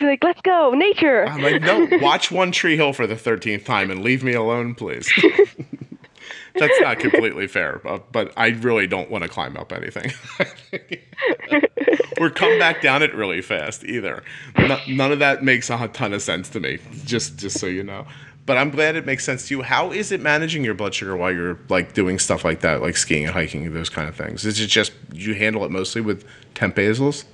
like, 0.00 0.22
let's 0.22 0.40
go, 0.42 0.70
nature. 0.70 1.26
I'm 1.26 1.42
like, 1.42 1.62
no, 1.62 1.88
watch 2.00 2.30
One 2.30 2.52
Tree 2.52 2.76
Hill 2.76 2.92
for 2.92 3.06
the 3.06 3.16
13th 3.16 3.64
time 3.64 3.90
and 3.90 4.02
leave 4.02 4.22
me 4.22 4.32
alone, 4.32 4.74
please. 4.74 5.10
That's 6.56 6.80
not 6.80 7.00
completely 7.00 7.48
fair, 7.48 7.80
but, 7.82 8.12
but 8.12 8.32
I 8.36 8.48
really 8.48 8.86
don't 8.86 9.10
want 9.10 9.24
to 9.24 9.28
climb 9.28 9.56
up 9.56 9.72
anything. 9.72 10.12
or 12.20 12.30
come 12.30 12.58
back 12.60 12.80
down 12.80 13.02
it 13.02 13.12
really 13.12 13.42
fast 13.42 13.82
either. 13.84 14.22
No, 14.56 14.78
none 14.86 15.10
of 15.10 15.18
that 15.18 15.42
makes 15.42 15.68
a 15.68 15.88
ton 15.88 16.12
of 16.12 16.22
sense 16.22 16.48
to 16.50 16.60
me, 16.60 16.78
just 17.04 17.38
just 17.38 17.58
so 17.58 17.66
you 17.66 17.82
know. 17.82 18.06
But 18.46 18.58
I'm 18.58 18.70
glad 18.70 18.94
it 18.94 19.06
makes 19.06 19.24
sense 19.24 19.48
to 19.48 19.56
you. 19.56 19.62
How 19.62 19.90
is 19.90 20.12
it 20.12 20.20
managing 20.20 20.64
your 20.64 20.74
blood 20.74 20.94
sugar 20.94 21.16
while 21.16 21.32
you're 21.32 21.58
like 21.68 21.94
doing 21.94 22.18
stuff 22.18 22.44
like 22.44 22.60
that, 22.60 22.82
like 22.82 22.96
skiing 22.96 23.24
and 23.24 23.32
hiking 23.32 23.66
and 23.66 23.74
those 23.74 23.88
kind 23.88 24.08
of 24.08 24.14
things? 24.14 24.44
Is 24.44 24.60
it 24.60 24.66
just 24.66 24.92
you 25.12 25.34
handle 25.34 25.64
it 25.64 25.70
mostly 25.70 26.02
with 26.02 26.26
temp 26.54 26.76
basals? 26.76 27.24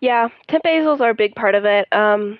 Yeah, 0.00 0.28
temp 0.48 0.64
basals 0.64 1.00
are 1.00 1.10
a 1.10 1.14
big 1.14 1.34
part 1.34 1.54
of 1.54 1.64
it. 1.64 1.86
Um, 1.92 2.38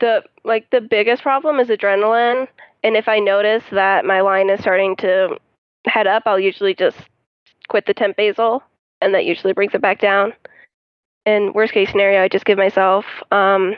the 0.00 0.22
like 0.44 0.68
the 0.70 0.80
biggest 0.80 1.22
problem 1.22 1.60
is 1.60 1.68
adrenaline, 1.68 2.46
and 2.82 2.96
if 2.96 3.08
I 3.08 3.20
notice 3.20 3.64
that 3.72 4.04
my 4.04 4.20
line 4.20 4.50
is 4.50 4.60
starting 4.60 4.94
to 4.96 5.38
head 5.86 6.06
up, 6.06 6.24
I'll 6.26 6.40
usually 6.40 6.74
just 6.74 6.98
quit 7.68 7.86
the 7.86 7.94
temp 7.94 8.16
basal, 8.16 8.62
and 9.00 9.14
that 9.14 9.24
usually 9.24 9.54
brings 9.54 9.74
it 9.74 9.80
back 9.80 10.00
down. 10.00 10.34
In 11.24 11.54
worst 11.54 11.72
case 11.72 11.90
scenario, 11.90 12.22
I 12.22 12.28
just 12.28 12.44
give 12.44 12.58
myself 12.58 13.06
um, 13.30 13.76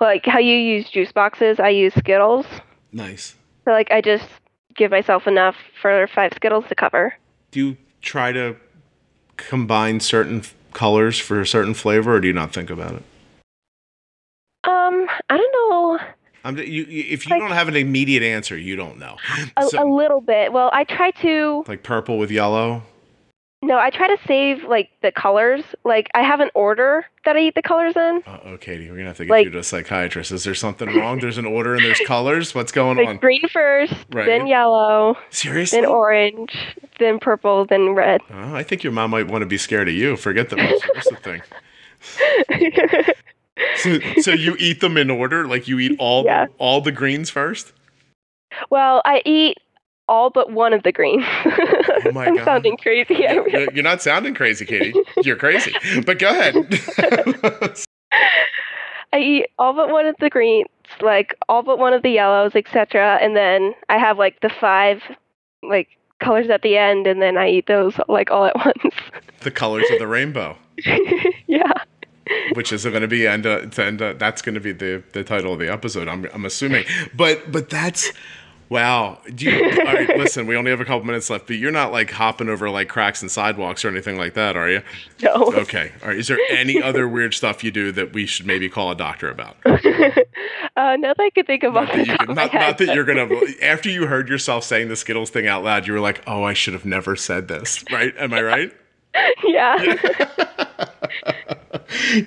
like 0.00 0.26
how 0.26 0.40
you 0.40 0.56
use 0.56 0.90
juice 0.90 1.12
boxes. 1.12 1.60
I 1.60 1.68
use 1.68 1.94
Skittles, 1.94 2.46
Nice. 2.92 3.34
so 3.64 3.70
like 3.72 3.90
I 3.90 4.00
just 4.00 4.26
give 4.76 4.90
myself 4.90 5.26
enough 5.26 5.56
for 5.80 6.06
five 6.14 6.32
Skittles 6.36 6.64
to 6.68 6.74
cover. 6.74 7.14
do 7.50 7.58
you 7.68 7.76
try 8.00 8.32
to 8.32 8.56
combine 9.36 10.00
certain 10.00 10.40
f- 10.40 10.54
colors 10.72 11.18
for 11.18 11.40
a 11.40 11.46
certain 11.46 11.74
flavor, 11.74 12.14
or 12.16 12.20
do 12.20 12.26
you 12.26 12.32
not 12.32 12.52
think 12.52 12.70
about 12.70 12.92
it? 12.94 13.02
Um, 14.64 15.06
I 15.28 15.36
don't 15.36 15.52
know. 15.70 15.98
I'm, 16.44 16.56
you, 16.58 16.64
you- 16.84 17.04
if 17.08 17.26
you 17.26 17.30
Like- 17.30 17.40
don't 17.40 17.50
have 17.52 17.68
an 17.68 17.76
immediate 17.76 18.22
answer, 18.22 18.56
you 18.56 18.76
don't 18.76 18.98
know. 18.98 19.16
A, 19.56 19.62
So- 19.68 19.82
a 19.82 19.86
little 19.88 20.20
bit. 20.20 20.52
Well, 20.52 20.70
I 20.72 20.84
try 20.84 21.10
to. 21.22 21.64
like 21.68 21.82
purple 21.82 22.18
with 22.18 22.30
yellow. 22.30 22.82
No, 23.64 23.78
I 23.78 23.90
try 23.90 24.08
to 24.08 24.16
save 24.26 24.64
like 24.64 24.90
the 25.02 25.12
colors. 25.12 25.62
Like 25.84 26.08
I 26.14 26.22
have 26.22 26.40
an 26.40 26.50
order 26.54 27.04
that 27.24 27.36
I 27.36 27.40
eat 27.40 27.54
the 27.54 27.62
colors 27.62 27.94
in. 27.94 28.22
Uh 28.26 28.38
oh, 28.44 28.56
Katie, 28.56 28.90
we're 28.90 28.96
gonna 28.96 29.08
have 29.08 29.16
to 29.18 29.24
get 29.24 29.30
Like- 29.30 29.44
you 29.44 29.50
to 29.52 29.58
a 29.60 29.62
psychiatrist. 29.62 30.32
Is 30.32 30.42
there 30.42 30.54
something 30.54 30.88
wrong? 30.96 31.20
There's 31.20 31.38
an 31.38 31.46
order 31.46 31.74
and 31.76 31.84
there's 31.84 32.00
colors. 32.06 32.54
What's 32.56 32.72
going 32.72 32.98
Like 32.98 33.08
on? 33.08 33.16
green 33.18 33.46
first, 33.48 33.94
Right. 34.10 34.26
then 34.26 34.48
yellow, 34.48 35.16
Seriously? 35.30 35.80
then 35.80 35.88
orange, 35.88 36.52
then 36.98 37.20
purple, 37.20 37.64
then 37.64 37.90
red. 37.90 38.20
Oh, 38.32 38.54
I 38.54 38.64
think 38.64 38.82
your 38.82 38.92
mom 38.92 39.10
might 39.12 39.28
want 39.28 39.42
to 39.42 39.46
be 39.46 39.58
scared 39.58 39.86
of 39.88 39.94
you. 39.94 40.16
Forget 40.16 40.50
the 40.50 40.56
thing. 41.22 41.42
So, 43.76 43.98
so 44.22 44.32
you 44.32 44.56
eat 44.58 44.80
them 44.80 44.96
in 44.96 45.10
order? 45.10 45.46
Like 45.46 45.68
you 45.68 45.78
eat 45.78 45.94
all 45.98 46.24
Yeah. 46.24 46.46
all 46.58 46.80
the 46.80 46.90
greens 46.90 47.30
first? 47.30 47.72
well, 48.70 49.02
I 49.04 49.22
eat 49.24 49.58
all 50.08 50.30
but 50.30 50.50
one 50.50 50.72
of 50.72 50.82
the 50.82 50.90
greens. 50.90 51.24
Oh 52.04 52.12
my 52.12 52.26
I'm 52.26 52.36
God. 52.36 52.44
sounding 52.44 52.76
crazy. 52.76 53.14
You're 53.14 53.72
you're 53.72 53.82
not 53.82 54.02
sounding 54.02 54.34
crazy, 54.34 54.64
Katie. 54.64 54.94
You're 55.22 55.36
crazy. 55.36 55.72
But 56.04 56.18
go 56.18 56.28
ahead. 56.30 56.54
I 59.12 59.18
eat 59.18 59.46
all 59.58 59.74
but 59.74 59.90
one 59.90 60.06
of 60.06 60.16
the 60.20 60.30
greens, 60.30 60.68
like 61.00 61.34
all 61.48 61.62
but 61.62 61.78
one 61.78 61.92
of 61.92 62.02
the 62.02 62.10
yellows, 62.10 62.52
etc. 62.54 63.18
And 63.20 63.36
then 63.36 63.74
I 63.88 63.98
have 63.98 64.18
like 64.18 64.40
the 64.40 64.48
five 64.48 65.02
like 65.62 65.88
colors 66.20 66.48
at 66.50 66.62
the 66.62 66.76
end, 66.76 67.06
and 67.06 67.20
then 67.20 67.36
I 67.36 67.48
eat 67.48 67.66
those 67.66 67.94
like 68.08 68.30
all 68.30 68.46
at 68.46 68.56
once. 68.64 68.94
the 69.40 69.50
colors 69.50 69.84
of 69.92 69.98
the 69.98 70.06
rainbow, 70.06 70.56
yeah. 71.46 71.72
which 72.54 72.72
is 72.72 72.84
going 72.84 73.02
to 73.02 73.08
be 73.08 73.26
end. 73.26 73.44
Uh, 73.46 73.66
to 73.66 73.84
end 73.84 74.00
uh, 74.00 74.14
that's 74.14 74.40
going 74.40 74.54
to 74.54 74.60
be 74.60 74.72
the 74.72 75.02
the 75.12 75.22
title 75.24 75.52
of 75.52 75.58
the 75.58 75.70
episode. 75.70 76.08
I'm 76.08 76.26
I'm 76.32 76.44
assuming. 76.46 76.84
But 77.14 77.52
but 77.52 77.68
that's. 77.70 78.12
Wow. 78.72 79.18
Do 79.34 79.50
you, 79.50 79.70
all 79.86 79.92
right, 79.92 80.16
listen, 80.16 80.46
we 80.46 80.56
only 80.56 80.70
have 80.70 80.80
a 80.80 80.86
couple 80.86 81.04
minutes 81.04 81.28
left, 81.28 81.46
but 81.46 81.56
you're 81.56 81.70
not 81.70 81.92
like 81.92 82.10
hopping 82.10 82.48
over 82.48 82.70
like 82.70 82.88
cracks 82.88 83.20
and 83.20 83.30
sidewalks 83.30 83.84
or 83.84 83.88
anything 83.88 84.16
like 84.16 84.32
that, 84.32 84.56
are 84.56 84.70
you? 84.70 84.80
No. 85.22 85.52
Okay. 85.52 85.92
All 86.00 86.08
right. 86.08 86.16
Is 86.16 86.28
there 86.28 86.38
any 86.48 86.82
other 86.82 87.06
weird 87.06 87.34
stuff 87.34 87.62
you 87.62 87.70
do 87.70 87.92
that 87.92 88.14
we 88.14 88.24
should 88.24 88.46
maybe 88.46 88.70
call 88.70 88.90
a 88.90 88.94
doctor 88.94 89.28
about? 89.28 89.58
uh, 89.66 89.76
not 89.76 91.18
that 91.18 91.20
I 91.20 91.28
could 91.34 91.46
think 91.46 91.64
of 91.64 91.74
Not 91.74 91.88
that, 91.88 92.06
you 92.06 92.16
could, 92.16 92.30
of 92.30 92.36
my 92.36 92.44
not, 92.46 92.54
not 92.54 92.78
that 92.78 92.94
you're 92.94 93.04
gonna. 93.04 93.28
After 93.60 93.90
you 93.90 94.06
heard 94.06 94.30
yourself 94.30 94.64
saying 94.64 94.88
the 94.88 94.96
Skittles 94.96 95.28
thing 95.28 95.46
out 95.46 95.62
loud, 95.62 95.86
you 95.86 95.92
were 95.92 96.00
like, 96.00 96.22
"Oh, 96.26 96.42
I 96.42 96.54
should 96.54 96.72
have 96.72 96.86
never 96.86 97.14
said 97.14 97.48
this." 97.48 97.84
Right? 97.92 98.14
Am 98.16 98.32
I 98.32 98.40
right? 98.40 98.72
Yeah. 99.44 99.76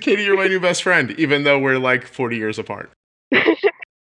Katie, 0.00 0.22
you're 0.22 0.36
my 0.36 0.46
new 0.46 0.60
best 0.60 0.84
friend, 0.84 1.10
even 1.18 1.42
though 1.42 1.58
we're 1.58 1.78
like 1.78 2.06
40 2.06 2.36
years 2.36 2.56
apart. 2.60 2.92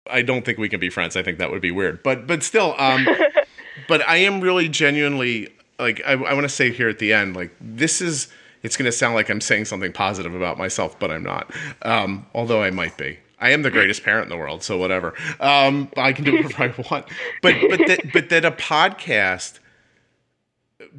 I 0.09 0.21
don't 0.21 0.45
think 0.45 0.57
we 0.57 0.69
can 0.69 0.79
be 0.79 0.89
friends. 0.89 1.15
I 1.15 1.23
think 1.23 1.39
that 1.39 1.51
would 1.51 1.61
be 1.61 1.71
weird. 1.71 2.03
But 2.03 2.27
but 2.27 2.43
still, 2.43 2.75
um, 2.77 3.07
but 3.87 4.07
I 4.07 4.17
am 4.17 4.41
really 4.41 4.69
genuinely 4.69 5.49
like 5.79 6.01
I, 6.05 6.13
I 6.13 6.33
want 6.33 6.43
to 6.43 6.49
say 6.49 6.71
here 6.71 6.89
at 6.89 6.99
the 6.99 7.13
end, 7.13 7.35
like 7.35 7.51
this 7.59 8.01
is. 8.01 8.29
It's 8.63 8.75
going 8.75 8.87
to 8.87 8.91
sound 8.91 9.13
like 9.13 9.29
I'm 9.29 9.39
saying 9.39 9.65
something 9.65 9.93
positive 9.93 10.33
about 10.33 10.57
myself, 10.57 10.97
but 10.99 11.11
I'm 11.11 11.21
not. 11.21 11.53
Um, 11.83 12.25
although 12.33 12.63
I 12.63 12.71
might 12.71 12.97
be. 12.97 13.19
I 13.39 13.51
am 13.51 13.61
the 13.61 13.69
greatest 13.69 14.03
parent 14.03 14.23
in 14.23 14.29
the 14.29 14.35
world, 14.35 14.63
so 14.63 14.77
whatever. 14.77 15.13
Um, 15.39 15.89
I 15.95 16.11
can 16.11 16.25
do 16.25 16.33
whatever 16.41 16.63
I 16.63 16.73
want. 16.89 17.05
But 17.43 17.55
but 17.69 17.79
that 17.87 18.11
but 18.11 18.29
that 18.29 18.45
a 18.45 18.51
podcast 18.51 19.59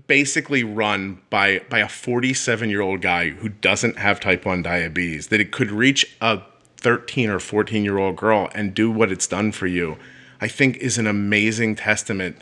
basically 0.07 0.65
run 0.65 1.21
by 1.31 1.61
by 1.69 1.81
a 1.81 1.89
47 1.89 2.71
year 2.71 2.81
old 2.81 3.01
guy 3.01 3.31
who 3.31 3.49
doesn't 3.49 3.99
have 3.99 4.21
type 4.21 4.45
1 4.45 4.63
diabetes 4.63 5.29
that 5.29 5.41
it 5.41 5.53
could 5.53 5.71
reach 5.71 6.17
a 6.21 6.41
13 6.79 7.29
or 7.31 7.39
14 7.39 7.85
year 7.85 7.99
old 7.99 8.17
girl 8.17 8.49
and 8.55 8.75
do 8.75 8.91
what 8.91 9.13
it's 9.13 9.27
done 9.27 9.53
for 9.53 9.67
you 9.67 9.97
i 10.41 10.49
think 10.49 10.77
is 10.79 10.97
an 10.99 11.07
amazing 11.07 11.75
testament 11.77 12.37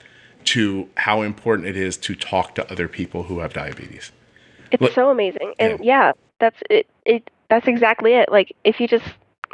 to 0.45 0.89
how 0.99 1.23
important 1.23 1.67
it 1.67 1.77
is 1.77 1.97
to 1.97 2.15
talk 2.15 2.55
to 2.55 2.71
other 2.71 2.87
people 2.89 3.25
who 3.25 3.41
have 3.41 3.53
diabetes 3.53 4.13
It's 4.71 4.81
Look- 4.83 4.93
so 4.95 5.11
amazing. 5.11 5.55
And 5.59 5.83
yeah. 5.85 6.13
that's 6.39 6.61
it 6.71 6.87
it 7.05 7.31
that's 7.49 7.67
exactly 7.69 8.15
it. 8.15 8.31
Like 8.31 8.55
if 8.65 8.81
you 8.81 8.89
just 8.89 9.05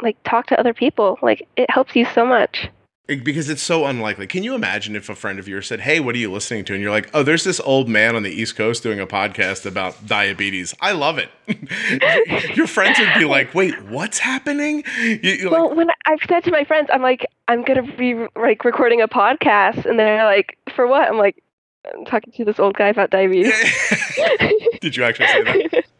like 0.01 0.17
talk 0.23 0.47
to 0.47 0.59
other 0.59 0.73
people, 0.73 1.17
like 1.21 1.47
it 1.55 1.69
helps 1.69 1.95
you 1.95 2.05
so 2.05 2.25
much. 2.25 2.69
Because 3.05 3.49
it's 3.49 3.61
so 3.61 3.85
unlikely. 3.85 4.27
Can 4.27 4.43
you 4.43 4.55
imagine 4.55 4.95
if 4.95 5.09
a 5.09 5.15
friend 5.15 5.37
of 5.37 5.45
yours 5.45 5.67
said, 5.67 5.81
Hey, 5.81 5.99
what 5.99 6.15
are 6.15 6.19
you 6.19 6.31
listening 6.31 6.63
to? 6.65 6.73
And 6.73 6.81
you're 6.81 6.91
like, 6.91 7.09
Oh, 7.13 7.21
there's 7.21 7.43
this 7.43 7.59
old 7.59 7.89
man 7.89 8.15
on 8.15 8.23
the 8.23 8.29
East 8.31 8.55
Coast 8.55 8.81
doing 8.81 8.99
a 9.01 9.05
podcast 9.05 9.65
about 9.65 10.07
diabetes. 10.07 10.73
I 10.79 10.93
love 10.93 11.17
it. 11.17 11.29
Your 12.55 12.65
friends 12.67 12.99
would 12.99 13.13
be 13.17 13.25
like, 13.25 13.53
Wait, 13.53 13.81
what's 13.83 14.19
happening? 14.19 14.85
You, 14.99 15.19
you're 15.21 15.51
like, 15.51 15.59
Well, 15.59 15.75
when 15.75 15.89
I've 16.05 16.19
said 16.29 16.45
to 16.45 16.51
my 16.51 16.63
friends, 16.63 16.89
I'm 16.93 17.01
like, 17.01 17.25
I'm 17.49 17.63
gonna 17.63 17.83
be 17.97 18.15
like 18.37 18.63
recording 18.63 19.01
a 19.01 19.07
podcast, 19.07 19.85
and 19.85 19.99
they're 19.99 20.23
like, 20.23 20.57
for 20.75 20.87
what? 20.87 21.07
I'm 21.09 21.17
like, 21.17 21.43
I'm 21.93 22.05
talking 22.05 22.31
to 22.37 22.45
this 22.45 22.59
old 22.59 22.75
guy 22.77 22.87
about 22.87 23.09
diabetes. 23.09 23.53
Did 24.81 24.95
you 24.95 25.03
actually 25.03 25.27
say 25.27 25.43
that? 25.43 25.83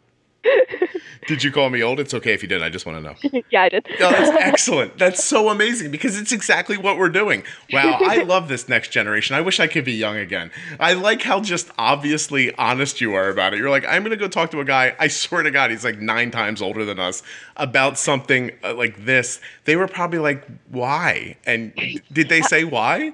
Did 1.26 1.42
you 1.42 1.50
call 1.50 1.70
me 1.70 1.82
old? 1.82 2.00
It's 2.00 2.12
okay 2.12 2.34
if 2.34 2.42
you 2.42 2.48
did. 2.48 2.62
I 2.62 2.68
just 2.68 2.84
want 2.84 2.98
to 2.98 3.02
know. 3.02 3.42
yeah, 3.50 3.62
I 3.62 3.68
did. 3.70 3.86
Oh, 4.00 4.10
that's 4.10 4.30
excellent. 4.40 4.98
That's 4.98 5.24
so 5.24 5.48
amazing 5.48 5.90
because 5.90 6.18
it's 6.18 6.32
exactly 6.32 6.76
what 6.76 6.98
we're 6.98 7.08
doing. 7.08 7.44
Wow, 7.72 7.98
I 8.00 8.22
love 8.24 8.48
this 8.48 8.68
next 8.68 8.88
generation. 8.88 9.34
I 9.34 9.40
wish 9.40 9.58
I 9.58 9.66
could 9.66 9.84
be 9.84 9.92
young 9.92 10.16
again. 10.16 10.50
I 10.78 10.92
like 10.92 11.22
how 11.22 11.40
just 11.40 11.70
obviously 11.78 12.54
honest 12.56 13.00
you 13.00 13.14
are 13.14 13.30
about 13.30 13.54
it. 13.54 13.58
You're 13.58 13.70
like, 13.70 13.86
I'm 13.86 14.02
going 14.02 14.10
to 14.10 14.16
go 14.16 14.28
talk 14.28 14.50
to 14.50 14.60
a 14.60 14.64
guy, 14.64 14.94
I 14.98 15.08
swear 15.08 15.42
to 15.42 15.50
God, 15.50 15.70
he's 15.70 15.84
like 15.84 15.98
nine 15.98 16.30
times 16.30 16.60
older 16.60 16.84
than 16.84 16.98
us, 16.98 17.22
about 17.56 17.98
something 17.98 18.50
uh, 18.62 18.74
like 18.74 19.04
this. 19.04 19.40
They 19.64 19.76
were 19.76 19.88
probably 19.88 20.18
like, 20.18 20.44
why? 20.68 21.36
And 21.46 21.72
did 22.12 22.28
they 22.28 22.42
say 22.42 22.64
why? 22.64 23.12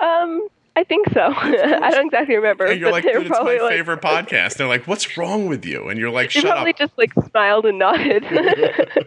Um, 0.00 0.48
I 0.74 0.84
think 0.84 1.10
so. 1.12 1.20
I 1.20 1.90
don't 1.90 2.06
exactly 2.06 2.36
remember. 2.36 2.64
And 2.64 2.80
you're 2.80 2.90
like, 2.90 3.04
dude, 3.04 3.26
it's 3.26 3.30
my 3.30 3.58
like, 3.58 3.72
favorite 3.72 4.00
podcast. 4.00 4.56
They're 4.56 4.66
like, 4.66 4.86
what's 4.86 5.18
wrong 5.18 5.46
with 5.46 5.66
you? 5.66 5.88
And 5.88 6.00
you're 6.00 6.10
like, 6.10 6.30
shut 6.30 6.46
up. 6.46 6.52
probably 6.52 6.72
just 6.72 6.96
like 6.96 7.12
smiled 7.30 7.66
and 7.66 7.78
nodded. 7.78 8.24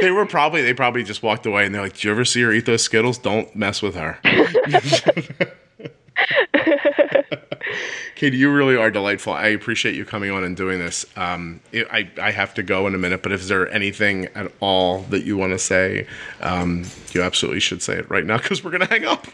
They 0.00 0.10
were 0.10 0.26
probably 0.26 0.62
they 0.62 0.74
probably 0.74 1.02
just 1.02 1.22
walked 1.22 1.46
away 1.46 1.66
and 1.66 1.74
they're 1.74 1.82
like, 1.82 1.98
do 1.98 2.08
you 2.08 2.12
ever 2.12 2.24
see 2.24 2.42
her 2.42 2.52
eat 2.52 2.66
those 2.66 2.82
Skittles? 2.82 3.18
Don't 3.18 3.54
mess 3.54 3.82
with 3.82 3.94
her." 3.94 4.18
Katie, 8.14 8.36
you 8.36 8.50
really 8.50 8.76
are 8.76 8.90
delightful. 8.90 9.32
I 9.32 9.48
appreciate 9.48 9.94
you 9.94 10.04
coming 10.04 10.30
on 10.30 10.44
and 10.44 10.56
doing 10.56 10.78
this. 10.78 11.04
Um, 11.16 11.60
it, 11.72 11.86
I 11.90 12.10
I 12.20 12.30
have 12.30 12.54
to 12.54 12.62
go 12.62 12.86
in 12.86 12.94
a 12.94 12.98
minute, 12.98 13.22
but 13.22 13.32
if 13.32 13.46
there 13.48 13.68
anything 13.70 14.26
at 14.34 14.50
all 14.60 15.00
that 15.10 15.24
you 15.24 15.36
want 15.36 15.52
to 15.52 15.58
say, 15.58 16.06
um, 16.40 16.84
you 17.12 17.22
absolutely 17.22 17.60
should 17.60 17.82
say 17.82 17.94
it 17.94 18.08
right 18.10 18.24
now 18.24 18.38
because 18.38 18.62
we're 18.62 18.70
gonna 18.70 18.86
hang 18.86 19.04
up. 19.04 19.26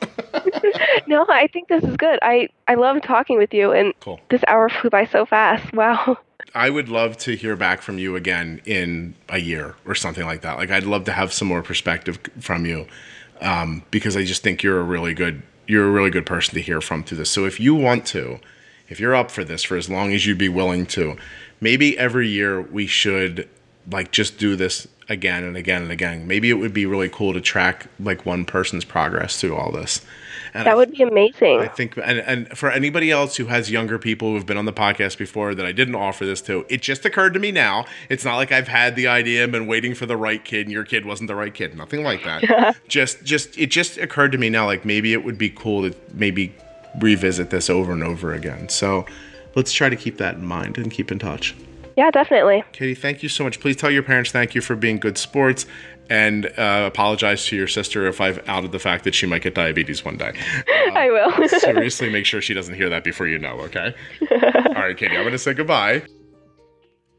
no, 1.07 1.27
I 1.29 1.49
think 1.53 1.69
this 1.69 1.85
is 1.85 1.97
good. 1.97 2.19
I 2.23 2.49
I 2.69 2.75
love 2.75 3.03
talking 3.03 3.37
with 3.37 3.53
you, 3.53 3.73
and 3.73 3.93
cool. 4.01 4.21
this 4.31 4.43
hour 4.49 4.69
flew 4.69 4.91
by 4.91 5.07
so 5.07 5.27
fast. 5.27 5.73
Wow. 5.81 6.19
I 6.55 6.69
would 6.69 6.89
love 6.89 7.17
to 7.19 7.37
hear 7.37 7.57
back 7.57 7.81
from 7.81 7.97
you 7.97 8.17
again 8.17 8.61
in 8.67 9.15
a 9.29 9.39
year 9.39 9.77
or 9.87 9.95
something 9.95 10.27
like 10.27 10.43
that. 10.43 10.57
Like 10.59 10.71
I'd 10.71 10.85
love 10.85 11.05
to 11.05 11.13
have 11.13 11.33
some 11.33 11.49
more 11.49 11.63
perspective 11.63 12.19
from 12.41 12.67
you 12.67 12.87
um, 13.41 13.83
because 13.91 14.17
I 14.17 14.25
just 14.25 14.43
think 14.43 14.63
you're 14.63 14.81
a 14.81 14.85
really 14.85 15.15
good 15.15 15.43
you're 15.67 15.87
a 15.87 15.91
really 15.91 16.11
good 16.11 16.27
person 16.27 16.55
to 16.55 16.61
hear 16.61 16.81
from 16.81 17.05
through 17.05 17.19
this. 17.19 17.31
So 17.31 17.45
if 17.45 17.61
you 17.61 17.77
want 17.77 18.05
to, 18.07 18.41
if 18.89 18.99
you're 18.99 19.15
up 19.15 19.31
for 19.31 19.45
this 19.45 19.63
for 19.63 19.77
as 19.77 19.89
long 19.89 20.13
as 20.13 20.27
you'd 20.27 20.37
be 20.37 20.49
willing 20.49 20.85
to, 20.87 21.17
maybe 21.61 21.97
every 21.97 22.29
year 22.29 22.61
we 22.61 22.87
should 22.89 23.49
like 23.91 24.11
just 24.11 24.37
do 24.37 24.57
this 24.57 24.89
again 25.09 25.45
and 25.45 25.57
again 25.57 25.83
and 25.83 25.93
again. 25.93 26.27
Maybe 26.27 26.51
it 26.51 26.55
would 26.55 26.75
be 26.75 26.87
really 26.87 27.09
cool 27.09 27.33
to 27.33 27.41
track 27.41 27.87
like 28.01 28.27
one 28.27 28.45
person's 28.45 28.85
progress 28.85 29.41
through 29.41 29.57
all 29.57 29.71
this. 29.71 30.05
And 30.55 30.67
That 30.67 30.77
would 30.77 30.93
be 30.93 31.03
amazing. 31.03 31.61
I 31.61 31.69
think, 31.69 31.97
and, 31.97 32.19
and 32.19 32.59
for 32.59 32.71
anybody 32.71 33.11
else 33.11 33.37
who 33.37 33.47
has 33.47 33.71
younger 33.71 33.99
people 33.99 34.33
who've 34.33 34.47
been 34.47 34.57
on 34.57 34.65
the 34.65 34.73
podcast 34.73 35.19
before 35.19 35.55
that 35.55 35.65
I 35.65 35.73
didn't 35.73 35.95
offer 35.95 36.25
this 36.27 36.41
to, 36.43 36.67
it 36.69 36.83
just 36.83 37.05
occurred 37.05 37.35
to 37.35 37.41
me 37.41 37.53
now. 37.53 37.87
It's 38.09 38.25
not 38.25 38.37
like 38.37 38.51
I've 38.53 38.69
had 38.69 38.97
the 38.97 39.07
idea 39.07 39.45
and 39.45 39.53
been 39.53 39.67
waiting 39.67 39.95
for 39.95 40.07
the 40.07 40.17
right 40.17 40.45
kid, 40.45 40.63
and 40.63 40.73
your 40.73 40.85
kid 40.85 41.05
wasn't 41.05 41.29
the 41.29 41.35
right 41.35 41.55
kid. 41.55 41.77
Nothing 41.77 42.03
like 42.03 42.25
that. 42.25 42.77
just, 42.89 43.23
just 43.25 43.57
it 43.59 43.71
just 43.71 43.99
occurred 43.99 44.33
to 44.33 44.39
me 44.39 44.51
now. 44.51 44.67
Like 44.67 44.85
maybe 44.85 45.13
it 45.13 45.25
would 45.25 45.39
be 45.39 45.51
cool 45.51 45.89
to 45.89 45.97
maybe 46.13 46.55
revisit 46.99 47.51
this 47.51 47.71
over 47.71 47.93
and 47.93 48.03
over 48.03 48.35
again. 48.35 48.69
So 48.69 49.07
let's 49.55 49.73
try 49.73 49.89
to 49.89 49.97
keep 49.97 50.19
that 50.19 50.37
in 50.37 50.45
mind 50.45 50.79
and 50.79 50.91
keep 50.91 51.13
in 51.13 51.19
touch. 51.19 51.55
yeah, 51.97 52.11
definitely. 52.11 52.65
Katie, 52.73 52.95
thank 52.95 53.23
you 53.23 53.29
so 53.29 53.45
much. 53.45 53.61
Please 53.61 53.77
tell 53.77 53.91
your 53.91 54.03
parents 54.03 54.31
thank 54.31 54.55
you 54.55 54.61
for 54.61 54.75
being 54.75 54.99
good 54.99 55.19
sports. 55.19 55.67
And 56.11 56.47
uh, 56.59 56.91
apologize 56.93 57.47
to 57.47 57.57
your 57.57 57.69
sister 57.69 58.07
if 58.09 58.21
I've 58.21 58.47
outed 58.49 58.73
the 58.73 58.81
fact 58.81 59.05
that 59.05 59.15
she 59.15 59.27
might 59.27 59.43
get 59.43 59.55
diabetes 59.55 60.05
one 60.05 60.17
day. 60.17 60.33
I 60.95 61.09
will. 61.09 61.49
seriously 61.61 62.11
make 62.11 62.27
sure 62.27 62.43
she 62.43 62.53
doesn't 62.53 62.75
hear 62.75 62.91
that 62.91 63.05
before 63.05 63.29
you 63.29 63.39
know, 63.39 63.61
okay? 63.61 63.95
All 64.33 64.73
right, 64.75 64.97
Katie, 64.97 65.17
I'm 65.17 65.23
going 65.23 65.33
to 65.33 65.39
say 65.39 65.55
goodbye. 65.55 66.03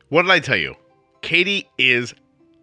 What 0.09 0.23
did 0.23 0.31
I 0.31 0.39
tell 0.39 0.57
you? 0.57 0.75
Katie 1.21 1.69
is 1.77 2.13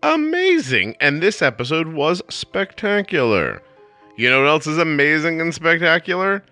amazing, 0.03 0.97
and 1.01 1.23
this 1.23 1.41
episode 1.41 1.89
was 1.89 2.21
spectacular. 2.29 3.63
You 4.19 4.29
know 4.29 4.43
what 4.43 4.49
else 4.49 4.67
is 4.67 4.77
amazing 4.77 5.41
and 5.41 5.55
spectacular? 5.55 6.45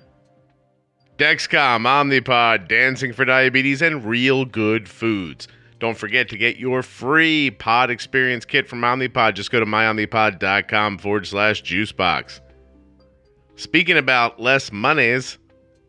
Dexcom, 1.19 1.83
Omnipod, 1.83 2.69
Dancing 2.69 3.13
for 3.13 3.27
Diabetes, 3.27 3.83
and 3.83 4.07
Real 4.07 4.47
Good 4.47 4.89
Foods. 4.89 5.49
Don't 5.79 5.97
forget 5.97 6.29
to 6.31 6.39
get 6.39 6.57
your 6.57 6.83
free 6.83 7.51
pod 7.51 7.91
experience 7.91 8.45
kit 8.45 8.67
from 8.69 8.81
Omnipod. 8.81 9.35
Just 9.35 9.51
go 9.51 9.61
to 9.61 9.67
myomnipod.com 9.67 10.99
forward 10.99 11.27
slash 11.27 11.63
juicebox. 11.63 12.41
Speaking 13.57 13.97
about 13.97 14.41
less 14.41 14.73
monies, 14.73 15.39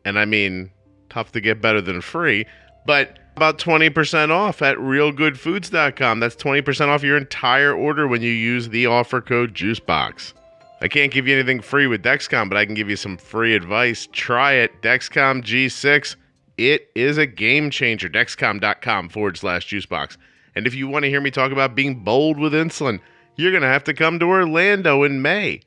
and 0.06 0.20
I 0.20 0.26
mean 0.26 0.72
tough 1.10 1.32
to 1.34 1.42
get 1.42 1.62
better 1.62 1.82
than 1.82 2.02
free, 2.02 2.46
but 2.86 3.20
about 3.36 3.60
20% 3.60 4.32
off 4.32 4.62
at 4.62 4.78
realgoodfoods.com. 4.78 6.20
That's 6.20 6.36
20% 6.36 6.88
off 6.88 7.04
your 7.04 7.18
entire 7.18 7.74
order 7.74 8.08
when 8.08 8.22
you 8.22 8.32
use 8.32 8.70
the 8.70 8.88
offer 8.88 9.22
code 9.22 9.54
JUICEBOX. 9.54 10.34
I 10.82 10.88
can't 10.88 11.12
give 11.12 11.28
you 11.28 11.36
anything 11.36 11.62
free 11.62 11.88
with 11.88 12.04
Dexcom, 12.04 12.50
but 12.50 12.58
I 12.58 12.66
can 12.66 12.76
give 12.76 12.90
you 12.90 12.96
some 12.96 13.18
free 13.18 13.56
advice. 13.56 14.08
Try 14.12 14.54
it. 14.54 14.82
Dexcom 14.82 15.44
G6. 15.44 16.16
It 16.58 16.90
is 16.96 17.18
a 17.18 17.26
game 17.26 17.70
changer. 17.70 18.10
Dexcom.com 18.10 19.10
forward 19.10 19.38
slash 19.38 19.68
juicebox. 19.68 20.18
And 20.56 20.66
if 20.66 20.74
you 20.74 20.88
want 20.88 21.04
to 21.04 21.10
hear 21.10 21.22
me 21.22 21.30
talk 21.30 21.52
about 21.52 21.76
being 21.76 22.04
bold 22.04 22.40
with 22.40 22.54
insulin, 22.54 23.00
you're 23.36 23.52
going 23.52 23.62
to 23.62 23.70
have 23.70 23.84
to 23.86 23.94
come 23.94 24.20
to 24.20 24.26
Orlando 24.26 25.04
in 25.04 25.22
May. 25.22 25.62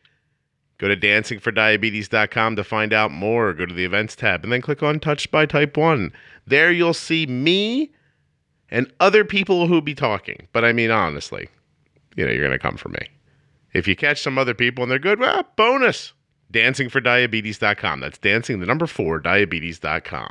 Go 0.78 0.88
to 0.88 0.96
dancingfordiabetes.com 0.96 2.56
to 2.56 2.64
find 2.64 2.92
out 2.92 3.12
more. 3.12 3.52
Go 3.52 3.66
to 3.66 3.74
the 3.74 3.84
events 3.84 4.16
tab 4.16 4.42
and 4.42 4.52
then 4.52 4.62
click 4.62 4.82
on 4.82 4.98
Touched 4.98 5.30
by 5.30 5.46
Type 5.46 5.76
1. 5.76 6.12
There 6.46 6.72
you'll 6.72 6.94
see 6.94 7.26
me 7.26 7.92
and 8.70 8.92
other 8.98 9.24
people 9.24 9.66
who'll 9.66 9.82
be 9.82 9.94
talking. 9.94 10.48
But 10.52 10.64
I 10.64 10.72
mean, 10.72 10.90
honestly, 10.90 11.48
you 12.16 12.24
know, 12.24 12.32
you're 12.32 12.46
going 12.46 12.58
to 12.58 12.58
come 12.58 12.76
for 12.76 12.88
me. 12.88 13.06
If 13.72 13.86
you 13.86 13.94
catch 13.94 14.22
some 14.22 14.38
other 14.38 14.54
people 14.54 14.82
and 14.82 14.90
they're 14.90 14.98
good, 14.98 15.20
well, 15.20 15.46
bonus. 15.54 16.14
Dancingfordiabetes.com. 16.52 18.00
That's 18.00 18.18
dancing 18.18 18.58
the 18.58 18.66
number 18.66 18.86
four 18.86 19.20
diabetes.com. 19.20 20.30